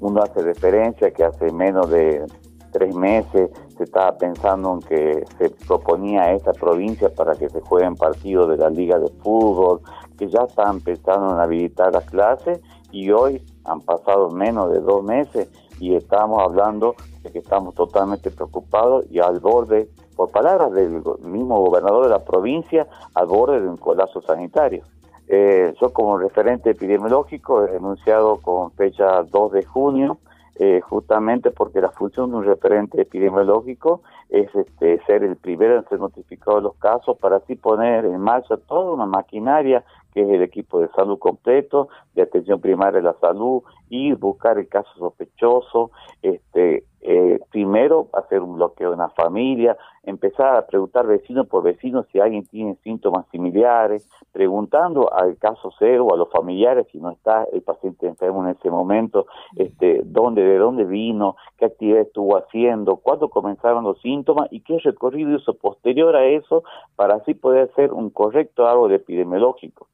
uno 0.00 0.22
hace 0.22 0.42
referencia 0.42 1.10
que 1.12 1.24
hace 1.24 1.52
menos 1.52 1.88
de 1.90 2.26
tres 2.72 2.94
meses 2.94 3.50
se 3.76 3.84
estaba 3.84 4.18
pensando 4.18 4.74
en 4.74 4.80
que 4.80 5.24
se 5.38 5.50
proponía 5.66 6.22
a 6.22 6.32
esa 6.32 6.52
provincia 6.52 7.08
para 7.08 7.34
que 7.34 7.48
se 7.48 7.60
jueguen 7.60 7.94
partidos 7.94 8.50
de 8.50 8.56
la 8.58 8.68
liga 8.68 8.98
de 8.98 9.08
fútbol, 9.22 9.80
que 10.18 10.28
ya 10.28 10.40
estaban 10.40 10.80
pensando 10.80 11.32
en 11.32 11.40
habilitar 11.40 11.92
las 11.92 12.04
clases 12.04 12.60
y 12.90 13.10
hoy 13.10 13.42
han 13.64 13.80
pasado 13.80 14.30
menos 14.30 14.72
de 14.72 14.80
dos 14.80 15.02
meses 15.04 15.48
y 15.80 15.94
estamos 15.94 16.42
hablando 16.42 16.94
de 17.22 17.30
que 17.30 17.38
estamos 17.38 17.74
totalmente 17.74 18.30
preocupados 18.30 19.06
y 19.10 19.20
al 19.20 19.40
borde, 19.40 19.88
por 20.14 20.30
palabras 20.30 20.72
del 20.72 21.02
mismo 21.20 21.60
gobernador 21.60 22.04
de 22.04 22.10
la 22.10 22.24
provincia, 22.24 22.86
al 23.14 23.26
borde 23.26 23.60
de 23.60 23.68
un 23.68 23.76
colapso 23.76 24.22
sanitario. 24.22 24.84
Eh, 25.28 25.74
yo 25.80 25.92
como 25.92 26.18
referente 26.18 26.70
epidemiológico 26.70 27.64
he 27.64 27.72
denunciado 27.72 28.36
con 28.36 28.70
fecha 28.72 29.22
2 29.24 29.52
de 29.52 29.64
junio, 29.64 30.18
eh, 30.58 30.80
justamente 30.80 31.50
porque 31.50 31.80
la 31.80 31.90
función 31.90 32.30
de 32.30 32.36
un 32.36 32.44
referente 32.44 33.00
epidemiológico 33.00 34.02
es 34.30 34.54
este, 34.54 35.02
ser 35.04 35.22
el 35.22 35.36
primero 35.36 35.76
en 35.76 35.88
ser 35.88 35.98
notificado 35.98 36.56
de 36.56 36.62
los 36.62 36.76
casos 36.76 37.18
para 37.18 37.36
así 37.36 37.56
poner 37.56 38.06
en 38.06 38.20
marcha 38.20 38.56
toda 38.56 38.92
una 38.92 39.06
maquinaria 39.06 39.84
que 40.14 40.22
es 40.22 40.28
el 40.30 40.42
equipo 40.42 40.80
de 40.80 40.88
salud 40.92 41.18
completo, 41.18 41.88
de 42.16 42.22
atención 42.22 42.60
primaria 42.60 43.00
de 43.00 43.02
la 43.02 43.14
salud 43.20 43.62
y 43.88 44.12
buscar 44.14 44.58
el 44.58 44.68
caso 44.68 44.90
sospechoso, 44.98 45.90
este, 46.22 46.84
eh, 47.02 47.38
primero 47.50 48.08
hacer 48.14 48.40
un 48.40 48.56
bloqueo 48.56 48.88
de 48.88 48.96
una 48.96 49.10
familia, 49.10 49.76
empezar 50.02 50.56
a 50.56 50.66
preguntar 50.66 51.06
vecino 51.06 51.44
por 51.44 51.62
vecino 51.62 52.04
si 52.10 52.18
alguien 52.18 52.46
tiene 52.46 52.74
síntomas 52.82 53.26
similares, 53.30 54.08
preguntando 54.32 55.12
al 55.12 55.36
caso 55.36 55.70
cero 55.78 56.08
a 56.12 56.16
los 56.16 56.30
familiares 56.30 56.86
si 56.90 56.98
no 56.98 57.10
está 57.10 57.46
el 57.52 57.62
paciente 57.62 58.08
enfermo 58.08 58.42
en 58.44 58.56
ese 58.56 58.70
momento, 58.70 59.26
este, 59.54 60.00
dónde, 60.04 60.42
de 60.42 60.58
dónde 60.58 60.84
vino, 60.84 61.36
qué 61.58 61.66
actividad 61.66 62.00
estuvo 62.00 62.36
haciendo, 62.36 62.96
cuándo 62.96 63.28
comenzaron 63.28 63.84
los 63.84 64.00
síntomas 64.00 64.48
y 64.50 64.60
qué 64.60 64.78
recorrido 64.78 65.36
hizo 65.36 65.54
posterior 65.54 66.16
a 66.16 66.24
eso 66.24 66.64
para 66.96 67.16
así 67.16 67.34
poder 67.34 67.70
hacer 67.70 67.92
un 67.92 68.10
correcto 68.10 68.66
árbol 68.66 68.92
epidemiológico. 68.92 69.86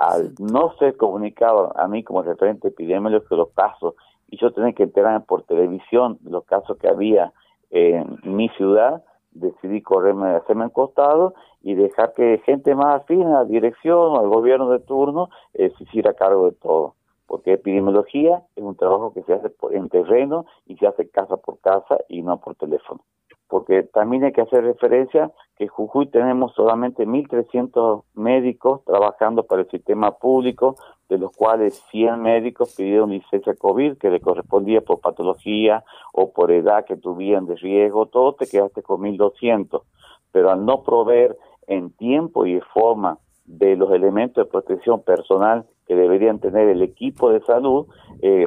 Al 0.00 0.32
no 0.38 0.72
ser 0.78 0.96
comunicado 0.96 1.78
a 1.78 1.86
mí 1.86 2.02
como 2.02 2.22
referente 2.22 2.68
epidemiológico 2.68 3.36
los 3.36 3.50
casos 3.50 3.94
y 4.30 4.38
yo 4.38 4.50
tenía 4.50 4.72
que 4.72 4.84
enterarme 4.84 5.20
por 5.20 5.42
televisión 5.42 6.16
de 6.22 6.30
los 6.30 6.44
casos 6.44 6.78
que 6.78 6.88
había 6.88 7.34
en 7.68 8.18
mi 8.24 8.48
ciudad, 8.56 9.04
decidí 9.32 9.82
correrme, 9.82 10.30
hacerme 10.30 10.64
un 10.64 10.70
costado 10.70 11.34
y 11.62 11.74
dejar 11.74 12.14
que 12.14 12.40
gente 12.46 12.74
más 12.74 13.02
afín 13.02 13.24
a 13.26 13.40
la 13.40 13.44
dirección 13.44 13.98
o 13.98 14.20
al 14.20 14.28
gobierno 14.28 14.70
de 14.70 14.78
turno 14.78 15.28
eh, 15.52 15.70
se 15.76 15.84
hiciera 15.84 16.14
cargo 16.14 16.46
de 16.46 16.52
todo. 16.52 16.94
Porque 17.26 17.52
epidemiología 17.52 18.42
es 18.56 18.64
un 18.64 18.76
trabajo 18.76 19.12
que 19.12 19.22
se 19.24 19.34
hace 19.34 19.50
por- 19.50 19.74
en 19.74 19.88
terreno 19.90 20.46
y 20.66 20.76
se 20.78 20.86
hace 20.86 21.10
casa 21.10 21.36
por 21.36 21.58
casa 21.60 21.98
y 22.08 22.22
no 22.22 22.40
por 22.40 22.54
teléfono. 22.56 23.02
Porque 23.50 23.82
también 23.82 24.24
hay 24.24 24.32
que 24.32 24.42
hacer 24.42 24.64
referencia 24.64 25.30
que 25.56 25.64
en 25.64 25.70
Jujuy 25.70 26.06
tenemos 26.06 26.54
solamente 26.54 27.06
1.300 27.06 28.04
médicos 28.14 28.84
trabajando 28.84 29.42
para 29.42 29.62
el 29.62 29.70
sistema 29.70 30.12
público, 30.12 30.76
de 31.08 31.18
los 31.18 31.32
cuales 31.36 31.82
100 31.90 32.22
médicos 32.22 32.74
pidieron 32.76 33.10
licencia 33.10 33.54
COVID 33.54 33.98
que 33.98 34.10
le 34.10 34.20
correspondía 34.20 34.80
por 34.80 35.00
patología 35.00 35.84
o 36.12 36.32
por 36.32 36.52
edad 36.52 36.84
que 36.84 36.96
tuvieran 36.96 37.46
de 37.46 37.56
riesgo, 37.56 38.06
todo 38.06 38.34
te 38.34 38.46
quedaste 38.46 38.82
con 38.82 39.00
1.200. 39.00 39.82
Pero 40.30 40.50
al 40.50 40.64
no 40.64 40.84
proveer 40.84 41.36
en 41.66 41.90
tiempo 41.90 42.46
y 42.46 42.60
forma 42.72 43.18
de 43.44 43.74
los 43.74 43.92
elementos 43.92 44.44
de 44.44 44.50
protección 44.50 45.02
personal 45.02 45.66
que 45.86 45.96
deberían 45.96 46.38
tener 46.38 46.68
el 46.68 46.82
equipo 46.82 47.30
de 47.30 47.40
salud, 47.42 47.86
eh, 48.22 48.46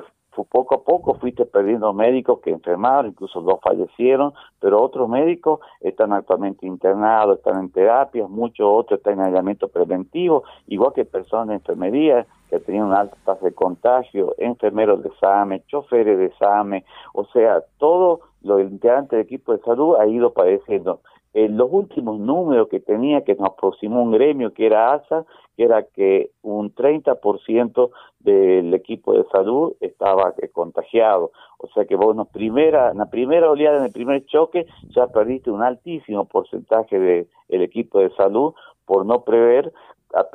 poco 0.49 0.75
a 0.75 0.83
poco 0.83 1.13
fuiste 1.15 1.45
perdiendo 1.45 1.93
médicos 1.93 2.39
que 2.39 2.49
enfermaron, 2.49 3.07
incluso 3.07 3.41
dos 3.41 3.59
fallecieron, 3.61 4.33
pero 4.59 4.81
otros 4.81 5.07
médicos 5.07 5.59
están 5.81 6.13
actualmente 6.13 6.65
internados, 6.65 7.37
están 7.37 7.59
en 7.59 7.69
terapias, 7.69 8.29
muchos 8.29 8.65
otros 8.67 8.99
están 8.99 9.13
en 9.19 9.25
aislamiento 9.25 9.67
preventivo, 9.67 10.43
igual 10.67 10.93
que 10.93 11.05
personas 11.05 11.49
de 11.49 11.53
enfermería 11.55 12.25
que 12.49 12.59
tenían 12.59 12.85
una 12.85 13.01
alta 13.01 13.17
tasa 13.25 13.45
de 13.45 13.53
contagio, 13.53 14.33
enfermeros 14.37 15.03
de 15.03 15.11
SAME, 15.19 15.63
choferes 15.67 16.17
de 16.17 16.31
SAME, 16.37 16.85
o 17.13 17.25
sea, 17.25 17.61
todo 17.77 18.21
lo 18.41 18.59
integrante 18.59 19.15
del 19.15 19.25
equipo 19.25 19.53
de 19.53 19.63
salud 19.63 19.95
ha 19.99 20.07
ido 20.07 20.33
padeciendo. 20.33 20.99
En 21.33 21.57
los 21.57 21.69
últimos 21.71 22.19
números 22.19 22.67
que 22.69 22.79
tenía, 22.79 23.23
que 23.23 23.35
nos 23.35 23.49
aproximó 23.49 24.03
un 24.03 24.11
gremio 24.11 24.53
que 24.53 24.67
era 24.67 24.93
ASA, 24.93 25.25
que 25.57 25.63
era 25.63 25.83
que 25.83 26.31
un 26.43 26.73
30% 26.73 27.89
del 28.19 28.73
equipo 28.73 29.13
de 29.13 29.25
salud 29.31 29.73
estaba 29.79 30.33
eh, 30.37 30.49
contagiado. 30.49 31.31
O 31.57 31.67
sea 31.69 31.85
que 31.85 31.95
vos 31.95 32.11
en 32.11 32.17
la 32.17 32.25
primera, 32.25 32.91
en 32.91 32.97
la 32.99 33.09
primera 33.09 33.49
oleada, 33.49 33.79
en 33.79 33.85
el 33.85 33.91
primer 33.91 34.25
choque, 34.25 34.67
ya 34.89 35.07
perdiste 35.07 35.49
un 35.49 35.63
altísimo 35.63 36.25
porcentaje 36.25 36.99
del 36.99 37.61
equipo 37.61 37.99
de 37.99 38.11
salud 38.11 38.53
por 38.85 39.05
no 39.05 39.23
prever, 39.23 39.73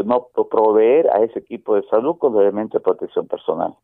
no 0.04 0.28
proveer 0.50 1.08
a 1.10 1.22
ese 1.22 1.38
equipo 1.38 1.76
de 1.76 1.82
salud 1.84 2.16
con 2.18 2.32
los 2.32 2.42
elementos 2.42 2.80
de 2.80 2.84
protección 2.84 3.26
personal. 3.28 3.74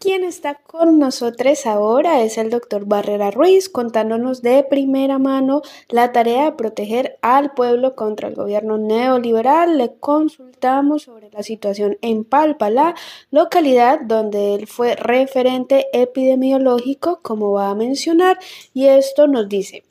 Quien 0.00 0.22
está 0.22 0.54
con 0.54 1.00
nosotros 1.00 1.66
ahora 1.66 2.20
es 2.20 2.38
el 2.38 2.50
doctor 2.50 2.86
Barrera 2.86 3.32
Ruiz, 3.32 3.68
contándonos 3.68 4.42
de 4.42 4.62
primera 4.62 5.18
mano 5.18 5.62
la 5.88 6.12
tarea 6.12 6.44
de 6.44 6.52
proteger 6.52 7.18
al 7.20 7.50
pueblo 7.50 7.96
contra 7.96 8.28
el 8.28 8.36
gobierno 8.36 8.78
neoliberal. 8.78 9.76
Le 9.76 9.98
consultamos 9.98 11.02
sobre 11.02 11.30
la 11.30 11.42
situación 11.42 11.96
en 12.00 12.24
Palpalá, 12.24 12.94
localidad 13.32 13.98
donde 14.00 14.54
él 14.54 14.68
fue 14.68 14.94
referente 14.94 15.86
epidemiológico, 15.92 17.18
como 17.20 17.50
va 17.50 17.70
a 17.70 17.74
mencionar, 17.74 18.38
y 18.72 18.86
esto 18.86 19.26
nos 19.26 19.48
dice. 19.48 19.82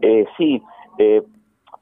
Eh, 0.00 0.24
sí, 0.38 0.62
eh, 0.96 1.22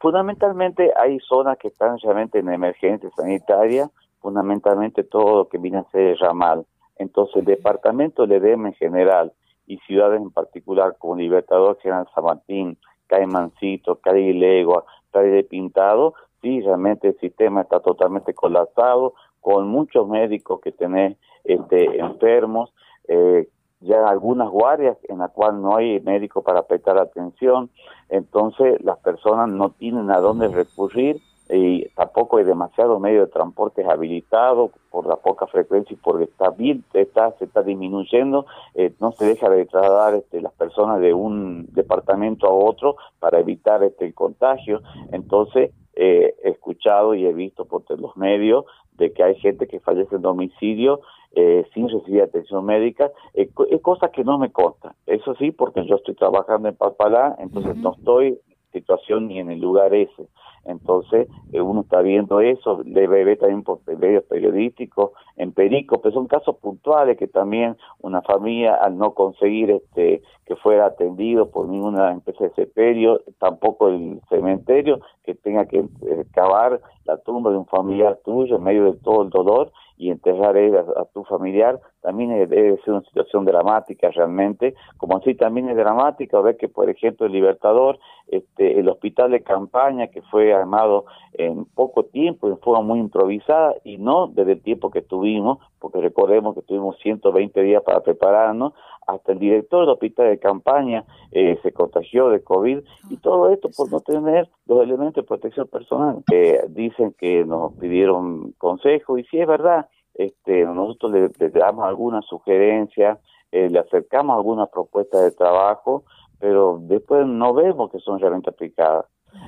fundamentalmente 0.00 0.90
hay 0.96 1.20
zonas 1.20 1.58
que 1.58 1.68
están 1.68 1.96
realmente 2.00 2.40
en 2.40 2.48
emergencia 2.48 3.08
sanitaria, 3.14 3.88
fundamentalmente 4.18 5.04
todo 5.04 5.36
lo 5.36 5.48
que 5.48 5.58
viene 5.58 5.78
a 5.78 5.84
ser 5.92 6.18
ramal. 6.18 6.66
Entonces, 7.00 7.36
el 7.36 7.46
departamento 7.46 8.24
EDEM 8.24 8.66
en 8.66 8.74
general 8.74 9.32
y 9.66 9.78
ciudades 9.78 10.20
en 10.20 10.30
particular 10.30 10.96
como 10.98 11.16
Libertador, 11.16 11.78
General 11.80 12.06
San 12.14 12.24
Martín, 12.24 12.76
Caimancito, 13.06 13.96
Cali 13.96 14.34
Legua, 14.34 14.84
Cali 15.10 15.30
de 15.30 15.42
Pintado, 15.42 16.12
sí, 16.42 16.60
realmente 16.60 17.08
el 17.08 17.18
sistema 17.18 17.62
está 17.62 17.80
totalmente 17.80 18.34
colapsado, 18.34 19.14
con 19.40 19.66
muchos 19.68 20.06
médicos 20.08 20.60
que 20.60 20.72
tenés 20.72 21.16
este, 21.44 21.98
enfermos, 21.98 22.70
eh, 23.08 23.48
ya 23.80 24.06
algunas 24.06 24.50
guardias 24.50 24.98
en 25.08 25.20
las 25.20 25.30
cuales 25.30 25.58
no 25.58 25.76
hay 25.76 26.00
médico 26.00 26.42
para 26.42 26.64
prestar 26.66 26.98
atención, 26.98 27.70
entonces 28.10 28.78
las 28.84 28.98
personas 28.98 29.48
no 29.48 29.70
tienen 29.70 30.10
a 30.10 30.18
dónde 30.18 30.48
recurrir 30.48 31.16
y 31.52 31.88
tampoco 31.90 32.36
hay 32.36 32.44
demasiado 32.44 32.98
medio 33.00 33.26
de 33.26 33.32
transporte 33.32 33.84
habilitado 33.84 34.70
por 34.90 35.06
la 35.06 35.16
poca 35.16 35.46
frecuencia 35.46 35.94
y 35.94 35.96
porque 35.96 36.24
está 36.24 36.50
bien, 36.50 36.84
está, 36.94 37.32
se 37.38 37.44
está 37.44 37.62
disminuyendo, 37.62 38.46
eh, 38.74 38.92
no 39.00 39.12
se 39.12 39.26
deja 39.26 39.48
de 39.48 39.66
trasladar 39.66 40.14
este, 40.14 40.40
las 40.40 40.52
personas 40.52 41.00
de 41.00 41.12
un 41.12 41.66
departamento 41.72 42.46
a 42.46 42.52
otro 42.52 42.96
para 43.18 43.40
evitar 43.40 43.82
este 43.82 44.06
el 44.06 44.14
contagio, 44.14 44.80
entonces 45.12 45.72
eh, 45.94 46.34
he 46.44 46.50
escuchado 46.50 47.14
y 47.14 47.26
he 47.26 47.32
visto 47.32 47.64
por 47.64 47.82
los 47.98 48.16
medios 48.16 48.64
de 48.92 49.12
que 49.12 49.22
hay 49.22 49.34
gente 49.36 49.66
que 49.66 49.80
fallece 49.80 50.16
en 50.16 50.22
domicilio 50.22 51.00
eh, 51.32 51.64
sin 51.74 51.88
recibir 51.88 52.22
atención 52.22 52.64
médica, 52.64 53.10
eh, 53.34 53.48
es 53.70 53.82
cosa 53.82 54.10
que 54.10 54.24
no 54.24 54.38
me 54.38 54.50
consta, 54.50 54.94
eso 55.06 55.34
sí, 55.36 55.52
porque 55.52 55.86
yo 55.86 55.96
estoy 55.96 56.14
trabajando 56.14 56.68
en 56.68 56.76
Papalá, 56.76 57.36
entonces 57.38 57.76
no 57.76 57.92
estoy 57.96 58.26
en 58.28 58.38
situación 58.72 59.28
ni 59.28 59.38
en 59.38 59.50
el 59.50 59.60
lugar 59.60 59.94
ese. 59.94 60.28
Entonces, 60.64 61.28
eh, 61.52 61.60
uno 61.60 61.80
está 61.82 62.00
viendo 62.02 62.40
eso, 62.40 62.82
le 62.84 63.06
ve 63.06 63.36
también 63.36 63.62
por 63.62 63.80
medios 63.86 64.24
periodísticos, 64.24 65.10
en 65.36 65.52
Perico, 65.52 66.00
pero 66.00 66.14
son 66.14 66.26
casos 66.26 66.56
puntuales 66.56 67.16
que 67.16 67.26
también 67.26 67.76
una 68.00 68.20
familia, 68.22 68.74
al 68.74 68.98
no 68.98 69.14
conseguir 69.14 69.70
este 69.70 70.22
que 70.44 70.56
fuera 70.56 70.86
atendido 70.86 71.50
por 71.50 71.68
ninguna 71.68 72.10
empresa 72.10 72.44
de 72.44 72.50
sepelio, 72.50 73.22
tampoco 73.38 73.88
el 73.88 74.20
cementerio, 74.28 75.00
que 75.24 75.34
tenga 75.34 75.66
que 75.66 75.78
eh, 75.78 76.24
cavar 76.32 76.80
la 77.04 77.18
tumba 77.18 77.50
de 77.50 77.58
un 77.58 77.66
familiar 77.66 78.18
tuyo 78.24 78.56
en 78.56 78.62
medio 78.64 78.84
de 78.92 78.98
todo 78.98 79.22
el 79.22 79.30
dolor 79.30 79.72
y 79.96 80.10
enterrar 80.10 80.56
a, 80.56 81.02
a 81.02 81.04
tu 81.12 81.24
familiar, 81.24 81.78
también 82.00 82.30
debe 82.48 82.78
ser 82.82 82.94
una 82.94 83.02
situación 83.02 83.44
dramática 83.44 84.10
realmente, 84.10 84.74
como 84.96 85.18
así 85.18 85.34
también 85.34 85.68
es 85.68 85.76
dramática 85.76 86.40
ver 86.40 86.56
que, 86.56 86.68
por 86.68 86.88
ejemplo, 86.88 87.26
el 87.26 87.32
Libertador, 87.32 87.98
este, 88.28 88.80
el 88.80 88.88
hospital 88.88 89.30
de 89.30 89.42
campaña 89.42 90.08
que 90.08 90.22
fue 90.22 90.49
armado 90.52 91.04
en 91.34 91.64
poco 91.64 92.04
tiempo, 92.04 92.48
en 92.48 92.58
forma 92.58 92.82
muy 92.82 93.00
improvisada, 93.00 93.74
y 93.84 93.98
no 93.98 94.26
desde 94.28 94.52
el 94.52 94.62
tiempo 94.62 94.90
que 94.90 95.02
tuvimos, 95.02 95.58
porque 95.78 96.00
recordemos 96.00 96.54
que 96.54 96.62
tuvimos 96.62 96.98
120 96.98 97.62
días 97.62 97.82
para 97.82 98.00
prepararnos, 98.00 98.72
hasta 99.06 99.32
el 99.32 99.38
director 99.38 99.80
del 99.80 99.90
hospital 99.90 100.28
de 100.28 100.38
campaña 100.38 101.04
eh, 101.32 101.58
se 101.62 101.72
contagió 101.72 102.28
de 102.28 102.42
COVID, 102.42 102.80
y 103.10 103.16
todo 103.18 103.50
esto 103.50 103.68
por 103.76 103.90
no 103.90 104.00
tener 104.00 104.48
los 104.66 104.82
elementos 104.82 105.22
de 105.22 105.28
protección 105.28 105.66
personal. 105.68 106.22
Eh, 106.32 106.64
dicen 106.68 107.14
que 107.18 107.44
nos 107.44 107.72
pidieron 107.74 108.52
consejo, 108.58 109.18
y 109.18 109.24
sí 109.24 109.38
es 109.38 109.46
verdad, 109.46 109.88
este, 110.14 110.64
nosotros 110.64 111.12
le, 111.12 111.30
le 111.38 111.50
damos 111.50 111.84
alguna 111.84 112.22
sugerencia, 112.22 113.18
eh, 113.52 113.68
le 113.68 113.80
acercamos 113.80 114.36
alguna 114.36 114.66
propuesta 114.66 115.20
de 115.20 115.32
trabajo, 115.32 116.04
pero 116.38 116.78
después 116.80 117.26
no 117.26 117.52
vemos 117.52 117.90
que 117.90 117.98
son 117.98 118.18
realmente 118.20 118.50
aplicadas. 118.50 119.06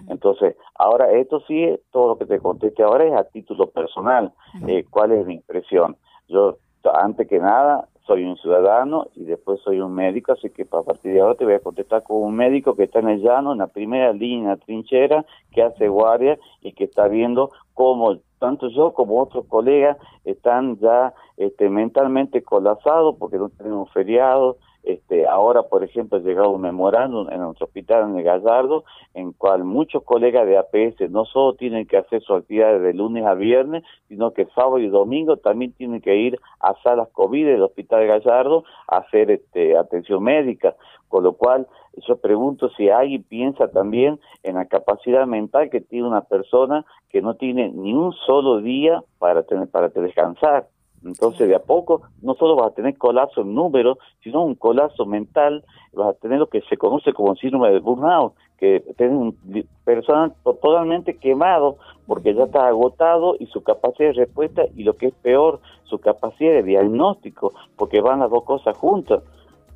Entonces, 0.09 0.57
ahora 0.75 1.11
esto 1.13 1.41
sí, 1.47 1.63
es- 1.65 1.81
todo 1.91 2.09
lo 2.09 2.19
que 2.19 2.27
te 2.27 2.39
conteste 2.41 2.83
ahora 2.83 3.05
es 3.05 3.13
a 3.15 3.25
título 3.25 3.69
personal. 3.71 4.33
Eh, 4.67 4.85
¿Cuál 4.91 5.13
es 5.13 5.27
mi 5.27 5.35
impresión? 5.35 5.97
Yo, 6.29 6.57
antes 6.95 7.29
que 7.29 7.39
nada, 7.39 7.89
soy 8.07 8.25
un 8.25 8.37
ciudadano 8.37 9.07
y 9.15 9.25
después 9.25 9.61
soy 9.61 9.81
un 9.81 9.95
médico, 9.95 10.33
así 10.33 10.51
que 10.51 10.63
a 10.63 10.83
partir 10.83 11.13
de 11.13 11.21
ahora 11.21 11.37
te 11.37 11.45
voy 11.45 11.55
a 11.55 11.61
contestar 11.61 12.03
como 12.03 12.21
un 12.21 12.35
médico 12.35 12.75
que 12.75 12.85
está 12.85 12.99
en 12.99 13.09
el 13.11 13.23
llano, 13.23 13.53
en 13.53 13.59
la 13.59 13.69
primera 13.69 14.13
línea, 14.13 14.39
en 14.43 14.49
la 14.49 14.57
trinchera, 14.57 15.25
que 15.53 15.63
hace 15.63 15.87
guardia 15.89 16.37
y 16.61 16.73
que 16.73 16.85
está 16.85 17.07
viendo 17.07 17.51
cómo 17.75 18.19
tanto 18.41 18.69
yo 18.71 18.93
como 18.93 19.21
otros 19.21 19.47
colegas 19.47 19.97
están 20.25 20.77
ya 20.79 21.15
este, 21.37 21.69
mentalmente 21.69 22.43
colapsados 22.43 23.15
porque 23.19 23.39
no 23.39 23.51
tenemos 23.51 23.89
feriados. 23.93 24.57
Este, 24.83 25.27
ahora, 25.29 25.63
por 25.63 25.85
ejemplo, 25.85 26.19
ha 26.19 26.21
llegado 26.21 26.51
un 26.51 26.61
memorándum 26.61 27.31
en 27.31 27.41
nuestro 27.41 27.67
hospital 27.67 28.11
en 28.11 28.19
el 28.19 28.25
Gallardo, 28.25 28.85
en 29.15 29.33
cual 29.33 29.65
muchos 29.65 30.03
colegas 30.03 30.47
de 30.47 30.59
APS 30.59 31.11
no 31.11 31.25
solo 31.25 31.55
tienen 31.55 31.87
que 31.87 31.99
hacer 31.99 32.21
sus 32.23 32.39
actividades 32.39 32.83
de 32.83 32.93
lunes 32.93 33.25
a 33.25 33.35
viernes, 33.35 33.85
sino 34.09 34.33
que 34.33 34.47
sábado 34.47 34.79
y 34.79 34.89
domingo 34.89 35.37
también 35.37 35.73
tienen 35.73 36.01
que 36.01 36.17
ir 36.17 36.39
a 36.61 36.75
salas 36.83 37.09
COVID 37.13 37.47
del 37.47 37.63
Hospital 37.63 38.01
de 38.01 38.07
Gallardo 38.09 38.65
a 38.89 38.99
hacer 38.99 39.31
este, 39.31 39.77
atención 39.77 40.23
médica. 40.23 40.75
Con 41.09 41.25
lo 41.25 41.35
cual, 41.35 41.69
yo 42.09 42.17
pregunto 42.17 42.71
si 42.71 42.89
alguien 42.89 43.23
piensa 43.23 43.69
también 43.69 44.19
en 44.43 44.55
la 44.55 44.65
capacidad 44.65 45.27
mental 45.27 45.69
que 45.71 45.81
tiene 45.81 46.09
una 46.09 46.23
persona 46.23 46.85
que 47.11 47.21
no 47.21 47.35
tiene 47.35 47.71
ni 47.71 47.93
un 47.93 48.13
solo 48.27 48.61
día 48.63 49.03
para 49.19 49.43
tener 49.43 49.69
para 49.69 49.89
descansar. 49.89 50.67
Entonces, 51.05 51.49
de 51.49 51.55
a 51.55 51.59
poco, 51.63 52.03
no 52.21 52.35
solo 52.35 52.57
vas 52.57 52.73
a 52.73 52.75
tener 52.75 52.97
colapso 52.97 53.41
en 53.43 53.55
números, 53.55 53.99
sino 54.23 54.45
un 54.45 54.55
colapso 54.55 55.05
mental, 55.07 55.65
vas 55.93 56.09
a 56.09 56.13
tener 56.15 56.39
lo 56.39 56.47
que 56.47 56.61
se 56.63 56.77
conoce 56.77 57.13
como 57.13 57.35
síndrome 57.37 57.71
de 57.71 57.81
burnout, 57.81 58.35
que 58.59 58.85
tiene 58.97 59.17
un 59.17 59.37
li- 59.49 59.67
persona 59.85 60.33
to- 60.45 60.55
totalmente 60.55 61.17
quemado 61.17 61.77
porque 62.07 62.35
ya 62.35 62.45
está 62.45 62.69
agotado 62.69 63.35
y 63.39 63.47
su 63.47 63.63
capacidad 63.63 64.11
de 64.11 64.25
respuesta 64.25 64.63
y 64.77 64.85
lo 64.85 64.95
que 64.95 65.07
es 65.07 65.15
peor, 65.15 65.59
su 65.85 65.99
capacidad 65.99 66.53
de 66.53 66.63
diagnóstico, 66.63 67.53
porque 67.77 68.01
van 68.01 68.21
las 68.21 68.31
dos 68.31 68.45
cosas 68.45 68.77
juntas. 68.77 69.23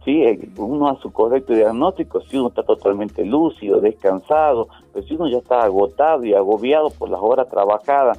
¿sí? 0.05 0.23
Uno 0.57 0.89
a 0.89 0.97
su 1.01 1.13
correcto 1.13 1.53
diagnóstico, 1.53 2.21
si 2.21 2.37
uno 2.39 2.49
está 2.49 2.63
totalmente 2.63 3.25
lúcido, 3.25 3.81
descansado, 3.81 4.69
pero 4.93 5.05
si 5.05 5.15
uno 5.15 5.27
ya 5.29 5.39
está 5.39 5.63
agotado 5.65 6.25
y 6.25 6.33
agobiado 6.35 6.91
por 6.91 7.11
las 7.11 7.21
horas 7.21 7.49
trabajadas, 7.49 8.17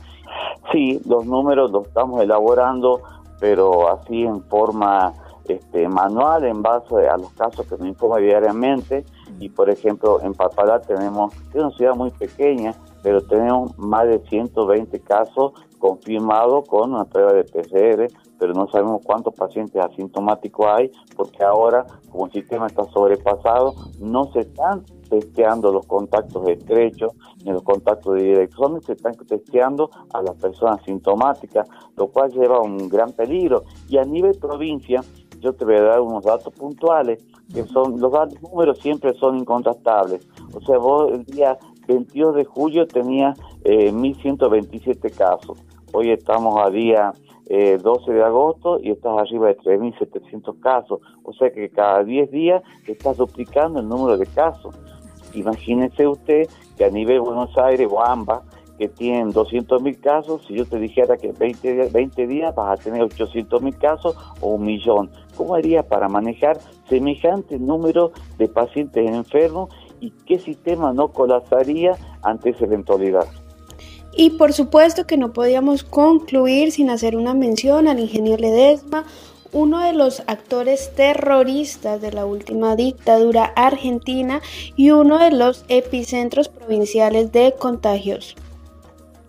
sí, 0.71 1.01
los 1.07 1.25
números 1.25 1.71
los 1.71 1.87
estamos 1.87 2.21
elaborando, 2.21 3.01
pero 3.39 3.89
así 3.89 4.23
en 4.23 4.41
forma 4.43 5.13
este, 5.47 5.87
manual, 5.87 6.43
en 6.45 6.61
base 6.61 7.07
a 7.07 7.17
los 7.17 7.31
casos 7.33 7.65
que 7.67 7.77
nos 7.77 7.87
informa 7.87 8.17
diariamente, 8.17 9.05
y 9.39 9.49
por 9.49 9.69
ejemplo 9.69 10.21
en 10.21 10.33
Papalá 10.33 10.81
tenemos, 10.81 11.33
es 11.49 11.55
una 11.55 11.71
ciudad 11.71 11.95
muy 11.95 12.11
pequeña, 12.11 12.75
pero 13.03 13.21
tenemos 13.21 13.77
más 13.77 14.07
de 14.07 14.19
120 14.19 14.99
casos 15.01 15.53
confirmados 15.77 16.67
con 16.67 16.93
una 16.93 17.05
prueba 17.05 17.33
de 17.33 17.43
PCR, 17.43 18.07
pero 18.39 18.53
no 18.53 18.67
sabemos 18.67 19.01
cuántos 19.03 19.33
pacientes 19.33 19.81
asintomáticos 19.83 20.65
hay, 20.67 20.91
porque 21.15 21.43
ahora, 21.43 21.85
como 22.11 22.25
el 22.25 22.31
sistema 22.31 22.67
está 22.67 22.83
sobrepasado, 22.85 23.73
no 23.99 24.25
se 24.31 24.41
están 24.41 24.83
testeando 25.09 25.71
los 25.71 25.85
contactos 25.85 26.47
estrechos 26.47 27.13
ni 27.43 27.51
los 27.51 27.63
contactos 27.63 28.15
directos, 28.15 28.57
solamente 28.57 28.87
se 28.87 28.93
están 28.93 29.15
testeando 29.15 29.89
a 30.13 30.21
las 30.21 30.35
personas 30.35 30.83
sintomáticas, 30.83 31.67
lo 31.95 32.07
cual 32.07 32.31
lleva 32.31 32.57
a 32.57 32.61
un 32.61 32.89
gran 32.89 33.11
peligro. 33.13 33.63
Y 33.87 33.97
a 33.97 34.03
nivel 34.03 34.37
provincia, 34.37 35.01
yo 35.39 35.53
te 35.53 35.65
voy 35.65 35.75
a 35.75 35.83
dar 35.83 36.01
unos 36.01 36.23
datos 36.23 36.53
puntuales, 36.53 37.25
que 37.53 37.63
son, 37.65 37.99
los 37.99 38.11
números 38.41 38.79
siempre 38.79 39.13
son 39.13 39.37
incontrastables. 39.37 40.27
O 40.53 40.61
sea, 40.61 40.77
vos 40.77 41.11
el 41.11 41.25
día 41.25 41.57
22 41.87 42.35
de 42.35 42.45
julio 42.45 42.87
tenías 42.87 43.39
eh, 43.63 43.91
1.127 43.91 45.15
casos. 45.15 45.57
Hoy 45.99 46.11
estamos 46.11 46.63
a 46.63 46.69
día 46.69 47.11
12 47.49 48.11
eh, 48.11 48.13
de 48.13 48.23
agosto 48.23 48.79
y 48.79 48.91
estás 48.91 49.17
arriba 49.17 49.47
de 49.47 49.57
3.700 49.57 50.59
casos. 50.59 50.99
O 51.23 51.33
sea 51.33 51.49
que 51.49 51.71
cada 51.71 52.03
10 52.03 52.29
días 52.29 52.61
estás 52.85 53.17
duplicando 53.17 53.79
el 53.79 53.89
número 53.89 54.15
de 54.15 54.27
casos. 54.27 54.75
Imagínese 55.33 56.05
usted 56.05 56.47
que 56.77 56.85
a 56.85 56.91
nivel 56.91 57.21
Buenos 57.21 57.57
Aires 57.57 57.87
o 57.89 57.99
ambas, 57.99 58.43
que 58.77 58.89
tienen 58.89 59.33
200.000 59.33 59.99
casos, 59.99 60.45
si 60.45 60.53
yo 60.53 60.67
te 60.67 60.77
dijera 60.77 61.17
que 61.17 61.31
20, 61.31 61.89
20 61.89 62.27
días 62.27 62.53
vas 62.53 62.79
a 62.79 62.83
tener 62.83 63.01
800.000 63.01 63.75
casos 63.79 64.15
o 64.39 64.49
un 64.49 64.65
millón, 64.67 65.09
¿cómo 65.35 65.55
haría 65.55 65.81
para 65.81 66.07
manejar 66.07 66.59
semejante 66.87 67.57
número 67.57 68.11
de 68.37 68.47
pacientes 68.47 69.09
enfermos 69.09 69.71
y 69.99 70.11
qué 70.27 70.37
sistema 70.37 70.93
no 70.93 71.07
colapsaría 71.07 71.93
ante 72.21 72.51
esa 72.51 72.65
eventualidad? 72.65 73.25
Y 74.13 74.31
por 74.31 74.53
supuesto 74.53 75.05
que 75.05 75.17
no 75.17 75.33
podíamos 75.33 75.83
concluir 75.83 76.71
sin 76.71 76.89
hacer 76.89 77.15
una 77.15 77.33
mención 77.33 77.87
al 77.87 77.99
ingeniero 77.99 78.41
Ledesma, 78.41 79.05
uno 79.53 79.79
de 79.79 79.93
los 79.93 80.21
actores 80.27 80.93
terroristas 80.95 82.01
de 82.01 82.11
la 82.11 82.25
última 82.25 82.75
dictadura 82.75 83.45
argentina 83.55 84.41
y 84.75 84.91
uno 84.91 85.17
de 85.19 85.31
los 85.31 85.65
epicentros 85.69 86.49
provinciales 86.49 87.31
de 87.31 87.53
contagios. 87.57 88.35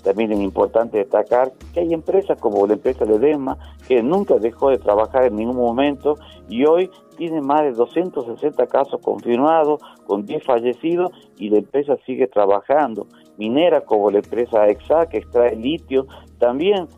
También 0.02 0.32
es 0.32 0.40
importante 0.40 0.98
destacar 0.98 1.52
que 1.74 1.80
hay 1.80 1.92
empresas 1.92 2.38
como 2.40 2.66
la 2.66 2.74
empresa 2.74 3.05
Ledesma 3.05 3.59
que 3.86 4.02
nunca 4.02 4.36
dejó 4.36 4.70
de 4.70 4.78
trabajar 4.78 5.24
en 5.24 5.36
ningún 5.36 5.56
momento 5.56 6.16
y 6.48 6.64
hoy 6.64 6.90
tiene 7.16 7.40
más 7.40 7.62
de 7.62 7.72
260 7.72 8.66
casos 8.68 9.00
confirmados 9.02 9.80
con 10.06 10.24
10 10.24 10.44
fallecidos 10.44 11.10
y 11.36 11.50
la 11.50 11.59
empresa 11.59 11.96
sigue 12.06 12.28
trabajando 12.28 13.06
minera 13.39 13.81
como 13.81 14.10
la 14.10 14.19
empresa 14.19 14.69
EXA 14.69 15.06
que 15.09 15.19
extrae 15.19 15.56
litio, 15.56 16.06
también 16.39 16.89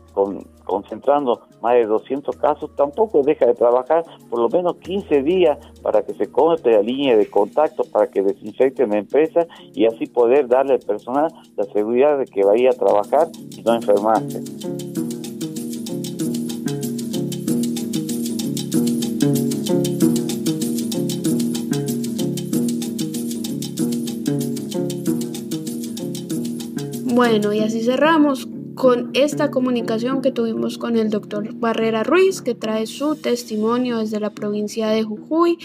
concentrando 0.65 1.41
más 1.61 1.75
de 1.75 1.85
200 1.85 2.35
casos, 2.37 2.75
tampoco 2.75 3.21
deja 3.23 3.45
de 3.45 3.53
trabajar 3.53 4.03
por 4.29 4.39
lo 4.39 4.49
menos 4.49 4.75
15 4.77 5.21
días 5.23 5.57
para 5.81 6.01
que 6.03 6.13
se 6.13 6.29
conecte 6.29 6.71
la 6.71 6.81
línea 6.81 7.15
de 7.15 7.29
contacto, 7.29 7.83
para 7.91 8.07
que 8.07 8.21
desinfecten 8.21 8.89
la 8.89 8.97
empresa 8.97 9.47
y 9.73 9.85
así 9.85 10.05
poder 10.07 10.47
darle 10.47 10.73
al 10.73 10.79
personal 10.79 11.31
la 11.55 11.63
seguridad 11.65 12.17
de 12.17 12.25
que 12.25 12.43
vaya 12.43 12.71
a 12.71 12.73
trabajar 12.73 13.27
y 13.49 13.61
no 13.61 13.75
enfermarse. 13.75 14.90
Bueno, 27.13 27.51
y 27.51 27.59
así 27.59 27.83
cerramos 27.83 28.47
con 28.75 29.09
esta 29.13 29.51
comunicación 29.51 30.21
que 30.21 30.31
tuvimos 30.31 30.77
con 30.77 30.95
el 30.95 31.09
doctor 31.09 31.53
Barrera 31.55 32.03
Ruiz, 32.03 32.41
que 32.41 32.55
trae 32.55 32.87
su 32.87 33.17
testimonio 33.17 33.97
desde 33.97 34.21
la 34.21 34.29
provincia 34.29 34.87
de 34.87 35.03
Jujuy 35.03 35.57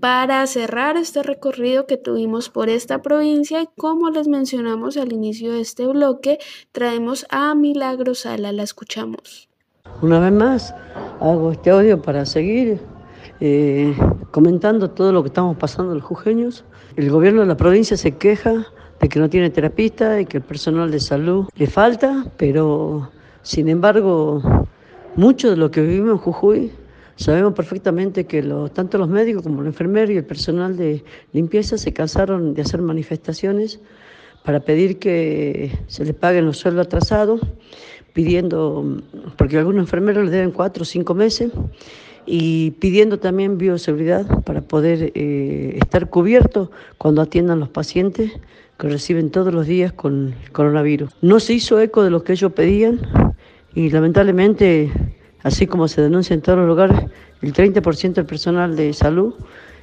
para 0.00 0.46
cerrar 0.46 0.98
este 0.98 1.22
recorrido 1.22 1.86
que 1.86 1.96
tuvimos 1.96 2.50
por 2.50 2.68
esta 2.68 3.00
provincia 3.00 3.62
y 3.62 3.68
como 3.78 4.10
les 4.10 4.28
mencionamos 4.28 4.98
al 4.98 5.12
inicio 5.14 5.52
de 5.52 5.62
este 5.62 5.86
bloque, 5.86 6.38
traemos 6.72 7.24
a 7.30 7.54
Milagro 7.54 8.14
Sala, 8.14 8.52
la 8.52 8.64
escuchamos. 8.64 9.48
Una 10.02 10.20
vez 10.20 10.32
más, 10.32 10.74
hago 11.20 11.52
este 11.52 11.70
audio 11.70 12.02
para 12.02 12.26
seguir 12.26 12.80
eh, 13.40 13.94
comentando 14.30 14.90
todo 14.90 15.10
lo 15.12 15.22
que 15.22 15.28
estamos 15.28 15.56
pasando 15.56 15.94
los 15.94 16.04
jujeños. 16.04 16.64
El 16.96 17.10
gobierno 17.10 17.40
de 17.40 17.46
la 17.46 17.56
provincia 17.56 17.96
se 17.96 18.18
queja 18.18 18.66
de 19.02 19.08
que 19.08 19.18
no 19.18 19.28
tiene 19.28 19.50
terapista 19.50 20.20
y 20.20 20.26
que 20.26 20.38
el 20.38 20.44
personal 20.44 20.90
de 20.92 21.00
salud 21.00 21.48
le 21.56 21.66
falta, 21.66 22.24
pero 22.36 23.10
sin 23.42 23.68
embargo, 23.68 24.40
mucho 25.16 25.50
de 25.50 25.56
lo 25.56 25.72
que 25.72 25.82
vivimos 25.82 26.12
en 26.12 26.18
Jujuy, 26.18 26.70
sabemos 27.16 27.52
perfectamente 27.52 28.26
que 28.26 28.42
tanto 28.72 28.98
los 28.98 29.08
médicos 29.08 29.42
como 29.42 29.60
los 29.60 29.66
enfermeros 29.66 30.10
y 30.10 30.18
el 30.18 30.24
personal 30.24 30.76
de 30.76 31.02
limpieza 31.32 31.76
se 31.78 31.92
cansaron 31.92 32.54
de 32.54 32.62
hacer 32.62 32.80
manifestaciones 32.80 33.80
para 34.44 34.60
pedir 34.60 35.00
que 35.00 35.76
se 35.88 36.04
les 36.04 36.14
paguen 36.14 36.46
los 36.46 36.58
sueldos 36.58 36.86
atrasados, 36.86 37.40
pidiendo, 38.12 39.02
porque 39.36 39.58
algunos 39.58 39.82
enfermeros 39.82 40.22
les 40.24 40.32
deben 40.32 40.52
cuatro 40.52 40.82
o 40.82 40.86
cinco 40.86 41.12
meses, 41.12 41.50
y 42.24 42.70
pidiendo 42.72 43.18
también 43.18 43.58
bioseguridad 43.58 44.44
para 44.44 44.60
poder 44.60 45.10
eh, 45.16 45.76
estar 45.82 46.08
cubiertos 46.08 46.68
cuando 46.96 47.20
atiendan 47.20 47.58
los 47.58 47.68
pacientes 47.68 48.30
que 48.82 48.88
reciben 48.88 49.30
todos 49.30 49.54
los 49.54 49.68
días 49.68 49.92
con 49.92 50.34
el 50.42 50.50
coronavirus. 50.50 51.12
No 51.22 51.38
se 51.38 51.52
hizo 51.52 51.78
eco 51.78 52.02
de 52.02 52.10
lo 52.10 52.24
que 52.24 52.32
ellos 52.32 52.50
pedían 52.52 53.00
y 53.76 53.90
lamentablemente, 53.90 54.90
así 55.44 55.68
como 55.68 55.86
se 55.86 56.02
denuncia 56.02 56.34
en 56.34 56.42
todos 56.42 56.58
los 56.58 56.66
lugares, 56.66 56.98
el 57.42 57.52
30% 57.52 58.14
del 58.14 58.26
personal 58.26 58.74
de 58.74 58.92
salud 58.92 59.34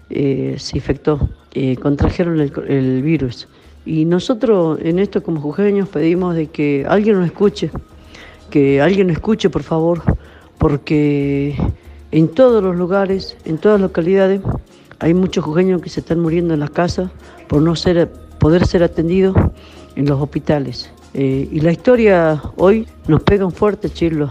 eh, 0.09 0.55
se 0.59 0.77
infectó, 0.77 1.29
eh, 1.53 1.77
contrajeron 1.77 2.41
el, 2.41 3.01
virus. 3.01 3.47
Y 3.85 4.03
nosotros 4.03 4.77
en 4.81 4.99
esto 4.99 5.23
como 5.23 5.39
jujeños 5.39 5.87
pedimos 5.87 6.35
de 6.35 6.47
que 6.47 6.85
alguien 6.85 7.15
nos 7.15 7.27
escuche, 7.27 7.71
que 8.49 8.81
alguien 8.81 9.07
nos 9.07 9.15
escuche 9.15 9.49
por 9.49 9.63
favor, 9.63 10.03
porque 10.57 11.55
en 12.11 12.27
todos 12.27 12.61
los 12.61 12.75
lugares, 12.75 13.37
en 13.45 13.59
todas 13.59 13.79
las 13.79 13.91
localidades, 13.91 14.41
hay 14.99 15.13
muchos 15.13 15.45
jujeños 15.45 15.81
que 15.81 15.89
se 15.89 16.01
están 16.01 16.19
muriendo 16.19 16.53
en 16.53 16.59
las 16.59 16.71
casas 16.71 17.09
por 17.47 17.61
no 17.61 17.77
ser 17.77 18.09
poder 18.39 18.65
ser 18.65 18.83
atendido 18.83 19.33
en 19.95 20.05
los 20.05 20.21
hospitales. 20.21 20.91
Eh, 21.13 21.47
y 21.51 21.59
la 21.59 21.71
historia 21.71 22.41
hoy 22.57 22.87
nos 23.07 23.21
pega 23.23 23.45
un 23.45 23.51
fuerte 23.51 23.89
chirlo, 23.89 24.29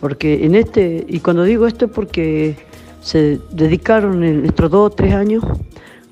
porque 0.00 0.44
en 0.44 0.54
este, 0.54 1.04
y 1.08 1.20
cuando 1.20 1.44
digo 1.44 1.66
esto 1.66 1.86
es 1.86 1.90
porque 1.92 2.56
se 3.00 3.38
dedicaron 3.50 4.24
en 4.24 4.44
estos 4.44 4.70
dos 4.70 4.86
o 4.86 4.90
tres 4.90 5.14
años 5.14 5.44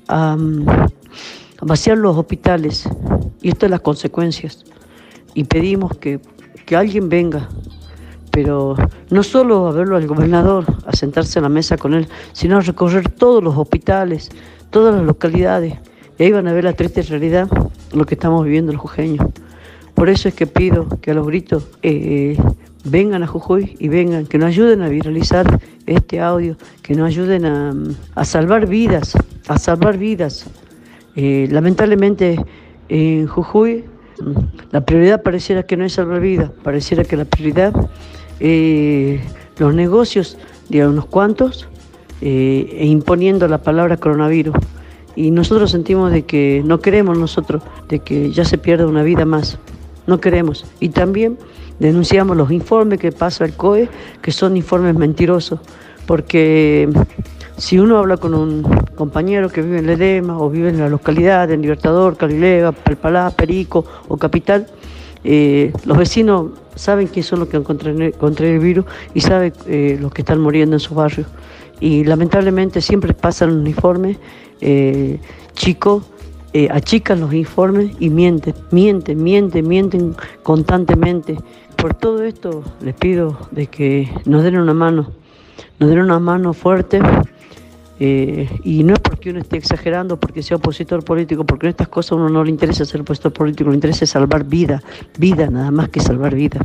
a, 0.07 0.33
a 0.33 1.65
vaciar 1.65 1.97
los 1.97 2.17
hospitales, 2.17 2.87
y 3.41 3.49
esto 3.49 3.65
es 3.65 3.71
las 3.71 3.81
consecuencias. 3.81 4.65
Y 5.33 5.43
pedimos 5.43 5.95
que, 5.97 6.19
que 6.65 6.75
alguien 6.75 7.09
venga, 7.09 7.49
pero 8.31 8.75
no 9.09 9.23
solo 9.23 9.67
a 9.67 9.71
verlo 9.71 9.97
al 9.97 10.07
gobernador, 10.07 10.65
a 10.85 10.95
sentarse 10.95 11.39
a 11.39 11.41
la 11.41 11.49
mesa 11.49 11.77
con 11.77 11.93
él, 11.93 12.07
sino 12.31 12.57
a 12.57 12.61
recorrer 12.61 13.09
todos 13.09 13.43
los 13.43 13.57
hospitales, 13.57 14.29
todas 14.69 14.95
las 14.95 15.03
localidades 15.03 15.75
y 16.17 16.23
ahí 16.23 16.31
van 16.31 16.47
a 16.47 16.53
ver 16.53 16.63
la 16.63 16.73
triste 16.73 17.01
realidad, 17.03 17.47
lo 17.93 18.05
que 18.05 18.15
estamos 18.15 18.43
viviendo 18.43 18.71
los 18.71 18.81
jujeños. 18.81 19.25
Por 19.93 20.09
eso 20.09 20.27
es 20.27 20.35
que 20.35 20.47
pido 20.47 20.87
que 21.01 21.11
a 21.11 21.13
los 21.13 21.25
gritos 21.27 21.67
eh, 21.81 22.37
vengan 22.83 23.23
a 23.23 23.27
Jujuy 23.27 23.75
y 23.79 23.87
vengan, 23.87 24.25
que 24.25 24.37
nos 24.37 24.49
ayuden 24.49 24.81
a 24.81 24.89
viralizar 24.89 25.59
este 25.85 26.19
audio, 26.19 26.55
que 26.81 26.95
nos 26.95 27.07
ayuden 27.07 27.45
a, 27.45 28.25
salvar 28.25 28.67
vidas, 28.67 29.17
a 29.47 29.57
salvar 29.57 29.97
vidas. 29.97 30.45
Eh, 31.15 31.47
lamentablemente 31.51 32.39
en 32.89 33.27
Jujuy 33.27 33.85
la 34.71 34.81
prioridad 34.85 35.21
pareciera 35.21 35.63
que 35.63 35.77
no 35.77 35.85
es 35.85 35.93
salvar 35.93 36.21
vidas, 36.21 36.51
pareciera 36.63 37.03
que 37.03 37.17
la 37.17 37.25
prioridad 37.25 37.73
es 38.39 39.21
los 39.57 39.73
negocios 39.73 40.37
de 40.69 40.87
unos 40.87 41.05
cuantos 41.05 41.67
eh, 42.21 42.69
e 42.71 42.85
imponiendo 42.85 43.47
la 43.47 43.59
palabra 43.59 43.97
coronavirus 43.97 44.55
y 45.17 45.31
nosotros 45.31 45.71
sentimos 45.71 46.11
de 46.11 46.25
que 46.25 46.61
no 46.63 46.79
queremos 46.79 47.17
nosotros 47.17 47.63
de 47.89 47.99
que 47.99 48.29
ya 48.31 48.45
se 48.45 48.59
pierda 48.59 48.85
una 48.85 49.01
vida 49.01 49.25
más. 49.25 49.57
No 50.05 50.21
queremos. 50.21 50.63
Y 50.79 50.89
también 50.89 51.39
denunciamos 51.79 52.37
los 52.37 52.51
informes 52.51 52.99
que 52.99 53.11
pasa 53.11 53.43
el 53.43 53.53
COE, 53.53 53.89
que 54.21 54.31
son 54.31 54.55
informes 54.55 54.95
mentirosos, 54.95 55.59
porque 56.05 56.87
Si 57.57 57.79
uno 57.79 57.97
habla 57.97 58.17
con 58.17 58.35
un 58.35 58.61
compañero 58.95 59.49
que 59.49 59.63
vive 59.63 59.79
en 59.79 59.87
Ledema 59.87 60.37
o 60.37 60.47
vive 60.47 60.69
en 60.69 60.79
la 60.79 60.89
localidad, 60.89 61.49
en 61.49 61.63
Libertador, 61.63 62.15
Calilega, 62.15 62.71
Palpalá, 62.71 63.31
Perico 63.31 63.83
o 64.07 64.15
Capital, 64.17 64.67
eh, 65.23 65.73
los 65.83 65.97
vecinos 65.97 66.51
saben 66.75 67.07
quiénes 67.07 67.25
son 67.25 67.39
los 67.39 67.47
que 67.47 67.57
han 67.57 67.63
contraído 67.63 68.53
el 68.53 68.59
virus 68.59 68.85
y 69.15 69.21
saben 69.21 69.53
eh, 69.65 69.97
los 69.99 70.13
que 70.13 70.21
están 70.21 70.39
muriendo 70.39 70.75
en 70.75 70.79
sus 70.79 70.95
barrios. 70.95 71.27
Y 71.79 72.03
lamentablemente 72.03 72.79
siempre 72.79 73.15
pasan 73.15 73.51
uniformes 73.51 74.17
eh, 74.61 75.19
chicos, 75.53 76.03
eh, 76.53 76.69
achican 76.71 77.19
los 77.19 77.33
informes 77.33 77.91
y 77.99 78.09
mienten, 78.09 78.53
mienten, 78.71 79.21
mienten, 79.21 79.67
mienten 79.67 80.15
constantemente. 80.43 81.37
Por 81.75 81.93
todo 81.93 82.23
esto 82.23 82.63
les 82.81 82.95
pido 82.95 83.37
de 83.51 83.67
que 83.67 84.09
nos 84.25 84.43
den 84.43 84.57
una 84.57 84.73
mano, 84.73 85.11
nos 85.79 85.89
den 85.89 85.99
una 85.99 86.19
mano 86.19 86.53
fuerte. 86.53 86.99
Eh, 87.99 88.47
y 88.63 88.83
no 88.83 88.93
es 88.93 88.99
porque 88.99 89.31
uno 89.31 89.39
esté 89.39 89.57
exagerando, 89.57 90.19
porque 90.19 90.43
sea 90.43 90.57
opositor 90.57 91.03
político, 91.03 91.43
porque 91.45 91.65
en 91.65 91.71
estas 91.71 91.87
cosas 91.87 92.11
a 92.11 92.15
uno 92.15 92.29
no 92.29 92.43
le 92.43 92.51
interesa 92.51 92.85
ser 92.85 93.01
opositor 93.01 93.33
político, 93.33 93.71
le 93.71 93.75
interesa 93.75 94.05
salvar 94.05 94.43
vida, 94.43 94.83
vida, 95.17 95.49
nada 95.49 95.71
más 95.71 95.89
que 95.89 95.99
salvar 95.99 96.35
vida. 96.35 96.63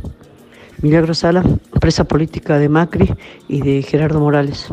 Milagro 0.81 1.13
Sala, 1.13 1.43
presa 1.79 2.03
política 2.03 2.57
de 2.57 2.69
Macri 2.69 3.13
y 3.47 3.61
de 3.61 3.81
Gerardo 3.81 4.19
Morales. 4.19 4.67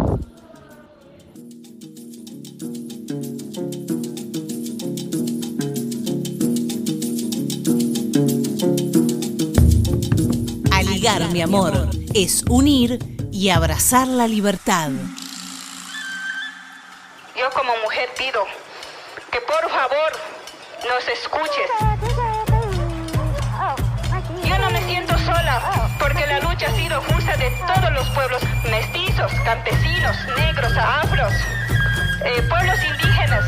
Mi 11.01 11.41
amor, 11.41 11.89
es 12.13 12.45
unir 12.51 12.99
y 13.33 13.49
abrazar 13.49 14.07
la 14.07 14.29
libertad. 14.29 14.91
Yo 17.35 17.51
como 17.57 17.73
mujer 17.83 18.11
pido 18.19 18.45
que 19.33 19.41
por 19.41 19.71
favor 19.71 20.13
nos 20.87 21.09
escuches. 21.09 21.71
Yo 24.45 24.59
no 24.59 24.71
me 24.73 24.83
siento 24.85 25.17
sola 25.21 25.89
porque 25.99 26.27
la 26.27 26.41
lucha 26.41 26.67
ha 26.67 26.77
sido 26.77 27.01
justa 27.01 27.35
de 27.39 27.51
todos 27.67 27.93
los 27.95 28.07
pueblos, 28.11 28.43
mestizos, 28.65 29.33
campesinos, 29.43 30.17
negros, 30.37 30.77
afros, 30.77 31.33
eh, 32.27 32.43
pueblos 32.47 32.77
indígenas, 32.85 33.45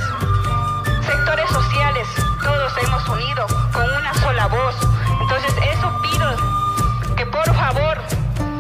sectores 1.05 1.51
sociales, 1.51 2.09
todos 2.43 2.73
hemos 2.83 3.07
unido 3.11 3.47
con 3.75 3.85
una 3.93 4.15
sola 4.15 4.47
voz. 4.47 4.75
Entonces 5.21 5.55
por 7.45 7.55
favor 7.55 7.99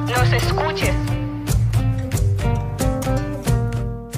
nos 0.08 0.32
escuches. 0.32 0.94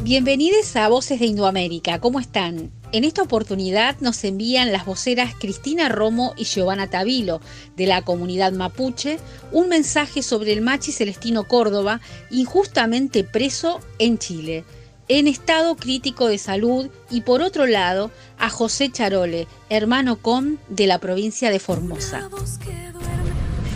Bienvenidos 0.02 0.76
a 0.76 0.88
Voces 0.88 1.20
de 1.20 1.26
Indoamérica, 1.26 1.98
¿cómo 1.98 2.20
están? 2.20 2.70
En 2.92 3.04
esta 3.04 3.22
oportunidad 3.22 3.96
nos 4.00 4.22
envían 4.24 4.72
las 4.72 4.86
voceras 4.86 5.34
Cristina 5.38 5.88
Romo 5.88 6.34
y 6.36 6.44
Giovanna 6.44 6.88
Tavilo 6.88 7.40
de 7.76 7.86
la 7.86 8.02
comunidad 8.02 8.52
mapuche 8.52 9.18
un 9.52 9.68
mensaje 9.68 10.22
sobre 10.22 10.52
el 10.52 10.60
machi 10.60 10.92
Celestino 10.92 11.44
Córdoba, 11.48 12.00
injustamente 12.30 13.24
preso 13.24 13.80
en 13.98 14.18
Chile, 14.18 14.64
en 15.08 15.26
estado 15.26 15.76
crítico 15.76 16.28
de 16.28 16.38
salud, 16.38 16.88
y 17.10 17.22
por 17.22 17.42
otro 17.42 17.66
lado 17.66 18.10
a 18.38 18.48
José 18.48 18.90
Charole, 18.90 19.46
hermano 19.68 20.16
con 20.16 20.58
de 20.68 20.86
la 20.86 20.98
provincia 20.98 21.50
de 21.50 21.58
Formosa. 21.58 22.30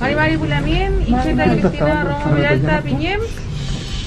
Mari 0.00 0.36
Pulamien, 0.36 1.04
Incheta 1.06 1.44
Cristina 1.44 2.04
Romo 2.04 2.36
Miralta 2.36 2.82
Piñem, 2.82 3.20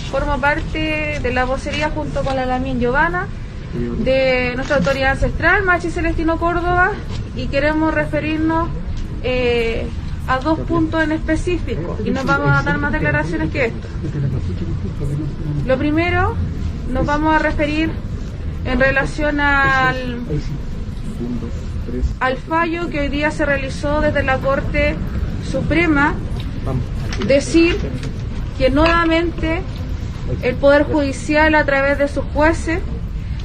formo 0.10 0.40
parte 0.40 1.20
de 1.22 1.34
la 1.34 1.46
vocería 1.46 1.90
junto 1.90 2.24
con 2.24 2.36
la 2.36 2.46
Lamien 2.46 2.80
Giovanna 2.80 3.28
de 3.74 4.54
nuestra 4.56 4.78
autoridad 4.78 5.12
ancestral, 5.12 5.64
Machi 5.64 5.90
Celestino 5.92 6.38
Córdoba, 6.38 6.92
y 7.36 7.48
queremos 7.48 7.94
referirnos 7.94 8.70
eh, 9.24 9.88
a 10.28 10.40
dos 10.40 10.60
puntos 10.60 11.04
en 11.04 11.14
específico 11.14 11.98
y 12.04 12.12
nos 12.12 12.26
vamos 12.26 12.52
a 12.52 12.64
dar 12.64 12.78
más 12.78 12.92
declaraciones 12.92 13.50
que 13.52 13.66
esto. 13.66 13.88
Lo 15.66 15.78
primero, 15.78 16.36
nos 16.90 17.06
vamos 17.06 17.36
a 17.36 17.40
referir 17.40 17.92
en 18.66 18.80
relación 18.80 19.40
al, 19.40 20.20
al 22.20 22.38
fallo 22.38 22.90
que 22.90 23.02
hoy 23.02 23.10
día 23.10 23.32
se 23.32 23.46
realizó 23.46 24.02
desde 24.02 24.24
la 24.24 24.38
Corte 24.38 24.96
Suprema, 25.50 26.16
decir 27.28 27.78
que 28.58 28.70
nuevamente 28.70 29.62
el 30.42 30.56
Poder 30.56 30.84
Judicial 30.84 31.56
a 31.56 31.66
través 31.66 31.98
de 31.98 32.08
sus 32.08 32.24
jueces 32.34 32.80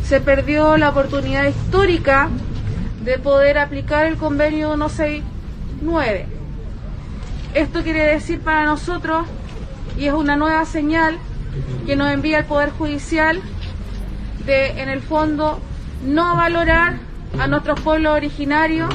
se 0.04 0.20
perdió 0.20 0.76
la 0.76 0.90
oportunidad 0.90 1.44
histórica 1.44 2.28
de 3.04 3.18
poder 3.18 3.58
aplicar 3.58 4.06
el 4.06 4.16
convenio 4.16 4.74
169. 4.74 6.26
Esto 7.54 7.82
quiere 7.82 8.02
decir 8.02 8.40
para 8.40 8.64
nosotros, 8.64 9.26
y 9.96 10.06
es 10.06 10.12
una 10.12 10.36
nueva 10.36 10.64
señal 10.64 11.18
que 11.86 11.96
nos 11.96 12.12
envía 12.12 12.40
el 12.40 12.44
Poder 12.44 12.70
Judicial, 12.70 13.40
de 14.44 14.80
en 14.80 14.88
el 14.88 15.00
fondo 15.00 15.58
no 16.04 16.36
valorar 16.36 16.98
a 17.38 17.46
nuestros 17.46 17.80
pueblos 17.80 18.14
originarios. 18.14 18.94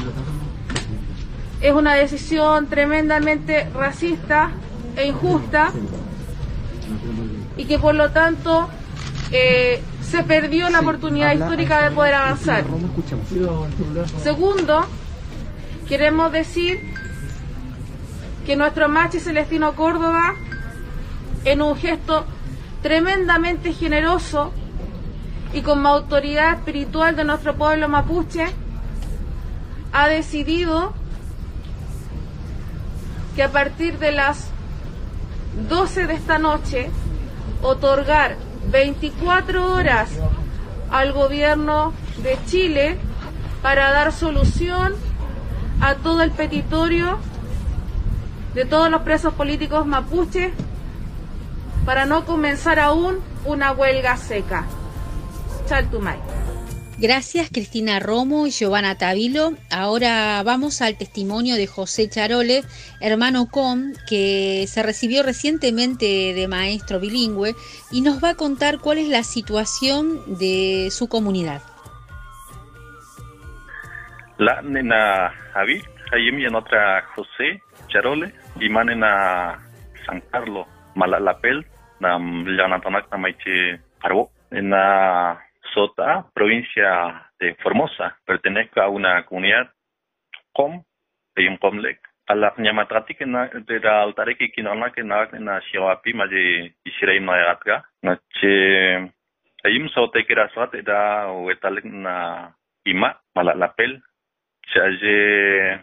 Es 1.62 1.72
una 1.72 1.94
decisión 1.94 2.66
tremendamente 2.66 3.68
racista 3.72 4.50
e 4.96 5.06
injusta 5.06 5.72
y 7.56 7.64
que 7.64 7.78
por 7.78 7.94
lo 7.94 8.10
tanto 8.10 8.68
eh, 9.30 9.80
se 10.02 10.24
perdió 10.24 10.68
la 10.70 10.80
oportunidad 10.80 11.32
histórica 11.32 11.88
de 11.88 11.94
poder 11.94 12.14
avanzar. 12.14 12.64
Segundo, 14.22 14.84
queremos 15.88 16.32
decir 16.32 16.80
que 18.44 18.56
nuestro 18.56 18.88
machi 18.88 19.20
Celestino 19.20 19.74
Córdoba, 19.74 20.34
en 21.44 21.62
un 21.62 21.76
gesto 21.76 22.26
tremendamente 22.82 23.72
generoso 23.72 24.52
y 25.54 25.62
con 25.62 25.86
autoridad 25.86 26.54
espiritual 26.54 27.14
de 27.14 27.24
nuestro 27.24 27.54
pueblo 27.54 27.88
mapuche, 27.88 28.46
ha 29.92 30.08
decidido 30.08 30.92
que 33.34 33.42
a 33.42 33.50
partir 33.50 33.98
de 33.98 34.12
las 34.12 34.48
12 35.68 36.06
de 36.06 36.14
esta 36.14 36.38
noche 36.38 36.90
otorgar 37.62 38.36
24 38.70 39.74
horas 39.74 40.10
al 40.90 41.12
gobierno 41.12 41.92
de 42.22 42.38
Chile 42.46 42.98
para 43.62 43.90
dar 43.90 44.12
solución 44.12 44.94
a 45.80 45.94
todo 45.94 46.22
el 46.22 46.30
petitorio 46.30 47.18
de 48.54 48.64
todos 48.64 48.90
los 48.90 49.02
presos 49.02 49.32
políticos 49.34 49.86
mapuches 49.86 50.52
para 51.84 52.04
no 52.06 52.24
comenzar 52.24 52.78
aún 52.78 53.18
una 53.44 53.72
huelga 53.72 54.16
seca. 54.16 54.64
Chaltumay. 55.66 56.18
Gracias 57.02 57.50
Cristina 57.52 57.98
Romo 57.98 58.46
y 58.46 58.52
Giovanna 58.52 58.96
Tavilo. 58.96 59.54
Ahora 59.72 60.40
vamos 60.44 60.80
al 60.82 60.96
testimonio 60.96 61.56
de 61.56 61.66
José 61.66 62.08
Charole, 62.08 62.62
hermano 63.00 63.48
Com, 63.50 63.92
que 64.08 64.66
se 64.68 64.84
recibió 64.84 65.24
recientemente 65.24 66.32
de 66.32 66.46
maestro 66.46 67.00
bilingüe 67.00 67.56
y 67.90 68.02
nos 68.02 68.22
va 68.22 68.30
a 68.30 68.34
contar 68.36 68.78
cuál 68.78 68.98
es 68.98 69.08
la 69.08 69.24
situación 69.24 70.38
de 70.38 70.90
su 70.92 71.08
comunidad. 71.08 71.62
La 74.38 74.62
nena 74.62 75.34
Javi, 75.54 75.82
ahí 76.12 76.28
en 76.28 76.54
otra 76.54 77.02
José 77.16 77.62
Charole, 77.88 78.32
y 78.60 78.68
manena 78.68 79.58
San 80.06 80.20
Carlos, 80.30 80.68
Malalapel, 80.94 81.66
nam 81.98 82.46
Llanatonac, 82.46 83.10
Namaiche 83.10 83.80
Parbo, 84.00 84.30
en 84.52 84.70
la 84.70 85.42
Sota, 85.72 86.26
provincia 86.34 87.30
de 87.38 87.54
Formosa. 87.56 88.18
Pertenezco 88.24 88.80
a 88.80 88.88
una 88.88 89.24
comunidad 89.24 89.70
com, 90.52 90.82
de 91.34 91.58
comlec. 91.58 92.00
A 92.28 92.34
la 92.34 92.54
ñamatrati 92.56 93.14
que 93.14 93.24
de 93.24 93.80
la 93.80 94.02
altare 94.02 94.36
que 94.36 94.52
kinona 94.52 94.92
que 94.92 95.02
na 95.02 95.26
na 95.40 95.60
shiwapi 95.60 96.14
ma 96.14 96.26
de 96.26 96.72
isirai 96.84 97.20
na 97.20 97.36
yatka. 97.36 97.84
Na 98.02 98.16
che 98.40 99.12
sote 99.92 100.24
que 100.24 100.32
era 100.32 100.48
sote 100.50 100.82
da 100.82 101.26
o 101.32 101.50
etalek 101.50 101.84
na 101.84 102.54
ima 102.84 103.20
mala 103.34 103.54
la 103.54 103.74
pel. 103.74 104.00
Chaje 104.72 105.82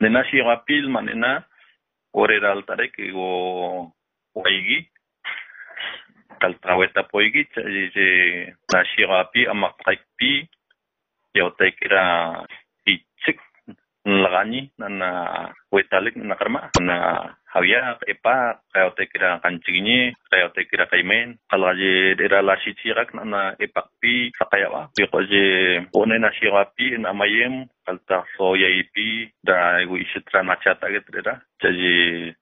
de 0.00 0.08
na 0.10 0.24
shiwapil 0.24 0.88
manena 0.88 1.46
ore 2.12 2.40
la 2.40 2.52
altare 2.52 2.90
que 2.90 3.12
kal 6.44 6.60
traweta 6.60 7.08
poigi 7.08 7.48
je 7.96 8.08
na 8.68 8.84
shirapi 8.84 9.48
ama 9.48 9.72
pi 10.20 10.44
yo 11.32 11.48
tekira 11.56 12.04
ichik 12.84 13.40
lagani 14.04 14.68
na 14.76 15.08
wetalik 15.72 16.20
na 16.20 16.36
karma 16.36 16.68
na 16.84 16.96
Havia 17.54 17.94
epa 18.10 18.58
kayo 18.74 18.90
tekira 18.98 19.38
kancingni 19.38 20.10
kayo 20.26 20.50
tekira 20.50 20.90
kaimen 20.90 21.38
kalau 21.46 21.70
je 21.78 22.18
daerah 22.18 22.42
lasi 22.42 22.74
cirak 22.82 23.14
na 23.14 23.54
epak 23.62 23.94
pi 24.02 24.34
sakaya 24.34 24.68
wa 24.74 24.90
pi 24.90 25.06
koje 25.06 25.46
one 25.94 26.18
na 26.18 26.34
sirapi 26.34 26.98
na 26.98 27.14
mayem 27.14 27.70
kalta 27.86 28.26
so 28.34 28.58
yaipi 28.58 29.30
da 29.38 29.78
igu 29.86 30.02
isitra 30.02 30.42
na 30.42 30.58
chata 30.58 30.90
gitu 30.90 31.14
daerah 31.14 31.38
jadi 31.62 32.34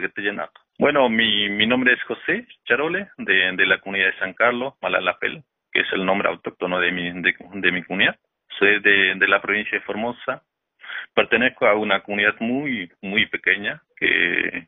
getjenak 0.00 0.50
bueno 0.78 1.08
mi 1.08 1.48
mi 1.48 1.66
nombre 1.66 1.94
es 1.94 2.02
José 2.04 2.46
Charole 2.64 3.08
de 3.18 3.52
de 3.56 3.66
la 3.66 3.78
comunidad 3.78 4.12
de 4.12 4.18
San 4.18 4.34
Carlos 4.34 4.74
Malalapel 4.82 5.42
que 5.72 5.80
es 5.80 5.92
el 5.92 6.04
nombre 6.04 6.28
autóctono 6.28 6.80
de 6.80 6.92
mi 6.92 7.10
de, 7.22 7.34
de 7.54 7.72
mi 7.72 7.82
comunidad. 7.82 8.16
Soy 8.58 8.80
de, 8.80 9.14
de 9.16 9.28
la 9.28 9.40
provincia 9.40 9.78
de 9.78 9.84
Formosa. 9.84 10.42
Pertenezco 11.14 11.66
a 11.66 11.74
una 11.74 12.00
comunidad 12.00 12.34
muy, 12.40 12.90
muy 13.00 13.26
pequeña 13.26 13.82
que 13.96 14.66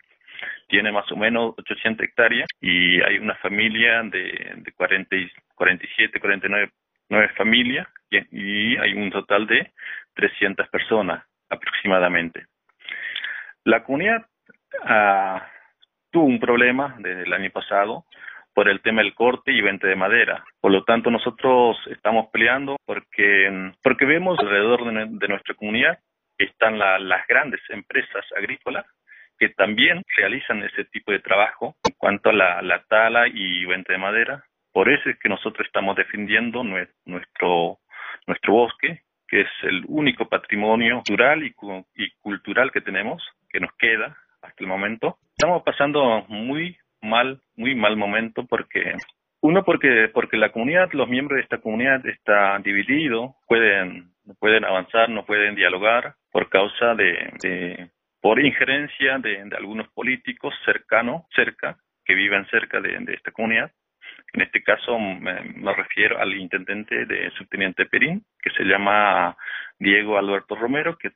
tiene 0.68 0.92
más 0.92 1.10
o 1.12 1.16
menos 1.16 1.54
800 1.58 2.04
hectáreas 2.04 2.48
y 2.60 3.00
hay 3.02 3.18
una 3.18 3.34
familia 3.36 4.02
de, 4.04 4.54
de 4.56 4.72
40, 4.72 5.16
47, 5.54 6.20
49 6.20 6.72
familias 7.36 7.86
y, 8.30 8.76
hay 8.76 8.94
un 8.94 9.10
total 9.10 9.46
de 9.46 9.72
300 10.14 10.68
personas 10.68 11.24
aproximadamente. 11.48 12.46
La 13.64 13.84
comunidad 13.84 14.26
ah, 14.84 15.46
tuvo 16.10 16.24
un 16.24 16.40
problema 16.40 16.96
desde 16.98 17.22
el 17.22 17.32
año 17.32 17.50
pasado 17.50 18.04
por 18.54 18.68
el 18.68 18.80
tema 18.82 19.02
del 19.02 19.14
corte 19.14 19.52
y 19.52 19.60
venta 19.60 19.86
de 19.86 19.96
madera. 19.96 20.44
Por 20.60 20.72
lo 20.72 20.84
tanto, 20.84 21.10
nosotros 21.10 21.76
estamos 21.86 22.28
peleando 22.32 22.76
porque, 22.84 23.72
porque 23.82 24.04
vemos 24.04 24.38
alrededor 24.38 24.84
de, 24.84 25.28
nuestra 25.28 25.54
comunidad 25.54 25.98
están 26.38 26.78
las 26.78 27.26
grandes 27.28 27.60
empresas 27.68 28.24
agrícolas 28.36 28.84
que 29.38 29.50
también 29.50 30.02
realizan 30.16 30.62
ese 30.62 30.84
tipo 30.86 31.12
de 31.12 31.20
trabajo 31.20 31.76
en 31.84 31.94
cuanto 31.98 32.30
a 32.30 32.32
la, 32.32 32.84
tala 32.88 33.26
y 33.28 33.64
venta 33.64 33.92
de 33.92 33.98
madera. 33.98 34.44
Por 34.72 34.90
eso 34.90 35.10
es 35.10 35.18
que 35.18 35.28
nosotros 35.28 35.66
estamos 35.66 35.96
defendiendo 35.96 36.62
nuestro, 36.64 37.78
nuestro 38.26 38.52
bosque, 38.52 39.02
que 39.28 39.42
es 39.42 39.48
el 39.62 39.84
único 39.88 40.28
patrimonio 40.28 40.96
natural 40.96 41.42
y, 41.42 41.54
y 41.96 42.10
cultural 42.20 42.70
que 42.70 42.80
tenemos, 42.80 43.22
que 43.48 43.60
nos 43.60 43.72
queda 43.74 44.16
hasta 44.42 44.62
el 44.62 44.66
momento. 44.66 45.18
Estamos 45.36 45.62
pasando 45.62 46.24
muy 46.28 46.76
mal, 47.00 47.40
muy 47.56 47.74
mal 47.74 47.96
momento 47.96 48.46
porque 48.46 48.96
uno 49.40 49.64
porque 49.64 50.08
porque 50.12 50.36
la 50.36 50.52
comunidad, 50.52 50.92
los 50.92 51.08
miembros 51.08 51.36
de 51.36 51.42
esta 51.42 51.58
comunidad 51.58 52.06
está 52.06 52.58
dividido, 52.60 53.36
pueden 53.46 54.12
pueden 54.38 54.64
avanzar, 54.64 55.08
no 55.10 55.24
pueden 55.24 55.54
dialogar 55.54 56.14
por 56.30 56.48
causa 56.48 56.94
de, 56.94 57.90
por 58.20 58.40
injerencia 58.40 59.18
de, 59.18 59.42
algunos 59.56 59.88
políticos 59.88 60.54
cercanos, 60.64 61.22
cerca, 61.34 61.76
que 62.04 62.14
viven 62.14 62.46
cerca 62.46 62.80
de, 62.80 62.98
esta 63.12 63.32
comunidad. 63.32 63.70
En 64.32 64.42
este 64.42 64.62
caso 64.62 64.98
me, 64.98 65.74
refiero 65.74 66.18
al 66.18 66.34
intendente 66.34 67.06
de 67.06 67.30
subteniente 67.32 67.86
Perín, 67.86 68.24
que 68.42 68.50
se 68.50 68.64
llama 68.64 69.36
Diego 69.78 70.18
Alberto 70.18 70.56
Romero, 70.56 70.96
que, 70.96 71.10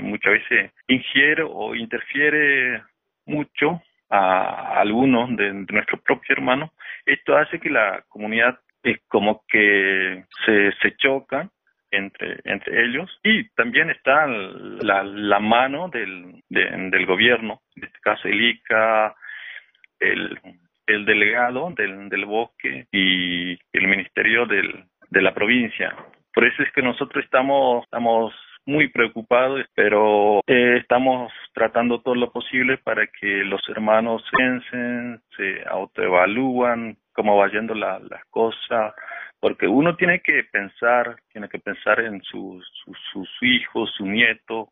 muchas 0.00 0.32
veces 0.32 0.72
ingiere 0.88 1.44
o 1.46 1.74
interfiere 1.74 2.82
mucho 3.26 3.82
a 4.10 4.80
algunos 4.80 5.34
de, 5.36 5.52
nuestros 5.52 6.02
propios 6.02 6.30
hermanos, 6.38 6.70
esto 7.06 7.36
hace 7.36 7.58
que 7.58 7.70
la 7.70 8.04
comunidad 8.08 8.58
es 8.82 8.98
como 9.08 9.44
que 9.48 10.24
se, 10.44 10.72
se 10.82 10.96
choca 10.96 11.48
entre, 11.90 12.40
entre 12.44 12.84
ellos. 12.84 13.10
Y 13.22 13.48
también 13.50 13.90
está 13.90 14.26
la, 14.26 15.04
la 15.04 15.38
mano 15.38 15.88
del 15.88 17.06
gobierno, 17.06 17.60
en 17.76 17.84
este 17.84 17.98
caso 18.00 18.28
el 18.28 18.42
ICA, 18.42 19.14
el, 20.00 20.38
el 20.92 21.04
delegado 21.04 21.70
del, 21.76 22.08
del 22.08 22.24
bosque 22.24 22.86
y 22.92 23.52
el 23.72 23.88
ministerio 23.88 24.46
del, 24.46 24.84
de 25.10 25.22
la 25.22 25.34
provincia. 25.34 25.94
Por 26.34 26.46
eso 26.46 26.62
es 26.62 26.72
que 26.72 26.82
nosotros 26.82 27.24
estamos, 27.24 27.84
estamos 27.84 28.32
muy 28.64 28.88
preocupados, 28.88 29.64
pero 29.74 30.40
eh, 30.46 30.78
estamos 30.80 31.32
tratando 31.52 32.00
todo 32.00 32.14
lo 32.14 32.30
posible 32.30 32.78
para 32.78 33.06
que 33.06 33.44
los 33.44 33.60
hermanos 33.68 34.22
piensen, 34.36 35.20
se 35.36 35.62
autoevalúan 35.68 36.96
cómo 37.12 37.36
va 37.36 37.50
yendo 37.50 37.74
la, 37.74 37.98
las 37.98 38.24
cosas, 38.26 38.94
porque 39.40 39.66
uno 39.66 39.96
tiene 39.96 40.20
que 40.20 40.44
pensar, 40.44 41.16
tiene 41.32 41.48
que 41.48 41.58
pensar 41.58 42.00
en 42.00 42.22
sus, 42.22 42.64
hijos, 43.40 43.92
su 43.96 44.06
nieto, 44.06 44.68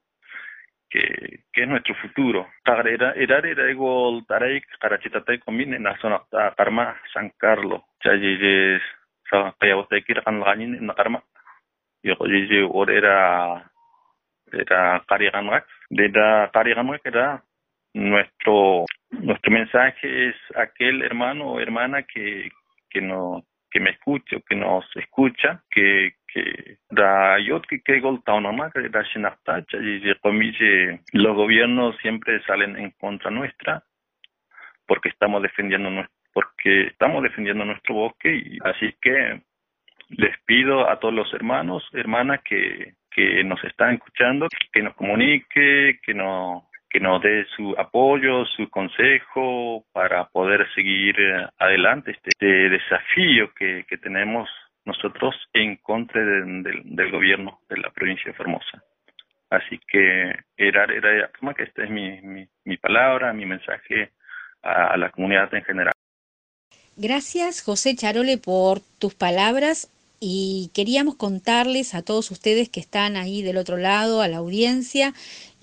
que, 0.90 1.44
que 1.52 1.62
es 1.62 1.68
nuestro 1.68 1.94
futuro. 1.94 2.48
Era 2.66 3.12
era 3.14 3.38
era 3.38 3.70
ego 3.70 4.22
tarai 4.26 4.60
karachitatay 4.80 5.38
combine 5.38 5.78
na 5.78 5.96
zona 5.98 6.20
karma 6.56 6.96
San 7.14 7.30
Carlos. 7.38 7.82
Chayes 8.02 8.82
sa 9.30 9.54
kaya 9.58 9.76
wata 9.76 10.00
kira 10.02 10.22
kan 10.22 10.40
lanin 10.40 10.84
na 10.84 10.94
karma. 10.94 11.22
Yo 12.02 12.16
era 12.88 13.70
era 14.52 15.02
era 17.04 17.42
nuestro 17.94 18.84
nuestro 19.10 19.50
mensaje 19.52 20.28
es 20.28 20.36
aquel 20.56 21.02
hermano 21.02 21.52
o 21.52 21.60
hermana 21.60 22.02
que 22.02 22.50
que 22.88 23.00
no 23.00 23.44
que 23.70 23.80
me 23.80 23.90
escucha 23.90 24.36
que 24.48 24.56
nos 24.56 24.84
escucha 24.96 25.62
que 25.70 26.14
que 26.26 26.78
da 26.90 27.38
yo 27.38 27.60
que 27.62 27.80
que 27.80 28.00
nomás 28.00 28.72
que 28.72 28.88
da 28.88 29.04
y 29.72 31.18
los 31.18 31.36
gobiernos 31.36 31.96
siempre 31.98 32.42
salen 32.44 32.76
en 32.76 32.90
contra 32.92 33.30
nuestra 33.30 33.82
porque 34.86 35.08
estamos 35.08 35.42
defendiendo 35.42 35.90
nuestro 35.90 36.14
porque 36.32 36.86
estamos 36.86 37.22
defendiendo 37.22 37.64
nuestro 37.64 37.94
bosque 37.94 38.34
y 38.34 38.58
así 38.64 38.94
que 39.00 39.42
les 40.10 40.38
pido 40.44 40.88
a 40.88 40.98
todos 40.98 41.14
los 41.14 41.32
hermanos 41.34 41.88
hermanas 41.92 42.40
que 42.42 42.94
que 43.10 43.42
nos 43.44 43.62
están 43.64 43.94
escuchando, 43.94 44.46
que 44.72 44.82
nos 44.82 44.94
comunique, 44.94 45.98
que 46.04 46.14
nos 46.14 46.62
que 46.90 47.00
nos 47.00 47.22
dé 47.22 47.46
su 47.56 47.74
apoyo, 47.78 48.44
su 48.44 48.68
consejo 48.68 49.84
para 49.92 50.26
poder 50.28 50.66
seguir 50.74 51.14
eh, 51.18 51.46
adelante 51.58 52.10
este, 52.10 52.30
este, 52.30 52.68
desafío 52.68 53.54
que, 53.54 53.84
tenemos 54.02 54.48
nosotros 54.84 55.34
en 55.52 55.76
contra 55.76 56.20
del 56.20 57.10
gobierno 57.12 57.60
de 57.68 57.76
la 57.76 57.90
provincia 57.90 58.32
de 58.32 58.36
Formosa. 58.36 58.82
Así 59.50 59.78
que 59.86 60.34
era, 60.56 60.84
era 60.84 61.30
que 61.56 61.62
esta 61.62 61.84
es 61.84 61.90
mi, 61.90 62.46
mi, 62.64 62.76
palabra, 62.76 63.32
mi 63.32 63.46
mensaje 63.46 64.10
a 64.62 64.96
la 64.96 65.10
comunidad 65.10 65.52
en 65.54 65.64
general. 65.64 65.92
Gracias, 66.96 67.62
José 67.62 67.94
Charole, 67.94 68.38
por 68.38 68.80
tus 68.98 69.14
palabras 69.14 69.90
y 70.20 70.70
queríamos 70.74 71.14
contarles 71.14 71.94
a 71.94 72.02
todos 72.02 72.30
ustedes 72.30 72.68
que 72.68 72.78
están 72.78 73.16
ahí 73.16 73.40
del 73.40 73.56
otro 73.56 73.78
lado, 73.78 74.20
a 74.20 74.28
la 74.28 74.36
audiencia, 74.36 75.14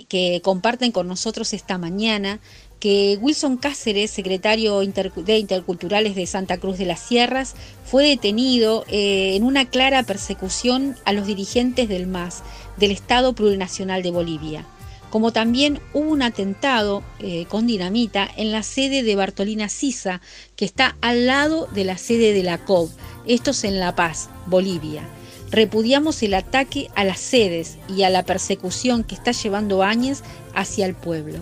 que 0.10 0.42
comparten 0.44 0.92
con 0.92 1.08
nosotros 1.08 1.54
esta 1.54 1.78
mañana, 1.78 2.40
que 2.80 3.20
Wilson 3.22 3.58
Cáceres, 3.58 4.10
secretario 4.10 4.80
de 4.80 5.38
Interculturales 5.38 6.16
de 6.16 6.26
Santa 6.26 6.58
Cruz 6.58 6.80
de 6.80 6.86
las 6.86 7.00
Sierras, 7.00 7.54
fue 7.86 8.08
detenido 8.08 8.84
eh, 8.88 9.36
en 9.36 9.44
una 9.44 9.70
clara 9.70 10.02
persecución 10.02 10.96
a 11.06 11.14
los 11.14 11.28
dirigentes 11.28 11.88
del 11.88 12.08
MAS, 12.08 12.42
del 12.78 12.92
Estado 12.92 13.34
Plurinacional 13.34 14.02
de 14.02 14.12
Bolivia. 14.12 14.66
Como 15.12 15.32
también 15.32 15.80
hubo 15.94 16.10
un 16.10 16.22
atentado 16.22 17.04
eh, 17.20 17.46
con 17.48 17.68
dinamita 17.68 18.28
en 18.36 18.52
la 18.52 18.64
sede 18.64 19.04
de 19.04 19.16
Bartolina 19.16 19.70
Sisa, 19.70 20.20
que 20.56 20.66
está 20.66 20.98
al 21.02 21.28
lado 21.28 21.68
de 21.68 21.86
la 21.86 21.98
sede 21.98 22.34
de 22.34 22.44
la 22.44 22.58
COB 22.58 22.90
esto 23.28 23.52
es 23.52 23.64
en 23.64 23.80
La 23.80 23.96
Paz, 23.96 24.30
Bolivia. 24.46 25.04
Repudiamos 25.52 26.24
el 26.24 26.34
ataque 26.34 26.90
a 26.96 27.04
las 27.04 27.20
sedes 27.20 27.78
y 27.88 28.04
a 28.04 28.10
la 28.10 28.24
persecución 28.24 29.04
que 29.04 29.16
está 29.16 29.32
llevando 29.32 29.84
Áñez 29.84 30.24
hacia 30.54 30.86
el 30.86 30.96
pueblo. 30.96 31.40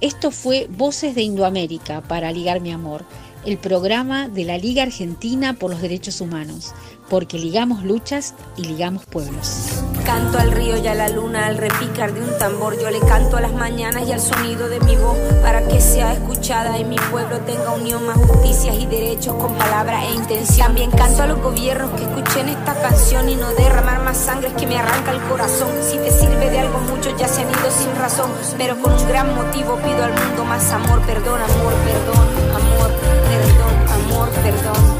Esto 0.00 0.30
fue 0.30 0.68
Voces 0.70 1.14
de 1.14 1.22
Indoamérica 1.22 2.00
para 2.02 2.32
Ligar 2.32 2.60
mi 2.60 2.72
Amor, 2.72 3.04
el 3.44 3.58
programa 3.58 4.28
de 4.28 4.44
la 4.44 4.58
Liga 4.58 4.82
Argentina 4.82 5.54
por 5.54 5.70
los 5.70 5.80
Derechos 5.80 6.20
Humanos 6.20 6.72
porque 7.12 7.38
ligamos 7.38 7.84
luchas 7.84 8.34
y 8.56 8.64
ligamos 8.64 9.04
pueblos. 9.04 9.82
Canto 10.06 10.38
al 10.38 10.50
río 10.50 10.78
y 10.82 10.86
a 10.86 10.94
la 10.94 11.10
luna 11.10 11.44
al 11.44 11.58
repicar 11.58 12.14
de 12.14 12.22
un 12.22 12.38
tambor. 12.38 12.80
Yo 12.80 12.90
le 12.90 13.00
canto 13.00 13.36
a 13.36 13.42
las 13.42 13.52
mañanas 13.52 14.08
y 14.08 14.12
al 14.12 14.20
sonido 14.20 14.66
de 14.70 14.80
mi 14.80 14.96
voz 14.96 15.18
para 15.42 15.68
que 15.68 15.78
sea 15.78 16.12
escuchada 16.42 16.76
y 16.76 16.84
mi 16.84 16.96
pueblo 16.96 17.38
tenga 17.46 17.70
unión, 17.70 18.04
más 18.04 18.16
justicias 18.16 18.74
y 18.74 18.86
derechos 18.86 19.32
con 19.36 19.54
palabra 19.54 20.04
e 20.04 20.14
intención. 20.14 20.66
También 20.66 20.90
canto 20.90 21.22
a 21.22 21.26
los 21.28 21.40
gobiernos 21.40 21.90
que 21.92 22.02
escuchen 22.02 22.48
esta 22.48 22.74
canción 22.82 23.28
y 23.28 23.36
no 23.36 23.48
derramar 23.54 24.02
más 24.02 24.16
sangre 24.16 24.52
que 24.54 24.66
me 24.66 24.76
arranca 24.76 25.12
el 25.12 25.20
corazón. 25.28 25.70
Si 25.88 25.98
te 25.98 26.10
sirve 26.10 26.50
de 26.50 26.58
algo, 26.58 26.80
muchos 26.80 27.16
ya 27.16 27.28
se 27.28 27.42
han 27.42 27.50
ido 27.50 27.70
sin 27.70 27.94
razón, 27.94 28.28
pero 28.58 28.76
con 28.82 28.92
un 28.92 29.08
gran 29.08 29.32
motivo 29.36 29.76
pido 29.76 30.02
al 30.02 30.14
mundo 30.14 30.44
más 30.44 30.68
amor, 30.72 31.00
perdón, 31.02 31.40
amor, 31.42 31.74
perdón, 31.84 32.28
amor, 32.56 32.90
perdón, 33.30 34.10
amor, 34.10 34.28
perdón. 34.42 34.91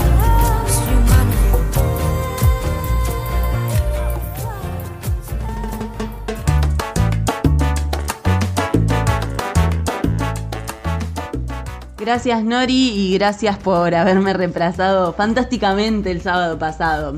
Gracias 12.03 12.43
Nori 12.43 12.89
y 12.89 13.15
gracias 13.15 13.57
por 13.59 13.95
haberme 13.95 14.33
reemplazado 14.33 15.13
fantásticamente 15.13 16.11
el 16.11 16.21
sábado 16.21 16.59
pasado. 16.59 17.15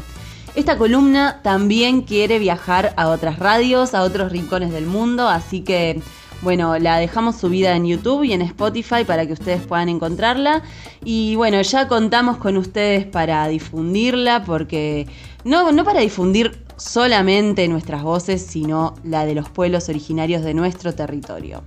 Esta 0.55 0.77
columna 0.77 1.41
también 1.43 2.03
quiere 2.03 2.39
viajar 2.39 2.93
a 2.99 3.09
otras 3.09 3.39
radios, 3.39 3.95
a 3.95 4.03
otros 4.03 4.31
rincones 4.31 4.73
del 4.73 4.85
mundo, 4.85 5.27
así 5.27 5.63
que 5.63 6.03
bueno, 6.43 6.79
la 6.79 6.99
dejamos 6.99 7.37
subida 7.37 7.75
en 7.75 7.87
YouTube 7.87 8.25
y 8.25 8.35
en 8.35 8.43
Spotify 8.43 9.05
para 9.07 9.25
que 9.27 9.33
ustedes 9.33 9.63
puedan 9.63 9.89
encontrarla. 9.89 10.63
Y 11.03 11.35
bueno, 11.37 11.63
ya 11.63 11.89
contamos 11.89 12.37
con 12.37 12.59
ustedes 12.59 13.07
para 13.07 13.49
difundirla, 13.49 14.45
porque 14.45 15.07
no, 15.45 15.73
no 15.73 15.85
para 15.85 16.01
difundir 16.01 16.63
solamente 16.77 17.67
nuestras 17.69 18.03
voces, 18.03 18.43
sino 18.43 18.97
la 19.03 19.25
de 19.25 19.35
los 19.35 19.49
pueblos 19.49 19.89
originarios 19.89 20.43
de 20.43 20.53
nuestro 20.53 20.95
territorio. 20.95 21.63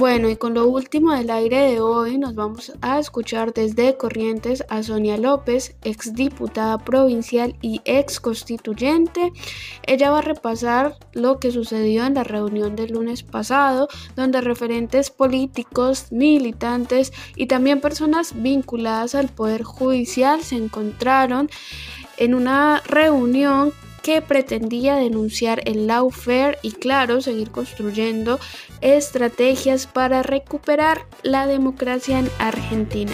Bueno, 0.00 0.30
y 0.30 0.36
con 0.36 0.54
lo 0.54 0.66
último 0.66 1.12
del 1.12 1.28
aire 1.28 1.72
de 1.72 1.80
hoy 1.82 2.16
nos 2.16 2.34
vamos 2.34 2.72
a 2.80 2.98
escuchar 2.98 3.52
desde 3.52 3.98
Corrientes 3.98 4.64
a 4.70 4.82
Sonia 4.82 5.18
López, 5.18 5.76
exdiputada 5.82 6.78
provincial 6.78 7.54
y 7.60 7.82
ex 7.84 8.18
constituyente. 8.18 9.30
Ella 9.86 10.10
va 10.10 10.20
a 10.20 10.22
repasar 10.22 10.96
lo 11.12 11.38
que 11.38 11.50
sucedió 11.50 12.06
en 12.06 12.14
la 12.14 12.24
reunión 12.24 12.76
del 12.76 12.92
lunes 12.92 13.22
pasado, 13.22 13.88
donde 14.16 14.40
referentes 14.40 15.10
políticos, 15.10 16.06
militantes 16.10 17.12
y 17.36 17.44
también 17.44 17.82
personas 17.82 18.32
vinculadas 18.34 19.14
al 19.14 19.28
Poder 19.28 19.64
Judicial 19.64 20.40
se 20.42 20.56
encontraron 20.56 21.50
en 22.16 22.34
una 22.34 22.80
reunión 22.86 23.74
que 24.02 24.22
pretendía 24.22 24.96
denunciar 24.96 25.62
el 25.66 25.86
lawfare 25.86 26.58
y 26.62 26.72
claro, 26.72 27.20
seguir 27.20 27.50
construyendo 27.50 28.38
estrategias 28.80 29.86
para 29.86 30.22
recuperar 30.22 31.06
la 31.22 31.46
democracia 31.46 32.18
en 32.18 32.30
Argentina. 32.38 33.12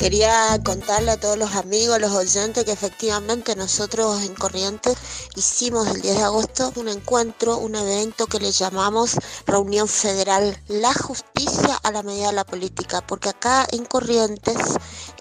Quería 0.00 0.58
contarle 0.64 1.10
a 1.10 1.20
todos 1.20 1.36
los 1.36 1.54
amigos, 1.56 2.00
los 2.00 2.12
oyentes, 2.12 2.64
que 2.64 2.72
efectivamente 2.72 3.54
nosotros 3.54 4.22
en 4.22 4.34
Corrientes 4.34 4.96
hicimos 5.36 5.88
el 5.88 6.00
10 6.00 6.16
de 6.16 6.22
agosto 6.22 6.72
un 6.76 6.88
encuentro, 6.88 7.58
un 7.58 7.74
evento 7.74 8.26
que 8.26 8.40
le 8.40 8.50
llamamos 8.50 9.18
Reunión 9.46 9.88
Federal, 9.88 10.58
la 10.68 10.94
justicia 10.94 11.78
a 11.82 11.90
la 11.92 12.02
medida 12.02 12.28
de 12.28 12.32
la 12.32 12.46
política, 12.46 13.06
porque 13.06 13.28
acá 13.28 13.66
en 13.72 13.84
Corrientes 13.84 14.56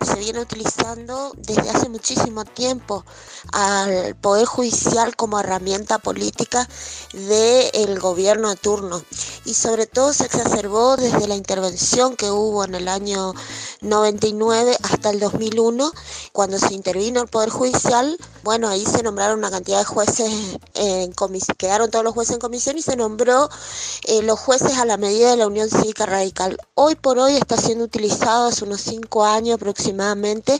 se 0.05 0.15
viene 0.19 0.39
utilizando 0.39 1.33
desde 1.37 1.69
hace 1.69 1.89
muchísimo 1.89 2.45
tiempo 2.45 3.05
al 3.51 4.15
Poder 4.15 4.45
Judicial 4.45 5.15
como 5.15 5.39
herramienta 5.39 5.99
política 5.99 6.67
del 7.13 7.99
gobierno 7.99 8.49
de 8.49 8.55
turno. 8.55 9.01
Y 9.45 9.53
sobre 9.53 9.87
todo 9.87 10.13
se 10.13 10.25
exacerbó 10.25 10.97
desde 10.97 11.27
la 11.27 11.35
intervención 11.35 12.15
que 12.15 12.31
hubo 12.31 12.63
en 12.63 12.75
el 12.75 12.87
año 12.87 13.33
99 13.81 14.77
hasta 14.83 15.09
el 15.09 15.19
2001, 15.19 15.91
cuando 16.33 16.59
se 16.59 16.73
intervino 16.73 17.21
el 17.21 17.27
Poder 17.27 17.49
Judicial, 17.49 18.17
bueno, 18.43 18.67
ahí 18.69 18.85
se 18.85 19.03
nombraron 19.03 19.39
una 19.39 19.51
cantidad 19.51 19.79
de 19.79 19.85
jueces 19.85 20.31
en 20.75 21.13
quedaron 21.57 21.91
todos 21.91 22.03
los 22.03 22.13
jueces 22.13 22.35
en 22.35 22.39
comisión 22.39 22.77
y 22.77 22.81
se 22.81 22.95
nombró 22.95 23.49
eh, 24.05 24.21
los 24.23 24.39
jueces 24.39 24.77
a 24.77 24.85
la 24.85 24.97
medida 24.97 25.31
de 25.31 25.37
la 25.37 25.47
Unión 25.47 25.69
Cívica 25.69 26.05
Radical. 26.05 26.57
Hoy 26.73 26.95
por 26.95 27.19
hoy 27.19 27.35
está 27.35 27.57
siendo 27.57 27.85
utilizado 27.85 28.47
hace 28.47 28.63
unos 28.63 28.81
cinco 28.81 29.25
años 29.25 29.55
aproximadamente 29.55 29.88
aproximadamente 29.89 30.59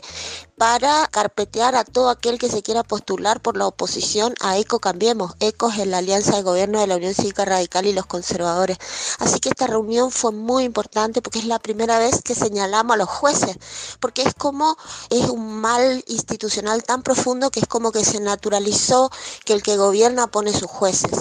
para 0.60 1.08
carpetear 1.10 1.74
a 1.74 1.84
todo 1.84 2.10
aquel 2.10 2.38
que 2.38 2.50
se 2.50 2.62
quiera 2.62 2.82
postular 2.82 3.40
por 3.40 3.56
la 3.56 3.66
oposición 3.66 4.34
a 4.40 4.58
ECO 4.58 4.78
Cambiemos. 4.78 5.32
ECO 5.40 5.70
es 5.70 5.86
la 5.86 5.96
alianza 5.96 6.36
de 6.36 6.42
gobierno 6.42 6.78
de 6.78 6.86
la 6.86 6.96
Unión 6.96 7.14
Cívica 7.14 7.46
Radical 7.46 7.86
y 7.86 7.94
los 7.94 8.04
conservadores. 8.04 8.76
Así 9.20 9.40
que 9.40 9.48
esta 9.48 9.66
reunión 9.66 10.10
fue 10.10 10.32
muy 10.32 10.64
importante 10.64 11.22
porque 11.22 11.38
es 11.38 11.46
la 11.46 11.60
primera 11.60 11.98
vez 11.98 12.20
que 12.22 12.34
señalamos 12.34 12.92
a 12.92 12.98
los 12.98 13.08
jueces, 13.08 13.56
porque 14.00 14.20
es 14.20 14.34
como 14.34 14.76
es 15.08 15.30
un 15.30 15.62
mal 15.62 16.04
institucional 16.08 16.82
tan 16.82 17.02
profundo 17.02 17.50
que 17.50 17.60
es 17.60 17.66
como 17.66 17.90
que 17.90 18.04
se 18.04 18.20
naturalizó 18.20 19.10
que 19.46 19.54
el 19.54 19.62
que 19.62 19.78
gobierna 19.78 20.26
pone 20.26 20.52
sus 20.52 20.70
jueces. 20.70 21.20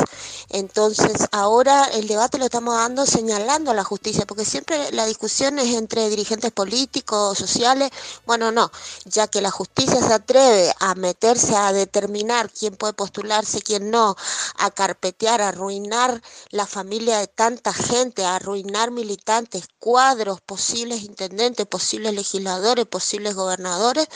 Entonces 0.49 1.29
ahora 1.31 1.85
el 1.85 2.09
debate 2.09 2.39
lo 2.39 2.45
estamos 2.45 2.75
dando 2.75 3.05
señalando 3.05 3.71
a 3.71 3.73
la 3.73 3.85
justicia, 3.85 4.25
porque 4.25 4.43
siempre 4.43 4.91
la 4.91 5.05
discusión 5.05 5.59
es 5.59 5.75
entre 5.75 6.09
dirigentes 6.09 6.51
políticos, 6.51 7.37
sociales. 7.37 7.89
Bueno, 8.25 8.51
no, 8.51 8.69
ya 9.05 9.28
que 9.29 9.41
la 9.41 9.51
justicia 9.51 10.01
se 10.01 10.13
atreve 10.13 10.73
a 10.79 10.95
meterse 10.95 11.55
a 11.55 11.73
determinar 11.73 12.49
quién 12.49 12.75
puede 12.75 12.93
postularse, 12.93 13.61
quién 13.61 13.91
no, 13.91 14.15
a 14.57 14.71
carpetear, 14.71 15.41
a 15.41 15.49
arruinar 15.49 16.21
la 16.49 16.65
familia 16.65 17.19
de 17.19 17.27
tanta 17.27 17.73
gente, 17.73 18.25
a 18.25 18.35
arruinar 18.35 18.91
militantes, 18.91 19.67
cuadros, 19.79 20.41
posibles 20.41 21.03
intendentes, 21.03 21.65
posibles 21.65 22.13
legisladores, 22.13 22.85
posibles 22.85 23.35
gobernadores. 23.35 24.07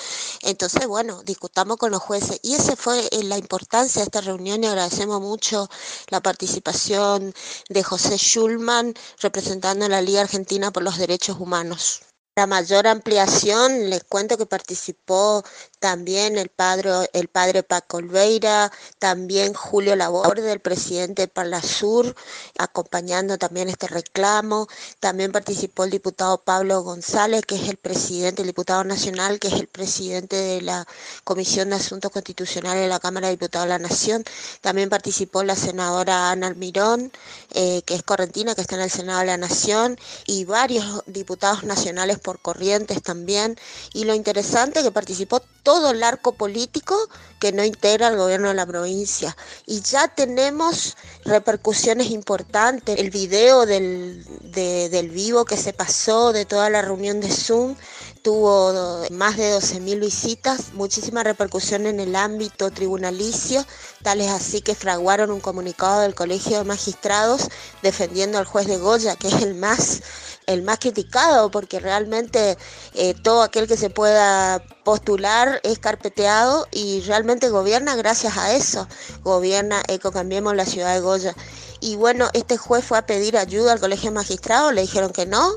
Entonces, 0.42 0.88
bueno, 0.88 1.24
discutamos 1.24 1.78
con 1.78 1.92
los 1.92 2.02
jueces. 2.02 2.40
Y 2.44 2.56
esa 2.56 2.76
fue 2.76 3.08
eh, 3.12 3.24
la 3.24 3.38
importancia 3.38 4.02
de 4.02 4.06
esta 4.06 4.22
reunión 4.22 4.64
y 4.64 4.68
agradecemos 4.68 5.22
mucho 5.22 5.70
la 6.10 6.22
participación 6.22 7.34
de 7.70 7.84
José 7.84 8.18
Schulman 8.18 8.94
representando 9.20 9.88
la 9.88 10.02
Liga 10.02 10.22
Argentina 10.22 10.72
por 10.72 10.84
los 10.84 10.98
Derechos 10.98 11.40
Humanos. 11.40 12.13
Para 12.36 12.48
mayor 12.48 12.88
ampliación, 12.88 13.92
les 13.92 14.04
cuento 14.06 14.40
que 14.40 14.48
participó 14.48 15.44
también 15.78 16.36
el 16.40 16.50
padre, 16.50 16.90
el 17.14 17.28
padre 17.28 17.62
Paco 17.62 17.98
Olveira, 17.98 18.72
también 18.98 19.54
Julio 19.54 19.96
Laborde, 19.96 20.52
el 20.52 20.60
presidente 20.60 21.28
de 21.28 21.62
Sur, 21.62 22.16
acompañando 22.58 23.38
también 23.38 23.70
este 23.70 23.88
reclamo. 23.88 24.68
También 25.00 25.32
participó 25.32 25.84
el 25.84 25.92
diputado 25.92 26.40
Pablo 26.40 26.82
González, 26.82 27.46
que 27.46 27.56
es 27.56 27.70
el 27.70 27.78
presidente, 27.78 28.42
el 28.42 28.48
diputado 28.48 28.84
nacional, 28.84 29.40
que 29.40 29.50
es 29.50 29.54
el 29.54 29.68
presidente 29.68 30.36
de 30.36 30.62
la 30.62 30.88
Comisión 31.24 31.70
de 31.70 31.76
Asuntos 31.76 32.12
Constitucionales 32.12 32.82
de 32.82 32.88
la 32.88 33.00
Cámara 33.00 33.28
de 33.28 33.34
Diputados 33.34 33.66
de 33.66 33.70
la 33.70 33.80
Nación. 33.80 34.24
También 34.62 34.90
participó 34.90 35.44
la 35.44 35.56
senadora 35.56 36.32
Ana 36.32 36.48
Almirón, 36.48 37.12
eh, 37.54 37.84
que 37.86 37.94
es 37.94 38.02
correntina, 38.02 38.56
que 38.56 38.62
está 38.62 38.76
en 38.76 38.82
el 38.82 38.90
Senado 38.90 39.20
de 39.20 39.26
la 39.28 39.38
Nación, 39.38 40.00
y 40.26 40.46
varios 40.46 41.04
diputados 41.06 41.64
nacionales 41.64 42.23
por 42.24 42.40
Corrientes 42.40 43.04
también. 43.04 43.58
Y 43.94 44.06
lo 44.06 44.16
interesante 44.16 44.82
que 44.82 44.92
participó 44.92 45.42
todo 45.62 45.92
el 45.92 46.02
arco 46.02 46.34
político 46.34 46.98
que 47.40 47.52
no 47.52 47.64
integra 47.64 48.08
el 48.08 48.18
gobierno 48.18 48.48
de 48.48 48.54
la 48.56 48.66
provincia. 48.66 49.36
Y 49.68 49.82
ya 49.82 50.08
tenemos 50.08 50.98
repercusiones 51.26 52.10
importantes. 52.10 52.98
El 52.98 53.12
video 53.12 53.66
del, 53.66 54.26
del 54.52 55.10
vivo 55.10 55.46
que 55.46 55.58
se 55.58 55.74
pasó 55.74 56.34
de 56.34 56.46
toda 56.46 56.70
la 56.70 56.82
reunión 56.82 57.20
de 57.20 57.30
Zoom 57.30 57.76
tuvo 58.24 59.06
más 59.12 59.38
de 59.38 59.56
12.000 59.56 60.00
visitas, 60.00 60.74
muchísima 60.74 61.24
repercusión 61.24 61.86
en 61.86 62.00
el 62.00 62.16
ámbito 62.16 62.72
tribunalicio, 62.72 63.66
tales 64.02 64.30
así 64.32 64.62
que 64.62 64.76
fraguaron 64.76 65.30
un 65.30 65.42
comunicado 65.42 66.02
del 66.02 66.16
Colegio 66.16 66.58
de 66.58 66.64
Magistrados 66.64 67.50
defendiendo 67.82 68.38
al 68.38 68.46
juez 68.46 68.66
de 68.68 68.78
Goya, 68.78 69.18
que 69.18 69.28
es 69.28 69.42
el 69.42 69.56
más 69.56 70.02
el 70.46 70.62
más 70.62 70.80
criticado 70.80 71.52
porque 71.52 71.80
realmente 71.80 72.58
eh, 72.94 73.14
todo 73.14 73.44
aquel 73.44 73.68
que 73.68 73.78
se 73.78 73.90
pueda 73.90 74.62
postular 74.84 75.62
es 75.64 75.80
carpeteado 75.80 76.68
y 76.72 77.02
realmente 77.02 77.50
gobierna 77.50 77.96
gracias 77.96 78.38
a 78.38 78.54
eso. 78.54 78.88
Gobierna 79.22 79.82
Eco 79.88 80.12
Cambiemos 80.12 80.56
la 80.56 80.66
ciudad 80.66 80.94
de 80.94 81.00
Goya. 81.00 81.36
Y 81.80 81.96
bueno, 81.96 82.30
este 82.34 82.58
juez 82.58 82.84
fue 82.86 82.98
a 82.98 83.06
pedir 83.06 83.38
ayuda 83.38 83.74
al 83.74 83.80
colegio 83.80 84.12
magistrado, 84.12 84.72
le 84.72 84.82
dijeron 84.82 85.12
que 85.12 85.26
no, 85.26 85.56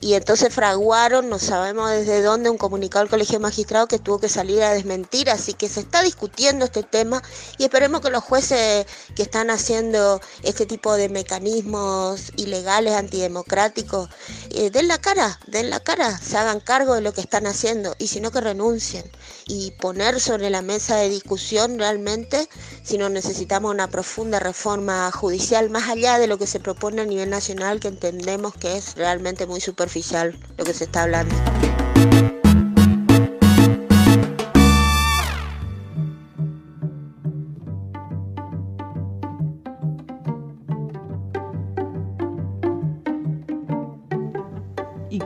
y 0.00 0.14
entonces 0.14 0.54
fraguaron, 0.54 1.28
no 1.28 1.38
sabemos 1.38 1.90
desde 1.90 2.22
dónde, 2.22 2.50
un 2.50 2.58
comunicado 2.58 3.02
al 3.02 3.10
Colegio 3.10 3.40
Magistrado 3.40 3.88
que 3.88 3.98
tuvo 3.98 4.20
que 4.20 4.28
salir 4.28 4.62
a 4.62 4.72
desmentir, 4.72 5.30
así 5.30 5.54
que 5.54 5.68
se 5.68 5.80
está 5.80 6.02
discutiendo 6.02 6.64
este 6.64 6.82
tema 6.82 7.22
y 7.58 7.64
esperemos 7.64 8.00
que 8.00 8.10
los 8.10 8.22
jueces 8.22 8.86
que 9.16 9.22
están 9.22 9.50
haciendo 9.50 10.20
este 10.42 10.66
tipo 10.66 10.94
de 10.94 11.08
mecanismos 11.08 12.32
ilegales, 12.36 12.94
antidemocráticos, 12.94 14.08
eh, 14.50 14.70
den 14.70 14.88
la 14.88 14.98
cara, 14.98 15.38
den 15.46 15.70
la 15.70 15.80
cara, 15.80 16.18
se 16.18 16.36
hagan 16.36 16.60
cargo 16.60 16.94
de 16.94 17.00
lo 17.00 17.12
que 17.12 17.20
están 17.20 17.46
haciendo 17.46 17.94
y 17.98 18.06
si 18.06 18.20
no 18.20 18.30
que 18.30 18.40
renuncien 18.40 19.10
y 19.48 19.72
poner 19.72 20.20
sobre 20.20 20.50
la 20.50 20.62
mesa 20.62 20.96
de 20.96 21.08
discusión 21.08 21.78
realmente 21.78 22.48
si 22.82 22.98
no 22.98 23.08
necesitamos 23.08 23.72
una 23.72 23.88
profunda 23.88 24.38
reforma 24.38 25.10
judicial 25.10 25.70
más 25.70 25.88
allá 25.88 26.18
de 26.18 26.26
lo 26.26 26.38
que 26.38 26.46
se 26.46 26.60
propone 26.60 27.02
a 27.02 27.06
nivel 27.06 27.30
nacional 27.30 27.80
que 27.80 27.88
entendemos 27.88 28.54
que 28.54 28.76
es 28.76 28.94
realmente 28.94 29.46
muy 29.46 29.60
superficial 29.60 30.38
lo 30.56 30.64
que 30.64 30.74
se 30.74 30.84
está 30.84 31.02
hablando. 31.04 31.34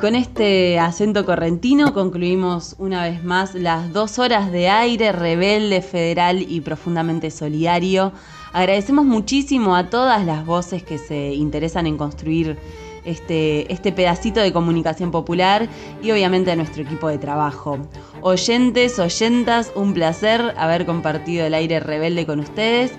Con 0.03 0.17
este 0.17 0.81
acento 0.81 1.25
correntino 1.25 1.95
concluimos 1.95 2.75
una 2.81 3.05
vez 3.05 3.23
más 3.23 3.55
las 3.55 3.93
dos 3.93 4.19
horas 4.19 4.51
de 4.51 4.69
aire 4.69 5.13
rebelde, 5.13 5.81
federal 5.81 6.43
y 6.43 6.61
profundamente 6.61 7.31
solidario. 7.31 8.11
Agradecemos 8.53 9.05
muchísimo 9.05 9.77
a 9.77 9.91
todas 9.91 10.27
las 10.27 10.45
voces 10.45 10.83
que 10.83 10.99
se 10.99 11.35
interesan 11.35 11.87
en 11.87 11.97
construir 11.97 12.59
este, 13.05 13.73
este 13.73 13.93
pedacito 13.93 14.41
de 14.41 14.53
comunicación 14.53 15.13
popular 15.13 15.69
y 16.03 16.11
obviamente 16.11 16.51
a 16.51 16.57
nuestro 16.57 16.83
equipo 16.83 17.07
de 17.07 17.19
trabajo. 17.19 17.79
Oyentes, 18.23 18.99
oyentas, 18.99 19.71
un 19.77 19.95
placer 19.95 20.53
haber 20.57 20.85
compartido 20.85 21.47
el 21.47 21.55
aire 21.55 21.79
rebelde 21.79 22.27
con 22.27 22.41
ustedes. 22.41 22.91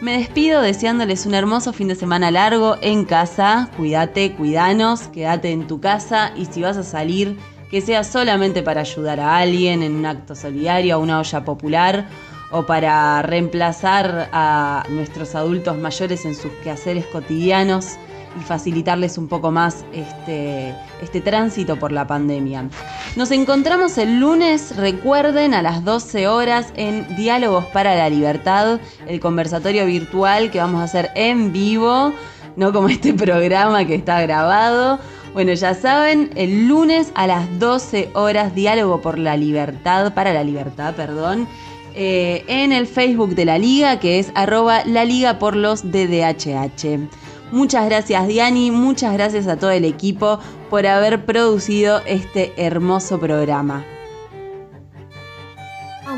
Me 0.00 0.16
despido 0.16 0.62
deseándoles 0.62 1.26
un 1.26 1.34
hermoso 1.34 1.74
fin 1.74 1.88
de 1.88 1.94
semana 1.94 2.30
largo 2.30 2.76
en 2.80 3.04
casa. 3.04 3.68
Cuídate, 3.76 4.32
cuidanos, 4.32 5.08
quédate 5.08 5.50
en 5.50 5.66
tu 5.66 5.78
casa 5.78 6.32
y 6.36 6.46
si 6.46 6.62
vas 6.62 6.78
a 6.78 6.82
salir, 6.82 7.36
que 7.70 7.82
sea 7.82 8.02
solamente 8.02 8.62
para 8.62 8.80
ayudar 8.80 9.20
a 9.20 9.36
alguien 9.36 9.82
en 9.82 9.94
un 9.94 10.06
acto 10.06 10.34
solidario, 10.34 10.94
a 10.94 10.98
una 10.98 11.20
olla 11.20 11.44
popular 11.44 12.08
o 12.50 12.64
para 12.64 13.20
reemplazar 13.20 14.30
a 14.32 14.84
nuestros 14.88 15.34
adultos 15.34 15.76
mayores 15.76 16.24
en 16.24 16.34
sus 16.34 16.50
quehaceres 16.64 17.04
cotidianos 17.06 17.98
y 18.38 18.42
facilitarles 18.42 19.18
un 19.18 19.28
poco 19.28 19.50
más 19.50 19.84
este, 19.92 20.74
este 21.02 21.20
tránsito 21.20 21.78
por 21.78 21.92
la 21.92 22.06
pandemia. 22.06 22.68
Nos 23.16 23.30
encontramos 23.30 23.98
el 23.98 24.20
lunes, 24.20 24.76
recuerden, 24.76 25.54
a 25.54 25.62
las 25.62 25.84
12 25.84 26.28
horas 26.28 26.72
en 26.76 27.16
Diálogos 27.16 27.64
para 27.66 27.94
la 27.96 28.08
Libertad, 28.08 28.80
el 29.06 29.20
conversatorio 29.20 29.86
virtual 29.86 30.50
que 30.50 30.58
vamos 30.58 30.80
a 30.80 30.84
hacer 30.84 31.10
en 31.14 31.52
vivo, 31.52 32.12
no 32.56 32.72
como 32.72 32.88
este 32.88 33.14
programa 33.14 33.84
que 33.84 33.94
está 33.94 34.20
grabado. 34.20 35.00
Bueno, 35.32 35.52
ya 35.52 35.74
saben, 35.74 36.30
el 36.34 36.66
lunes 36.66 37.12
a 37.14 37.26
las 37.28 37.58
12 37.60 38.10
horas, 38.14 38.54
Diálogo 38.54 39.00
por 39.00 39.18
la 39.18 39.36
Libertad, 39.36 40.12
para 40.12 40.32
la 40.32 40.42
Libertad, 40.42 40.94
perdón. 40.94 41.46
Eh, 41.94 42.44
en 42.46 42.72
el 42.72 42.86
Facebook 42.86 43.34
de 43.34 43.44
la 43.44 43.58
Liga, 43.58 43.98
que 43.98 44.18
es 44.18 44.30
arroba 44.34 44.84
la 44.84 45.04
Liga 45.04 45.38
por 45.38 45.56
los 45.56 45.82
DDHH. 45.82 47.08
Muchas 47.52 47.86
gracias 47.86 48.28
Diani, 48.28 48.70
muchas 48.70 49.12
gracias 49.12 49.46
a 49.48 49.56
todo 49.56 49.72
el 49.72 49.84
equipo 49.84 50.38
por 50.68 50.86
haber 50.86 51.24
producido 51.24 52.00
este 52.06 52.52
hermoso 52.56 53.18
programa. 53.18 53.84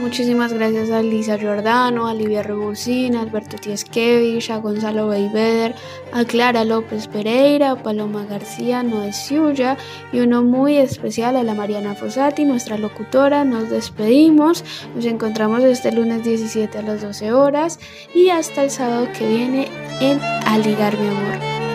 Muchísimas 0.02 0.52
gracias 0.52 0.90
a 0.90 1.00
Lisa 1.00 1.38
Giordano, 1.38 2.08
a 2.08 2.12
Livia 2.12 2.42
Rebusín, 2.42 3.14
a 3.14 3.20
Alberto 3.20 3.56
Tieskevich, 3.56 4.50
a 4.50 4.56
Gonzalo 4.56 5.06
Beibeder, 5.06 5.76
a 6.12 6.24
Clara 6.24 6.64
López 6.64 7.06
Pereira, 7.06 7.70
a 7.70 7.82
Paloma 7.82 8.26
García 8.26 8.82
Noé 8.82 9.12
Ciulla 9.12 9.76
y 10.12 10.18
uno 10.18 10.42
muy 10.42 10.76
especial 10.76 11.36
a 11.36 11.44
la 11.44 11.54
Mariana 11.54 11.94
Fossati, 11.94 12.44
nuestra 12.44 12.78
locutora. 12.78 13.44
Nos 13.44 13.70
despedimos, 13.70 14.64
nos 14.96 15.04
encontramos 15.04 15.62
este 15.62 15.92
lunes 15.92 16.24
17 16.24 16.78
a 16.78 16.82
las 16.82 17.00
12 17.00 17.32
horas 17.32 17.78
y 18.12 18.30
hasta 18.30 18.64
el 18.64 18.70
sábado 18.70 19.06
que 19.16 19.28
viene 19.28 19.68
en 20.00 20.20
Aligar 20.46 20.98
mi 20.98 21.06
amor. 21.06 21.71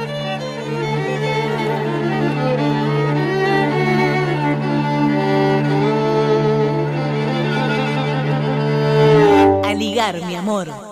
Aligar 10.00 10.28
mi 10.28 10.36
amor. 10.36 10.87